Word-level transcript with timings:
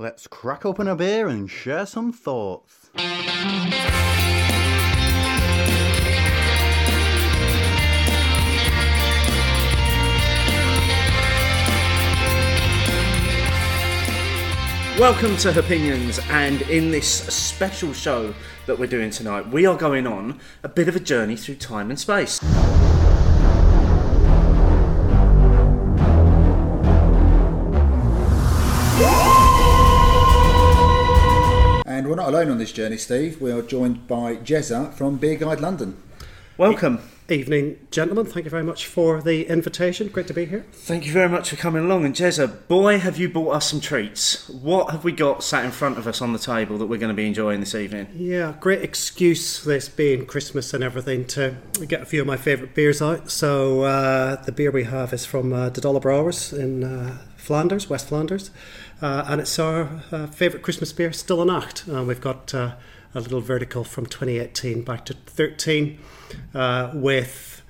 Let's 0.00 0.26
crack 0.26 0.64
open 0.64 0.88
a 0.88 0.96
beer 0.96 1.28
and 1.28 1.50
share 1.50 1.84
some 1.84 2.10
thoughts. 2.10 2.88
Welcome 14.98 15.36
to 15.36 15.58
Opinions, 15.58 16.18
and 16.30 16.62
in 16.62 16.90
this 16.90 17.06
special 17.06 17.92
show 17.92 18.32
that 18.64 18.78
we're 18.78 18.86
doing 18.86 19.10
tonight, 19.10 19.48
we 19.48 19.66
are 19.66 19.76
going 19.76 20.06
on 20.06 20.40
a 20.62 20.68
bit 20.70 20.88
of 20.88 20.96
a 20.96 21.00
journey 21.00 21.36
through 21.36 21.56
time 21.56 21.90
and 21.90 22.00
space. 22.00 22.40
Alone 32.30 32.52
on 32.52 32.58
this 32.58 32.70
journey, 32.70 32.96
Steve. 32.96 33.40
We 33.40 33.50
are 33.50 33.60
joined 33.60 34.06
by 34.06 34.36
Jezza 34.36 34.94
from 34.94 35.16
Beer 35.16 35.34
Guide 35.34 35.60
London. 35.60 36.00
Welcome. 36.56 37.00
Evening, 37.28 37.84
gentlemen. 37.90 38.24
Thank 38.24 38.44
you 38.44 38.50
very 38.50 38.62
much 38.62 38.86
for 38.86 39.20
the 39.20 39.48
invitation. 39.48 40.06
Great 40.06 40.28
to 40.28 40.32
be 40.32 40.44
here. 40.44 40.64
Thank 40.70 41.06
you 41.06 41.12
very 41.12 41.28
much 41.28 41.50
for 41.50 41.56
coming 41.56 41.86
along. 41.86 42.04
And 42.04 42.14
Jezza, 42.14 42.68
boy, 42.68 43.00
have 43.00 43.18
you 43.18 43.28
bought 43.28 43.56
us 43.56 43.68
some 43.68 43.80
treats. 43.80 44.48
What 44.48 44.92
have 44.92 45.02
we 45.02 45.10
got 45.10 45.42
sat 45.42 45.64
in 45.64 45.72
front 45.72 45.98
of 45.98 46.06
us 46.06 46.22
on 46.22 46.32
the 46.32 46.38
table 46.38 46.78
that 46.78 46.86
we're 46.86 47.00
going 47.00 47.10
to 47.10 47.20
be 47.20 47.26
enjoying 47.26 47.58
this 47.58 47.74
evening? 47.74 48.06
Yeah, 48.14 48.54
great 48.60 48.82
excuse, 48.82 49.64
this 49.64 49.88
being 49.88 50.24
Christmas 50.24 50.72
and 50.72 50.84
everything, 50.84 51.24
to 51.28 51.56
get 51.88 52.00
a 52.00 52.06
few 52.06 52.20
of 52.20 52.28
my 52.28 52.36
favourite 52.36 52.76
beers 52.76 53.02
out. 53.02 53.32
So, 53.32 53.82
uh, 53.82 54.40
the 54.44 54.52
beer 54.52 54.70
we 54.70 54.84
have 54.84 55.12
is 55.12 55.26
from 55.26 55.52
uh, 55.52 55.70
the 55.70 55.80
Dolle 55.80 56.00
Brouwers 56.00 56.56
in 56.56 56.84
uh, 56.84 57.18
Flanders, 57.36 57.90
West 57.90 58.06
Flanders. 58.06 58.52
Uh, 59.02 59.24
and 59.28 59.40
it's 59.40 59.58
our 59.58 60.02
uh, 60.12 60.26
favourite 60.26 60.62
Christmas 60.62 60.92
beer, 60.92 61.10
Stille 61.10 61.44
Nacht. 61.46 61.84
Uh, 61.90 62.04
we've 62.04 62.20
got 62.20 62.52
uh, 62.54 62.74
a 63.14 63.20
little 63.20 63.40
vertical 63.40 63.82
from 63.82 64.06
2018 64.06 64.82
back 64.82 65.04
to 65.06 65.14
13 65.14 65.98
uh, 66.54 66.90
with 66.92 67.62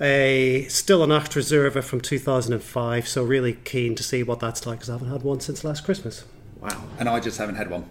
a 0.00 0.64
Stille 0.68 1.06
Nacht 1.06 1.32
Reserva 1.32 1.82
from 1.82 2.00
2005. 2.00 3.06
So, 3.06 3.22
really 3.22 3.52
keen 3.52 3.94
to 3.94 4.02
see 4.02 4.22
what 4.22 4.40
that's 4.40 4.66
like 4.66 4.78
because 4.78 4.88
I 4.88 4.94
haven't 4.94 5.10
had 5.10 5.22
one 5.22 5.40
since 5.40 5.64
last 5.64 5.84
Christmas. 5.84 6.24
Wow. 6.60 6.84
And 6.98 7.08
I 7.08 7.20
just 7.20 7.36
haven't 7.38 7.56
had 7.56 7.70
one. 7.70 7.84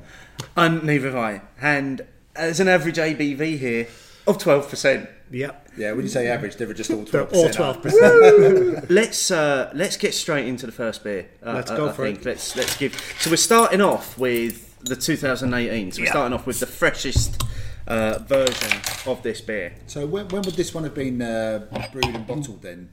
And 0.56 0.84
neither 0.84 1.12
have 1.12 1.16
I. 1.16 1.42
And 1.62 2.02
there's 2.36 2.60
an 2.60 2.68
average 2.68 2.98
ABV 2.98 3.60
here 3.60 3.88
of 4.26 4.38
12%. 4.40 5.08
Yep. 5.32 5.70
Yeah, 5.78 5.92
when 5.92 6.02
you 6.02 6.10
say 6.10 6.28
average, 6.28 6.56
they 6.56 6.66
were 6.66 6.74
just 6.74 6.90
all 6.92 7.06
12%. 7.06 7.34
All 7.34 7.74
12%. 7.76 8.90
Let's 8.90 9.30
uh, 9.32 9.70
let's 9.76 9.96
get 9.98 10.14
straight 10.14 10.48
into 10.48 10.66
the 10.66 10.72
first 10.72 11.04
beer. 11.04 11.30
Uh, 11.46 11.54
Let's 11.54 11.70
I- 11.72 11.78
go 11.78 11.90
I 11.90 11.92
for 11.94 12.06
think. 12.06 12.20
it. 12.20 12.26
Let's 12.26 12.56
let's 12.56 12.76
give. 12.78 12.94
So 13.20 13.30
we're 13.30 13.36
starting 13.38 13.82
off 13.82 14.18
with 14.18 14.80
the 14.86 14.96
2018. 14.96 15.92
So 15.92 16.00
we're 16.02 16.06
Yeah. 16.06 16.12
starting 16.12 16.34
off 16.34 16.48
with 16.48 16.60
the 16.60 16.66
freshest 16.66 17.44
uh, 17.88 18.20
version 18.28 18.82
of 19.06 19.22
this 19.24 19.42
beer. 19.42 19.76
So 19.88 20.06
when, 20.06 20.28
when 20.30 20.42
would 20.44 20.56
this 20.56 20.74
one 20.74 20.84
have 20.84 20.96
been 20.96 21.22
uh, 21.22 21.68
brewed 21.92 22.06
and 22.16 22.26
bottled 22.26 22.62
then? 22.62 22.90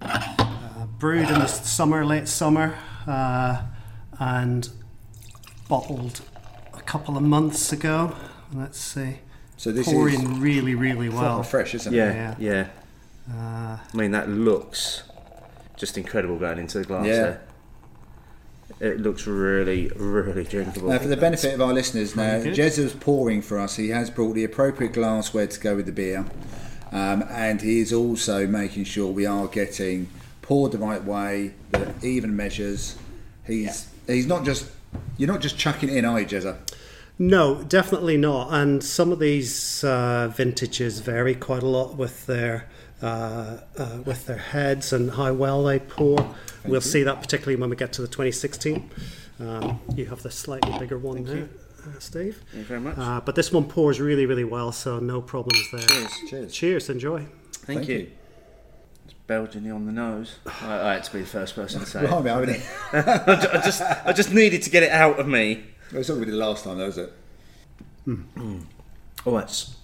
brewed 0.99 1.29
in 1.29 1.39
the 1.41 1.47
summer, 1.47 2.05
late 2.07 2.27
summer, 2.29 2.75
uh, 3.07 3.63
and 4.19 4.69
bottled 5.69 6.21
a 6.75 6.81
couple 6.83 7.17
of 7.17 7.23
months 7.23 7.73
ago. 7.73 8.15
Let's 8.53 8.79
see. 8.79 9.19
So 9.57 9.73
this 9.73 9.87
Pouring 9.87 10.15
is 10.15 10.39
really, 10.39 10.75
really 10.75 11.09
well. 11.09 11.43
fresh, 11.43 11.75
isn't 11.75 11.93
Yeah, 11.93 12.33
it? 12.33 12.39
yeah. 12.41 12.67
Uh, 13.31 13.79
I 13.93 13.97
mean 13.97 14.11
that 14.13 14.29
looks 14.29 15.03
just 15.77 15.99
incredible 15.99 16.39
going 16.39 16.59
into 16.59 16.79
the 16.79 16.85
glass. 16.85 17.07
Yeah. 17.07 17.15
There. 17.23 17.41
It 18.79 19.01
looks 19.01 19.27
really, 19.27 19.89
really 19.97 20.45
drinkable. 20.45 20.91
Now, 20.91 20.99
for 20.99 21.09
the 21.09 21.17
benefit 21.17 21.55
of 21.55 21.63
our 21.63 21.73
listeners, 21.73 22.15
now 22.15 22.43
good. 22.43 22.55
Jezza's 22.55 22.93
pouring 22.93 23.41
for 23.41 23.59
us. 23.59 23.77
He 23.77 23.89
has 23.89 24.11
brought 24.11 24.35
the 24.35 24.45
appropriate 24.45 24.93
glassware 24.93 25.47
to 25.47 25.61
go 25.61 25.77
with 25.77 25.87
the 25.87 25.93
beer, 25.93 26.27
um, 26.93 27.25
and 27.31 27.63
he 27.63 27.81
is 27.81 27.93
also 27.93 28.47
making 28.47 28.85
sure 28.85 29.11
we 29.11 29.25
are 29.25 29.47
getting 29.47 30.09
poured 30.43 30.73
the 30.73 30.79
right 30.79 31.03
way, 31.03 31.55
the 31.71 31.95
even 32.03 32.37
measures. 32.37 32.97
He's 33.47 33.89
he's 34.07 34.27
not 34.27 34.45
just 34.45 34.67
you're 35.17 35.29
not 35.33 35.41
just 35.41 35.57
chucking 35.57 35.89
it 35.89 35.97
in, 35.97 36.05
are 36.05 36.21
you, 36.21 36.27
Jezza? 36.27 36.59
No, 37.19 37.63
definitely 37.63 38.17
not. 38.17 38.53
And 38.53 38.83
some 38.83 39.13
of 39.13 39.19
these 39.19 39.83
uh, 39.85 40.29
vintages 40.35 41.01
vary 41.01 41.35
quite 41.35 41.63
a 41.63 41.67
lot 41.69 41.97
with 41.97 42.27
their 42.27 42.69
uh, 43.03 43.59
uh, 43.77 43.99
with 44.05 44.27
their 44.27 44.39
heads 44.39 44.93
and 44.93 45.11
how 45.11 45.33
well 45.33 45.63
they 45.65 45.79
pour. 45.79 46.35
we'll 46.65 46.81
see 46.81 47.03
that 47.03 47.21
particularly 47.21 47.57
when 47.57 47.69
we 47.71 47.77
get 47.77 47.93
to 47.95 48.03
the 48.03 48.09
2016. 48.09 48.91
Um, 49.39 49.81
you 49.95 50.07
have 50.07 50.23
the 50.23 50.31
slightly 50.31 50.79
bigger 50.79 50.97
one 50.99 51.23
there, 51.25 51.49
uh, 51.85 51.99
Steve. 51.99 52.43
Thank 52.51 52.55
you 52.55 52.65
very 52.65 52.81
much. 52.81 52.97
Uh, 52.97 53.21
but 53.21 53.35
this 53.35 53.53
one 53.53 53.65
pours 53.65 54.01
really, 54.01 54.25
really 54.25 54.45
well, 54.45 54.73
so 54.73 54.99
no 54.99 55.21
problems 55.21 55.63
there. 55.73 55.81
Cheers. 55.87 56.13
Cheers. 56.31 56.53
Cheers, 56.55 56.91
enjoy. 56.91 57.19
Thank, 57.19 57.81
Thank 57.81 57.89
you. 57.89 57.99
you. 57.99 58.11
It's 59.05 59.15
Belgian 59.27 59.71
on 59.71 59.85
the 59.85 59.93
nose. 59.93 60.37
I, 60.63 60.91
I 60.91 60.93
had 60.95 61.05
to 61.05 61.13
be 61.13 61.21
the 61.21 61.27
first 61.27 61.55
person 61.55 61.81
to 61.81 61.87
say 61.87 62.01
it. 62.05 62.09
Blimey, 62.09 62.31
I 62.31 62.45
mean, 62.47 62.63
I 62.95 63.61
just, 63.63 63.83
I 63.83 64.13
just 64.15 64.33
needed 64.33 64.63
to 64.63 64.71
get 64.71 64.83
it 64.83 64.91
out 64.91 65.19
of 65.21 65.29
me. 65.29 65.65
That's 65.93 66.09
what 66.09 66.19
we 66.19 66.25
did 66.25 66.35
last 66.35 66.65
time, 66.65 66.79
though, 66.79 66.87
was 66.87 66.99
it? 66.99 67.13
Oh, 69.27 69.37
that's 69.39 69.77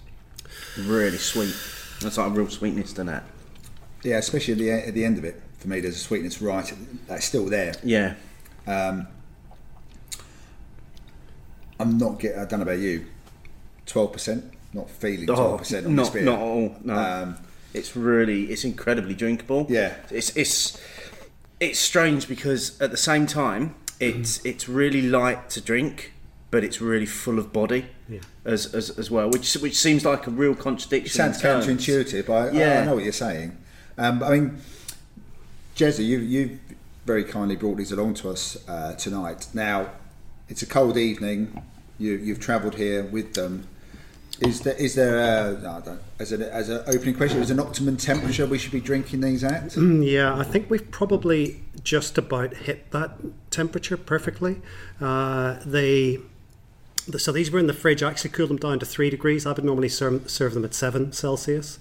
really 0.79 1.19
sweet. 1.19 1.55
That's 2.01 2.19
like 2.19 2.27
a 2.27 2.31
real 2.31 2.49
sweetness 2.49 2.93
to 2.95 3.05
that. 3.05 3.25
Yeah, 4.03 4.19
especially 4.19 4.53
at 4.53 4.59
the, 4.59 4.71
at 4.89 4.95
the 4.95 5.05
end 5.05 5.19
of 5.19 5.25
it. 5.25 5.41
For 5.59 5.69
me, 5.69 5.81
there's 5.81 5.97
a 5.97 6.01
sweetness 6.01 6.43
right. 6.43 6.73
That's 7.07 7.25
still 7.25 7.47
there. 7.47 7.75
Yeah. 7.85 8.15
Um, 8.67 9.07
I'm 11.79 11.99
not 11.99 12.19
get. 12.19 12.37
I 12.37 12.45
don't 12.45 12.59
know 12.59 12.65
about 12.65 12.79
you. 12.79 13.07
Twelve 13.87 14.13
percent. 14.13 14.53
Not 14.73 14.91
feeling 14.91 15.27
twelve 15.27 15.59
percent 15.59 15.87
on 15.87 15.95
not, 15.95 16.05
this 16.05 16.13
beer. 16.15 16.25
not 16.25 16.39
at 16.39 16.43
all. 16.43 16.77
No. 16.83 16.95
Um, 16.95 17.37
it's 17.75 17.97
really, 17.97 18.45
it's 18.47 18.65
incredibly 18.65 19.15
drinkable. 19.15 19.67
Yeah. 19.69 19.95
It's, 20.11 20.37
it's, 20.37 20.81
it's 21.59 21.79
strange 21.79 22.29
because 22.29 22.81
at 22.81 22.91
the 22.91 22.97
same 22.97 23.27
time, 23.27 23.75
it's, 24.03 24.45
it's 24.45 24.69
really 24.69 25.03
light 25.03 25.51
to 25.51 25.61
drink, 25.61 26.13
but 26.51 26.65
it's 26.65 26.81
really 26.81 27.07
full 27.07 27.39
of 27.39 27.53
body 27.53 27.87
Yeah. 28.09 28.21
as, 28.45 28.75
as, 28.75 28.91
as 28.99 29.11
well, 29.11 29.31
which, 29.31 29.55
which 29.55 29.77
seems 29.77 30.05
like 30.05 30.27
a 30.27 30.31
real 30.31 30.55
contradiction. 30.55 31.07
It 31.31 31.35
sounds 31.35 31.43
counterintuitive, 31.43 32.27
but 32.27 32.33
I, 32.33 32.51
Yeah. 32.59 32.81
I 32.81 32.85
know 32.85 32.95
what 32.97 33.05
you're 33.05 33.13
saying. 33.13 33.57
Um, 33.99 34.23
I 34.23 34.31
mean, 34.31 34.57
Jezza, 35.77 36.05
you 36.05 36.19
you 36.19 36.59
very 37.07 37.25
kindly 37.25 37.57
brought 37.57 37.77
these 37.77 37.93
along 37.93 38.15
to 38.15 38.31
us 38.31 38.57
uh, 38.69 38.95
tonight. 38.95 39.49
Now, 39.55 39.91
it's 40.49 40.63
a 40.63 40.67
cold 40.67 40.97
evening. 40.97 41.63
You 41.99 42.13
you've 42.15 42.41
travelled 42.41 42.75
here 42.77 43.05
with 43.05 43.35
them. 43.35 43.67
Is 44.41 44.61
there 44.61 44.75
is 44.75 44.95
there 44.95 45.17
a, 45.19 45.59
no, 45.61 45.71
I 45.71 45.81
don't- 45.81 46.01
as 46.19 46.33
an 46.33 46.43
as 46.43 46.69
an 46.69 46.83
opening 46.87 47.15
question? 47.15 47.41
Is 47.41 47.49
there 47.49 47.55
an 47.59 47.67
optimum 47.67 47.97
temperature 47.97 48.47
we 48.47 48.59
should 48.59 48.73
be 48.73 48.81
drinking 48.81 49.21
these 49.21 49.45
at? 49.45 49.77
Yeah, 49.77 50.35
I 50.37 50.45
think 50.45 50.71
we've 50.71 50.91
probably 50.91 51.63
just 51.85 52.17
about 52.19 52.55
hit 52.55 52.91
that 52.93 53.13
temperature 53.51 53.97
perfectly. 53.97 54.61
Uh, 55.01 55.59
they, 55.67 56.19
the- 57.09 57.19
so 57.19 57.33
these 57.33 57.51
were 57.51 57.59
in 57.59 57.67
the 57.67 57.73
fridge. 57.75 58.03
I 58.03 58.11
actually 58.11 58.31
cooled 58.31 58.51
them 58.51 58.57
down 58.59 58.79
to 58.79 58.87
three 58.87 59.11
degrees. 59.11 59.47
I 59.47 59.53
would 59.53 59.65
normally 59.65 59.89
serve, 59.89 60.31
serve 60.31 60.55
them 60.55 60.65
at 60.65 60.75
seven 60.75 61.13
Celsius, 61.13 61.79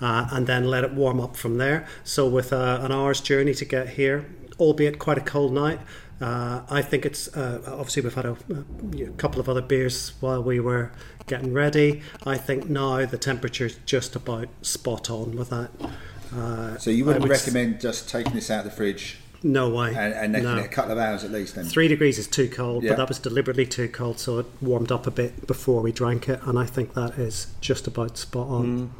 uh, 0.00 0.28
and 0.30 0.46
then 0.46 0.64
let 0.64 0.84
it 0.84 0.92
warm 0.92 1.20
up 1.20 1.36
from 1.36 1.58
there. 1.58 1.86
So 2.04 2.28
with 2.28 2.52
uh, 2.52 2.78
an 2.82 2.92
hour's 2.92 3.20
journey 3.20 3.54
to 3.54 3.64
get 3.64 3.90
here, 3.90 4.26
albeit 4.60 4.98
quite 4.98 5.18
a 5.18 5.22
cold 5.22 5.52
night. 5.52 5.80
Uh, 6.20 6.62
I 6.68 6.82
think 6.82 7.06
it's 7.06 7.28
uh, 7.36 7.62
obviously 7.68 8.02
we've 8.02 8.12
had 8.14 8.24
a, 8.26 8.36
a 8.52 9.10
couple 9.18 9.38
of 9.40 9.48
other 9.48 9.62
beers 9.62 10.14
while 10.18 10.42
we 10.42 10.58
were 10.58 10.90
getting 11.28 11.52
ready. 11.52 12.02
I 12.26 12.36
think 12.36 12.68
now 12.68 13.06
the 13.06 13.18
temperature's 13.18 13.78
just 13.86 14.16
about 14.16 14.48
spot 14.62 15.10
on 15.10 15.36
with 15.36 15.50
that. 15.50 15.70
Uh, 16.34 16.76
So 16.76 16.90
you 16.90 17.04
wouldn't 17.04 17.22
would 17.22 17.30
s- 17.30 17.46
recommend 17.46 17.80
just 17.80 18.08
taking 18.08 18.32
this 18.32 18.50
out 18.50 18.64
of 18.66 18.70
the 18.72 18.76
fridge 18.76 19.18
No 19.42 19.68
way. 19.70 19.90
and, 19.94 20.14
and 20.14 20.32
letting 20.32 20.56
no. 20.56 20.64
a 20.64 20.68
couple 20.68 20.90
of 20.92 20.98
hours 20.98 21.22
at 21.24 21.30
least? 21.30 21.54
Then 21.54 21.64
Three 21.64 21.86
degrees 21.88 22.18
is 22.18 22.26
too 22.26 22.48
cold, 22.48 22.82
Yeah. 22.82 22.90
but 22.90 22.96
that 22.98 23.08
was 23.08 23.18
deliberately 23.18 23.66
too 23.66 23.88
cold, 23.88 24.18
so 24.18 24.38
it 24.40 24.46
warmed 24.60 24.90
up 24.90 25.06
a 25.06 25.10
bit 25.12 25.46
before 25.46 25.80
we 25.80 25.92
drank 25.92 26.28
it, 26.28 26.40
and 26.44 26.58
I 26.58 26.66
think 26.66 26.94
that 26.94 27.18
is 27.18 27.46
just 27.60 27.86
about 27.86 28.18
spot 28.18 28.48
on. 28.48 28.90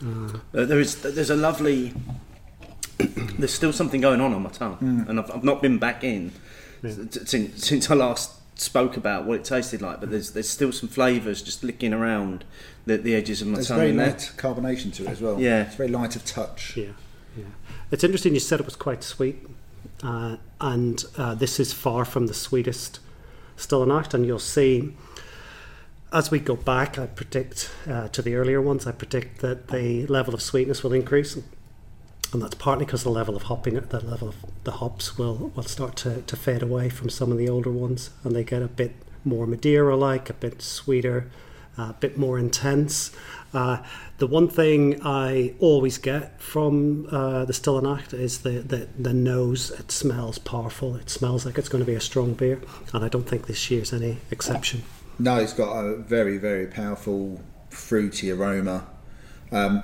Uh, 0.00 0.38
there 0.52 0.78
is, 0.78 0.96
there's 1.02 1.30
a 1.30 1.34
lovely, 1.36 1.92
there's 2.98 3.52
still 3.52 3.72
something 3.72 4.00
going 4.00 4.20
on 4.20 4.32
on 4.32 4.42
my 4.42 4.50
tongue, 4.50 4.76
Mm. 4.76 5.08
and 5.08 5.18
I've, 5.20 5.30
I've 5.30 5.44
not 5.44 5.60
been 5.62 5.78
back 5.78 6.04
in 6.04 6.32
s- 6.84 6.98
since, 7.26 7.66
since 7.66 7.90
I 7.90 7.94
last 7.94 8.32
spoke 8.60 8.96
about 8.96 9.24
what 9.24 9.38
it 9.40 9.44
tasted 9.44 9.82
like, 9.82 10.00
but 10.00 10.10
there's 10.10 10.32
there's 10.32 10.48
still 10.48 10.72
some 10.72 10.88
flavours 10.88 11.42
just 11.42 11.62
licking 11.64 11.92
around 11.92 12.44
the, 12.86 12.96
the 12.96 13.14
edges 13.14 13.40
of 13.42 13.48
my 13.48 13.54
there's 13.54 13.68
tongue. 13.68 13.78
very 13.78 13.92
light 13.92 14.32
carbonation 14.36 14.92
to 14.94 15.04
it 15.04 15.08
as 15.08 15.20
well. 15.20 15.40
Yeah. 15.40 15.62
it's 15.62 15.74
very 15.76 15.88
light 15.88 16.16
of 16.16 16.24
touch. 16.24 16.76
Yeah, 16.76 16.86
yeah. 16.86 16.92
It's 17.90 18.04
interesting. 18.04 18.34
You 18.34 18.40
said 18.40 18.60
it 18.60 18.66
was 18.66 18.76
quite 18.76 19.02
sweet, 19.02 19.46
uh, 20.02 20.36
and 20.60 21.02
uh, 21.16 21.34
this 21.34 21.58
is 21.58 21.72
far 21.72 22.04
from 22.04 22.26
the 22.26 22.34
sweetest 22.34 23.00
Stille 23.56 23.86
Nacht, 23.86 24.14
and 24.14 24.26
you'll 24.26 24.38
see. 24.38 24.94
As 26.10 26.30
we 26.30 26.38
go 26.38 26.56
back, 26.56 26.98
I 26.98 27.06
predict 27.06 27.70
uh, 27.86 28.08
to 28.08 28.22
the 28.22 28.34
earlier 28.34 28.62
ones, 28.62 28.86
I 28.86 28.92
predict 28.92 29.40
that 29.42 29.68
the 29.68 30.06
level 30.06 30.32
of 30.32 30.40
sweetness 30.40 30.82
will 30.82 30.94
increase. 30.94 31.36
and 32.32 32.42
that's 32.42 32.54
partly 32.54 32.84
because 32.84 33.02
the 33.02 33.10
level 33.10 33.36
of 33.36 33.44
hopping, 33.44 33.74
the 33.74 34.04
level 34.04 34.28
of 34.28 34.36
the 34.64 34.72
hops 34.72 35.16
will 35.18 35.50
will 35.54 35.62
start 35.62 35.96
to, 35.96 36.22
to 36.22 36.36
fade 36.36 36.62
away 36.62 36.88
from 36.90 37.08
some 37.10 37.32
of 37.32 37.38
the 37.38 37.48
older 37.48 37.70
ones, 37.70 38.10
and 38.24 38.34
they 38.36 38.44
get 38.44 38.62
a 38.62 38.68
bit 38.68 38.92
more 39.24 39.46
Madeira-like, 39.46 40.30
a 40.30 40.34
bit 40.34 40.62
sweeter, 40.62 41.30
a 41.76 41.94
bit 41.94 42.18
more 42.18 42.38
intense. 42.38 43.10
Uh, 43.54 43.78
the 44.18 44.26
one 44.26 44.48
thing 44.48 45.00
I 45.04 45.54
always 45.58 45.96
get 45.98 46.40
from 46.40 47.08
uh, 47.10 47.44
the 47.46 47.52
Stille 47.52 47.80
Nacht 47.80 48.12
is 48.12 48.38
the, 48.42 48.50
the, 48.60 48.88
the 48.98 49.12
nose. 49.14 49.70
It 49.70 49.90
smells 49.90 50.38
powerful. 50.38 50.96
It 50.96 51.08
smells 51.08 51.46
like 51.46 51.56
it's 51.58 51.68
going 51.68 51.82
to 51.82 51.86
be 51.90 51.94
a 51.94 52.00
strong 52.00 52.34
beer, 52.34 52.60
and 52.92 53.04
I 53.04 53.08
don't 53.08 53.26
think 53.28 53.46
this 53.46 53.70
year's 53.70 53.92
any 53.92 54.18
exception. 54.30 54.82
No, 55.18 55.36
it's 55.38 55.52
got 55.54 55.72
a 55.72 55.96
very, 55.96 56.36
very 56.36 56.66
powerful 56.66 57.40
fruity 57.70 58.30
aroma. 58.30 58.86
Um, 59.50 59.82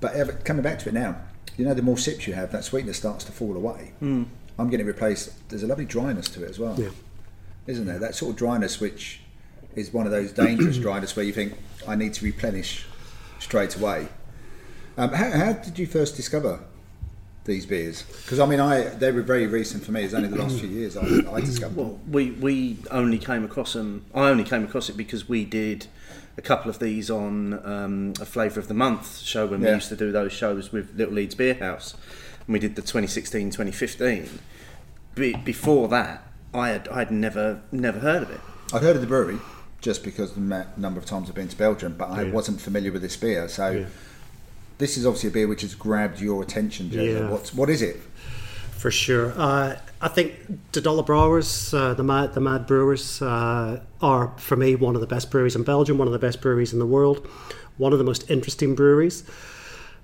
but 0.00 0.14
ever, 0.14 0.32
coming 0.32 0.62
back 0.62 0.78
to 0.80 0.88
it 0.88 0.92
now, 0.94 1.16
you 1.56 1.64
know, 1.66 1.74
the 1.74 1.82
more 1.82 1.98
sips 1.98 2.26
you 2.26 2.32
have, 2.32 2.50
that 2.52 2.64
sweetness 2.64 2.96
starts 2.96 3.24
to 3.24 3.32
fall 3.32 3.54
away. 3.56 3.92
Mm. 4.02 4.26
I'm 4.58 4.70
getting 4.70 4.86
replaced. 4.86 5.48
There's 5.50 5.62
a 5.62 5.66
lovely 5.66 5.84
dryness 5.84 6.28
to 6.30 6.44
it 6.44 6.48
as 6.50 6.58
well, 6.58 6.74
Yeah. 6.80 6.88
isn't 7.66 7.84
there? 7.86 7.98
That 7.98 8.14
sort 8.14 8.30
of 8.30 8.36
dryness, 8.36 8.80
which 8.80 9.20
is 9.74 9.92
one 9.92 10.06
of 10.06 10.12
those 10.12 10.32
dangerous 10.32 10.78
dryness 10.86 11.14
where 11.14 11.24
you 11.24 11.32
think 11.32 11.54
I 11.86 11.94
need 11.94 12.14
to 12.14 12.24
replenish 12.24 12.86
straight 13.38 13.76
away. 13.76 14.08
Um, 14.96 15.10
how, 15.10 15.30
how 15.30 15.52
did 15.52 15.78
you 15.78 15.86
first 15.86 16.16
discover 16.16 16.60
these 17.44 17.66
beers? 17.66 18.02
Because 18.02 18.38
I 18.38 18.46
mean, 18.46 18.60
I 18.60 18.82
they 18.82 19.12
were 19.12 19.22
very 19.22 19.46
recent 19.46 19.84
for 19.84 19.92
me. 19.92 20.02
It's 20.02 20.14
only 20.14 20.28
the 20.28 20.36
last 20.36 20.60
few 20.60 20.68
years 20.68 20.96
I, 20.96 21.02
I 21.32 21.40
discovered 21.40 21.76
them. 21.76 21.84
Well, 21.84 22.00
we 22.10 22.32
we 22.32 22.78
only 22.90 23.18
came 23.18 23.44
across 23.44 23.72
them. 23.72 24.04
I 24.14 24.28
only 24.28 24.44
came 24.44 24.64
across 24.64 24.88
it 24.88 24.96
because 24.96 25.28
we 25.28 25.44
did 25.44 25.86
a 26.36 26.42
couple 26.42 26.70
of 26.70 26.78
these 26.78 27.10
on 27.10 27.64
um, 27.66 28.12
a 28.20 28.24
flavour 28.24 28.60
of 28.60 28.68
the 28.68 28.74
month 28.74 29.18
show 29.18 29.46
when 29.46 29.60
we 29.60 29.68
used 29.68 29.88
to 29.88 29.96
do 29.96 30.12
those 30.12 30.32
shows 30.32 30.72
with 30.72 30.94
Little 30.96 31.14
Leeds 31.14 31.34
Beer 31.34 31.54
House, 31.54 31.94
and 32.46 32.52
we 32.52 32.58
did 32.58 32.76
the 32.76 32.82
2016 32.82 33.50
2015. 33.50 34.28
Be, 35.14 35.34
before 35.34 35.88
that, 35.88 36.22
I 36.52 36.68
had 36.70 36.88
I 36.88 36.98
had 36.98 37.10
never 37.10 37.62
never 37.72 38.00
heard 38.00 38.22
of 38.22 38.30
it. 38.30 38.40
I'd 38.72 38.82
heard 38.82 38.96
of 38.96 39.02
the 39.02 39.08
brewery 39.08 39.38
just 39.80 40.04
because 40.04 40.32
the 40.32 40.66
number 40.76 40.98
of 41.00 41.06
times 41.06 41.28
I've 41.28 41.34
been 41.34 41.48
to 41.48 41.56
Belgium, 41.56 41.94
but 41.96 42.10
I 42.10 42.22
Yeah. 42.24 42.32
wasn't 42.32 42.60
familiar 42.60 42.92
with 42.92 43.02
this 43.02 43.16
beer. 43.16 43.48
So 43.48 43.70
Yeah. 43.70 43.84
this 44.78 44.96
is 44.96 45.06
obviously 45.06 45.30
a 45.30 45.32
beer 45.32 45.48
which 45.48 45.62
has 45.62 45.74
grabbed 45.74 46.20
your 46.20 46.42
attention, 46.42 46.90
Jason. 46.90 47.24
Yeah. 47.24 47.30
What's 47.30 47.54
what 47.54 47.70
is 47.70 47.82
it? 47.82 48.00
For 48.76 48.90
sure. 48.90 49.32
Uh, 49.36 49.76
I 50.00 50.08
think 50.08 50.32
the 50.72 50.80
Dolle 50.80 51.02
Brouwers, 51.04 51.74
uh, 51.74 51.92
the 51.94 52.02
Mad, 52.02 52.32
the 52.32 52.40
Mad 52.40 52.66
Brewers, 52.66 53.20
uh, 53.20 53.80
are 54.00 54.32
for 54.38 54.56
me 54.56 54.74
one 54.74 54.94
of 54.94 55.02
the 55.02 55.06
best 55.06 55.30
breweries 55.30 55.54
in 55.54 55.62
Belgium, 55.64 55.98
one 55.98 56.08
of 56.08 56.12
the 56.12 56.18
best 56.18 56.40
breweries 56.40 56.72
in 56.72 56.78
the 56.78 56.86
world, 56.86 57.26
one 57.76 57.92
of 57.92 57.98
the 57.98 58.04
most 58.04 58.30
interesting 58.30 58.74
breweries. 58.74 59.22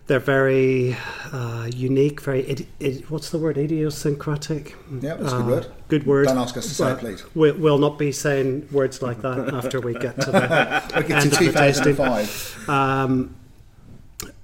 They're 0.07 0.21
very 0.21 0.97
uh, 1.33 1.69
unique, 1.75 2.21
very 2.21 2.67
what's 3.09 3.31
the 3.31 3.39
word? 3.39 3.59
Idiosyncratic. 3.59 4.77
Yeah, 5.01 5.15
that's 5.15 5.33
a 5.33 5.37
good 5.37 5.43
Uh, 5.43 5.47
word. 5.47 5.67
Good 5.89 6.07
word. 6.07 6.27
Don't 6.27 6.39
ask 6.39 6.57
us 6.57 6.69
to 6.69 6.75
say 6.75 6.85
it, 6.85 6.89
Well, 6.89 6.97
please. 6.99 7.25
We, 7.35 7.51
we'll 7.53 7.79
not 7.79 7.99
be 7.99 8.13
saying 8.13 8.69
words 8.71 9.03
like 9.03 9.23
that 9.23 9.53
after 9.55 9.81
we 9.81 9.95
get 9.95 10.21
to 10.21 10.31
the 10.31 11.05
get 11.09 11.23
end 11.25 11.33
to 11.33 11.49
of 11.49 11.55
the 11.55 11.59
tasting. 11.59 12.69
Um, 12.69 13.35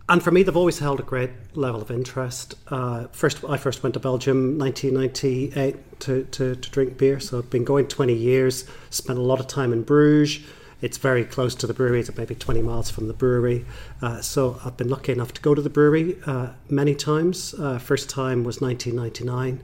and 0.09 0.21
for 0.23 0.33
me, 0.33 0.43
they've 0.43 0.57
always 0.57 0.81
held 0.81 0.99
a 0.99 1.05
great 1.05 1.31
level 1.55 1.81
of 1.81 1.91
interest. 1.91 2.57
Uh, 2.69 3.07
first, 3.13 3.45
I 3.49 3.57
first 3.57 3.85
went 3.85 3.95
to 3.95 4.01
Belgium 4.01 4.59
1998 4.59 6.01
to, 6.01 6.25
to, 6.25 6.57
to 6.57 6.71
drink 6.71 6.99
beer. 6.99 7.21
So 7.21 7.39
I've 7.39 7.51
been 7.51 7.65
going 7.65 7.87
20 7.87 8.13
years. 8.13 8.65
Spent 8.91 9.19
a 9.19 9.23
lot 9.23 9.39
of 9.39 9.47
time 9.47 9.73
in 9.73 9.85
Bruges. 9.85 10.45
It's 10.83 10.99
very 10.99 11.25
close 11.25 11.55
to 11.55 11.67
the 11.67 11.73
brewery. 11.73 12.01
It's 12.01 12.15
maybe 12.17 12.35
20 12.35 12.61
miles 12.61 12.91
from 12.91 13.07
the 13.07 13.15
brewery. 13.15 13.65
Uh, 14.03 14.21
so 14.21 14.61
I've 14.65 14.77
been 14.77 14.91
lucky 14.91 15.13
enough 15.13 15.33
to 15.35 15.41
go 15.41 15.55
to 15.55 15.63
the 15.63 15.71
brewery 15.71 16.19
uh, 16.27 16.49
many 16.69 16.95
times. 16.95 17.55
Uh, 17.55 17.79
first 17.79 18.11
time 18.11 18.45
was 18.45 18.61
1999, 18.61 19.63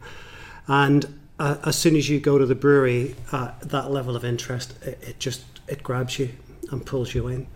and 0.68 1.18
uh, 1.38 1.56
as 1.64 1.76
soon 1.76 1.96
as 1.96 2.08
you 2.08 2.20
go 2.20 2.38
to 2.38 2.46
the 2.46 2.54
brewery, 2.54 3.16
uh, 3.32 3.50
that 3.62 3.90
level 3.90 4.16
of 4.16 4.24
interest 4.24 4.74
it, 4.82 4.98
it 5.02 5.18
just 5.18 5.44
it 5.66 5.82
grabs 5.82 6.18
you 6.18 6.30
and 6.70 6.86
pulls 6.86 7.14
you 7.14 7.28
in. 7.28 7.46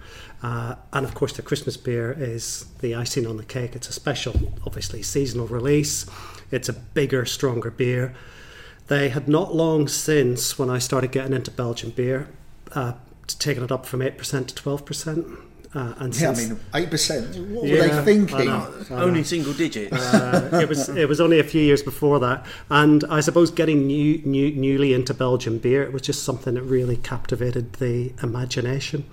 Uh, 0.43 0.75
and 0.93 1.07
of 1.07 1.15
course, 1.15 1.33
the 1.35 1.43
Christmas 1.43 1.77
beer 1.77 2.13
is 2.19 2.67
the 2.81 2.95
icing 2.95 3.27
on 3.27 3.37
the 3.37 3.45
cake. 3.45 3.77
It's 3.77 3.89
a 3.89 3.93
special, 3.93 4.53
obviously, 4.67 5.03
seasonal 5.03 5.47
release. 5.47 6.07
It's 6.51 6.69
a 6.69 6.73
bigger, 6.73 7.25
stronger 7.25 7.71
beer. 7.71 8.15
They 8.89 9.11
had 9.11 9.29
not 9.29 9.55
long 9.55 9.87
since, 9.87 10.59
when 10.59 10.69
I 10.69 10.79
started 10.79 11.13
getting 11.13 11.33
into 11.33 11.51
Belgian 11.51 11.91
beer, 11.91 12.29
uh, 12.73 12.95
taken 13.27 13.63
it 13.65 13.73
up 13.73 13.87
from 13.87 14.01
8% 14.01 14.47
to 14.47 14.55
12%. 14.55 15.37
Uh, 15.75 15.95
and 16.01 16.15
Yeah, 16.21 16.33
I 16.33 16.35
mean, 16.35 16.61
eight 16.75 16.91
percent. 16.91 17.35
What 17.49 17.65
Yeah, 17.67 17.77
were 17.81 17.89
they 17.89 17.99
I 17.99 18.05
thinking? 18.05 18.45
know. 18.45 18.69
Only 18.91 19.25
single 19.25 19.55
digits. 19.55 19.97
uh, 19.97 20.61
it 20.63 20.69
was 20.69 20.91
it 20.91 21.09
was 21.09 21.19
only 21.19 21.41
a 21.41 21.45
few 21.45 21.63
years 21.63 21.83
before 21.83 22.21
that, 22.21 22.45
and 22.69 23.03
I 23.09 23.21
suppose 23.21 23.51
getting 23.51 23.87
new, 23.87 24.21
new 24.27 24.51
newly 24.55 24.93
into 24.93 25.15
Belgian 25.15 25.57
beer, 25.57 25.83
it 25.83 25.91
was 25.95 26.03
just 26.03 26.25
something 26.25 26.57
that 26.57 26.63
really 26.65 26.99
captivated 26.99 27.73
the 27.75 28.13
imagination. 28.23 29.07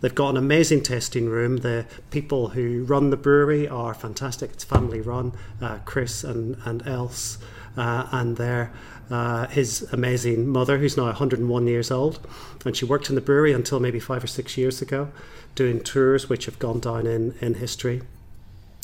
They've 0.00 0.14
got 0.14 0.30
an 0.30 0.38
amazing 0.38 0.84
tasting 0.84 1.26
room. 1.28 1.58
The 1.58 1.84
people 2.10 2.48
who 2.48 2.84
run 2.84 3.10
the 3.10 3.18
brewery 3.18 3.68
are 3.68 3.92
fantastic. 3.92 4.52
It's 4.52 4.64
family 4.64 5.02
run. 5.02 5.32
Uh, 5.60 5.80
Chris 5.84 6.24
and 6.24 6.56
and 6.64 6.86
Else, 6.88 7.36
uh, 7.76 8.06
and 8.10 8.38
their 8.38 8.72
uh, 9.10 9.46
his 9.48 9.82
amazing 9.92 10.48
mother, 10.48 10.78
who's 10.78 10.96
now 10.96 11.04
101 11.04 11.66
years 11.66 11.90
old, 11.90 12.26
and 12.64 12.76
she 12.76 12.84
worked 12.84 13.08
in 13.08 13.14
the 13.14 13.20
brewery 13.20 13.52
until 13.52 13.78
maybe 13.80 14.00
five 14.00 14.22
or 14.22 14.26
six 14.26 14.56
years 14.56 14.82
ago, 14.82 15.10
doing 15.54 15.80
tours 15.80 16.28
which 16.28 16.46
have 16.46 16.58
gone 16.58 16.80
down 16.80 17.06
in 17.06 17.34
in 17.40 17.54
history. 17.54 18.02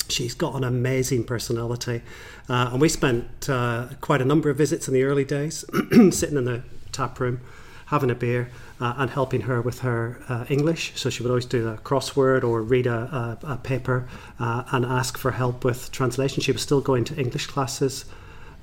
She's 0.09 0.33
got 0.33 0.55
an 0.55 0.63
amazing 0.63 1.23
personality, 1.25 2.01
uh, 2.49 2.69
and 2.71 2.81
we 2.81 2.89
spent 2.89 3.49
uh, 3.49 3.87
quite 4.01 4.21
a 4.21 4.25
number 4.25 4.49
of 4.49 4.57
visits 4.57 4.87
in 4.87 4.93
the 4.93 5.03
early 5.03 5.25
days, 5.25 5.65
sitting 6.11 6.37
in 6.37 6.45
the 6.45 6.63
tap 6.91 7.19
room, 7.19 7.41
having 7.87 8.11
a 8.11 8.15
beer, 8.15 8.49
uh, 8.79 8.93
and 8.97 9.09
helping 9.09 9.41
her 9.41 9.61
with 9.61 9.79
her 9.79 10.21
uh, 10.29 10.45
English. 10.49 10.93
So 10.95 11.09
she 11.09 11.23
would 11.23 11.29
always 11.29 11.45
do 11.45 11.67
a 11.69 11.77
crossword 11.77 12.43
or 12.43 12.61
read 12.61 12.85
a, 12.85 13.37
a, 13.43 13.53
a 13.53 13.57
paper 13.57 14.07
and 14.39 14.85
ask 14.85 15.17
for 15.17 15.31
help 15.31 15.63
with 15.63 15.91
translation. 15.91 16.41
She 16.41 16.51
was 16.51 16.61
still 16.61 16.81
going 16.81 17.05
to 17.05 17.15
English 17.15 17.47
classes 17.47 18.05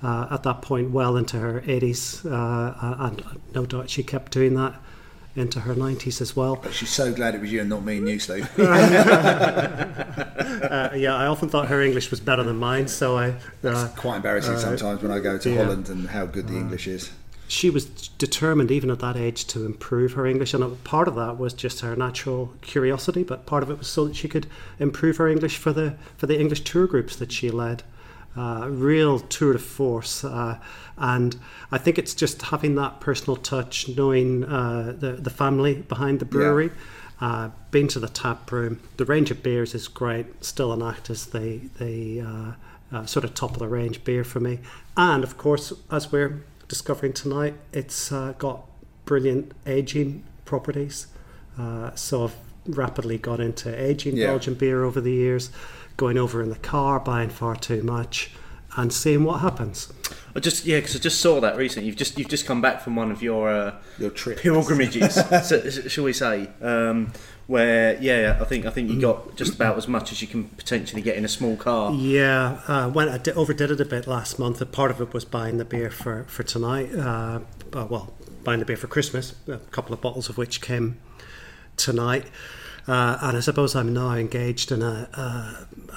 uh, 0.03 0.29
at 0.31 0.43
that 0.45 0.63
point, 0.63 0.91
well 0.91 1.17
into 1.17 1.39
her 1.39 1.61
80s, 1.63 2.25
uh, 2.25 2.97
and 3.07 3.23
no 3.55 3.67
doubt 3.67 3.91
she 3.91 4.03
kept 4.03 4.33
doing 4.33 4.55
that 4.55 4.75
into 5.37 5.61
her 5.61 5.75
90s 5.75 6.21
as 6.21 6.35
well. 6.35 6.57
But 6.57 6.73
she's 6.75 6.91
so 6.91 7.13
glad 7.13 7.35
it 7.35 7.41
was 7.41 7.53
you 7.53 7.61
and 7.61 7.69
not 7.71 7.85
me 7.85 7.99
and 7.99 8.09
you, 8.09 8.19
Steve. 8.19 8.49
Uh, 10.61 10.91
yeah, 10.95 11.15
I 11.15 11.27
often 11.27 11.49
thought 11.49 11.69
her 11.69 11.81
English 11.81 12.11
was 12.11 12.21
better 12.21 12.43
than 12.43 12.57
mine, 12.57 12.89
so 12.89 13.17
I. 13.17 13.35
Uh, 13.65 13.89
Quite 13.97 14.17
embarrassing 14.17 14.59
sometimes 14.59 15.03
when 15.03 15.11
I 15.11 15.19
go 15.19 15.39
to 15.39 15.51
yeah. 15.51 15.63
Holland 15.65 15.89
and 15.89 16.09
how 16.09 16.27
good 16.27 16.49
the 16.49 16.55
English 16.55 16.87
is. 16.87 17.11
she 17.49 17.71
was 17.71 17.87
determined 17.87 18.71
even 18.71 18.91
at 18.91 19.01
that 19.01 19.17
age 19.17 19.47
to 19.49 19.65
improve 19.65 20.13
her 20.13 20.27
English, 20.27 20.55
and 20.55 20.85
part 20.85 21.09
of 21.09 21.15
that 21.17 21.39
was 21.39 21.53
just 21.53 21.81
her 21.81 21.97
natural 21.97 22.55
curiosity, 22.63 23.23
but 23.23 23.47
part 23.47 23.63
of 23.63 23.71
it 23.71 23.79
was 23.79 23.89
so 23.89 24.07
that 24.07 24.17
she 24.17 24.29
could 24.29 24.47
improve 24.79 25.17
her 25.17 25.29
English 25.29 25.57
for 25.57 25.73
the 25.73 25.95
for 26.17 26.27
the 26.27 26.39
English 26.39 26.61
tour 26.63 26.87
groups 26.87 27.17
that 27.17 27.33
she 27.33 27.51
led. 27.51 27.83
Uh, 28.41 28.67
real 28.91 29.19
tour 29.37 29.53
de 29.53 29.59
force, 29.59 30.25
uh, 30.25 30.55
and 30.97 31.31
I 31.77 31.79
think 31.79 31.99
it's 31.99 32.15
just 32.15 32.43
having 32.53 32.75
that 32.77 32.93
personal 33.01 33.37
touch, 33.53 33.75
knowing 33.97 34.45
uh, 34.45 34.95
the 35.03 35.13
the 35.27 35.35
family 35.43 35.75
behind 35.95 36.21
the 36.21 36.25
brewery. 36.35 36.71
Uh, 37.21 37.51
been 37.71 37.89
to 37.89 38.01
the 38.01 38.09
tap 38.09 38.51
room. 38.51 38.75
The 38.97 39.05
range 39.05 39.31
of 39.35 39.39
beers 39.43 39.75
is 39.75 39.89
great. 39.89 40.27
Still 40.43 40.73
an 40.73 40.83
act 40.93 41.11
as 41.11 41.27
the 41.27 41.61
the 41.79 41.97
uh, 42.31 42.53
uh, 42.93 43.07
sort 43.07 43.25
of 43.27 43.31
top 43.35 43.53
of 43.53 43.59
the 43.59 43.69
range 43.69 43.99
beer 44.05 44.25
for 44.25 44.41
me. 44.41 44.55
And 44.97 45.23
of 45.23 45.33
course, 45.37 45.73
as 45.91 46.11
we're 46.13 46.35
discovering 46.69 47.13
tonight, 47.13 47.55
it's 47.73 48.11
uh, 48.11 48.33
got 48.39 48.59
brilliant 49.05 49.53
aging 49.67 50.23
properties. 50.45 51.09
Uh, 51.59 51.95
so 51.95 52.25
I've 52.25 52.37
rapidly 52.67 53.19
got 53.19 53.39
into 53.41 53.69
aging 53.91 54.17
Yeah. 54.17 54.29
Belgian 54.29 54.55
beer 54.55 54.85
over 54.85 55.01
the 55.01 55.13
years, 55.13 55.51
going 56.01 56.17
over 56.17 56.43
in 56.43 56.49
the 56.49 56.57
car, 56.57 56.99
buying 56.99 57.29
far 57.29 57.55
too 57.55 57.83
much, 57.83 58.31
and 58.75 58.91
seeing 58.91 59.23
what 59.23 59.41
happens. 59.41 59.93
I 60.35 60.41
just 60.41 60.65
yeah, 60.65 60.79
because 60.79 60.97
I 60.97 60.99
just 60.99 61.21
saw 61.21 61.41
that 61.41 61.57
recently. 61.59 61.87
You've 61.89 61.97
just 61.97 62.19
you've 62.19 62.29
just 62.29 62.47
come 62.47 62.63
back 62.63 62.81
from 62.81 62.97
one 62.97 63.11
of 63.13 63.23
your 63.23 63.51
uh, 63.51 63.75
Your 63.99 64.09
trip. 64.09 64.39
pilgrimages, 64.39 65.15
so, 65.49 65.69
shall 65.69 66.05
we 66.05 66.15
say? 66.15 66.49
Um, 66.63 67.13
where 67.49 67.99
yeah, 68.01 68.39
I 68.41 68.45
think 68.45 68.65
I 68.65 68.71
think 68.71 68.91
you 68.91 68.99
got 68.99 69.37
just 69.37 69.55
about 69.57 69.77
as 69.77 69.87
much 69.89 70.11
as 70.11 70.23
you 70.23 70.29
can 70.29 70.45
potentially 70.45 71.03
get 71.03 71.17
in 71.17 71.25
a 71.27 71.29
small 71.29 71.57
car. 71.57 71.93
Yeah, 71.93 72.61
uh, 72.67 72.89
went 72.89 73.11
I 73.11 73.19
di- 73.19 73.33
overdid 73.33 73.71
it 73.73 73.81
a 73.81 73.85
bit 73.85 74.07
last 74.07 74.39
month. 74.39 74.63
And 74.63 74.73
part 74.73 74.91
of 74.91 75.01
it 75.03 75.13
was 75.13 75.27
buying 75.27 75.59
the 75.59 75.65
beer 75.67 75.91
for 75.91 76.25
for 76.29 76.45
tonight. 76.45 76.95
Uh, 76.95 77.41
uh, 77.75 77.87
well, 77.91 78.15
buying 78.43 78.61
the 78.61 78.65
beer 78.65 78.79
for 78.79 78.87
Christmas. 78.87 79.35
A 79.49 79.59
couple 79.71 79.93
of 79.93 80.01
bottles 80.01 80.31
of 80.31 80.39
which 80.39 80.63
came 80.63 80.97
tonight. 81.77 82.25
Uh, 82.89 83.19
and 83.23 83.37
I 83.37 83.41
suppose 83.41 83.77
I'm 83.77 83.93
now 83.93 84.15
engaged 84.15 84.73
in 84.73 84.83
a, 84.83 85.09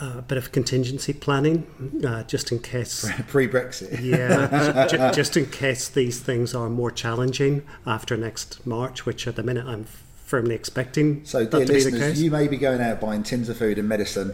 a, 0.01 0.19
a 0.19 0.21
bit 0.21 0.38
of 0.38 0.51
contingency 0.51 1.13
planning, 1.13 1.65
uh, 2.05 2.23
just 2.23 2.51
in 2.51 2.59
case. 2.59 3.09
Pre-Brexit. 3.27 4.01
Yeah, 4.01 4.88
ju- 4.89 5.12
just 5.15 5.38
in 5.38 5.45
case 5.47 5.88
these 5.89 6.19
things 6.19 6.53
are 6.55 6.69
more 6.69 6.91
challenging 6.91 7.63
after 7.85 8.17
next 8.17 8.65
March, 8.65 9.05
which 9.05 9.27
at 9.27 9.35
the 9.35 9.43
minute 9.43 9.65
I'm 9.65 9.85
firmly 10.25 10.55
expecting 10.55 11.23
So, 11.25 11.45
that 11.45 11.51
dear 11.51 11.59
to 11.65 11.73
be 11.73 11.79
the 11.79 11.85
listeners, 11.91 12.13
case. 12.13 12.19
you 12.19 12.31
may 12.31 12.47
be 12.47 12.57
going 12.57 12.81
out 12.81 13.00
buying 13.00 13.23
tins 13.23 13.50
of 13.50 13.57
food 13.57 13.77
and 13.77 13.88
medicine 13.88 14.33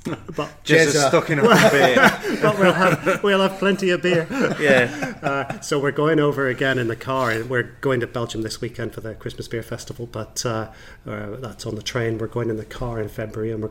but 0.36 0.62
Just 0.62 0.94
a 0.94 0.98
Jezza. 0.98 1.08
stocking 1.08 1.38
up 1.40 1.44
a 1.46 1.70
beer. 1.70 2.38
but 2.40 2.58
we'll 2.58 2.72
have 2.72 3.22
we'll 3.22 3.40
have 3.40 3.58
plenty 3.58 3.90
of 3.90 4.00
beer. 4.00 4.26
Yeah. 4.60 5.14
Uh, 5.22 5.60
so 5.60 5.78
we're 5.80 5.90
going 5.90 6.20
over 6.20 6.46
again 6.48 6.78
in 6.78 6.86
the 6.88 6.96
car, 6.96 7.30
and 7.30 7.50
we're 7.50 7.64
going 7.80 8.00
to 8.00 8.06
Belgium 8.06 8.42
this 8.42 8.60
weekend 8.60 8.94
for 8.94 9.00
the 9.00 9.14
Christmas 9.16 9.48
Beer 9.48 9.62
Festival. 9.62 10.06
But 10.06 10.46
uh, 10.46 10.70
uh, 11.06 11.36
that's 11.36 11.66
on 11.66 11.74
the 11.74 11.82
train. 11.82 12.16
We're 12.16 12.28
going 12.28 12.48
in 12.48 12.56
the 12.56 12.64
car 12.64 13.00
in 13.00 13.08
February, 13.08 13.50
and 13.50 13.60
we're 13.60 13.68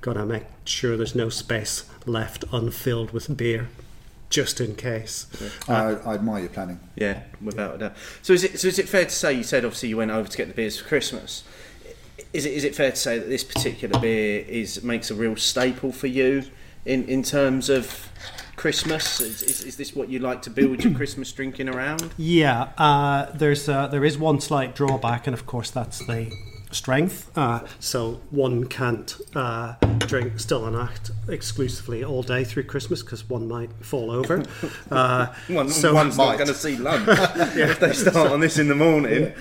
gonna 0.00 0.20
gonna 0.20 0.26
make 0.26 0.44
sure 0.64 0.96
there's 0.96 1.14
no 1.14 1.28
space 1.28 1.84
left 2.06 2.44
unfilled 2.52 3.12
with 3.12 3.36
beer, 3.36 3.68
just 4.28 4.60
in 4.60 4.74
case. 4.74 5.26
I, 5.68 5.94
I 5.94 6.14
admire 6.14 6.40
your 6.40 6.48
planning. 6.48 6.80
Yeah, 6.96 7.22
without 7.40 7.76
a 7.76 7.78
doubt. 7.78 7.96
So 8.22 8.32
is 8.32 8.44
it 8.44 8.58
so 8.58 8.68
is 8.68 8.78
it 8.78 8.88
fair 8.88 9.04
to 9.04 9.10
say 9.10 9.32
you 9.32 9.42
said 9.42 9.64
obviously 9.64 9.90
you 9.90 9.96
went 9.96 10.10
over 10.10 10.28
to 10.28 10.36
get 10.36 10.48
the 10.48 10.54
beers 10.54 10.78
for 10.78 10.88
Christmas? 10.88 11.44
Is 12.32 12.46
it 12.46 12.52
is 12.52 12.64
it 12.64 12.74
fair 12.74 12.90
to 12.90 12.96
say 12.96 13.18
that 13.18 13.28
this 13.28 13.44
particular 13.44 13.98
beer 14.00 14.44
is 14.46 14.82
makes 14.82 15.10
a 15.10 15.14
real 15.14 15.36
staple 15.36 15.92
for 15.92 16.06
you 16.06 16.44
in 16.84 17.04
in 17.04 17.22
terms 17.22 17.68
of 17.68 18.10
Christmas? 18.56 19.20
Is, 19.20 19.42
is, 19.42 19.64
is 19.64 19.76
this 19.76 19.94
what 19.94 20.08
you 20.08 20.18
like 20.18 20.42
to 20.42 20.50
build 20.50 20.84
your 20.84 20.94
Christmas 20.94 21.32
drinking 21.32 21.68
around? 21.68 22.12
Yeah, 22.16 22.68
uh, 22.76 23.32
there's 23.32 23.68
uh, 23.68 23.86
there 23.86 24.04
is 24.04 24.18
one 24.18 24.40
slight 24.40 24.74
drawback, 24.74 25.26
and 25.26 25.34
of 25.34 25.46
course 25.46 25.70
that's 25.70 25.98
the 26.06 26.30
strength. 26.70 27.30
Uh, 27.36 27.60
so 27.78 28.20
one 28.30 28.66
can't 28.66 29.16
uh, 29.34 29.74
drink 29.98 30.38
Stille 30.38 30.70
Nacht 30.70 31.10
exclusively 31.28 32.02
all 32.04 32.22
day 32.22 32.44
through 32.44 32.64
Christmas 32.64 33.02
because 33.02 33.28
one 33.28 33.48
might 33.48 33.70
fall 33.84 34.10
over. 34.10 34.44
Uh, 34.90 35.32
One, 35.48 35.68
so 35.68 35.94
one's 35.94 36.16
might. 36.16 36.30
not 36.30 36.36
going 36.38 36.48
to 36.48 36.54
see 36.54 36.76
lunch 36.78 37.06
yeah. 37.06 37.70
if 37.70 37.78
they 37.80 37.92
start 37.92 38.32
on 38.32 38.40
this 38.40 38.58
in 38.58 38.66
the 38.66 38.74
morning. 38.74 39.32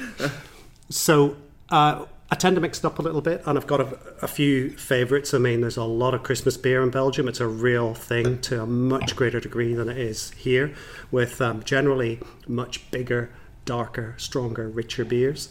So 0.89 1.37
uh, 1.69 2.05
I 2.31 2.35
tend 2.35 2.55
to 2.55 2.61
mix 2.61 2.79
it 2.79 2.85
up 2.85 2.99
a 2.99 3.01
little 3.01 3.21
bit, 3.21 3.41
and 3.47 3.57
I've 3.57 3.65
got 3.65 3.81
a, 3.81 3.97
a 4.21 4.27
few 4.27 4.69
favourites. 4.77 5.33
I 5.33 5.39
mean, 5.39 5.61
there's 5.61 5.77
a 5.77 5.83
lot 5.83 6.13
of 6.13 6.21
Christmas 6.21 6.55
beer 6.57 6.83
in 6.83 6.91
Belgium. 6.91 7.27
It's 7.27 7.39
a 7.39 7.47
real 7.47 7.95
thing 7.95 8.39
to 8.41 8.61
a 8.61 8.65
much 8.67 9.15
greater 9.15 9.39
degree 9.39 9.73
than 9.73 9.89
it 9.89 9.97
is 9.97 10.31
here, 10.31 10.73
with 11.09 11.41
um, 11.41 11.63
generally 11.63 12.19
much 12.47 12.89
bigger, 12.91 13.31
darker, 13.65 14.13
stronger, 14.17 14.69
richer 14.69 15.05
beers. 15.05 15.49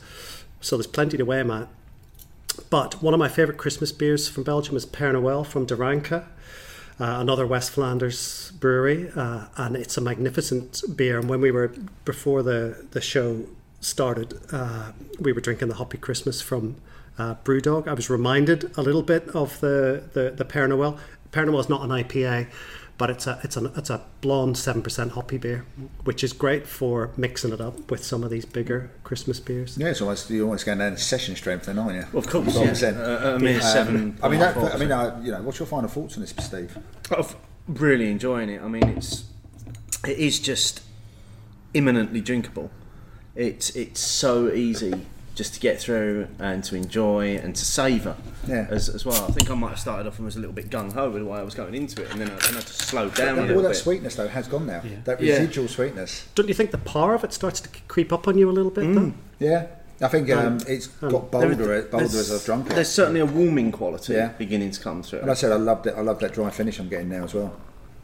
So 0.61 0.77
there's 0.77 0.87
plenty 0.87 1.17
to 1.17 1.33
aim 1.33 1.51
at. 1.51 1.69
But 2.71 3.03
one 3.03 3.15
of 3.15 3.19
my 3.19 3.29
favourite 3.29 3.59
Christmas 3.59 3.93
beers 3.93 4.29
from 4.29 4.43
Belgium 4.43 4.77
is 4.77 4.85
Père 4.85 5.13
Noël 5.13 5.47
from 5.47 5.65
De 5.65 5.77
Uh, 7.01 7.21
another 7.21 7.47
West 7.47 7.71
Flanders 7.71 8.51
brewery, 8.59 9.09
uh, 9.15 9.47
and 9.57 9.77
it's 9.77 9.97
a 9.97 10.01
magnificent 10.01 10.83
beer. 10.97 11.21
And 11.21 11.29
when 11.29 11.41
we 11.41 11.53
were 11.53 11.73
before 12.05 12.43
the 12.43 12.87
the 12.91 13.01
show 13.01 13.45
started, 13.81 14.41
uh, 14.51 14.91
we 15.21 15.33
were 15.33 15.41
drinking 15.41 15.69
the 15.69 15.77
Hoppy 15.77 15.99
Christmas 15.99 16.43
from 16.43 16.75
uh, 17.17 17.37
BrewDog. 17.45 17.87
I 17.87 17.93
was 17.95 18.11
reminded 18.11 18.77
a 18.77 18.83
little 18.83 19.03
bit 19.03 19.29
of 19.29 19.61
the 19.61 20.03
the, 20.13 20.33
the 20.37 20.45
Père 20.45 20.69
Noël. 20.69 20.99
Père 21.31 21.47
Noël 21.47 21.61
is 21.61 21.69
not 21.69 21.83
an 21.83 21.91
IPA, 21.91 22.49
but 22.99 23.09
it's 23.11 23.27
a 23.27 23.39
it's 23.45 23.57
a 23.57 23.65
it's 23.77 23.91
a 23.91 24.03
blonde 24.21 24.59
seven 24.59 24.83
percent 24.83 25.13
hoppy 25.13 25.39
beer, 25.39 25.65
which 26.05 26.23
is 26.25 26.33
great 26.33 26.67
for 26.67 27.11
mixing 27.17 27.53
it 27.53 27.61
up 27.61 27.91
with 27.91 28.05
some 28.05 28.23
of 28.25 28.31
these 28.31 28.45
bigger 28.45 28.91
Christmas 29.05 29.39
beers. 29.41 29.79
Yeah, 29.79 29.89
it's 29.89 30.01
almost 30.03 30.29
you're 30.31 30.45
almost 30.45 30.67
going 30.67 30.79
down 30.79 30.93
to 30.93 30.99
session 30.99 31.37
strength, 31.37 31.67
then, 31.67 31.79
aren't 31.79 31.95
you? 31.95 32.19
Of 32.19 32.27
course, 32.29 32.55
Well, 32.55 32.65
yeah. 32.65 32.71
percent. 32.71 32.97
Uh, 32.99 33.37
a 33.37 33.39
mere 33.39 33.57
Um, 33.57 33.61
seven. 33.63 34.19
I 34.23 34.29
mean, 34.29 34.41
that, 34.41 34.57
I 34.57 34.77
mean, 34.77 34.89
four. 34.89 34.97
uh, 34.99 35.21
you 35.23 35.31
know, 35.33 35.43
what's 35.43 35.59
your 35.59 35.67
final 35.67 35.89
thoughts 35.89 36.17
on 36.17 36.23
this, 36.23 36.35
Steve? 36.41 36.77
I'm 37.17 37.25
really 37.69 38.11
enjoying 38.11 38.51
it. 38.51 38.61
I 38.61 38.69
mean, 38.69 38.85
it's 38.85 39.25
it 40.07 40.19
is 40.19 40.39
just 40.41 40.83
imminently 41.75 42.21
drinkable. 42.21 42.71
It's 43.37 43.71
it's 43.77 44.01
so 44.01 44.53
easy 44.53 45.07
just 45.39 45.55
to 45.55 45.61
get 45.61 45.81
through 45.81 46.27
and 46.41 46.65
to 46.65 46.75
enjoy 46.75 47.37
and 47.37 47.55
to 47.55 47.65
savour 47.65 48.17
Yeah. 48.49 48.67
as, 48.71 48.89
as 48.89 49.07
well. 49.07 49.25
I 49.25 49.31
think 49.31 49.49
I 49.49 49.55
might 49.55 49.69
have 49.71 49.79
started 49.79 50.09
off 50.09 50.17
and 50.19 50.25
was 50.27 50.35
a 50.35 50.41
little 50.41 50.53
bit 50.53 50.69
gung 50.69 50.93
ho 50.93 51.09
with 51.11 51.23
the 51.23 51.29
way 51.29 51.39
I 51.39 51.43
was 51.45 51.55
going 51.55 51.77
into 51.77 52.03
it, 52.03 52.11
and 52.11 52.21
then 52.21 52.29
I, 52.29 52.35
then 52.35 52.57
I 52.57 52.61
just 52.61 52.83
slowed 52.83 53.15
down 53.15 53.39
a 53.39 53.47
That- 53.47 53.55
all 53.57 53.63
that 53.63 53.69
bit. 53.69 53.77
sweetness 53.77 54.17
though 54.17 54.27
has 54.27 54.49
gone 54.49 54.67
now. 54.67 54.83
That 55.05 55.23
Yeah. 55.23 55.35
residual 55.35 55.69
sweetness. 55.69 56.25
Don't 56.35 56.49
you 56.49 56.55
think 56.55 56.73
the 56.73 56.79
power 56.79 57.15
of 57.15 57.23
it 57.23 57.33
starts 57.33 57.61
to 57.61 57.69
creep 57.87 58.13
up 58.13 58.27
on 58.27 58.37
you 58.37 58.51
a 58.51 58.57
little 58.59 58.73
bit? 58.73 58.93
Though? 58.93 59.13
Yeah, 59.39 59.67
I 60.03 60.09
think 60.09 60.29
um, 60.33 60.59
it's 60.67 60.89
got 60.89 61.31
bolder, 61.31 61.55
There- 61.55 61.83
bolder 61.83 62.05
as 62.05 62.13
there's- 62.13 62.33
I've 62.33 62.45
drunk 62.45 62.67
it. 62.71 62.75
There's 62.75 62.89
certainly 62.89 63.21
a 63.21 63.27
warming 63.27 63.71
quality 63.71 64.15
Yeah. 64.15 64.33
beginning 64.39 64.73
to 64.73 64.81
come 64.81 65.05
through. 65.05 65.21
And 65.21 65.31
I 65.31 65.35
said 65.35 65.53
I 65.53 65.57
loved 65.57 65.87
it. 65.87 65.95
I 65.97 66.01
love 66.01 66.19
that 66.19 66.35
dry 66.35 66.51
finish 66.51 66.81
I'm 66.81 66.89
getting 66.89 67.11
now 67.11 67.23
as 67.23 67.35
well. 67.35 67.55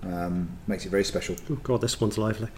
Um, 0.04 0.50
makes 0.68 0.86
it 0.86 0.90
very 0.90 1.02
special. 1.02 1.34
Oh 1.50 1.56
God, 1.64 1.80
this 1.80 2.00
one's 2.00 2.16
lively. 2.16 2.48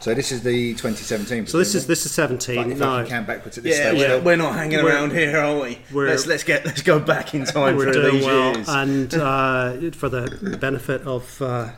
So 0.00 0.14
this 0.14 0.32
is 0.32 0.42
the 0.42 0.72
2017. 0.74 1.46
So 1.46 1.58
this 1.58 1.74
is 1.74 1.86
this 1.86 2.06
is 2.06 2.12
seventeen. 2.12 2.56
Like, 2.56 2.66
if 2.68 2.78
no, 2.78 2.94
I 2.94 3.02
can 3.02 3.10
count 3.10 3.26
backwards 3.26 3.58
at 3.58 3.64
this 3.64 3.78
yeah, 3.78 3.90
stage. 3.90 3.98
we're, 4.00 4.20
we're 4.20 4.36
not 4.36 4.54
hanging 4.54 4.82
We're- 4.82 4.94
around 4.96 5.12
here, 5.12 5.36
are 5.36 5.60
we? 5.60 5.78
we're- 5.92 6.10
let's 6.10 6.26
let's 6.26 6.44
get 6.44 6.64
let's 6.64 6.82
go 6.82 6.98
back 6.98 7.34
in 7.34 7.44
time 7.46 7.76
we're 7.76 7.92
through 7.92 8.02
doing 8.02 8.14
these 8.16 8.24
well, 8.26 8.54
years. 8.54 8.68
and 8.68 9.14
uh, 9.14 9.90
for 9.92 10.08
the 10.08 10.56
benefit 10.60 11.02
of 11.02 11.42
uh, 11.42 11.70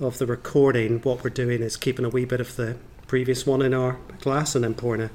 of 0.00 0.18
the 0.18 0.26
recording, 0.26 1.00
what 1.00 1.24
we're 1.24 1.30
doing 1.30 1.62
is 1.62 1.76
keeping 1.76 2.04
a 2.04 2.08
wee 2.08 2.24
bit 2.24 2.40
of 2.40 2.54
the 2.56 2.76
previous 3.06 3.44
one 3.46 3.60
in 3.62 3.74
our 3.74 3.98
glass 4.20 4.54
and 4.54 4.62
then 4.64 4.74
pouring 4.74 5.00
a, 5.02 5.10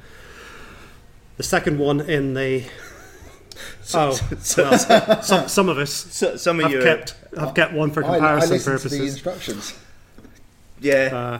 the 1.37 1.43
second 1.43 1.79
one 1.79 2.01
in 2.01 2.33
the. 2.33 2.65
oh, 3.93 4.11
so- 4.39 4.63
well, 4.69 5.21
some, 5.21 5.47
some 5.47 5.69
of 5.69 5.77
us 5.77 5.91
So, 5.93 6.35
some 6.37 6.59
of 6.59 6.63
have 6.63 6.71
you, 6.73 6.81
kept 6.81 7.15
have 7.37 7.53
kept 7.55 7.73
one 7.73 7.91
for 7.91 8.03
I, 8.03 8.07
I 8.07 8.11
comparison 8.17 8.49
listened 8.51 8.79
to 8.79 8.89
the 8.89 8.89
purposes. 8.97 9.13
instructions. 9.13 9.73
Yeah, 10.81 11.39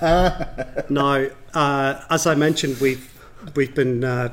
Now, 0.88 1.26
uh, 1.54 2.04
as 2.08 2.26
I 2.26 2.34
mentioned, 2.34 2.80
we've 2.80 3.08
we've 3.54 3.74
been 3.74 4.04
uh, 4.04 4.32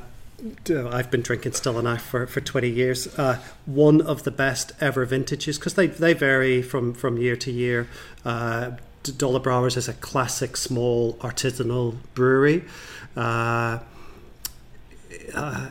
I've 0.69 1.11
been 1.11 1.21
drinking 1.21 1.53
Stille 1.53 1.81
Nacht 1.81 2.01
for, 2.01 2.27
for 2.27 2.41
twenty 2.41 2.69
years. 2.69 3.07
Uh, 3.19 3.39
one 3.65 4.01
of 4.01 4.23
the 4.23 4.31
best 4.31 4.71
ever 4.79 5.05
vintages 5.05 5.57
because 5.57 5.73
they 5.73 5.87
they 5.87 6.13
vary 6.13 6.61
from 6.61 6.93
from 6.93 7.17
year 7.17 7.35
to 7.37 7.51
year. 7.51 7.87
Uh, 8.23 8.71
Dolle 9.03 9.39
Brouwers 9.39 9.77
is 9.77 9.87
a 9.87 9.93
classic 9.93 10.57
small 10.57 11.13
artisanal 11.15 11.95
brewery. 12.13 12.63
Uh, 13.15 13.79
uh, 15.33 15.69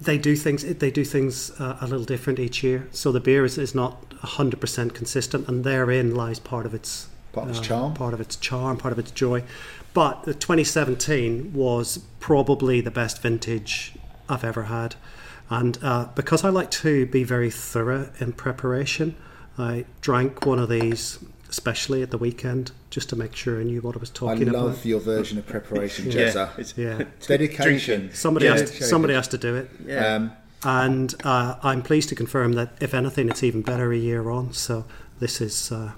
they 0.00 0.18
do 0.18 0.36
things. 0.36 0.62
They 0.62 0.90
do 0.90 1.04
things 1.04 1.50
uh, 1.60 1.78
a 1.80 1.86
little 1.86 2.04
different 2.04 2.38
each 2.38 2.62
year. 2.62 2.88
So 2.92 3.10
the 3.12 3.20
beer 3.20 3.44
is, 3.44 3.58
is 3.58 3.74
not 3.74 4.12
hundred 4.22 4.60
percent 4.60 4.94
consistent, 4.94 5.48
and 5.48 5.64
therein 5.64 6.14
lies 6.14 6.38
part 6.38 6.66
of 6.66 6.74
its 6.74 7.08
Part 7.32 7.46
of 7.48 7.50
its 7.50 7.60
uh, 7.60 7.62
charm. 7.62 7.94
part 7.94 8.14
of 8.14 8.20
its 8.20 8.36
charm, 8.36 8.76
part 8.76 8.92
of 8.92 8.98
its 8.98 9.10
joy. 9.10 9.42
But 9.94 10.24
the 10.24 10.34
2017 10.34 11.52
was 11.54 11.98
probably 12.20 12.80
the 12.80 12.90
best 12.90 13.20
vintage 13.22 13.92
I've 14.28 14.44
ever 14.44 14.64
had, 14.64 14.94
and 15.50 15.78
uh, 15.82 16.06
because 16.14 16.44
I 16.44 16.48
like 16.48 16.70
to 16.82 17.06
be 17.06 17.24
very 17.24 17.50
thorough 17.50 18.10
in 18.20 18.32
preparation, 18.32 19.16
I 19.58 19.84
drank 20.00 20.46
one 20.46 20.58
of 20.58 20.68
these 20.68 21.18
especially 21.50 22.00
at 22.02 22.10
the 22.10 22.16
weekend 22.16 22.72
just 22.88 23.10
to 23.10 23.16
make 23.16 23.36
sure 23.36 23.60
I 23.60 23.62
knew 23.64 23.82
what 23.82 23.94
I 23.94 23.98
was 23.98 24.08
talking 24.08 24.48
about. 24.48 24.54
I 24.58 24.62
love 24.62 24.72
about. 24.72 24.84
your 24.86 25.00
version 25.00 25.36
of 25.36 25.46
preparation, 25.46 26.06
yeah. 26.10 26.20
Jezza. 26.30 26.58
It's, 26.58 26.78
Yeah, 26.78 27.02
Dedication. 27.26 28.10
somebody 28.14 28.46
Yeah. 28.46 28.52
has 28.52 28.70
to, 28.70 28.84
somebody 28.84 29.12
has 29.12 29.28
to 29.28 29.36
do 29.38 29.54
it. 29.56 29.70
yeah. 29.86 30.14
Um, 30.14 30.32
and 30.64 31.14
uh, 31.24 31.56
I'm 31.62 31.82
pleased 31.82 32.08
to 32.08 32.14
confirm 32.14 32.52
that 32.54 32.70
if 32.80 32.94
anything, 32.94 33.28
it's 33.28 33.42
even 33.42 33.60
better 33.60 33.92
a 33.92 33.96
year 33.98 34.30
on. 34.30 34.54
So 34.54 34.86
this 35.18 35.42
is 35.42 35.70
uh, 35.70 35.92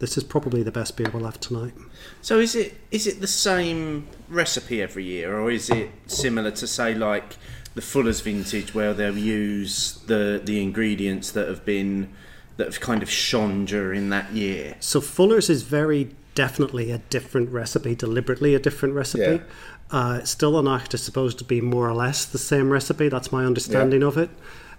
this 0.00 0.16
is 0.16 0.24
probably 0.24 0.62
the 0.62 0.72
best 0.72 0.96
beer 0.96 1.08
we'll 1.12 1.24
have 1.24 1.38
tonight. 1.38 1.74
So 2.20 2.38
is 2.40 2.54
it 2.56 2.74
is 2.90 3.06
it 3.06 3.20
the 3.20 3.26
same 3.26 4.08
recipe 4.28 4.82
every 4.82 5.04
year, 5.04 5.38
or 5.38 5.50
is 5.50 5.70
it 5.70 5.90
similar 6.06 6.50
to 6.50 6.66
say 6.66 6.94
like 6.94 7.36
the 7.74 7.82
Fuller's 7.82 8.20
vintage, 8.20 8.74
where 8.74 8.92
they'll 8.92 9.16
use 9.16 10.00
the 10.06 10.40
the 10.42 10.60
ingredients 10.62 11.30
that 11.32 11.46
have 11.46 11.64
been 11.64 12.08
that 12.56 12.66
have 12.66 12.80
kind 12.80 13.02
of 13.02 13.10
shone 13.10 13.66
during 13.66 14.08
that 14.08 14.32
year? 14.32 14.76
So 14.80 15.00
Fuller's 15.00 15.48
is 15.48 15.62
very 15.62 16.10
definitely 16.34 16.90
a 16.90 16.98
different 16.98 17.50
recipe, 17.50 17.94
deliberately 17.94 18.54
a 18.54 18.58
different 18.58 18.94
recipe. 18.94 19.22
Yeah. 19.22 19.38
Uh, 19.90 20.20
Stille 20.24 20.62
Nacht 20.62 20.94
is 20.94 21.02
supposed 21.02 21.36
to 21.38 21.44
be 21.44 21.60
more 21.60 21.88
or 21.88 21.94
less 21.94 22.24
the 22.24 22.38
same 22.38 22.70
recipe. 22.70 23.08
That's 23.08 23.32
my 23.32 23.44
understanding 23.44 24.02
of 24.02 24.16
it. 24.16 24.30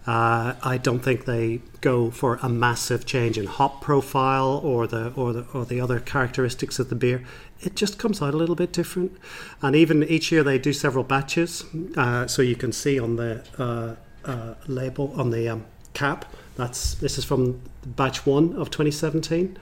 Uh, 0.07 0.55
I 0.63 0.79
don't 0.79 0.99
think 0.99 1.25
they 1.25 1.61
go 1.79 2.09
for 2.09 2.39
a 2.41 2.49
massive 2.49 3.05
change 3.05 3.37
in 3.37 3.45
hop 3.45 3.81
profile 3.81 4.59
or 4.63 4.87
the 4.87 5.13
or 5.13 5.31
the 5.31 5.45
or 5.53 5.63
the 5.63 5.79
other 5.79 5.99
characteristics 5.99 6.79
of 6.79 6.89
the 6.89 6.95
beer. 6.95 7.23
It 7.59 7.75
just 7.75 7.99
comes 7.99 8.21
out 8.21 8.33
a 8.33 8.37
little 8.37 8.55
bit 8.55 8.73
different, 8.73 9.15
and 9.61 9.75
even 9.75 10.03
each 10.03 10.31
year 10.31 10.43
they 10.43 10.57
do 10.57 10.73
several 10.73 11.03
batches. 11.03 11.63
Uh, 11.95 12.25
so 12.25 12.41
you 12.41 12.55
can 12.55 12.71
see 12.71 12.99
on 12.99 13.17
the 13.17 13.45
uh, 13.59 13.95
uh, 14.27 14.55
label 14.67 15.13
on 15.15 15.29
the 15.29 15.47
um, 15.49 15.65
cap. 15.93 16.25
That's 16.55 16.95
this 16.95 17.19
is 17.19 17.25
from 17.25 17.61
batch 17.85 18.25
one 18.25 18.55
of 18.55 18.71
2017. 18.71 19.57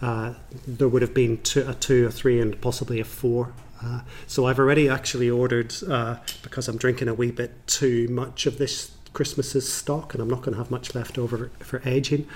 Uh, 0.00 0.34
there 0.66 0.88
would 0.88 1.02
have 1.02 1.14
been 1.14 1.40
two, 1.42 1.68
a 1.68 1.74
two, 1.74 2.06
a 2.06 2.10
three, 2.10 2.40
and 2.40 2.58
possibly 2.60 2.98
a 2.98 3.04
four. 3.04 3.52
Uh, 3.84 4.00
so 4.26 4.46
I've 4.46 4.58
already 4.58 4.88
actually 4.88 5.28
ordered 5.28 5.74
uh, 5.88 6.16
because 6.42 6.68
I'm 6.68 6.76
drinking 6.76 7.08
a 7.08 7.14
wee 7.14 7.30
bit 7.30 7.66
too 7.66 8.08
much 8.08 8.46
of 8.46 8.58
this 8.58 8.92
Christmas's 9.12 9.70
stock, 9.70 10.14
and 10.14 10.22
I'm 10.22 10.28
not 10.30 10.40
going 10.40 10.52
to 10.52 10.58
have 10.58 10.70
much 10.70 10.94
left 10.94 11.18
over 11.18 11.50
for 11.60 11.82
aging. 11.84 12.26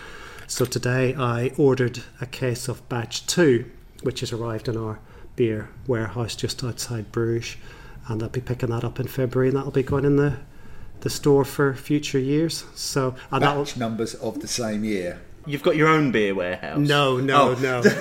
So 0.47 0.65
today 0.65 1.15
I 1.15 1.53
ordered 1.57 2.01
a 2.21 2.27
case 2.27 2.69
of 2.69 2.87
batch 2.89 3.27
two, 3.27 3.71
which 4.03 4.21
has 4.21 4.33
arrived 4.33 4.69
in 4.69 4.77
our 4.77 5.01
beer 5.35 5.69
warehouse 5.87 6.37
just 6.37 6.63
outside 6.63 7.13
Bruges, 7.13 7.57
and 8.09 8.23
I'll 8.23 8.29
be 8.29 8.41
picking 8.41 8.71
that 8.71 8.85
up 8.85 9.01
in 9.01 9.09
February, 9.09 9.49
and 9.49 9.57
that'll 9.57 9.73
be 9.73 9.83
going 9.83 10.05
in 10.05 10.17
the 10.17 10.39
the 11.01 11.11
store 11.11 11.45
for 11.45 11.75
future 11.75 12.19
years. 12.19 12.65
So 12.75 13.15
and 13.31 13.43
Batch 13.43 13.77
numbers 13.77 14.15
of 14.15 14.41
the 14.41 14.49
same 14.49 14.83
year. 14.85 15.21
You've 15.47 15.63
got 15.63 15.77
your 15.77 15.89
own 15.89 16.11
beer 16.13 16.35
warehouse. 16.35 16.79
no, 16.79 17.19
no, 17.19 17.55
Oh. 17.57 17.61
no. 17.61 17.83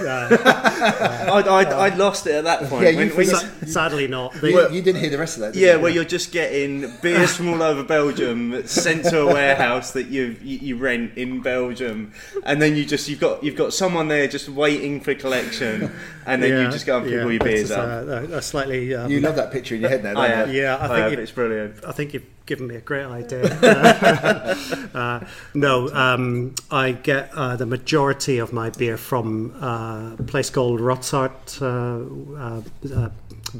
Uh, 0.75 1.31
I, 1.45 1.63
I, 1.63 1.63
I 1.87 1.95
lost 1.95 2.27
it 2.27 2.33
at 2.35 2.43
that 2.43 2.69
point. 2.69 2.83
Yeah, 2.83 2.89
you 2.89 2.97
When- 2.97 3.09
when 3.15 3.25
forgot- 3.27 3.43
you- 3.61 3.67
sa- 3.67 3.89
sadly, 3.89 4.07
not. 4.07 4.33
The, 4.33 4.49
You, 4.51 4.69
you 4.71 4.81
didn't 4.81 5.01
hear 5.01 5.09
the 5.09 5.17
rest 5.17 5.37
of 5.37 5.41
that, 5.41 5.53
did 5.53 5.61
yeah, 5.61 5.75
you? 5.75 5.79
where 5.79 5.91
you're 5.91 6.03
just 6.03 6.31
getting 6.31 6.91
beers 7.01 7.35
from 7.35 7.49
all 7.53 7.61
over 7.63 7.83
Belgium 7.83 8.65
sent 8.67 9.05
to 9.05 9.21
a 9.21 9.25
warehouse 9.25 9.91
that 9.93 10.07
you 10.07 10.35
you 10.43 10.57
you 10.59 10.77
rent 10.77 11.17
in 11.17 11.41
Belgium, 11.41 12.11
and 12.43 12.61
then 12.61 12.75
you 12.75 12.85
just 12.85 13.07
you've 13.07 13.19
got 13.21 13.43
you've 13.43 13.55
got 13.55 13.73
someone 13.73 14.07
there 14.09 14.27
just 14.27 14.49
waiting 14.49 14.99
for 15.01 15.15
collection, 15.15 15.91
and 16.25 16.43
then 16.43 16.65
you 16.65 16.71
just 16.71 16.85
go 16.85 16.97
and 16.97 17.05
pick 17.05 17.13
yeah, 17.13 17.23
all 17.23 17.31
your 17.31 17.39
beers 17.43 17.71
up. 17.71 17.79
uh, 18.07 18.11
a, 18.11 18.37
a 18.37 18.41
slightly. 18.41 18.93
Um, 18.93 19.09
You 19.09 19.21
love 19.21 19.35
that 19.37 19.51
picture 19.51 19.75
in 19.75 19.81
your 19.81 19.89
head 19.89 20.03
now, 20.03 20.13
don't 20.13 20.23
I 20.23 20.27
have. 20.27 20.53
Yeah, 20.53 20.75
I 20.75 20.85
I 20.85 20.87
think 20.87 20.99
have. 20.99 21.11
you- 21.13 21.19
It's 21.19 21.31
brilliant. 21.31 21.85
I 21.85 21.91
think 21.93 22.13
you've 22.13 22.25
given 22.45 22.67
me 22.67 22.75
a 22.75 22.81
great 22.81 23.05
idea. 23.05 23.45
uh, 24.93 25.25
no, 25.53 25.89
um, 25.93 26.55
I 26.69 26.91
get 26.91 27.31
uh, 27.33 27.55
the 27.55 27.65
majority 27.65 28.37
of 28.37 28.53
my 28.53 28.69
beer 28.69 28.97
from 28.97 29.55
uh, 29.61 30.15
a 30.17 30.23
place 30.23 30.49
called 30.49 30.79
Rotsart 30.79 31.61
uh, 31.61 32.37
uh, 32.37 32.61
uh, 32.95 33.09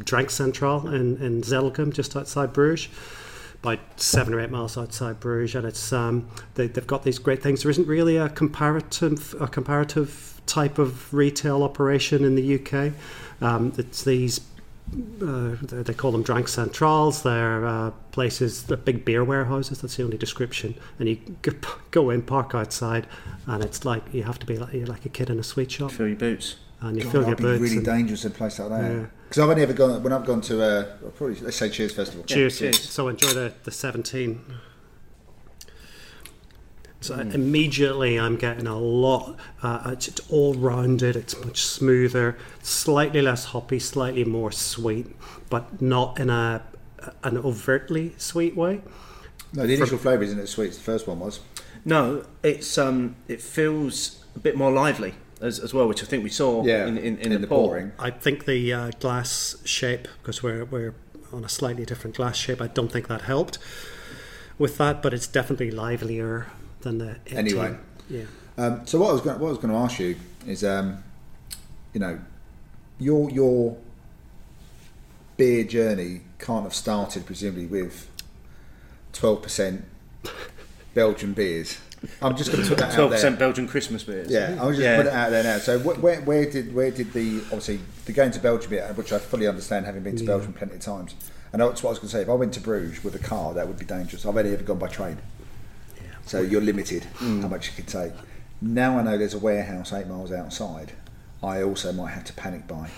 Drank 0.04 0.30
Central 0.30 0.88
in, 0.88 1.18
in 1.18 1.42
just 1.92 2.16
outside 2.16 2.54
Bruges. 2.54 2.90
About 3.64 3.80
seven 4.00 4.36
or 4.36 4.42
eight 4.42 4.52
miles 4.52 4.78
outside 4.78 5.20
Bruges, 5.20 5.56
and 5.56 5.66
it's 5.66 5.92
um, 5.92 6.30
they, 6.54 6.68
they've 6.68 6.86
got 6.86 7.02
these 7.02 7.18
great 7.18 7.42
things. 7.42 7.64
There 7.64 7.72
isn't 7.72 7.88
really 7.88 8.16
a 8.16 8.30
comparative 8.30 9.34
a 9.40 9.48
comparative 9.48 10.40
type 10.46 10.78
of 10.78 11.12
retail 11.12 11.64
operation 11.64 12.24
in 12.24 12.36
the 12.36 12.60
UK. 12.60 12.94
Um, 13.42 13.74
it's 13.76 14.04
these 14.04 14.42
uh, 15.22 15.56
they 15.62 15.84
they 15.84 15.94
call 15.94 16.12
them 16.12 16.24
drank 16.24 16.48
centrals. 16.48 17.24
They're 17.24 17.66
uh, 17.66 17.92
places, 18.12 18.64
they're 18.64 18.78
big 18.78 19.04
beer 19.06 19.24
warehouses. 19.24 19.82
That's 19.82 19.96
the 19.96 20.04
only 20.04 20.18
description. 20.18 20.76
And 21.00 21.10
you 21.10 21.18
go 21.92 22.10
in, 22.10 22.22
park 22.22 22.54
outside, 22.56 23.08
and 23.48 23.64
it's 23.64 23.84
like 23.86 24.04
you 24.14 24.24
have 24.24 24.40
to 24.40 24.46
be 24.46 24.58
like 24.58 24.74
you're 24.74 24.88
like 24.88 25.06
a 25.06 25.10
kid 25.10 25.30
in 25.30 25.40
a 25.40 25.44
sweet 25.44 25.72
shop, 25.72 25.92
Fill 25.92 26.08
your 26.08 26.16
boots. 26.18 26.56
and 26.82 26.98
you 26.98 27.04
God, 27.04 27.12
fill 27.12 27.22
your 27.22 27.30
that'd 27.36 27.38
be 27.38 27.44
boots. 27.44 27.62
really 27.62 27.78
and- 27.78 27.86
dangerous 27.86 28.26
in 28.26 28.32
a 28.32 28.36
place 28.36 28.60
like 28.60 28.70
that. 28.70 28.92
Yeah. 28.92 29.06
Because 29.28 29.42
I've 29.44 29.50
only 29.50 29.64
ever 29.64 29.74
gone 29.74 30.04
when 30.04 30.14
I've 30.14 30.26
gone 30.26 30.42
to 30.42 30.62
uh, 30.64 30.84
probably 31.18 31.40
let's 31.42 31.58
say 31.58 31.68
Cheers 31.70 31.94
Festival. 31.94 32.24
Cheers. 32.26 32.60
cheers. 32.60 32.80
So 32.90 33.08
enjoy 33.08 33.30
the, 33.34 33.54
the 33.64 33.72
17. 33.72 34.40
So 37.06 37.18
Mm. 37.18 37.36
immediately 37.36 38.20
I'm 38.20 38.36
getting 38.36 38.66
a 38.66 38.80
lot, 38.80 39.38
uh, 39.62 39.92
it's 39.94 40.08
it's 40.08 40.22
all 40.32 40.56
rounded, 40.56 41.16
it's 41.16 41.38
much 41.46 41.64
smoother, 41.64 42.36
slightly 42.64 43.22
less 43.22 43.46
hoppy, 43.46 43.78
slightly 43.80 44.24
more 44.24 44.52
sweet, 44.52 45.16
but 45.50 45.82
not 45.82 46.20
in 46.20 46.30
a 46.32 46.64
an 47.24 47.38
overtly 47.38 48.16
sweet 48.18 48.56
way. 48.56 48.82
No, 49.54 49.68
the 49.68 49.76
initial 49.76 50.00
flavour 50.00 50.24
isn't 50.24 50.40
as 50.40 50.50
sweet 50.50 50.70
as 50.70 50.78
the 50.78 50.84
first 50.84 51.08
one 51.08 51.20
was. 51.20 51.42
No, 51.86 52.26
it's 52.42 52.76
um, 52.80 53.16
it 53.28 53.40
feels 53.40 54.24
a 54.36 54.40
bit 54.40 54.58
more 54.58 54.72
lively 54.72 55.14
as, 55.40 55.60
as 55.60 55.72
well, 55.76 55.88
which 55.88 56.02
I 56.02 56.08
think 56.08 56.24
we 56.24 56.32
saw 56.32 56.66
Yeah, 56.66 56.88
in, 56.88 56.98
in, 56.98 57.18
in, 57.20 57.20
in 57.20 57.32
the, 57.34 57.38
the 57.40 57.48
pouring. 57.48 57.92
I 58.00 58.10
think 58.10 58.46
the 58.46 58.74
uh, 58.74 58.92
glass 59.00 59.58
shape, 59.64 60.08
because 60.22 60.42
we're, 60.42 60.66
we're 60.66 60.96
on 61.32 61.44
a 61.46 61.50
slightly 61.50 61.86
different 61.86 62.16
glass 62.16 62.36
shape, 62.38 62.60
I 62.62 62.68
don't 62.68 62.92
think 62.92 63.08
that 63.10 63.22
helped 63.22 63.60
with 64.58 64.78
that, 64.80 65.04
but 65.04 65.14
it's 65.14 65.28
definitely 65.28 65.70
livelier 65.70 66.48
than 66.86 66.98
the 67.00 67.18
18. 67.28 67.38
Anyway. 67.38 67.76
Yeah. 68.10 68.24
Um, 68.58 68.88
so 68.88 69.00
what 69.00 69.10
I 69.10 69.14
was 69.14 69.22
going, 69.22 69.40
what 69.40 69.48
I 69.48 69.50
was 69.50 69.58
going 69.58 69.74
to 69.74 69.80
ask 69.80 70.00
you 70.00 70.16
is, 70.48 70.64
um, 70.64 71.04
you 71.94 72.00
know, 72.00 72.20
your 73.00 73.30
your 73.30 73.76
beer 75.36 75.64
journey 75.66 76.22
can't 76.40 76.64
have 76.64 76.74
started 76.74 77.26
presumably 77.26 77.66
with 77.66 78.10
twelve 79.12 79.42
percent 79.42 79.84
Belgian 80.94 81.34
beers. 81.34 81.80
I'm 82.22 82.38
just 82.38 82.52
going 82.52 82.64
to 82.64 82.70
put 82.70 82.78
that 82.78 82.90
out 82.92 82.94
Twelve 82.96 83.10
there. 83.10 83.18
percent 83.18 83.40
Belgian 83.40 83.68
Christmas 83.68 84.04
beers. 84.04 84.30
Yeah, 84.30 84.58
I 84.62 84.66
was 84.66 84.78
just 84.78 84.86
Yeah. 84.86 84.98
put 84.98 85.08
it 85.08 85.14
out 85.14 85.32
there 85.32 85.44
now. 85.44 85.58
So 85.58 85.80
wh- 85.80 86.02
where, 86.02 86.22
where 86.22 86.50
did 86.50 86.74
where 86.74 86.92
did 86.92 87.12
the 87.14 87.40
obviously 87.46 87.80
the 88.06 88.14
going 88.14 88.32
to 88.32 88.40
Belgium 88.40 88.70
bit, 88.70 88.96
which 88.96 89.12
I 89.12 89.18
fully 89.20 89.48
understand, 89.48 89.86
having 89.86 90.04
been 90.04 90.16
to 90.18 90.24
Belgium 90.26 90.54
plenty 90.54 90.76
of 90.76 90.82
times. 90.82 91.16
And 91.52 91.62
that's 91.62 91.82
what 91.84 91.90
I 91.90 91.92
was 91.94 92.00
going 92.00 92.10
to 92.10 92.16
say. 92.16 92.22
If 92.22 92.30
I 92.30 92.34
went 92.34 92.54
to 92.56 92.60
Bruges 92.60 93.04
with 93.04 93.16
a 93.16 93.20
car, 93.20 93.54
that 93.54 93.68
would 93.68 93.80
be 93.80 93.86
dangerous. 93.86 94.26
I've 94.26 94.36
only 94.38 94.54
ever 94.54 94.64
gone 94.64 94.78
by 94.78 94.88
train, 94.90 95.18
so 96.26 96.42
you're 96.42 96.62
limited 96.62 97.06
how 97.20 97.48
much 97.48 97.68
you 97.68 97.74
can 97.76 97.86
take. 97.86 98.14
Now 98.62 98.98
I 98.98 99.04
know 99.04 99.18
there's 99.18 99.34
a 99.34 99.40
warehouse 99.40 99.94
eight 99.94 100.08
miles 100.08 100.32
outside. 100.32 100.94
I 101.44 101.62
also 101.62 101.92
might 101.92 102.12
have 102.12 102.24
to 102.26 102.34
panic 102.34 102.68
buy. 102.68 102.90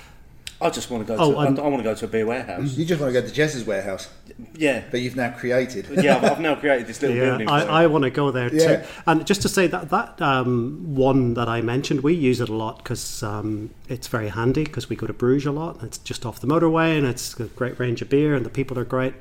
I 0.59 0.71
just 0.71 0.89
want 0.89 1.05
to 1.05 1.13
go. 1.15 1.21
Oh, 1.21 1.33
to, 1.33 1.37
I, 1.37 1.45
and- 1.45 1.59
I 1.59 1.63
want 1.67 1.77
to 1.77 1.83
go 1.83 1.93
to 1.93 2.05
a 2.05 2.07
beer 2.07 2.25
warehouse. 2.25 2.73
You 2.75 2.83
just 2.85 2.99
want 2.99 3.13
to 3.13 3.21
go 3.21 3.27
to 3.27 3.31
Jess's 3.31 3.63
warehouse 3.65 4.09
Yeah, 4.55 4.83
but 4.89 5.01
you've 5.01 5.15
now 5.15 5.29
created. 5.37 5.85
yeah. 6.03 6.15
I've, 6.17 6.23
I've 6.23 6.39
now 6.39 6.55
created 6.55 6.87
this 6.87 6.99
little 6.99 7.15
Yeah, 7.15 7.25
building. 7.29 7.47
I, 7.49 7.83
I 7.83 7.87
want 7.87 8.05
to 8.05 8.09
go 8.09 8.31
there 8.31 8.51
Yeah. 8.53 8.77
too. 8.77 8.87
And 9.05 9.27
just 9.27 9.43
to 9.43 9.49
say 9.49 9.67
that 9.67 9.91
that 9.91 10.19
um, 10.19 10.95
one 10.95 11.35
that 11.35 11.47
I 11.47 11.61
mentioned, 11.61 12.01
we 12.01 12.15
use 12.15 12.41
it 12.41 12.49
a 12.49 12.55
lot 12.55 12.77
because 12.79 13.21
um, 13.21 13.69
it's 13.87 14.07
very 14.07 14.29
handy 14.29 14.63
because 14.63 14.89
we 14.89 14.95
go 14.95 15.05
to 15.05 15.13
Bruges 15.13 15.45
a 15.45 15.51
lot. 15.51 15.83
It's 15.83 15.99
just 15.99 16.25
off 16.25 16.39
the 16.39 16.47
motorway 16.47 16.97
and 16.97 17.05
it's 17.05 17.39
a 17.39 17.45
great 17.45 17.79
range 17.79 18.01
of 18.01 18.09
beer 18.09 18.33
and 18.33 18.43
the 18.43 18.49
people 18.49 18.79
are 18.79 18.85
great. 18.85 19.13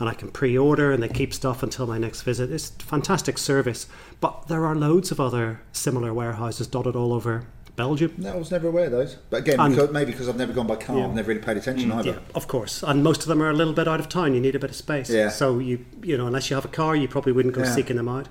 And 0.00 0.08
I 0.08 0.14
can 0.14 0.30
pre-order 0.30 0.90
and 0.92 1.02
they 1.02 1.08
keep 1.08 1.34
stuff 1.34 1.62
until 1.62 1.86
my 1.86 1.98
next 1.98 2.22
visit. 2.22 2.50
It's 2.50 2.70
fantastic 2.70 3.36
service. 3.36 3.86
But 4.20 4.48
there 4.48 4.64
are 4.64 4.74
loads 4.74 5.10
of 5.12 5.20
other 5.20 5.60
similar 5.72 6.14
warehouses 6.14 6.66
dotted 6.66 6.96
all 6.96 7.12
over 7.12 7.44
Belgium. 7.76 8.14
No, 8.18 8.32
I 8.32 8.36
was 8.36 8.50
never 8.50 8.68
aware 8.68 8.86
of 8.86 8.92
those. 8.92 9.16
But 9.28 9.40
again, 9.40 9.60
And- 9.60 9.74
because, 9.74 9.92
maybe 9.92 10.10
because 10.12 10.28
I've 10.28 10.36
never 10.36 10.52
gone 10.54 10.66
by 10.66 10.76
car, 10.76 10.96
Yeah. 10.98 11.04
I've 11.06 11.14
never 11.14 11.28
really 11.28 11.40
paid 11.42 11.58
attention 11.58 11.90
mm, 11.90 11.96
either. 11.96 12.10
Yeah, 12.10 12.18
of 12.34 12.48
course. 12.48 12.82
And 12.82 13.04
most 13.04 13.20
of 13.22 13.28
them 13.28 13.42
are 13.42 13.50
a 13.50 13.54
little 13.54 13.72
bit 13.74 13.86
out 13.86 14.00
of 14.00 14.08
town. 14.08 14.34
You 14.34 14.40
need 14.40 14.54
a 14.54 14.58
bit 14.58 14.70
of 14.70 14.76
space. 14.76 15.10
Yeah. 15.10 15.28
So 15.28 15.58
you 15.58 15.84
you 16.02 16.16
know, 16.16 16.26
unless 16.26 16.48
you 16.50 16.56
have 16.56 16.64
a 16.64 16.68
car, 16.68 16.96
you 16.96 17.06
probably 17.06 17.32
wouldn't 17.32 17.54
go 17.54 17.62
Yeah. 17.62 17.74
seeking 17.74 17.96
them 17.96 18.08
out. 18.08 18.26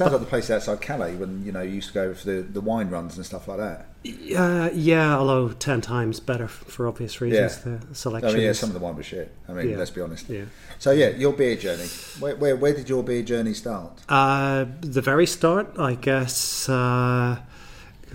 Sounds 0.00 0.12
like 0.12 0.20
the 0.22 0.26
place 0.28 0.50
outside 0.50 0.80
Calais 0.80 1.14
when 1.14 1.44
you 1.44 1.52
know 1.52 1.60
you 1.60 1.72
used 1.72 1.88
to 1.88 1.94
go 1.94 2.14
for 2.14 2.24
the, 2.24 2.40
the 2.40 2.60
wine 2.62 2.88
runs 2.88 3.18
and 3.18 3.26
stuff 3.26 3.46
like 3.48 3.58
that. 3.58 3.86
Uh, 4.34 4.70
yeah, 4.72 5.14
although 5.14 5.50
ten 5.50 5.82
times 5.82 6.20
better 6.20 6.48
for 6.48 6.88
obvious 6.88 7.20
reasons. 7.20 7.60
Yeah. 7.66 7.78
The 7.92 8.26
I 8.26 8.32
mean, 8.32 8.40
yeah, 8.40 8.52
some 8.52 8.70
of 8.70 8.74
the 8.74 8.80
wine 8.80 8.96
was 8.96 9.04
shit. 9.04 9.30
I 9.46 9.52
mean, 9.52 9.68
Yeah. 9.68 9.76
let's 9.76 9.90
be 9.90 10.00
honest. 10.00 10.26
yeah. 10.30 10.44
So 10.78 10.92
yeah, 10.92 11.08
your 11.10 11.34
beer 11.34 11.54
journey. 11.54 11.84
Where, 12.18 12.34
where 12.34 12.56
where 12.56 12.72
did 12.72 12.88
your 12.88 13.02
beer 13.02 13.22
journey 13.22 13.52
start? 13.52 13.92
Uh, 14.08 14.64
the 14.80 15.02
very 15.02 15.26
start, 15.26 15.78
I 15.78 15.96
guess, 15.96 16.66
uh, 16.66 17.36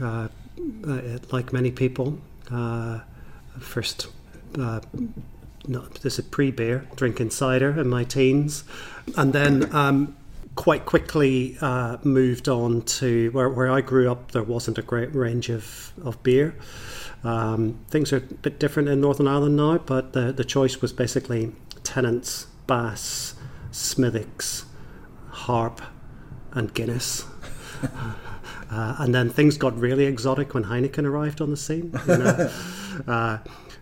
uh, 0.02 0.28
uh, 0.88 1.02
like 1.32 1.54
many 1.54 1.70
people, 1.70 2.18
uh, 2.52 3.02
first, 3.60 4.08
uh, 4.58 4.80
no, 5.68 5.82
this 6.02 6.18
is 6.18 6.26
pre-beer, 6.26 6.88
drinking 6.96 7.30
cider 7.30 7.80
in 7.80 7.88
my 7.90 8.04
teens, 8.04 8.64
and 9.16 9.34
then 9.34 9.72
um, 9.76 10.16
quite 10.56 10.86
quickly 10.86 11.58
uh, 11.62 11.98
moved 12.04 12.48
on 12.48 12.82
to 12.82 13.30
where, 13.32 13.50
where 13.50 13.70
I 13.70 13.82
grew 13.82 14.10
up. 14.10 14.32
There 14.32 14.44
wasn't 14.44 14.78
a 14.78 14.82
great 14.82 15.14
range 15.14 15.50
of, 15.50 15.94
of 16.04 16.22
beer. 16.24 16.56
Um, 17.24 17.80
things 17.90 18.14
are 18.14 18.18
a 18.18 18.22
bit 18.22 18.60
different 18.60 18.90
in 18.90 19.02
Northern 19.02 19.28
Ireland 19.28 19.58
now, 19.58 19.78
but 19.80 20.14
the, 20.14 20.32
the 20.32 20.46
choice 20.46 20.82
was 20.82 20.94
basically 20.94 21.52
Tennant's, 21.84 22.48
Bass, 22.68 23.36
Smithwick's, 23.72 24.66
Harp, 25.30 25.82
and 26.52 26.74
Guinness. 26.74 27.26
Uh, 28.68 28.96
and 28.98 29.14
then 29.14 29.30
things 29.30 29.58
got 29.58 29.78
really 29.78 30.06
exotic 30.06 30.56
when 30.56 30.64
Heineken 30.64 31.06
arrived 31.06 31.40
on 31.40 31.52
the 31.52 31.56
scene. 31.56 31.94
You 32.08 32.18
know? 32.18 32.52
uh, 33.08 33.38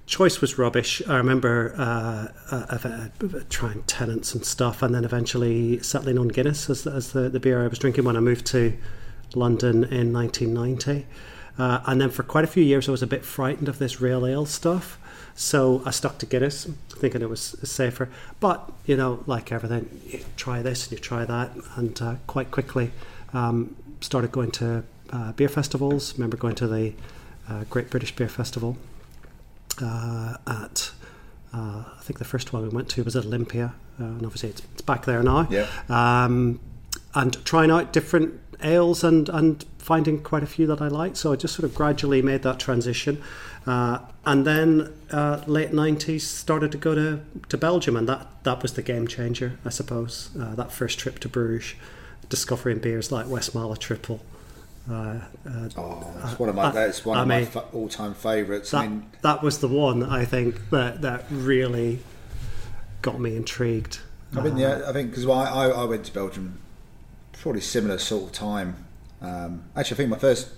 choice 0.06 0.42
was 0.42 0.58
rubbish. 0.58 1.02
I 1.08 1.16
remember 1.16 1.74
uh, 1.78 2.28
uh, 2.52 2.78
uh, 2.84 3.40
trying 3.50 3.84
Tennants 3.84 4.34
and 4.34 4.46
stuff, 4.46 4.82
and 4.82 4.94
then 4.94 5.06
eventually 5.06 5.82
settling 5.82 6.18
on 6.18 6.28
Guinness 6.28 6.70
as, 6.70 6.86
as 6.86 7.14
the, 7.14 7.30
the 7.30 7.40
beer 7.40 7.64
I 7.64 7.68
was 7.68 7.80
drinking 7.80 8.04
when 8.04 8.18
I 8.18 8.20
moved 8.20 8.46
to 8.48 8.74
London 9.34 9.84
in 9.86 10.12
1990. 10.14 11.06
Uh, 11.58 11.82
and 11.86 12.02
then 12.02 12.10
for 12.10 12.24
quite 12.24 12.44
a 12.44 12.48
few 12.48 12.64
years, 12.64 12.88
I 12.88 12.92
was 12.92 13.04
a 13.04 13.08
bit 13.08 13.24
frightened 13.24 13.70
of 13.70 13.80
this 13.80 14.02
real 14.02 14.26
ale 14.26 14.46
stuff. 14.46 15.00
So 15.36 15.82
I 15.86 15.92
stuck 15.92 16.20
to 16.20 16.26
Guinness, 16.26 16.66
thinking 16.90 17.22
it 17.22 17.30
was 17.30 17.56
safer. 17.64 18.10
But, 18.40 18.72
you 18.86 18.96
know, 18.96 19.24
like 19.26 19.52
everything, 19.52 20.02
you 20.06 20.24
try 20.38 20.62
this 20.62 20.84
and 20.84 20.92
you 20.94 20.98
try 21.00 21.26
that. 21.26 21.52
And 21.76 22.00
uh, 22.02 22.16
quite 22.28 22.52
quickly 22.52 22.92
um, 23.34 23.76
started 24.02 24.32
going 24.32 24.52
to 24.52 24.84
uh, 25.12 25.32
beer 25.32 25.50
festivals. 25.50 26.14
Remember 26.16 26.38
going 26.38 26.56
to 26.56 26.68
the 26.68 26.94
uh, 27.50 27.64
Great 27.70 27.90
British 27.90 28.16
Beer 28.16 28.30
Festival 28.30 28.78
at, 29.82 30.92
uh, 31.54 31.84
I 31.98 32.02
think 32.02 32.20
the 32.20 32.26
first 32.26 32.54
one 32.54 32.64
we 32.64 32.70
went 32.70 32.90
to 32.90 33.04
was 33.04 33.16
at 33.16 33.26
Olympia. 33.26 33.74
Uh, 34.00 34.06
and 34.06 34.26
obviously 34.26 34.50
it's, 34.50 34.62
it's 34.74 34.82
back 34.82 35.06
there 35.06 35.22
now 35.22 35.48
Yeah. 35.52 35.68
um, 35.88 36.60
and 37.14 37.44
trying 37.46 37.70
out 37.70 37.94
different 37.94 38.40
ales 38.64 39.04
and, 39.04 39.30
and 39.30 39.64
finding 39.78 40.22
quite 40.24 40.42
a 40.42 40.48
few 40.48 40.66
that 40.68 40.82
I 40.82 40.88
liked. 40.88 41.18
So 41.18 41.32
I 41.32 41.36
just 41.36 41.54
sort 41.56 41.66
of 41.70 41.76
gradually 41.76 42.22
made 42.22 42.42
that 42.44 42.60
transition. 42.60 43.22
Uh, 43.68 44.00
and 44.26 44.46
then 44.48 44.92
uh, 45.12 45.42
late 45.48 45.72
90s 45.72 46.22
started 46.22 46.72
to 46.72 46.78
go 46.78 46.96
to, 46.96 47.22
to 47.50 47.58
Belgium, 47.58 47.96
and 47.96 48.08
that, 48.10 48.28
that 48.44 48.62
was 48.62 48.74
the 48.74 48.82
game 48.82 49.08
changer, 49.08 49.58
I 49.64 49.70
suppose. 49.70 50.30
Uh, 50.40 50.56
that 50.56 50.72
first 50.72 50.98
trip 51.00 51.20
to 51.20 51.30
Bruges, 51.30 51.76
discovering 52.30 52.80
beers 52.80 53.12
like 53.12 53.26
Westmalle 53.28 53.78
Triple. 53.78 54.22
Uh, 54.90 54.94
uh, 54.94 55.70
Oh, 55.78 56.14
that's 56.22 56.38
one 56.38 56.50
of 56.50 56.56
my 56.56 56.64
I- 56.66 56.72
that's 56.72 57.06
one 57.06 57.18
I 57.18 57.22
of 57.22 57.28
my 57.28 57.46
fa- 57.46 57.66
all-time 57.72 58.14
favourites. 58.14 58.74
I 58.74 58.82
that, 58.84 58.90
mean, 58.90 59.06
that 59.22 59.42
was 59.42 59.60
the 59.60 59.68
one 59.70 60.04
I 60.04 60.26
think 60.26 60.70
that, 60.72 61.02
that 61.04 61.26
really 61.32 62.00
got 63.02 63.20
me 63.20 63.36
intrigued. 63.36 64.00
I 64.36 64.42
mean, 64.42 64.58
yeah, 64.58 64.82
I 64.88 64.92
think 64.94 65.12
because 65.12 65.26
I, 65.28 65.30
I, 65.30 65.68
I 65.70 65.84
went 65.86 66.04
to 66.06 66.12
Belgium 66.14 66.60
probably 67.34 67.62
similar 67.62 67.98
sort 67.98 68.24
of 68.24 68.32
time. 68.32 68.76
Um, 69.22 69.64
actually, 69.76 69.96
I 69.96 69.98
think 70.00 70.10
my 70.10 70.18
first 70.18 70.50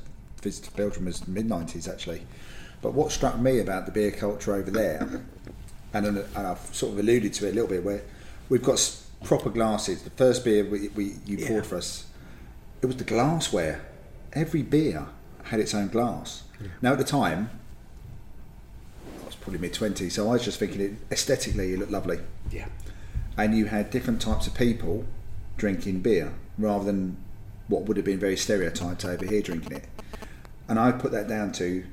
visit 0.42 0.66
to 0.66 0.72
Belgium 0.72 1.06
was 1.06 1.28
mid 1.28 1.48
'90s 1.48 1.88
actually. 1.92 2.22
But 2.82 2.94
what 2.94 3.12
struck 3.12 3.38
me 3.40 3.60
about 3.60 3.86
the 3.86 3.92
beer 3.92 4.12
culture 4.12 4.56
over 4.56 4.72
there, 4.72 5.22
and, 5.94 6.06
and 6.18 6.26
I've 6.36 6.60
sort 6.74 6.94
of 6.94 7.00
alluded 7.00 7.34
to 7.34 7.48
it 7.48 7.52
a 7.52 7.54
little 7.54 7.70
bit, 7.70 7.84
where 7.84 8.02
we've 8.50 8.64
got 8.64 8.80
proper 9.24 9.50
glasses. 9.50 10.02
The 10.04 10.10
first 10.12 10.44
beer 10.46 10.64
we, 10.66 10.88
we 10.90 11.16
you 11.26 11.38
Yeah. 11.38 11.48
poured 11.48 11.66
for 11.68 11.78
us, 11.78 12.06
it 12.82 12.86
was 12.88 12.96
the 12.98 13.04
glassware. 13.04 13.82
Every 14.36 14.62
beer 14.62 15.08
had 15.44 15.60
its 15.60 15.74
own 15.74 15.88
glass. 15.88 16.44
Now 16.82 16.92
at 16.94 16.98
the 16.98 17.04
time, 17.04 17.50
I 19.22 19.26
was 19.26 19.36
probably 19.36 19.60
mid 19.60 19.74
twenties, 19.74 20.14
so 20.16 20.28
I 20.30 20.34
was 20.34 20.44
just 20.46 20.60
thinking 20.60 20.82
it 20.82 20.94
aesthetically 21.12 21.74
it 21.74 21.80
looked 21.80 21.92
lovely 21.92 22.20
Yeah. 22.52 22.68
and 23.38 23.56
you 23.58 23.66
had 23.66 23.90
different 23.90 24.22
types 24.22 24.48
of 24.48 24.54
people 24.56 25.06
drinking 25.58 26.02
beer 26.02 26.34
rather 26.58 26.86
than 26.86 27.18
what 27.68 27.84
would 27.84 27.98
have 27.98 28.06
been 28.06 28.20
very 28.20 28.38
stereotyped 28.38 29.04
over 29.06 29.26
here 29.26 29.42
drinking 29.42 29.74
it. 29.74 29.86
And 30.68 30.80
I 30.80 30.92
put 30.92 31.12
that 31.12 31.28
down 31.28 31.52
to 31.54 31.84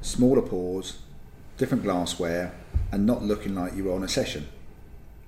smaller 0.00 0.42
pours, 0.42 0.98
different 1.56 1.82
glassware, 1.84 2.52
and 2.92 3.06
not 3.06 3.22
looking 3.22 3.54
like 3.54 3.74
you 3.74 3.84
were 3.84 3.92
on 3.94 4.02
a 4.04 4.08
session. 4.08 4.48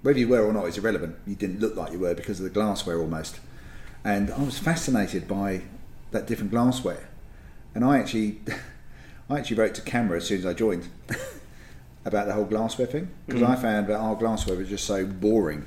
Whether 0.03 0.19
you 0.21 0.29
were 0.29 0.45
or 0.45 0.53
not 0.53 0.67
is 0.67 0.79
irrelevant. 0.79 1.17
You 1.27 1.35
didn't 1.35 1.61
look 1.61 1.75
like 1.77 1.93
you 1.93 1.99
were 1.99 2.15
because 2.15 2.39
of 2.39 2.45
the 2.45 2.51
glassware 2.51 3.01
almost. 3.01 3.41
And 4.05 4.31
I 4.31 4.43
was 4.43 4.59
fascinated 4.59 5.27
by 5.27 5.63
that 6.11 6.27
different 6.27 6.51
glassware. 6.51 7.09
And 7.75 7.85
I 7.85 7.99
actually, 7.99 8.41
I 9.31 9.39
actually 9.39 9.57
wrote 9.57 9.75
to 9.75 9.83
CAMRA 9.83 10.19
as 10.19 10.27
soon 10.27 10.39
as 10.39 10.47
I 10.47 10.55
joined 10.55 10.89
about 12.05 12.27
the 12.27 12.33
whole 12.33 12.45
glassware 12.45 12.87
thing 12.87 13.11
because 13.27 13.43
I 13.43 13.55
mm. 13.55 13.63
found 13.63 13.87
that 13.89 13.97
our 13.97 14.15
glassware 14.17 14.57
was 14.57 14.69
just 14.69 14.85
so 14.85 15.05
boring 15.05 15.67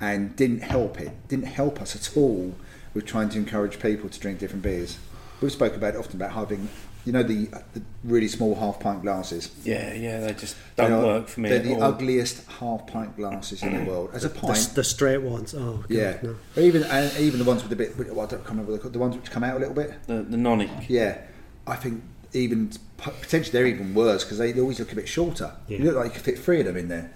and 0.00 0.36
didn't 0.36 0.60
help 0.60 1.00
it, 1.00 1.10
didn't 1.28 1.46
help 1.46 1.80
us 1.80 1.96
at 1.96 2.16
all 2.16 2.54
with 2.94 3.04
trying 3.04 3.28
to 3.30 3.38
encourage 3.38 3.80
people 3.80 4.08
to 4.08 4.20
drink 4.20 4.38
different 4.38 4.62
beers. 4.62 4.98
We've 5.40 5.52
spoken 5.52 5.78
about 5.78 5.94
it 5.94 5.98
often 5.98 6.16
about 6.16 6.32
having, 6.32 6.68
you 7.04 7.12
know, 7.12 7.22
the, 7.22 7.46
the 7.72 7.82
really 8.04 8.28
small 8.28 8.54
half 8.54 8.80
pint 8.80 9.02
glasses. 9.02 9.50
Yeah, 9.64 9.94
yeah, 9.94 10.20
they 10.20 10.34
just 10.34 10.56
don't 10.76 10.92
are- 10.92 11.02
work 11.02 11.28
for 11.28 11.40
me. 11.40 11.48
They're 11.48 11.58
at 11.58 11.64
the 11.64 11.74
all. 11.74 11.84
ugliest 11.84 12.46
half 12.48 12.86
pint 12.86 13.16
glasses 13.16 13.62
in 13.62 13.72
the 13.72 13.78
mm. 13.80 13.86
world. 13.86 14.10
As 14.12 14.24
a 14.24 14.28
The, 14.28 14.38
pint, 14.38 14.58
the 14.74 14.84
straight 14.84 15.22
ones. 15.22 15.54
Oh, 15.54 15.78
God, 15.78 15.90
yeah. 15.90 16.18
No. 16.22 16.36
Even 16.56 16.82
and 16.84 17.16
even 17.18 17.38
the 17.38 17.44
ones 17.44 17.62
with 17.62 17.72
a 17.72 17.76
bit, 17.76 17.96
well, 17.96 18.20
I 18.20 18.26
don't 18.26 18.46
remember 18.46 18.72
what 18.72 18.92
the 18.92 18.98
ones 18.98 19.16
which 19.16 19.30
come 19.30 19.44
out 19.44 19.56
a 19.56 19.58
little 19.58 19.74
bit. 19.74 19.94
The, 20.06 20.22
the 20.22 20.36
nonic. 20.36 20.88
Yeah, 20.88 21.18
I 21.66 21.76
think 21.76 22.02
even 22.32 22.72
potentially 22.98 23.52
they're 23.52 23.66
even 23.66 23.94
worse 23.94 24.24
because 24.24 24.38
they 24.38 24.58
always 24.58 24.78
look 24.78 24.92
a 24.92 24.96
bit 24.96 25.08
shorter. 25.08 25.52
Yeah. 25.66 25.78
You 25.78 25.84
look 25.84 25.96
like 25.96 26.06
you 26.06 26.10
could 26.12 26.22
fit 26.22 26.38
three 26.38 26.60
of 26.60 26.66
them 26.66 26.76
in 26.76 26.88
there. 26.88 27.12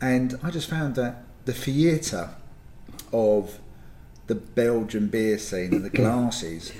And 0.00 0.38
I 0.42 0.50
just 0.50 0.68
found 0.68 0.96
that 0.96 1.22
the 1.44 1.52
theatre 1.52 2.30
of 3.12 3.58
the 4.26 4.34
Belgian 4.34 5.08
beer 5.08 5.38
scene 5.38 5.72
and 5.72 5.84
the 5.84 5.90
glasses 6.02 6.72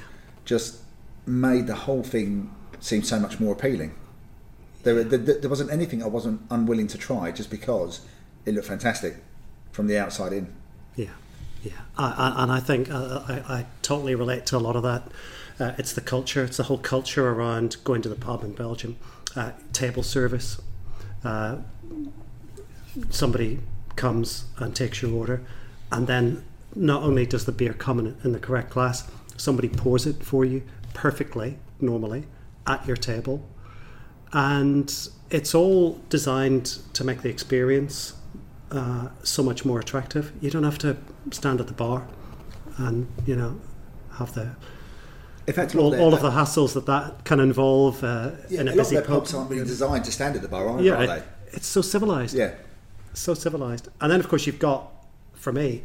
just 0.44 0.80
made 1.26 1.66
the 1.66 1.74
whole 1.74 2.02
thing 2.02 2.54
seem 2.80 3.02
so 3.02 3.18
much 3.18 3.40
more 3.40 3.52
appealing. 3.52 3.94
There, 4.84 5.02
there, 5.02 5.18
there 5.18 5.50
wasn't 5.50 5.72
anything 5.72 6.02
I 6.02 6.06
wasn't 6.06 6.42
unwilling 6.50 6.86
to 6.88 6.98
try 6.98 7.32
just 7.32 7.50
because 7.50 8.00
it 8.44 8.54
looked 8.54 8.68
fantastic 8.68 9.16
from 9.72 9.88
the 9.88 9.98
outside 9.98 10.32
in. 10.32 10.52
Yeah, 10.94 11.10
yeah, 11.62 11.72
I, 11.98 12.06
I, 12.06 12.42
and 12.42 12.52
I 12.52 12.60
think 12.60 12.90
uh, 12.90 13.22
I, 13.28 13.34
I 13.48 13.66
totally 13.82 14.14
relate 14.14 14.46
to 14.46 14.56
a 14.56 14.58
lot 14.58 14.76
of 14.76 14.84
that. 14.84 15.02
Uh, 15.58 15.72
it's 15.78 15.92
the 15.92 16.00
culture. 16.00 16.44
It's 16.44 16.58
the 16.58 16.64
whole 16.64 16.78
culture 16.78 17.28
around 17.28 17.78
going 17.82 18.02
to 18.02 18.08
the 18.08 18.14
pub 18.14 18.44
in 18.44 18.52
Belgium, 18.52 18.96
uh, 19.34 19.52
table 19.72 20.04
service. 20.04 20.60
Uh, 21.24 21.58
somebody 23.10 23.58
comes 23.96 24.44
and 24.58 24.76
takes 24.76 25.02
your 25.02 25.12
order, 25.12 25.42
and 25.90 26.06
then 26.06 26.44
not 26.76 27.02
only 27.02 27.26
does 27.26 27.46
the 27.46 27.52
beer 27.52 27.72
come 27.72 27.98
in, 27.98 28.16
in 28.22 28.32
the 28.32 28.38
correct 28.38 28.70
glass, 28.70 29.10
somebody 29.36 29.68
pours 29.68 30.06
it 30.06 30.22
for 30.22 30.44
you 30.44 30.62
perfectly, 30.96 31.58
normally, 31.80 32.24
at 32.66 32.86
your 32.86 32.96
table, 32.96 33.46
and 34.32 34.92
it's 35.30 35.54
all 35.54 36.00
designed 36.08 36.78
to 36.94 37.04
make 37.04 37.20
the 37.22 37.28
experience 37.28 38.14
uh, 38.70 39.08
so 39.22 39.42
much 39.42 39.64
more 39.64 39.78
attractive. 39.78 40.32
You 40.40 40.50
don't 40.50 40.64
have 40.64 40.78
to 40.78 40.96
stand 41.30 41.60
at 41.60 41.66
the 41.66 41.74
bar 41.74 42.08
and 42.78 43.06
you 43.26 43.36
know 43.36 43.60
have 44.18 44.34
the 44.34 44.50
a 45.48 45.52
lot 45.52 45.74
all, 45.76 45.94
all 46.00 46.14
of 46.14 46.22
the 46.22 46.30
hassles 46.30 46.72
that 46.74 46.86
that 46.86 47.24
can 47.24 47.40
involve 47.40 48.02
uh, 48.02 48.30
yeah, 48.48 48.62
in 48.62 48.68
a 48.68 48.72
a 48.72 48.74
lot 48.74 48.78
of 48.86 48.90
busy 48.90 48.96
pub. 48.96 49.06
pubs 49.06 49.34
aren't 49.34 49.50
really 49.50 49.64
designed 49.66 50.04
to 50.04 50.12
stand 50.12 50.34
at 50.36 50.42
the 50.42 50.48
bar, 50.48 50.80
yeah, 50.82 51.00
it- 51.02 51.24
it's 51.52 51.66
so 51.66 51.80
civilized. 51.82 52.34
Yeah. 52.34 52.52
so 53.14 53.32
civilized. 53.34 53.88
And 54.00 54.10
then, 54.12 54.20
of 54.20 54.28
course, 54.28 54.46
you've 54.46 54.58
got, 54.58 54.92
for 55.34 55.52
me, 55.52 55.84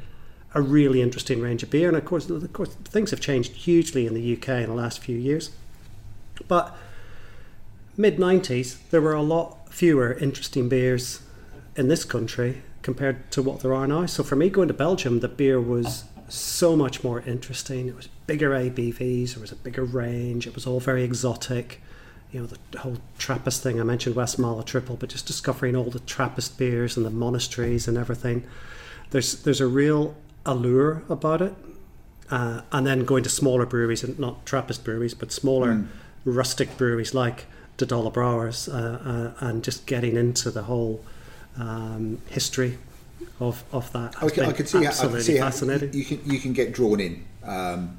a 0.53 0.61
really 0.61 1.01
interesting 1.01 1.41
range 1.41 1.63
of 1.63 1.69
beer. 1.69 1.87
And 1.87 1.97
of 1.97 2.05
course, 2.05 2.29
of 2.29 2.53
course, 2.53 2.73
things 2.83 3.11
have 3.11 3.19
changed 3.19 3.53
hugely 3.53 4.05
in 4.05 4.13
the 4.13 4.33
UK 4.33 4.49
in 4.49 4.67
the 4.67 4.75
last 4.75 4.99
few 4.99 5.17
years. 5.17 5.51
But 6.47 6.75
mid 7.97 8.17
'90s, 8.17 8.77
there 8.89 9.01
were 9.01 9.13
a 9.13 9.21
lot 9.21 9.71
fewer 9.71 10.13
interesting 10.13 10.69
beers 10.69 11.21
in 11.75 11.87
this 11.87 12.03
country 12.03 12.61
compared 12.81 13.31
to 13.31 13.41
what 13.41 13.61
there 13.61 13.73
are 13.73 13.87
now. 13.87 14.05
So 14.05 14.23
for 14.23 14.35
me, 14.35 14.49
going 14.49 14.67
to 14.67 14.73
Belgium, 14.73 15.19
the 15.19 15.27
beer 15.27 15.61
was 15.61 16.05
so 16.27 16.75
much 16.75 17.03
more 17.03 17.21
interesting. 17.21 17.87
It 17.87 17.95
was 17.95 18.07
bigger 18.27 18.51
ABVs. 18.51 19.33
There 19.33 19.41
was 19.41 19.51
a 19.51 19.55
bigger 19.55 19.83
range. 19.83 20.47
It 20.47 20.55
was 20.55 20.65
all 20.65 20.79
very 20.79 21.03
exotic 21.03 21.81
you 22.31 22.41
know, 22.41 22.47
the 22.71 22.79
whole 22.79 22.97
Trappist 23.17 23.61
thing. 23.61 23.79
I 23.79 23.83
mentioned 23.83 24.15
Westmalle 24.15 24.65
Triple, 24.65 24.95
but 24.95 25.09
just 25.09 25.27
discovering 25.27 25.75
all 25.75 25.89
the 25.89 25.99
Trappist 25.99 26.57
beers 26.57 26.95
and 26.95 27.05
the 27.05 27.09
monasteries 27.09 27.87
and 27.87 27.97
everything. 27.97 28.43
There's 29.09 29.43
there's 29.43 29.59
a 29.59 29.67
real 29.67 30.15
allure 30.45 31.04
about 31.10 31.41
it. 31.41 31.54
Uh, 32.30 32.62
and 32.71 32.88
then 32.88 33.04
going 33.04 33.23
to 33.23 33.30
smaller 33.30 33.65
breweries, 33.65 34.04
and 34.04 34.17
not 34.17 34.45
Trappist 34.45 34.86
breweries, 34.86 35.13
but 35.13 35.34
smaller 35.34 35.86
rustic 36.23 36.77
breweries 36.77 37.13
like 37.13 37.45
the 37.75 37.86
Dolle 37.86 38.10
Brouwers, 38.10 38.73
uh, 38.73 39.10
uh, 39.10 39.47
and 39.47 39.63
just 39.63 39.86
getting 39.86 40.15
into 40.15 40.49
the 40.49 40.63
whole 40.63 41.04
um, 41.58 42.21
history 42.30 42.77
of, 43.41 43.63
of 43.73 43.91
that. 43.91 44.15
I 44.23 44.30
can, 44.30 44.45
I 44.45 44.54
can 44.54 44.65
see 44.65 44.84
how, 44.84 44.89
absolutely 44.89 45.17
can 45.19 45.25
see 45.25 45.39
fascinating. 45.39 45.93
you, 45.93 45.99
you 45.99 46.06
can 46.06 46.32
you 46.32 46.39
can 46.39 46.54
get 46.54 46.73
drawn 46.73 46.99
in. 46.99 47.25
Um, 47.43 47.97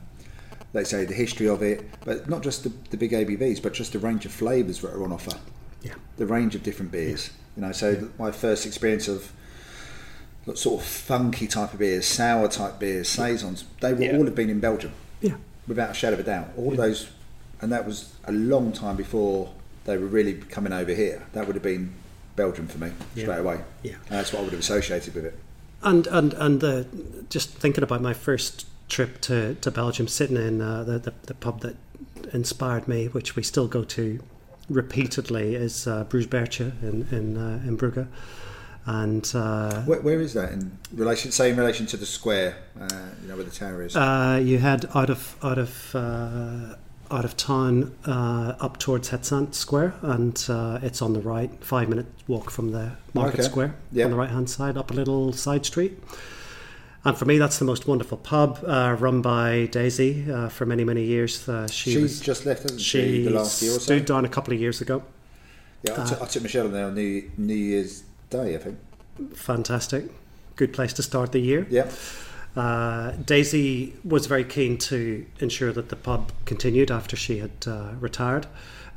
let's 0.72 0.90
say 0.90 1.04
the 1.04 1.14
history 1.14 1.48
of 1.48 1.62
it, 1.62 1.84
but 2.04 2.28
not 2.28 2.42
just 2.42 2.64
the, 2.64 2.72
the 2.90 2.96
big 2.96 3.12
ABVs, 3.12 3.62
but 3.62 3.74
just 3.74 3.92
the 3.92 3.98
range 3.98 4.24
of 4.24 4.32
flavours 4.32 4.80
that 4.80 4.92
are 4.92 5.04
on 5.04 5.12
offer. 5.12 5.36
yeah. 5.82 5.94
The 6.16 6.26
range 6.26 6.54
of 6.54 6.62
different 6.62 6.90
beers. 6.90 7.30
You 7.56 7.62
know, 7.62 7.72
so 7.72 8.08
my 8.18 8.30
first 8.30 8.64
experience 8.64 9.08
of 9.08 9.30
sort 10.54 10.80
of 10.80 10.86
funky 10.86 11.46
type 11.46 11.72
of 11.72 11.78
beers, 11.78 12.06
sour 12.06 12.48
type 12.48 12.78
beers, 12.78 13.08
saisons, 13.08 13.64
they 13.80 13.92
will 13.92 14.02
Yeah. 14.02 14.16
all 14.16 14.24
have 14.24 14.34
been 14.34 14.50
in 14.50 14.60
Belgium 14.60 14.92
Yeah. 15.20 15.34
without 15.68 15.90
a 15.90 15.94
shadow 15.94 16.14
of 16.14 16.20
a 16.20 16.24
doubt. 16.24 16.50
All 16.56 16.72
of 16.72 16.76
those, 16.76 17.08
and 17.60 17.70
that 17.72 17.86
was 17.86 18.12
a 18.24 18.32
long 18.32 18.72
time 18.72 18.96
before 18.96 19.50
they 19.84 19.96
were 19.96 20.06
really 20.06 20.34
coming 20.34 20.72
over 20.72 20.92
here. 20.92 21.22
That 21.32 21.46
would 21.46 21.54
have 21.56 21.62
been 21.62 21.92
Belgium 22.36 22.66
for 22.66 22.78
me 22.78 22.90
Yeah. 23.14 23.24
straight 23.24 23.38
away. 23.38 23.60
Yeah. 23.82 23.92
And 24.08 24.18
that's 24.18 24.32
what 24.32 24.40
I 24.40 24.42
would 24.42 24.52
have 24.52 24.60
associated 24.60 25.14
with 25.14 25.24
it. 25.24 25.38
And 25.82 26.06
and 26.08 26.32
and 26.34 26.62
uh, 26.64 26.84
just 27.28 27.50
thinking 27.50 27.82
about 27.84 28.00
my 28.02 28.12
first 28.14 28.66
trip 28.88 29.20
to, 29.22 29.54
to 29.60 29.70
Belgium, 29.70 30.06
sitting 30.08 30.36
in 30.36 30.60
uh, 30.60 30.84
the, 30.84 30.98
the 30.98 31.12
the 31.26 31.34
pub 31.34 31.60
that 31.60 31.76
inspired 32.32 32.86
me, 32.88 33.06
which 33.06 33.36
we 33.36 33.42
still 33.42 33.66
go 33.68 33.82
to 33.84 34.20
repeatedly, 34.68 35.54
is 35.54 35.86
uh, 35.86 36.04
Brugs 36.04 36.26
Beertje 36.28 36.72
in 36.82 37.06
in 37.10 37.36
uh, 37.36 37.60
in 37.66 37.76
Brugge, 37.76 38.06
and 38.86 39.30
uh, 39.34 39.82
Where, 39.82 40.00
where 40.00 40.20
is 40.20 40.32
that 40.34 40.52
in 40.52 40.76
relation? 40.94 41.30
Say 41.32 41.50
in 41.50 41.56
relation 41.56 41.86
to 41.86 41.96
the 41.96 42.06
square, 42.06 42.56
uh, 42.80 42.88
you 43.22 43.28
know, 43.28 43.36
where 43.36 43.44
the 43.44 43.50
tower 43.50 43.82
is. 43.82 43.94
uh, 43.96 44.40
you 44.42 44.58
head 44.58 44.86
out 44.94 45.10
of 45.10 45.36
out 45.42 45.58
of 45.58 45.94
uh, 45.94 46.74
out 47.10 47.24
of 47.24 47.36
town 47.36 47.94
uh, 48.06 48.54
up 48.58 48.78
towards 48.78 49.10
Het 49.10 49.24
Zand 49.26 49.54
Square, 49.54 49.94
and 50.02 50.46
uh, 50.48 50.78
it's 50.82 51.02
on 51.02 51.12
the 51.12 51.20
right, 51.20 51.50
five 51.64 51.88
minute 51.88 52.06
walk 52.26 52.50
from 52.50 52.72
the 52.72 52.92
Market 53.14 53.34
Okay. 53.40 53.42
Square 53.48 53.74
Yeah. 53.92 54.06
on 54.06 54.10
the 54.10 54.16
right 54.16 54.30
hand 54.30 54.48
side, 54.48 54.76
up 54.76 54.90
a 54.90 54.94
little 54.94 55.32
side 55.32 55.64
street. 55.66 55.98
And 57.04 57.16
for 57.18 57.24
me, 57.24 57.36
that's 57.36 57.58
the 57.58 57.64
most 57.64 57.86
wonderful 57.88 58.16
pub, 58.16 58.60
uh, 58.64 58.96
run 58.98 59.22
by 59.22 59.66
Daisy 59.72 60.24
uh, 60.30 60.48
for 60.48 60.64
many, 60.66 60.84
many 60.84 61.02
years. 61.04 61.48
Uh, 61.48 61.66
she 61.66 61.90
She's 61.94 62.02
was, 62.02 62.20
just 62.20 62.46
left, 62.46 62.62
hasn't 62.62 62.80
she, 62.80 63.00
she 63.00 63.24
the 63.24 63.30
last 63.30 63.60
year 63.60 63.72
or 63.72 63.74
so? 63.74 63.80
stood 63.80 64.04
down 64.04 64.24
a 64.24 64.28
couple 64.28 64.54
of 64.54 64.60
years 64.60 64.80
ago. 64.80 65.02
Yeah, 65.82 66.00
I 66.00 66.08
took- 66.08 66.22
I 66.22 66.26
took 66.26 66.42
Michelle 66.44 66.68
there 66.68 66.86
on 66.86 66.94
New, 66.94 67.28
New 67.36 67.54
Year's 67.56 68.04
Day, 68.32 68.54
I 68.56 68.58
think. 68.58 68.78
Fantastic, 69.34 70.02
good 70.56 70.72
place 70.72 70.92
to 70.94 71.02
start 71.02 71.32
the 71.32 71.38
year. 71.40 71.66
Yeah, 71.70 71.88
Uh, 72.54 73.12
Daisy 73.24 73.94
was 74.04 74.26
very 74.26 74.44
keen 74.44 74.76
to 74.76 75.24
ensure 75.40 75.72
that 75.72 75.88
the 75.88 75.96
pub 75.96 76.32
continued 76.44 76.90
after 76.90 77.16
she 77.16 77.38
had 77.38 77.56
uh, 77.66 77.92
retired. 78.00 78.46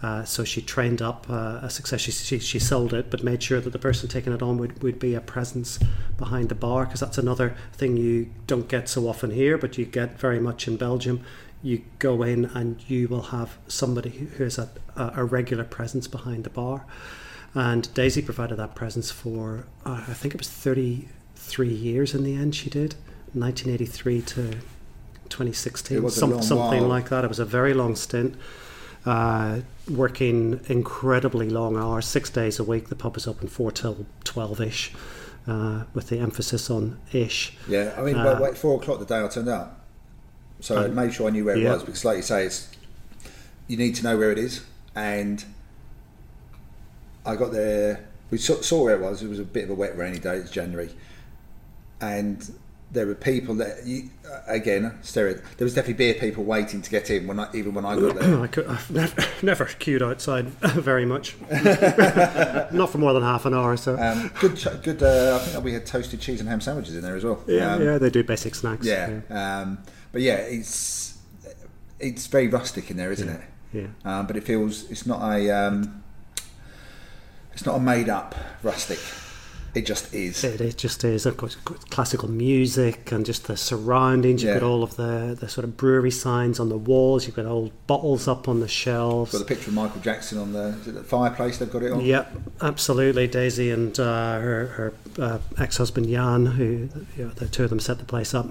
Uh, 0.04 0.26
so 0.26 0.44
she 0.44 0.62
trained 0.62 1.02
up 1.02 1.26
uh, 1.30 1.60
a 1.62 1.70
success. 1.70 2.02
She, 2.02 2.12
she, 2.12 2.40
she 2.40 2.60
sold 2.60 2.94
it, 2.94 3.10
but 3.10 3.24
made 3.24 3.42
sure 3.42 3.62
that 3.62 3.72
the 3.72 3.80
person 3.80 4.10
taking 4.10 4.34
it 4.34 4.42
on 4.42 4.58
would, 4.58 4.84
would 4.84 5.00
be 5.00 5.16
a 5.16 5.22
presence 5.22 5.80
behind 6.18 6.50
the 6.50 6.56
bar, 6.56 6.86
because 6.86 7.00
that's 7.00 7.18
another 7.18 7.56
thing 7.74 7.96
you 7.98 8.30
don't 8.46 8.68
get 8.68 8.90
so 8.90 9.08
often 9.08 9.32
here, 9.32 9.58
but 9.58 9.78
you 9.78 9.86
get 9.86 10.20
very 10.20 10.40
much 10.40 10.68
in 10.68 10.76
Belgium. 10.76 11.22
You 11.64 11.82
go 12.00 12.24
in 12.24 12.46
and 12.46 12.84
you 12.90 13.08
will 13.08 13.28
have 13.38 13.58
somebody 13.68 14.10
who 14.38 14.44
is 14.44 14.58
a, 14.60 14.68
a 14.96 15.14
a 15.16 15.24
regular 15.24 15.64
presence 15.64 16.08
behind 16.08 16.44
the 16.44 16.50
bar. 16.50 16.86
And 17.56 17.92
Daisy 17.94 18.22
provided 18.22 18.56
that 18.58 18.76
presence 18.76 19.10
for, 19.12 19.66
uh, 19.86 20.04
I 20.08 20.14
think 20.14 20.36
it 20.36 20.40
was 20.40 20.50
33 20.50 21.70
years 21.70 22.14
in 22.14 22.24
the 22.24 22.36
end. 22.36 22.54
She 22.54 22.70
did 22.70 22.96
1983 23.34 24.22
to 24.22 24.52
2016, 25.30 25.98
It 25.98 26.04
was 26.04 26.18
a 26.18 26.20
some, 26.20 26.42
something 26.42 26.82
while. 26.82 26.90
like 26.90 27.10
that. 27.10 27.24
It 27.24 27.28
was 27.28 27.40
a 27.40 27.46
very 27.46 27.74
long 27.74 27.96
stint. 27.96 28.36
Uh, 29.06 29.62
working 29.90 30.60
incredibly 30.68 31.50
long 31.50 31.78
hours, 31.78 32.06
six 32.08 32.30
days 32.30 32.60
a 32.60 32.64
week. 32.64 32.90
The 32.90 32.96
pub 32.96 33.14
was 33.16 33.28
open 33.28 33.48
four 33.48 33.72
till 33.72 34.08
twelve 34.24 34.60
ish, 34.60 34.94
uh, 35.48 35.84
with 35.94 36.10
the 36.10 36.18
emphasis 36.18 36.72
on 36.72 36.98
ish. 37.14 37.56
Yeah, 37.68 37.94
I 37.98 38.02
mean, 38.02 38.16
Uh, 38.16 38.34
wait, 38.34 38.42
wait, 38.42 38.58
four 38.58 38.82
o'clock 38.82 38.98
the 38.98 39.06
day 39.06 39.24
I 39.24 39.28
turned 39.28 39.48
up. 39.48 39.80
So 40.60 40.84
I 40.84 40.88
made 40.88 41.14
sure 41.14 41.28
I 41.28 41.30
knew 41.30 41.46
where 41.46 41.56
it 41.56 41.62
yeah. 41.62 41.74
was 41.74 41.84
because, 41.84 42.04
like 42.04 42.18
you 42.18 42.24
say, 42.24 42.46
it's 42.46 42.68
you 43.68 43.78
need 43.78 43.94
to 43.96 44.04
know 44.04 44.18
where 44.18 44.32
it 44.32 44.40
is. 44.40 44.62
And 44.96 45.46
I 47.26 47.36
got 47.36 47.52
there. 47.52 48.08
We 48.32 48.38
saw, 48.38 48.56
saw 48.62 48.84
where 48.84 48.96
it 48.96 49.02
was. 49.02 49.22
It 49.24 49.28
was 49.30 49.40
a 49.40 49.44
bit 49.44 49.66
of 49.66 49.70
a 49.70 49.74
wet, 49.76 49.98
rainy 49.98 50.20
day. 50.20 50.36
It's 50.38 50.50
January, 50.52 50.90
and 52.02 52.52
there 52.92 53.08
were 53.08 53.16
people 53.16 53.56
that 53.56 53.86
you, 53.86 54.10
again 54.48 54.98
stereo. 55.02 55.34
There 55.58 55.66
was 55.66 55.74
definitely 55.74 55.96
beer 55.96 56.14
people 56.14 56.44
waiting 56.44 56.82
to 56.82 56.90
get 56.90 57.10
in 57.10 57.28
when 57.28 57.40
I, 57.40 57.48
even 57.54 57.74
when 57.74 57.84
I 57.86 57.96
got 58.00 58.16
there. 58.16 58.40
I 58.42 58.48
could, 58.48 58.68
I've 58.68 58.90
never, 58.92 59.24
never 59.46 59.66
queued 59.66 60.02
outside 60.04 60.48
very 60.62 61.06
much, 61.06 61.36
not 61.52 62.90
for 62.90 62.98
more 62.98 63.14
than 63.14 63.24
half 63.24 63.46
an 63.46 63.54
hour. 63.54 63.72
or 63.74 63.78
So 63.78 63.98
Um, 63.98 64.32
good, 64.40 64.56
good. 64.84 65.04
Uh, 65.04 65.40
I 65.42 65.46
think 65.46 65.64
we 65.64 65.74
had 65.74 65.86
toasted 65.86 66.22
cheese 66.22 66.40
and 66.40 66.50
ham 66.50 66.62
sandwiches 66.62 66.96
in 66.96 67.02
there 67.02 67.16
as 67.16 67.24
well. 67.24 67.44
yeah, 67.48 67.74
Um, 67.74 67.84
yeah, 67.84 67.98
they 67.98 68.10
do 68.10 68.24
basic 68.24 68.56
snacks. 68.56 68.86
Yeah, 68.86 69.22
um, 69.30 69.80
but 70.12 70.22
yeah, 70.22 70.36
it's 70.36 71.18
it's 72.00 72.28
very 72.28 72.48
rustic 72.48 72.92
in 72.92 72.98
there, 72.98 73.12
isn't 73.12 73.30
it? 73.30 73.42
yeah. 73.74 73.88
Um, 74.04 74.28
but 74.28 74.38
it 74.38 74.44
feels 74.44 74.90
it's 74.92 75.06
not 75.06 75.22
a 75.22 75.50
um, 75.52 76.04
it's 77.56 77.66
not 77.66 77.76
a 77.76 77.80
made 77.80 78.10
up 78.10 78.36
rustic. 78.64 79.00
It 79.74 79.86
just 79.86 80.14
is. 80.14 80.42
It, 80.46 80.62
it 80.62 80.78
just 80.78 81.04
is, 81.04 81.26
of 81.26 81.36
course, 81.36 81.56
classical 81.56 82.30
music 82.30 83.12
and 83.12 83.26
just 83.26 83.48
the 83.48 83.58
surroundings. 83.58 84.42
You've 84.42 84.54
Yeah. 84.54 84.60
got 84.62 84.66
all 84.66 84.84
of 84.84 84.96
the, 84.96 85.36
the 85.38 85.50
sort 85.50 85.66
of 85.66 85.76
brewery 85.76 86.12
signs 86.12 86.62
on 86.62 86.70
the 86.70 86.78
walls. 86.78 87.26
You've 87.28 87.36
got 87.36 87.46
old 87.46 87.74
bottles 87.86 88.26
up 88.26 88.48
on 88.48 88.62
the 88.62 88.70
shelves. 88.70 89.34
Got 89.34 89.40
the 89.40 89.46
picture 89.46 89.70
of 89.72 89.74
Michael 89.74 90.00
Jackson 90.00 90.38
on 90.38 90.54
the, 90.54 90.78
the 90.86 91.04
fireplace. 91.04 91.58
They've 91.58 91.70
got 91.70 91.84
it 91.84 91.92
on. 91.92 92.00
Yep, 92.00 92.32
absolutely. 92.62 93.28
Daisy 93.28 93.70
and 93.70 94.00
uh, 94.00 94.40
her, 94.40 94.68
her 94.68 94.94
uh, 95.22 95.40
ex-husband 95.58 96.08
Jan, 96.08 96.46
who 96.46 96.88
you 97.18 97.26
know, 97.26 97.30
the 97.32 97.48
two 97.50 97.66
of 97.66 97.70
them 97.70 97.82
set 97.82 97.98
the 98.00 98.06
place 98.06 98.34
up. 98.34 98.48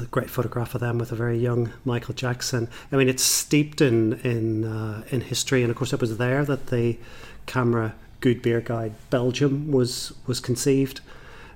A 0.00 0.04
great 0.06 0.30
photograph 0.30 0.74
of 0.74 0.80
them 0.80 0.98
with 0.98 1.12
a 1.12 1.16
very 1.16 1.38
young 1.38 1.72
Michael 1.84 2.14
Jackson. 2.14 2.68
I 2.90 2.96
mean, 2.96 3.08
it's 3.08 3.22
steeped 3.22 3.80
in 3.80 4.14
in 4.24 4.64
uh, 4.64 5.04
in 5.10 5.20
history, 5.20 5.62
and 5.62 5.70
of 5.70 5.76
course, 5.76 5.92
it 5.92 6.00
was 6.00 6.16
there 6.18 6.44
that 6.44 6.66
the 6.66 6.98
CAMRA 7.46 7.92
Good 8.24 8.40
Beer 8.40 8.62
Guide 8.62 8.94
Belgium 9.10 9.70
was 9.70 10.14
was 10.26 10.40
conceived. 10.40 11.02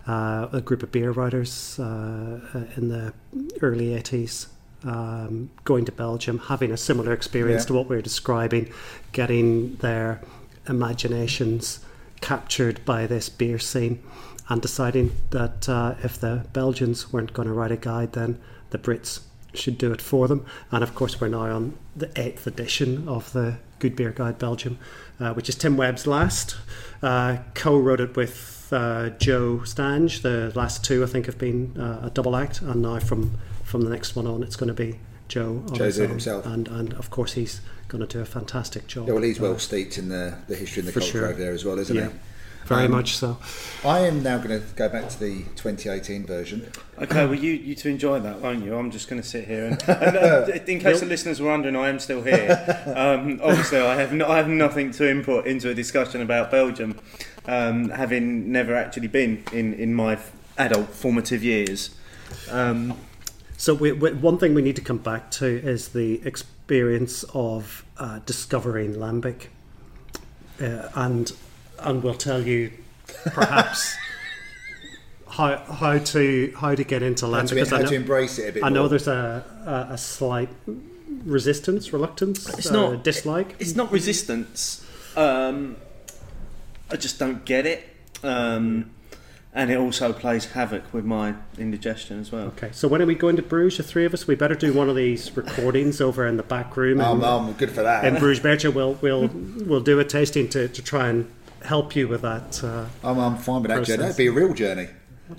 Uh, 0.06 0.48
a 0.52 0.60
group 0.60 0.82
of 0.82 0.92
beer 0.92 1.10
writers 1.12 1.78
uh, 1.78 2.40
in 2.76 2.88
the 2.90 3.12
early 3.62 3.88
80s 3.88 4.46
um, 4.84 5.48
going 5.64 5.84
to 5.86 5.92
Belgium, 5.92 6.38
having 6.38 6.70
a 6.70 6.76
similar 6.76 7.12
experience 7.14 7.62
Yeah. 7.62 7.68
to 7.68 7.72
what 7.74 7.88
we 7.88 7.96
are 7.96 8.02
describing, 8.02 8.70
getting 9.12 9.76
their 9.76 10.20
imaginations 10.66 11.80
captured 12.20 12.84
by 12.84 13.06
this 13.06 13.28
beer 13.30 13.58
scene, 13.58 13.98
and 14.50 14.60
deciding 14.60 15.12
that 15.30 15.68
uh, 15.70 15.94
if 16.02 16.18
the 16.20 16.44
Belgians 16.52 17.12
weren't 17.12 17.32
going 17.32 17.48
to 17.48 17.54
write 17.54 17.72
a 17.72 17.76
guide, 17.76 18.12
then 18.12 18.38
the 18.70 18.78
Brits 18.78 19.20
should 19.54 19.78
do 19.78 19.92
it 19.92 20.02
for 20.02 20.28
them. 20.28 20.44
And 20.70 20.82
of 20.82 20.94
course, 20.94 21.20
we're 21.20 21.28
now 21.28 21.54
on 21.54 21.78
the 21.96 22.10
eighth 22.20 22.46
edition 22.46 23.08
of 23.08 23.32
the 23.32 23.58
Good 23.78 23.96
Beer 23.96 24.10
Guide 24.10 24.38
Belgium, 24.38 24.78
uh, 25.20 25.32
which 25.34 25.48
is 25.48 25.54
Tim 25.54 25.76
Webb's 25.76 26.06
last. 26.06 26.56
Uh, 27.02 27.38
co-wrote 27.54 28.00
it 28.00 28.16
with 28.16 28.68
uh, 28.72 29.10
Joe 29.10 29.60
Stange. 29.64 30.22
The 30.22 30.52
last 30.54 30.84
two, 30.84 31.02
I 31.02 31.06
think, 31.06 31.26
have 31.26 31.38
been 31.38 31.78
uh, 31.80 32.06
a 32.06 32.10
double 32.10 32.36
act, 32.36 32.60
and 32.60 32.82
now 32.82 32.98
from 32.98 33.38
from 33.64 33.82
the 33.82 33.90
next 33.90 34.16
one 34.16 34.26
on, 34.26 34.42
it's 34.42 34.56
going 34.56 34.68
to 34.68 34.74
be 34.74 34.98
Joe. 35.28 35.62
Joe's 35.72 36.00
own. 36.00 36.08
himself. 36.08 36.46
and 36.46 36.68
and 36.68 36.92
of 36.94 37.10
course 37.10 37.34
he's 37.34 37.60
going 37.88 38.06
to 38.06 38.06
do 38.06 38.20
a 38.20 38.24
fantastic 38.26 38.86
job. 38.86 39.06
Yeah, 39.06 39.14
well, 39.14 39.22
he's 39.22 39.40
well 39.40 39.54
Uh, 39.54 39.58
steeped 39.58 39.96
in 39.96 40.08
the, 40.10 40.36
the 40.46 40.54
history 40.56 40.80
and 40.80 40.88
the 40.88 40.92
culture 40.92 41.18
sure. 41.18 41.26
over 41.28 41.38
there 41.38 41.52
as 41.52 41.64
well, 41.64 41.78
isn't 41.78 41.96
yeah, 41.96 42.08
he? 42.08 42.14
Very 42.66 42.84
Um, 42.84 42.90
much 42.92 43.16
so. 43.16 43.38
I 43.84 44.00
am 44.00 44.22
now 44.22 44.38
going 44.38 44.60
to 44.60 44.66
go 44.74 44.88
back 44.88 45.08
to 45.08 45.18
the 45.20 45.42
2018 45.56 46.26
version. 46.26 46.70
Okay, 47.00 47.24
well, 47.26 47.34
you, 47.34 47.52
you 47.52 47.74
two 47.74 47.88
enjoy 47.88 48.20
that, 48.20 48.40
won't 48.40 48.64
you? 48.64 48.76
I'm 48.76 48.90
just 48.90 49.08
going 49.08 49.22
to 49.22 49.26
sit 49.26 49.46
here. 49.46 49.66
And, 49.66 49.82
and 49.88 50.16
uh, 50.16 50.46
in 50.66 50.78
case 50.80 51.00
the 51.00 51.06
listeners 51.06 51.40
were 51.40 51.48
wondering, 51.48 51.76
I 51.76 51.88
am 51.88 51.98
still 51.98 52.22
here. 52.22 52.84
Um, 52.94 53.40
obviously, 53.42 53.78
I 53.78 53.94
have, 53.96 54.12
no, 54.12 54.28
I 54.28 54.36
have 54.36 54.48
nothing 54.48 54.90
to 54.92 55.08
input 55.08 55.46
into 55.46 55.70
a 55.70 55.74
discussion 55.74 56.20
about 56.20 56.50
Belgium, 56.50 56.98
um, 57.46 57.88
having 57.90 58.52
never 58.52 58.74
actually 58.74 59.08
been 59.08 59.44
in, 59.52 59.74
in 59.74 59.94
my 59.94 60.18
adult 60.58 60.90
formative 60.90 61.42
years. 61.44 61.90
Um, 62.50 62.94
So 63.56 63.74
we, 63.74 63.90
we, 63.90 64.12
one 64.12 64.38
thing 64.38 64.54
we 64.54 64.62
need 64.62 64.76
to 64.76 64.82
come 64.82 64.98
back 64.98 65.30
to 65.32 65.46
is 65.46 65.88
the 65.88 66.20
experience 66.24 67.24
of 67.34 67.84
uh, 67.96 68.20
discovering 68.24 68.94
lambic, 68.94 69.46
uh, 70.60 70.88
and 70.94 71.32
and 71.80 72.02
we'll 72.02 72.14
tell 72.14 72.42
you 72.42 72.70
perhaps 73.26 73.96
how 75.28 75.56
how 75.56 75.98
to 75.98 76.52
how 76.56 76.74
to 76.74 76.84
get 76.84 77.02
into 77.02 77.26
How 77.26 77.32
lambic 77.32 77.48
to, 77.48 77.54
because 77.54 77.72
I 77.72 77.76
how 77.76 77.82
know, 77.82 77.88
to 77.90 77.94
embrace 77.94 78.38
it 78.38 78.48
a 78.48 78.52
bit 78.52 78.64
I 78.64 78.68
know 78.68 78.80
more. 78.80 78.88
there's 78.88 79.08
a, 79.08 79.44
a, 79.90 79.94
a 79.94 79.98
slight 79.98 80.48
resistance, 81.24 81.92
reluctance, 81.92 82.48
It's 82.58 82.70
uh, 82.70 82.72
not- 82.72 83.04
dislike. 83.04 83.56
it's 83.58 83.74
not 83.76 83.90
resistance. 83.92 84.84
Um, 85.16 85.76
I 86.90 86.96
just 86.96 87.18
don't 87.18 87.44
get 87.44 87.66
it. 87.66 87.88
Um, 88.22 88.90
and 89.54 89.70
it 89.70 89.76
also 89.78 90.12
plays 90.12 90.46
havoc 90.52 90.92
with 90.92 91.04
my 91.04 91.34
indigestion 91.56 92.20
as 92.20 92.30
well. 92.30 92.46
Okay, 92.48 92.68
so 92.72 92.86
when 92.86 93.00
are 93.02 93.06
we 93.06 93.14
going 93.14 93.34
to 93.36 93.42
Bruges? 93.42 93.78
The 93.78 93.82
three 93.82 94.04
of 94.04 94.14
us. 94.14 94.26
We 94.26 94.34
better 94.34 94.54
do 94.54 94.72
one 94.72 94.88
of 94.88 94.94
these 94.96 95.34
recordings 95.36 96.00
over 96.00 96.26
in 96.26 96.36
the 96.36 96.42
back 96.42 96.76
room. 96.76 97.00
I'm, 97.00 97.24
I'm 97.24 97.52
good 97.54 97.70
for 97.70 97.82
that. 97.82 98.04
in 98.04 98.16
Bruges 98.18 98.40
Belgium, 98.42 98.74
we'll 98.74 98.94
we'll 98.94 99.28
we'll 99.28 99.80
do 99.80 99.98
a 99.98 100.04
tasting 100.04 100.48
to, 100.50 100.68
to 100.68 100.82
try 100.82 101.08
and 101.08 101.30
help 101.64 101.94
you 101.96 102.08
with 102.08 102.22
that. 102.22 102.62
Uh, 102.62 102.86
I'm, 103.02 103.18
I'm 103.18 103.36
fine 103.36 103.62
with 103.62 103.70
that 103.70 103.84
journey. 103.84 104.02
That'd 104.02 104.16
be 104.16 104.26
a 104.28 104.32
real 104.32 104.54
journey. 104.54 104.88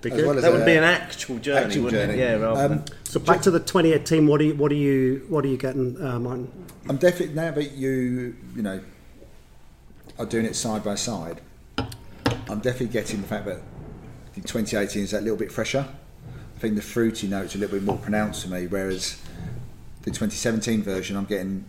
be 0.01 0.09
good. 0.09 0.25
well 0.25 0.35
That 0.35 0.51
would 0.51 0.61
a- 0.61 0.65
be 0.65 0.75
an 0.77 0.83
actual 0.83 1.37
journey, 1.39 1.65
actual 1.65 1.83
wouldn't 1.85 2.11
journey. 2.11 2.21
it? 2.21 2.39
Yeah, 2.39 2.45
rather 2.45 2.73
Um, 2.75 2.85
so 3.03 3.19
back 3.19 3.41
to 3.43 3.51
the 3.51 3.59
2018. 3.59 4.27
What 4.27 4.41
are 4.41 4.43
you 4.45 4.55
what 4.55 4.71
are 4.71 4.75
you 4.75 5.25
what 5.29 5.43
are 5.45 5.47
you 5.47 5.57
getting, 5.57 6.01
uh, 6.01 6.19
Martin? 6.19 6.51
I'm 6.87 6.97
definitely 6.97 7.35
now 7.35 7.51
that 7.51 7.71
you 7.71 8.35
you 8.55 8.61
know 8.61 8.81
are 10.17 10.25
doing 10.25 10.45
it 10.45 10.55
side 10.55 10.83
by 10.83 10.95
side. 10.95 11.41
I'm 11.77 12.59
definitely 12.59 12.87
getting 12.87 13.21
the 13.21 13.27
fact 13.27 13.45
that 13.45 13.61
the 14.33 14.41
2018 14.41 15.03
is 15.03 15.11
that 15.11 15.21
little 15.23 15.37
bit 15.37 15.51
fresher. 15.51 15.85
I 16.55 16.59
think 16.59 16.75
the 16.75 16.81
fruity 16.81 17.27
notes 17.27 17.55
are 17.55 17.57
a 17.57 17.61
little 17.61 17.77
bit 17.79 17.85
more 17.85 17.97
pronounced 17.97 18.41
to 18.43 18.49
me, 18.49 18.67
whereas 18.67 19.17
the 20.01 20.11
2017 20.11 20.83
version, 20.83 21.15
I'm 21.15 21.25
getting. 21.25 21.65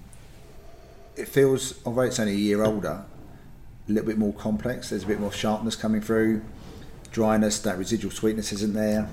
It 1.16 1.28
feels, 1.28 1.74
although 1.84 2.02
it's 2.02 2.18
only 2.18 2.32
a 2.32 2.36
year 2.36 2.64
older, 2.64 3.04
a 3.90 3.92
little 3.92 4.08
bit 4.08 4.18
more 4.18 4.32
complex. 4.32 4.90
There's 4.90 5.02
a 5.02 5.06
bit 5.06 5.20
more 5.20 5.32
sharpness 5.32 5.76
coming 5.76 6.00
through, 6.00 6.42
dryness, 7.12 7.58
that 7.60 7.76
residual 7.76 8.10
sweetness 8.10 8.52
isn't 8.52 8.72
there. 8.72 9.08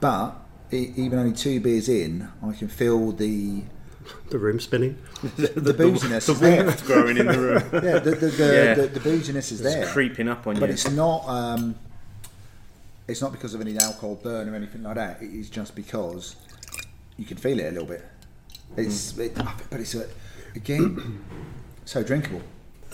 But 0.00 0.34
e- 0.72 0.92
even 0.96 1.18
only 1.18 1.32
two 1.32 1.60
beers 1.60 1.88
in, 1.88 2.28
I 2.42 2.52
can 2.52 2.68
feel 2.68 3.12
the 3.12 3.62
The 4.30 4.38
room 4.38 4.58
spinning. 4.58 4.98
the 5.36 5.74
booziness 5.74 6.26
the 6.26 6.32
is 6.32 6.40
there. 6.40 6.64
warmth 6.64 6.86
growing 6.86 7.16
in 7.18 7.26
the 7.26 7.38
room. 7.38 7.62
Yeah, 7.84 7.98
the 8.00 8.10
the, 8.12 8.26
the, 8.26 8.44
Yeah. 8.54 8.74
the, 8.74 8.86
the 8.88 9.00
booziness 9.00 9.52
is 9.52 9.60
there, 9.62 9.82
It's 9.82 9.92
creeping 9.92 10.28
up 10.28 10.46
on 10.46 10.54
but 10.54 10.54
you. 10.54 10.60
But 10.60 10.70
it's 10.70 10.90
not. 10.90 11.28
Um, 11.28 11.74
it's 13.08 13.20
not 13.20 13.32
because 13.32 13.52
of 13.54 13.60
any 13.60 13.76
alcohol 13.78 14.14
burn 14.22 14.48
or 14.48 14.54
anything 14.54 14.82
like 14.84 14.94
that. 14.94 15.20
It 15.22 15.30
is 15.32 15.50
just 15.50 15.74
because 15.74 16.36
you 17.16 17.24
can 17.26 17.36
feel 17.36 17.58
it 17.60 17.66
a 17.66 17.70
little 17.72 17.86
bit. 17.86 18.04
It's, 18.76 19.18
it, 19.18 19.34
but 19.70 19.80
it's 19.80 19.94
a, 19.94 20.08
again 20.54 21.22
so 21.84 22.02
drinkable. 22.02 22.40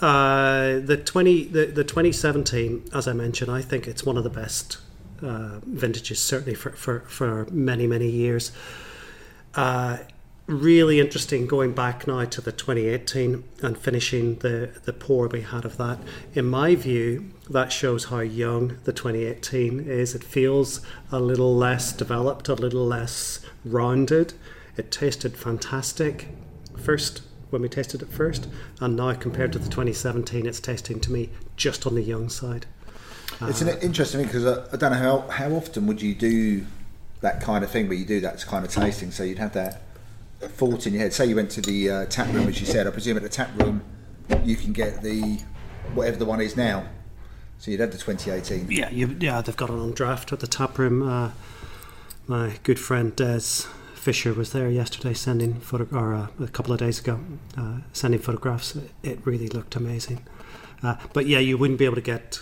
Uh, 0.01 0.79
the 0.79 0.97
20 0.97 1.45
the, 1.45 1.67
the 1.67 1.85
2017, 1.85 2.91
as 2.95 3.09
I 3.09 3.13
mentioned, 3.13 3.51
I 3.51 3.63
think 3.63 3.89
it's 3.89 4.05
one 4.05 4.17
of 4.17 4.25
the 4.25 4.31
best 4.31 4.79
uh, 5.23 5.59
vintages, 5.65 6.21
certainly 6.21 6.55
for, 6.55 6.71
for, 6.71 7.01
for 7.01 7.47
many 7.51 7.87
many 7.87 8.09
years. 8.09 8.53
Uh, 9.55 9.99
really 10.47 10.99
interesting 10.99 11.47
going 11.47 11.73
back 11.75 12.07
now 12.07 12.25
to 12.25 12.41
the 12.41 12.53
2018 12.53 13.45
and 13.61 13.77
finishing 13.77 14.37
the 14.37 14.71
the 14.85 14.93
pour 14.93 15.27
we 15.27 15.43
had 15.43 15.65
of 15.65 15.77
that. 15.79 15.99
In 16.33 16.47
my 16.47 16.77
view, 16.77 17.31
that 17.51 17.73
shows 17.73 18.05
how 18.05 18.21
young 18.21 18.79
the 18.85 18.93
2018 18.93 19.81
is. 19.81 20.15
It 20.15 20.23
feels 20.23 20.81
a 21.11 21.19
little 21.19 21.57
less 21.57 21.93
developed, 21.93 22.49
a 22.49 22.55
little 22.55 22.87
less 22.87 23.41
rounded. 23.65 24.35
It 24.77 24.93
tasted 24.93 25.37
fantastic 25.37 26.29
first 26.77 27.23
when 27.51 27.63
we 27.63 27.69
tasted 27.69 28.03
it 28.03 28.09
first, 28.09 28.49
and 28.81 28.97
now 28.97 29.15
compared 29.15 29.53
to 29.53 29.59
the 29.59 29.69
2017, 29.69 30.47
it's 30.47 30.61
tasting 30.61 31.01
to 31.01 31.13
me 31.13 31.31
just 31.57 31.87
on 31.87 31.95
the 31.95 32.03
young 32.03 32.29
side. 32.29 32.67
It's 33.43 33.61
an 33.61 33.69
interesting 33.81 34.25
because 34.25 34.45
I, 34.47 34.65
I 34.73 34.77
don't 34.77 34.93
know 34.93 34.99
how 34.99 35.21
how 35.29 35.51
often 35.51 35.87
would 35.87 36.03
you 36.03 36.15
do 36.15 36.67
that 37.21 37.41
kind 37.41 37.65
of 37.65 37.71
thing 37.71 37.89
where 37.89 37.97
you 37.97 38.05
do 38.05 38.21
that 38.21 38.45
kind 38.47 38.65
of 38.65 38.71
tasting. 38.71 39.11
So 39.11 39.23
you'd 39.23 39.39
have 39.39 39.53
that 39.53 39.83
thought 40.41 40.87
in 40.87 40.95
your 40.95 41.03
head. 41.03 41.13
Say 41.13 41.27
you 41.27 41.37
went 41.37 41.51
to 41.53 41.61
the 41.61 41.91
uh, 41.91 42.05
tap 42.07 42.33
room, 42.33 42.49
as 42.49 42.61
you 42.61 42.67
said. 42.67 42.87
I 42.87 42.91
presume 42.91 43.17
at 43.17 43.23
the 43.23 43.29
tap 43.29 43.51
room 43.61 43.83
you 44.45 44.57
can 44.57 44.73
get 44.73 45.03
the 45.03 45.41
whatever 45.95 46.17
the 46.17 46.25
one 46.25 46.41
is 46.41 46.57
now. 46.57 46.87
So 47.59 47.71
you'd 47.71 47.81
have 47.81 47.91
the 47.91 47.99
2018. 47.99 48.71
Yeah, 48.71 48.89
you, 48.91 49.17
yeah, 49.19 49.41
they've 49.41 49.57
got 49.57 49.71
it 49.71 49.75
on 49.75 49.93
draft 49.93 50.33
at 50.33 50.41
the 50.41 50.47
tap 50.47 50.79
room. 50.79 51.03
Uh, 51.03 51.33
my 52.27 52.55
good 52.63 52.79
friend 52.79 53.15
Des 53.17 53.67
Fisher 54.09 54.33
was 54.33 54.53
there 54.53 54.71
yesterday, 54.71 55.13
sending 55.13 55.61
photo 55.61 55.87
or 55.95 56.15
uh, 56.15 56.29
a 56.43 56.47
couple 56.49 56.73
of 56.73 56.79
days 56.79 56.99
ago, 56.99 57.21
uh, 57.59 57.81
sending 57.93 58.19
photographs. 58.19 58.75
It 59.03 59.19
really 59.27 59.49
looked 59.51 59.77
amazing. 59.77 60.27
Uh, 60.83 60.97
but 61.13 61.27
yeah, 61.27 61.41
you 61.41 61.59
wouldn't 61.59 61.79
be 61.79 61.85
able 61.85 61.97
to 61.97 62.01
get 62.01 62.41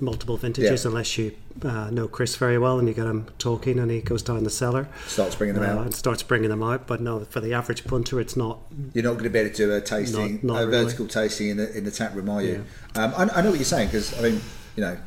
multiple 0.00 0.36
vintages 0.36 0.84
Yeah. 0.84 0.90
unless 0.90 1.16
you 1.16 1.32
uh, 1.64 1.88
know 1.88 2.08
Chris 2.08 2.36
very 2.36 2.58
well 2.58 2.78
and 2.78 2.86
you 2.86 2.92
get 2.92 3.06
him 3.06 3.24
talking 3.38 3.78
and 3.78 3.90
he 3.90 4.02
goes 4.02 4.22
down 4.22 4.44
the 4.44 4.50
cellar 4.50 4.86
Starts 5.06 5.34
bringing 5.34 5.54
them 5.54 5.64
uh, 5.64 5.80
out. 5.80 5.84
and 5.86 5.94
starts 5.94 6.22
bringing 6.22 6.50
them 6.50 6.62
out. 6.62 6.86
But 6.86 7.00
no, 7.00 7.20
for 7.20 7.40
the 7.40 7.54
average 7.54 7.86
punter, 7.86 8.20
it's 8.20 8.36
not. 8.36 8.58
You're 8.92 9.04
not 9.04 9.12
going 9.12 9.24
to 9.24 9.30
be 9.30 9.38
able 9.38 9.48
to 9.48 9.56
do 9.56 9.72
a 9.74 9.80
tasting, 9.80 10.34
Not- 10.34 10.44
not 10.44 10.62
a 10.62 10.66
really. 10.66 10.84
vertical 10.84 11.06
tasting 11.06 11.48
in 11.48 11.56
the 11.56 11.74
in 11.74 11.84
the 11.84 11.90
tap 11.90 12.14
room, 12.14 12.28
are 12.28 12.42
you? 12.42 12.66
Um, 12.96 13.14
I, 13.16 13.22
I 13.36 13.40
know 13.40 13.48
what 13.48 13.58
you're 13.58 13.64
saying 13.64 13.88
because 13.88 14.12
I 14.18 14.22
mean, 14.28 14.42
you 14.76 14.82
know, 14.82 14.98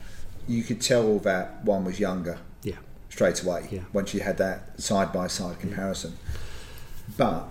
you 0.48 0.64
could 0.64 0.82
tell 0.82 1.20
that 1.20 1.64
one 1.64 1.86
was 1.86 2.00
younger 2.00 2.40
Yeah, 2.40 2.40
straight 3.22 3.44
away 3.44 3.68
Yeah. 3.72 3.82
once 3.94 4.14
you 4.16 4.22
had 4.22 4.38
that 4.38 4.82
side 4.82 5.14
by 5.14 5.28
side 5.28 5.60
comparison. 5.60 6.14
But 7.18 7.46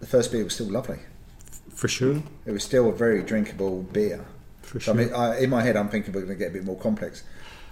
the 0.00 0.06
first 0.06 0.32
beer 0.32 0.42
was 0.44 0.54
still 0.54 0.66
lovely. 0.70 0.98
for 1.72 1.88
sure. 1.88 2.22
It 2.46 2.52
was 2.52 2.64
still 2.64 2.88
a 2.88 2.92
very 2.92 3.22
drinkable 3.22 3.82
beer. 3.82 4.24
For 4.62 4.80
So, 4.80 4.92
I 4.92 4.94
mean, 4.96 5.12
I, 5.12 5.38
in 5.40 5.50
my 5.50 5.60
head, 5.62 5.76
I'm 5.76 5.90
thinking 5.90 6.14
we're 6.14 6.22
going 6.22 6.32
to 6.32 6.38
get 6.42 6.48
a 6.48 6.54
bit 6.54 6.64
more 6.64 6.76
complex. 6.78 7.22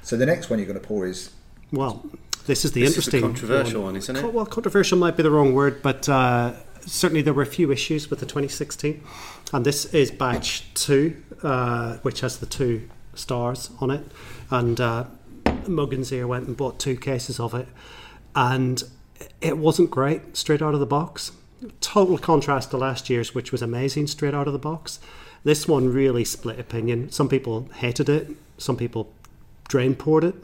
So 0.03 0.15
the 0.19 0.27
next 0.27 0.51
one 0.51 0.59
you're 0.59 0.69
going 0.69 0.79
to 0.79 0.87
pour 0.87 1.07
is 1.07 1.31
Well, 1.73 2.05
this 2.47 2.67
is 2.67 2.73
the 2.73 2.83
This 2.83 2.99
is 2.99 3.07
the 3.07 3.17
interesting, 3.17 3.23
controversial 3.23 3.83
one, 3.85 3.97
isn't 3.97 4.15
it? 4.15 4.21
Co- 4.21 4.29
Well, 4.29 4.45
controversial 4.45 4.99
might 4.99 5.17
be 5.17 5.23
the 5.23 5.31
wrong 5.31 5.55
word, 5.55 5.81
but 5.83 6.07
uh, 6.07 6.53
certainly 6.85 7.23
there 7.23 7.33
were 7.33 7.43
a 7.43 7.47
few 7.59 7.73
issues 7.73 8.11
with 8.11 8.21
the 8.21 8.27
2016, 8.27 9.01
and 9.55 9.65
this 9.65 9.87
is 9.95 10.11
batch 10.11 10.67
two, 10.75 11.17
uh, 11.43 11.97
which 12.03 12.21
has 12.21 12.37
the 12.41 12.47
two 12.47 12.83
stars 13.15 13.71
on 13.81 13.91
it, 13.91 14.05
and 14.51 14.79
uh, 14.83 15.05
Muggins 15.69 16.11
here 16.11 16.27
went 16.27 16.47
and 16.47 16.57
bought 16.57 16.79
two 16.79 16.97
cases 16.97 17.39
of 17.41 17.55
it, 17.55 17.69
and 18.35 18.83
it 19.41 19.59
wasn't 19.59 19.91
great 19.91 20.37
straight 20.37 20.63
out 20.63 20.75
of 20.75 20.81
the 20.81 20.87
box. 20.87 21.33
Total 21.81 22.19
contrast 22.19 22.71
to 22.71 22.77
last 22.77 23.09
year's, 23.09 23.35
which 23.35 23.53
was 23.53 23.63
amazing 23.63 24.07
straight 24.07 24.35
out 24.35 24.47
of 24.47 24.53
the 24.53 24.59
box. 24.59 25.01
This 25.45 25.69
one 25.69 25.93
really 25.93 26.25
split 26.25 26.59
opinion. 26.59 27.11
Some 27.11 27.29
people 27.29 27.69
hated 27.77 28.09
it. 28.09 28.31
Some 28.59 28.77
people 28.77 29.13
drain 29.69 29.95
poured 29.95 30.25
it. 30.25 30.35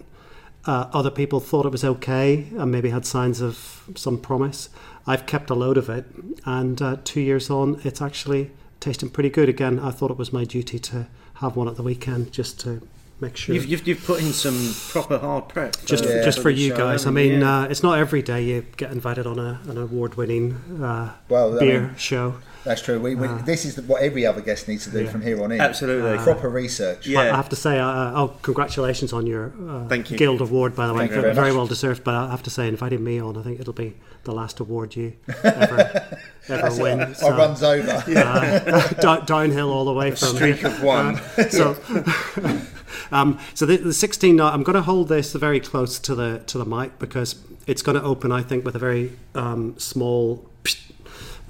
Uh, 0.67 0.91
other 0.93 1.11
people 1.11 1.41
thought 1.41 1.65
it 1.65 1.73
was 1.73 1.85
okay 1.85 2.47
and 2.57 2.71
maybe 2.71 2.91
had 2.91 3.07
signs 3.07 3.41
of 3.41 3.85
some 3.95 4.19
promise. 4.19 4.69
I've 5.07 5.25
kept 5.25 5.49
a 5.49 5.55
load 5.55 5.79
of 5.79 5.89
it, 5.89 6.05
and 6.45 6.81
uh, 6.83 6.99
two 7.03 7.21
years 7.21 7.49
on, 7.49 7.81
it's 7.83 8.03
actually 8.03 8.51
tasting 8.79 9.09
pretty 9.09 9.31
good. 9.31 9.49
Again, 9.49 9.79
I 9.79 9.91
thought 9.91 10.11
it 10.11 10.19
was 10.19 10.33
my 10.33 10.45
duty 10.45 10.79
to 10.79 11.07
have 11.35 11.57
one 11.57 11.69
at 11.69 11.77
the 11.77 11.83
weekend 11.83 12.33
just 12.33 12.61
to 12.61 12.83
make 13.21 13.37
sure. 13.37 13.55
You've, 13.55 13.67
you've, 13.67 13.87
you've 13.87 14.05
put 14.05 14.21
in 14.23 14.33
some 14.33 14.75
proper 14.91 15.19
hard 15.19 15.49
prep. 15.49 15.77
just, 15.85 16.05
uh, 16.05 16.23
just 16.25 16.39
for 16.41 16.53
the 16.53 16.59
you 16.59 16.71
show, 16.71 16.77
guys. 16.77 17.07
I 17.07 17.11
mean, 17.11 17.41
you? 17.41 17.47
uh, 17.47 17.65
it's 17.65 17.83
not 17.83 17.99
every 17.99 18.23
day 18.23 18.43
you 18.43 18.65
get 18.77 18.91
invited 18.93 19.27
on 19.27 19.39
a, 19.39 19.61
an 19.69 19.79
award-winning 19.79 20.55
uh, 20.83 21.13
Well, 21.29 21.57
I 21.57 21.61
beer 21.61 21.81
mean- 21.83 21.97
show. 21.97 22.35
that's 22.65 22.83
true. 22.83 23.01
We, 23.01 23.15
we, 23.15 23.27
this 23.47 23.65
is 23.65 23.81
what 23.83 24.03
every 24.03 24.27
other 24.27 24.41
guest 24.43 24.69
needs 24.69 24.85
to 24.85 24.91
do 24.91 25.07
from 25.07 25.23
here 25.23 25.43
on 25.43 25.51
in. 25.53 25.61
Absolutely. 25.61 26.19
proper 26.23 26.49
research. 26.51 27.07
Yeah. 27.07 27.21
I 27.21 27.37
have 27.37 27.49
to 27.51 27.57
say, 27.57 27.79
uh, 27.79 28.13
oh, 28.21 28.37
congratulations 28.43 29.13
on 29.13 29.27
your 29.27 29.53
uh, 29.69 29.89
Thank 29.89 30.11
you. 30.11 30.19
Guild 30.19 30.41
Award, 30.43 30.77
by 30.77 30.87
the 30.87 30.93
way. 30.95 31.09
Thank 31.09 31.13
very 31.23 31.35
very 31.35 31.53
well 31.53 31.67
deserved. 31.67 32.05
But 32.05 32.15
I 32.15 32.31
have 32.31 32.43
to 32.45 32.51
say, 32.51 32.69
inviting 32.69 33.03
me 33.03 33.19
on, 33.21 33.37
I 33.39 33.43
think 33.43 33.61
it'll 33.61 33.73
be 33.73 33.95
the 34.25 34.33
last 34.33 34.61
award 34.61 34.95
you 34.95 35.15
ever, 35.45 36.19
ever 36.49 36.83
win. 36.83 37.01
I 37.01 37.13
So, 37.15 37.31
runs 37.35 37.63
over. 37.63 37.91
uh, 37.91 38.89
down- 39.01 39.25
downhill 39.25 39.71
all 39.73 39.87
the 39.87 39.95
way 39.95 40.11
from 40.11 40.29
streak 40.37 40.63
of 40.63 40.83
one. 40.83 41.17
so, 41.49 41.75
um, 43.13 43.39
so 43.55 43.67
the, 43.67 43.77
the 43.77 43.93
16 43.93 44.35
knot, 44.37 44.55
I'm 44.55 44.63
going 44.63 44.75
to 44.77 44.83
hold 44.83 45.09
this 45.09 45.33
very 45.33 45.61
close 45.61 45.99
to 46.01 46.15
the 46.15 46.43
to 46.47 46.59
the 46.59 46.65
mic 46.65 46.99
because 46.99 47.37
it's 47.67 47.83
going 47.83 47.99
to 47.99 48.03
open, 48.05 48.33
I 48.33 48.43
think, 48.43 48.65
with 48.65 48.75
a 48.77 48.79
very 48.79 49.13
um, 49.35 49.79
small, 49.79 50.45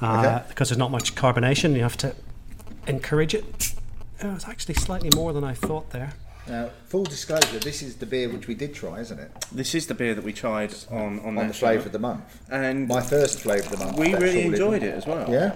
uh, 0.03 0.19
Okay. 0.19 0.43
because 0.49 0.69
there's 0.69 0.79
not 0.79 0.91
much 0.91 1.15
carbonation. 1.15 1.75
You 1.75 1.83
have 1.83 1.97
to 1.99 2.15
encourage 2.87 3.35
it. 3.35 3.75
Oh, 4.23 4.35
it's 4.35 4.47
actually 4.49 4.75
slightly 4.75 5.11
more 5.15 5.33
than 5.33 5.45
I 5.45 5.55
thought 5.55 5.91
there. 5.91 6.13
Now, 6.49 6.71
full 6.87 7.05
disclosure, 7.05 7.59
this 7.59 7.81
is 7.81 7.97
the 7.97 8.07
beer 8.07 8.29
which 8.29 8.49
we 8.49 8.55
did 8.55 8.75
try, 8.75 9.01
isn't 9.01 9.19
it? 9.19 9.31
This 9.53 9.75
is 9.75 9.87
the 9.87 9.95
beer 9.95 10.15
that 10.15 10.25
we 10.25 10.33
tried 10.33 10.75
on 10.91 11.21
on, 11.21 11.39
On 11.39 11.47
the 11.49 11.55
flavour 11.55 11.87
of 11.87 11.93
the 11.93 11.99
month. 11.99 12.23
and 12.51 12.89
My 12.89 13.01
first 13.03 13.41
flavour 13.41 13.73
of 13.75 13.79
the 13.79 13.85
month. 13.85 13.99
we 13.99 14.15
really 14.15 14.43
enjoyed 14.43 14.83
it 14.83 14.95
as 14.95 15.07
well. 15.07 15.31
Yeah? 15.31 15.53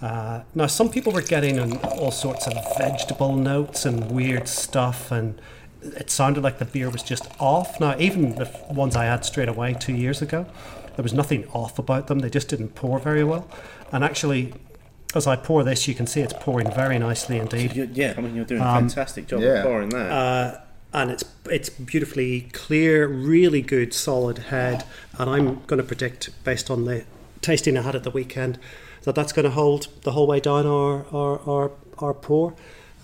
Uh, 0.00 0.42
now, 0.54 0.66
some 0.66 0.90
people 0.90 1.12
were 1.12 1.22
getting 1.22 1.56
in 1.56 1.76
all 1.78 2.10
sorts 2.10 2.46
of 2.46 2.52
vegetable 2.76 3.34
notes 3.34 3.84
and 3.86 4.10
weird 4.10 4.46
stuff, 4.46 5.10
and 5.10 5.40
it 5.82 6.10
sounded 6.10 6.42
like 6.44 6.58
the 6.58 6.64
beer 6.66 6.90
was 6.90 7.02
just 7.02 7.26
off. 7.40 7.80
Now, 7.80 7.96
even 7.98 8.34
the 8.34 8.42
f- 8.46 8.70
ones 8.70 8.94
I 8.94 9.04
had 9.04 9.24
straight 9.24 9.48
away 9.48 9.74
two 9.78 9.94
years 9.94 10.20
ago, 10.20 10.46
there 10.96 11.02
was 11.02 11.14
nothing 11.14 11.46
off 11.48 11.78
about 11.78 12.08
them. 12.08 12.18
They 12.18 12.30
just 12.30 12.48
didn't 12.48 12.74
pour 12.74 12.98
very 12.98 13.24
well. 13.24 13.48
And 13.92 14.04
actually, 14.04 14.52
as 15.14 15.26
I 15.26 15.36
pour 15.36 15.64
this, 15.64 15.88
you 15.88 15.94
can 15.94 16.06
see 16.06 16.20
it's 16.20 16.34
pouring 16.34 16.70
very 16.72 16.98
nicely 16.98 17.38
indeed. 17.38 17.74
You- 17.74 17.88
yeah, 17.92 18.14
I 18.16 18.20
mean 18.20 18.34
you're 18.34 18.44
doing 18.44 18.60
Um, 18.62 18.68
a 18.68 18.80
fantastic 18.80 19.26
job 19.28 19.40
yeah. 19.40 19.48
of 19.60 19.64
pouring 19.64 19.88
that. 19.90 20.10
Uh, 20.10 20.58
and 20.92 21.10
it's 21.10 21.24
it's 21.50 21.68
beautifully 21.70 22.48
clear, 22.52 23.06
really 23.06 23.62
good, 23.62 23.94
solid 23.94 24.38
head. 24.38 24.84
And 25.18 25.30
I'm 25.30 25.62
going 25.66 25.78
to 25.78 25.84
predict, 25.86 26.30
based 26.44 26.70
on 26.70 26.84
the 26.84 27.04
tasting 27.40 27.76
I 27.78 27.82
had 27.82 27.94
at 27.94 28.02
the 28.02 28.10
weekend, 28.10 28.58
that 29.06 29.14
that's 29.14 29.32
going 29.32 29.44
to 29.44 29.50
hold 29.50 29.88
the 30.02 30.12
whole 30.12 30.26
way 30.26 30.38
down 30.40 30.66
our 30.66 31.06
our 31.20 31.40
our, 31.48 31.70
our 31.98 32.12
pour. 32.14 32.54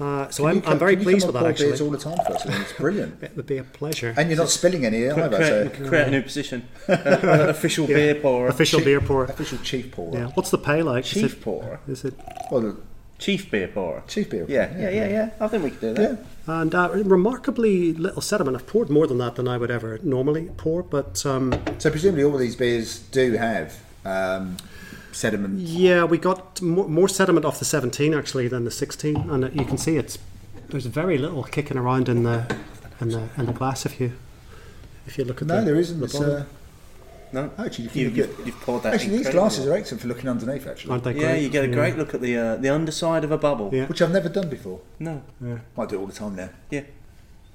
Uh, 0.01 0.29
so 0.31 0.43
Can 0.43 0.51
I'm, 0.51 0.57
you 0.57 0.63
come- 0.63 0.73
I'm 0.73 0.79
very 0.79 0.97
pleased 0.97 1.27
with 1.27 1.35
that 1.35 1.41
pour 1.41 1.53
beers 1.53 1.63
actually. 1.73 1.87
all 1.87 1.93
the 1.93 1.99
time 1.99 2.19
for 2.27 2.33
us. 2.35 2.45
It's 2.47 2.73
brilliant. 2.85 3.23
It 3.23 3.37
would 3.37 3.47
be 3.47 3.59
a 3.59 3.63
pleasure. 3.65 4.13
And 4.17 4.29
you're 4.29 4.39
not 4.39 4.49
spilling 4.49 4.85
any 4.85 5.01
Create, 5.09 5.19
either. 5.19 5.39
we 5.39 5.45
So 5.79 5.89
create 5.89 6.09
a 6.09 6.11
new 6.11 6.23
position. 6.23 6.67
An 6.89 7.49
official 7.51 7.87
beer 7.87 8.15
pourer. 8.17 8.49
Official 8.49 8.81
beer 8.81 9.01
pour. 9.01 9.25
official 9.25 9.59
chief 9.59 9.93
pourer. 9.93 10.19
Yeah. 10.19 10.27
What's 10.35 10.51
the 10.51 10.59
pay 10.59 10.83
like? 10.83 11.05
Is 11.05 11.11
Chief 11.13 11.33
it, 11.35 11.43
pourer. 11.43 11.79
is 11.87 12.05
it? 12.05 12.15
Well, 12.51 12.77
Chief 13.19 13.49
beer 13.53 13.69
pourer. 13.69 14.03
chief 14.09 14.31
beer. 14.31 14.45
Yeah, 14.49 14.77
yeah, 14.77 14.91
yeah, 14.91 15.09
yeah. 15.09 15.31
I 15.39 15.47
think 15.47 15.63
we 15.63 15.71
could 15.71 15.81
do 15.81 15.95
that. 15.95 16.19
Yeah. 16.49 16.61
And 16.61 16.75
uh, 16.75 16.91
remarkably 16.93 17.93
little 17.93 18.23
sediment. 18.23 18.57
I've 18.57 18.67
poured 18.67 18.91
more 18.91 19.07
than 19.07 19.19
that 19.19 19.37
than 19.37 19.47
I 19.47 19.57
would 19.59 19.71
ever 19.71 20.01
normally 20.03 20.51
pour, 20.57 20.83
but 20.83 21.25
um, 21.25 21.53
So 21.79 21.89
presumably 21.91 22.25
all 22.25 22.35
of 22.35 22.41
these 22.41 22.57
beers 22.57 22.99
do 22.99 23.35
have 23.35 23.79
um, 24.05 24.57
sediment. 25.13 25.59
Yeah, 25.61 26.05
we 26.05 26.19
got 26.19 26.61
more, 26.63 26.89
more 26.89 27.09
sediment 27.09 27.45
off 27.45 27.59
the 27.59 27.65
17 27.65 28.15
actually 28.15 28.49
than 28.49 28.65
the 28.65 28.71
16, 28.71 29.17
and 29.31 29.45
uh, 29.45 29.49
you 29.53 29.65
can 29.65 29.79
see 29.79 29.97
it's 29.97 30.19
there's 30.69 30.87
very 30.87 31.19
little 31.19 31.43
kicking 31.45 31.77
around 31.77 32.09
in 32.09 32.23
the 32.23 32.57
in 33.01 33.09
the 33.11 33.29
in 33.37 33.47
the 33.47 33.53
glass 33.53 33.85
if 33.87 34.01
you 34.01 34.13
if 35.07 35.19
you 35.19 35.25
look 35.25 35.43
at 35.43 35.49
No, 35.49 35.61
the, 35.61 35.67
there 35.67 35.77
isn't. 35.77 35.99
the 35.99 36.05
It's, 36.07 36.15
bottom. 36.19 36.31
uh, 36.33 36.45
No, 37.33 37.51
actually, 37.59 37.89
you, 37.95 38.09
you 38.09 38.09
have 38.09 38.17
look 38.17 38.29
you've, 38.31 38.41
at- 38.41 38.47
you've 38.47 38.61
poured 38.61 38.83
that. 38.85 38.95
actually, 38.95 39.17
these 39.19 39.29
glasses 39.31 39.67
are 39.67 39.75
excellent 39.75 40.01
for 40.03 40.09
looking 40.09 40.29
underneath. 40.29 40.67
Actually, 40.67 40.93
aren't 40.93 41.05
they 41.05 41.15
Yeah, 41.15 41.35
you 41.35 41.49
get 41.49 41.65
a 41.65 41.69
great 41.69 41.97
look 41.99 42.15
at 42.15 42.21
the 42.21 42.37
uh, 42.37 42.57
the 42.57 42.69
underside 42.71 43.25
of 43.25 43.33
a 43.33 43.39
bubble. 43.39 43.71
Yeah. 43.73 43.87
which 43.87 44.01
I've 44.03 44.13
never 44.13 44.29
done 44.29 44.49
before. 44.49 44.81
No, 44.99 45.23
I 45.43 45.87
do 45.87 45.97
it 45.97 45.99
all 46.01 46.07
the 46.07 46.13
time 46.13 46.37
now. 46.37 46.51
yeah. 46.71 46.83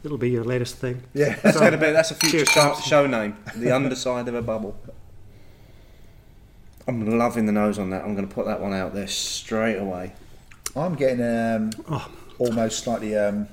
It'll 0.04 0.18
be 0.20 0.30
your 0.30 0.44
latest 0.44 0.76
thing. 0.76 1.02
Yeah. 1.14 1.36
That's 1.42 1.60
gonna 1.60 1.76
be 1.78 1.92
that's 1.92 2.12
a 2.12 2.16
future 2.16 2.46
Cheers, 2.46 2.50
show, 2.50 2.76
show 2.86 3.08
name. 3.08 3.36
The 3.56 3.72
underside 3.76 4.28
of 4.28 4.36
a 4.36 4.42
bubble. 4.44 4.78
I'm 6.88 7.18
loving 7.18 7.46
the 7.46 7.52
nose 7.52 7.78
on 7.80 7.90
that. 7.90 8.04
I'm 8.04 8.16
going 8.16 8.28
to 8.28 8.34
put 8.34 8.46
that 8.46 8.62
one 8.62 8.74
out 8.74 8.94
there 8.94 9.08
straight 9.08 9.78
away. 9.78 10.14
I'm 10.76 10.96
getting 10.96 11.22
um, 11.22 11.72
Oh. 11.90 12.10
almost 12.40 12.84
slightly 12.84 13.16
um, 13.18 13.48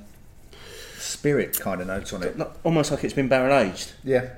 spirit 0.98 1.58
kind 1.58 1.80
of 1.80 1.86
notes 1.86 2.12
on 2.12 2.22
it. 2.22 2.36
Almost 2.64 2.90
like 2.90 3.04
it's 3.04 3.14
been 3.14 3.28
barrel 3.28 3.56
aged. 3.58 3.92
Yeah, 4.04 4.28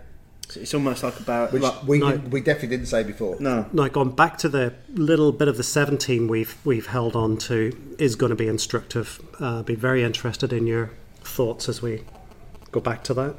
It's, 0.45 0.57
it's 0.57 0.75
almost 0.75 1.03
like 1.03 1.19
a 1.19 1.23
barrel. 1.23 1.49
which 1.49 1.63
like- 1.63 1.87
we 1.87 1.99
no. 1.99 2.17
we 2.31 2.41
definitely 2.41 2.69
didn't 2.77 2.87
say 2.89 3.03
before. 3.03 3.37
no, 3.41 3.67
Now, 3.73 3.89
going 3.89 4.11
back 4.11 4.39
to 4.39 4.49
the 4.49 4.75
little 4.95 5.33
bit 5.33 5.49
of 5.49 5.57
the 5.57 5.63
17 5.65 6.29
we've 6.29 6.57
we've 6.65 6.87
held 6.87 7.17
on 7.17 7.37
to 7.39 7.77
is 7.99 8.17
going 8.17 8.31
to 8.31 8.37
be 8.37 8.47
instructive. 8.49 9.21
Uh, 9.41 9.63
be 9.63 9.75
very 9.75 10.03
interested 10.05 10.53
in 10.53 10.67
your 10.67 10.91
thoughts 11.23 11.69
as 11.69 11.83
we 11.83 12.05
go 12.73 12.81
back 12.81 13.03
to 13.05 13.15
that. 13.15 13.35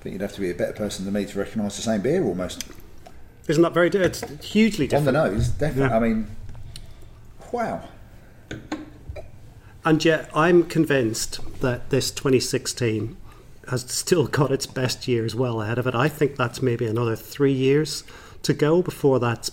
I 0.00 0.02
think 0.02 0.14
you'd 0.14 0.22
have 0.22 0.32
to 0.32 0.40
be 0.40 0.50
a 0.50 0.54
better 0.54 0.72
person 0.72 1.04
than 1.04 1.12
me 1.12 1.26
to 1.26 1.38
recognise 1.38 1.76
the 1.76 1.82
same 1.82 2.00
beer 2.00 2.24
almost 2.24 2.64
Isn't 3.48 3.62
that 3.62 3.74
very? 3.74 3.88
It's 3.88 4.22
hugely 4.42 4.86
different. 4.86 5.14
on 5.14 5.28
the 5.28 5.30
nose. 5.30 5.48
Definitely. 5.48 5.90
Yeah. 5.90 5.96
I 5.96 6.00
mean, 6.00 6.26
wow. 7.52 7.82
And 9.84 10.02
yet, 10.02 10.30
I'm 10.34 10.64
convinced 10.64 11.40
that 11.60 11.90
this 11.90 12.10
2016 12.10 13.16
has 13.68 13.82
still 13.90 14.26
got 14.26 14.50
its 14.50 14.66
best 14.66 15.06
years 15.06 15.34
well 15.34 15.60
ahead 15.60 15.78
of 15.78 15.86
it. 15.86 15.94
I 15.94 16.08
think 16.08 16.36
that's 16.36 16.62
maybe 16.62 16.86
another 16.86 17.14
three 17.14 17.52
years 17.52 18.02
to 18.42 18.54
go 18.54 18.80
before 18.80 19.20
that's 19.20 19.50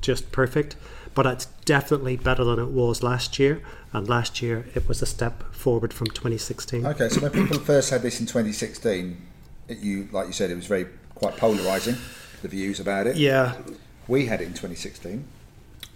just 0.00 0.32
perfect. 0.32 0.74
But 1.14 1.26
it's 1.26 1.46
definitely 1.64 2.16
better 2.16 2.42
than 2.42 2.58
it 2.58 2.70
was 2.70 3.04
last 3.04 3.38
year. 3.38 3.62
And 3.92 4.08
last 4.08 4.42
year, 4.42 4.66
it 4.74 4.88
was 4.88 5.00
a 5.00 5.06
step 5.06 5.54
forward 5.54 5.92
from 5.92 6.08
2016. 6.08 6.86
Okay, 6.86 7.08
so 7.08 7.20
when 7.20 7.30
people 7.30 7.58
first 7.58 7.90
had 7.90 8.02
this 8.02 8.18
in 8.20 8.26
2016, 8.26 9.10
it, 9.10 9.16
you 9.78 10.08
like 10.12 10.26
you 10.26 10.32
said, 10.32 10.50
it 10.50 10.56
was 10.56 10.66
very 10.66 10.86
quite 11.14 11.36
polarising. 11.36 11.96
The 12.42 12.48
views 12.48 12.80
about 12.80 13.06
it. 13.06 13.16
Yeah, 13.16 13.54
We 14.08 14.26
had 14.26 14.40
it 14.40 14.44
in 14.44 14.50
2016. 14.54 15.24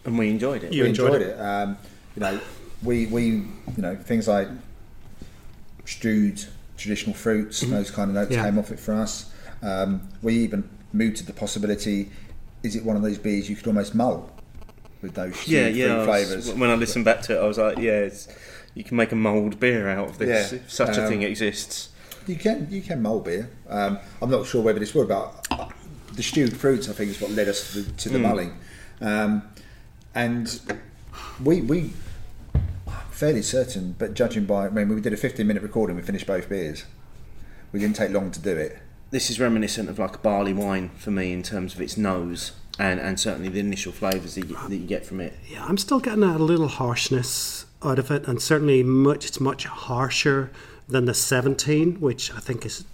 and 0.05 0.18
we 0.18 0.29
enjoyed 0.31 0.62
it. 0.62 0.72
You 0.72 0.83
we 0.83 0.89
enjoyed 0.91 1.14
enjoyed, 1.22 1.31
it. 1.31 1.41
Um, 1.41 1.79
you 2.14 2.20
know, 2.20 2.41
we 2.83 3.07
we 3.07 3.25
you 3.27 3.47
know 3.79 3.97
things 3.97 4.29
like 4.29 4.49
stewed 5.85 6.45
traditional 6.77 7.14
fruits, 7.14 7.61
those 7.61 7.91
kind 7.91 8.11
of 8.11 8.14
notes 8.14 8.33
Yeah. 8.33 8.45
came 8.45 8.59
off 8.59 8.70
it 8.70 8.81
for 8.81 8.95
us. 8.95 9.31
Um, 9.62 10.09
we 10.22 10.35
even 10.35 10.68
mooted 10.93 11.27
the 11.27 11.33
possibility: 11.33 12.11
is 12.62 12.77
it 12.77 12.85
one 12.85 12.97
of 12.97 13.03
those 13.03 13.18
beers 13.18 13.49
you 13.49 13.57
could 13.57 13.66
almost 13.66 13.95
mull 13.95 14.31
with 15.03 15.14
those 15.14 15.35
stewed 15.37 15.53
Yeah, 15.53 15.66
yeah. 15.68 15.95
fruit 15.97 16.05
flavours? 16.07 16.53
when 16.55 16.70
I 16.70 16.75
listened 16.75 17.05
back 17.05 17.22
to 17.22 17.37
it, 17.37 17.41
I 17.43 17.47
was 17.47 17.59
like, 17.59 17.79
yeah, 17.79 17.93
it's, 17.93 18.29
you 18.75 18.85
can 18.85 18.97
make 18.97 19.12
a 19.12 19.16
mulled 19.16 19.61
beer 19.61 19.89
out 19.89 20.09
of 20.11 20.18
this 20.18 20.53
Yeah. 20.53 20.59
if 20.59 20.70
such 20.72 20.97
a 20.99 21.03
Um, 21.05 21.09
thing 21.09 21.22
exists. 21.22 21.89
You 22.27 22.37
can 22.37 22.68
you 22.70 22.81
can 22.81 23.03
mull 23.03 23.20
beer. 23.20 23.51
Um, 23.68 23.99
I'm 24.22 24.31
not 24.31 24.47
sure 24.47 24.62
whether 24.62 24.79
this 24.79 24.95
would, 24.95 25.09
but 25.09 25.72
the 26.12 26.22
stewed 26.22 26.57
fruits 26.57 26.89
I 26.89 26.93
think 26.93 27.11
is 27.11 27.20
what 27.20 27.31
led 27.31 27.49
us 27.49 27.72
to 27.72 27.83
the, 27.83 27.93
to 27.93 28.09
the 28.09 28.18
mulling, 28.18 28.59
um, 29.01 29.43
and 30.14 30.61
we 31.43 31.61
we 31.61 31.93
fairly 33.11 33.43
certain, 33.43 33.95
but 33.99 34.14
judging 34.14 34.45
by 34.45 34.66
I 34.66 34.70
mean 34.70 34.89
we 34.89 35.01
did 35.01 35.12
a 35.12 35.16
15 35.16 35.47
minute 35.47 35.62
recording, 35.62 35.97
we 35.97 36.03
finished 36.03 36.27
both 36.27 36.49
beers. 36.49 36.85
We 37.72 37.81
didn't 37.81 37.97
take 37.97 38.11
long 38.11 38.31
to 38.31 38.41
do 38.41 38.57
it. 38.57 38.79
This 39.11 39.31
is 39.31 39.39
reminiscent 39.39 39.89
of 39.89 39.99
like 39.99 40.16
a 40.16 40.18
barley 40.18 40.53
wine 40.53 40.91
for 40.97 41.11
me 41.11 41.33
in 41.33 41.43
terms 41.43 41.75
of 41.75 41.81
its 41.81 41.97
nose 41.97 42.53
and, 42.79 43.01
and 43.01 43.18
certainly 43.18 43.49
the 43.49 43.61
initial 43.61 43.93
flavours 43.93 44.35
that 44.35 44.49
you, 44.49 44.57
that 44.57 44.77
you 44.77 44.87
get 44.87 45.05
from 45.07 45.20
it. 45.20 45.35
Yeah, 45.49 45.64
I'm 45.64 45.79
still 45.79 46.01
getting 46.01 46.22
a 46.22 46.39
little 46.39 46.68
harshness 46.68 47.66
out 47.83 47.99
of 47.99 48.11
it, 48.11 48.27
and 48.27 48.41
certainly 48.41 48.83
much 48.83 49.27
it's 49.27 49.41
much 49.41 49.66
harsher 49.66 50.51
than 50.89 51.07
the 51.07 51.14
17, 51.14 52.01
which 52.01 52.32
I 52.32 52.41
think 52.41 52.66
is 52.66 52.85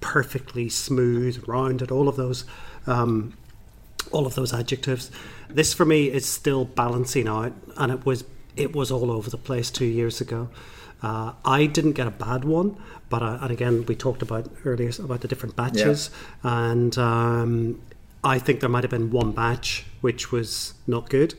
perfectly 0.00 0.68
smooth, 0.68 1.42
rounded, 1.46 1.90
all 1.90 2.08
of 2.08 2.16
those, 2.16 2.44
um, 2.86 3.34
all 4.12 4.26
of 4.26 4.34
those 4.34 4.52
adjectives. 4.52 5.10
This 5.48 5.72
for 5.74 5.84
me 5.84 6.10
is 6.10 6.26
still 6.26 6.64
balancing 6.64 7.28
out, 7.28 7.52
and 7.76 7.92
it 7.92 8.04
was 8.06 8.24
it 8.56 8.74
was 8.74 8.90
all 8.90 9.10
over 9.10 9.28
the 9.28 9.36
place 9.36 9.70
two 9.70 9.84
years 9.84 10.20
ago. 10.20 10.48
Uh, 11.02 11.32
I 11.44 11.66
didn't 11.66 11.92
get 11.92 12.06
a 12.06 12.10
bad 12.10 12.44
one, 12.44 12.76
but 13.10 13.22
I, 13.22 13.36
and 13.42 13.50
again 13.50 13.84
we 13.86 13.94
talked 13.94 14.22
about 14.22 14.48
earlier 14.64 14.90
about 14.98 15.20
the 15.20 15.28
different 15.28 15.56
batches, 15.56 16.10
and 16.42 16.96
um, 16.98 17.80
I 18.24 18.38
think 18.38 18.60
there 18.60 18.70
might 18.70 18.84
have 18.84 18.90
been 18.90 19.10
one 19.10 19.32
batch 19.32 19.84
which 20.00 20.32
was 20.32 20.74
not 20.86 21.10
good. 21.10 21.34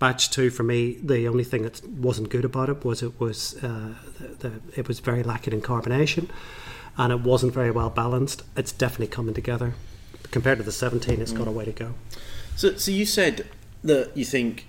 Batch 0.00 0.30
two 0.30 0.50
for 0.50 0.64
me, 0.64 0.96
the 1.02 1.28
only 1.28 1.44
thing 1.44 1.62
that 1.62 1.86
wasn't 1.86 2.30
good 2.30 2.44
about 2.44 2.68
it 2.68 2.84
was 2.84 3.02
it 3.02 3.20
was 3.20 3.62
uh, 3.62 3.94
the, 4.18 4.48
the, 4.48 4.60
it 4.74 4.88
was 4.88 4.98
very 4.98 5.22
lacking 5.22 5.52
in 5.52 5.60
carbonation, 5.60 6.28
and 6.96 7.12
it 7.12 7.20
wasn't 7.20 7.52
very 7.52 7.70
well 7.70 7.90
balanced. 7.90 8.42
It's 8.56 8.72
definitely 8.72 9.08
coming 9.08 9.34
together. 9.34 9.74
Compared 10.32 10.58
to 10.58 10.64
the 10.64 10.72
17, 10.72 11.20
it's 11.20 11.32
got 11.32 11.46
a 11.46 11.50
way 11.50 11.64
to 11.64 11.72
go. 11.72 11.94
So, 12.56 12.76
so 12.76 12.90
you 12.90 13.06
said 13.06 13.46
that 13.84 14.16
you 14.16 14.24
think 14.24 14.66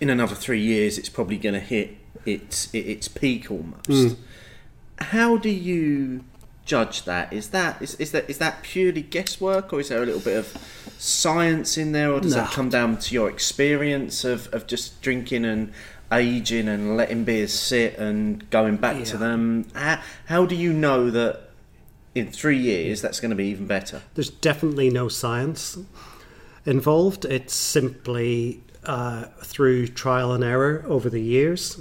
in 0.00 0.10
another 0.10 0.34
three 0.34 0.60
years 0.60 0.98
it's 0.98 1.08
probably 1.08 1.38
going 1.38 1.54
to 1.54 1.60
hit 1.60 1.96
its 2.26 2.72
its 2.74 3.08
peak 3.08 3.50
almost. 3.50 4.16
How 4.98 5.36
do 5.36 5.50
you 5.50 6.24
judge 6.64 7.04
that? 7.04 7.32
Is 7.32 7.48
that 7.50 7.80
is, 7.82 7.94
is 7.96 8.12
that 8.12 8.28
is 8.28 8.38
that 8.38 8.62
purely 8.62 9.02
guesswork, 9.02 9.72
or 9.72 9.80
is 9.80 9.88
there 9.88 10.02
a 10.02 10.06
little 10.06 10.20
bit 10.20 10.36
of 10.36 10.83
science 11.04 11.76
in 11.76 11.92
there, 11.92 12.10
or 12.12 12.20
does 12.20 12.34
No. 12.34 12.42
that 12.42 12.52
come 12.52 12.68
down 12.70 12.98
to 12.98 13.14
your 13.14 13.28
experience 13.28 14.24
of, 14.24 14.48
of 14.54 14.66
just 14.66 15.02
drinking 15.02 15.44
and 15.44 15.72
aging 16.10 16.68
and 16.68 16.96
letting 16.96 17.24
beers 17.24 17.52
sit 17.52 17.98
and 17.98 18.48
going 18.50 18.76
back 18.76 19.04
to 19.04 19.16
them? 19.18 19.66
How, 19.74 20.00
how 20.26 20.46
do 20.46 20.54
you 20.54 20.72
know 20.72 21.10
that 21.10 21.50
in 22.14 22.30
three 22.30 22.58
years 22.58 23.02
that's 23.02 23.20
going 23.20 23.30
to 23.30 23.36
be 23.36 23.46
even 23.46 23.66
better? 23.66 24.02
There's 24.14 24.30
definitely 24.30 24.88
no 24.90 25.08
science 25.08 25.76
involved. 26.64 27.24
It's 27.26 27.54
simply 27.54 28.62
uh, 28.84 29.24
through 29.42 29.88
trial 29.88 30.32
and 30.32 30.42
error 30.42 30.84
over 30.88 31.10
the 31.10 31.20
years. 31.20 31.78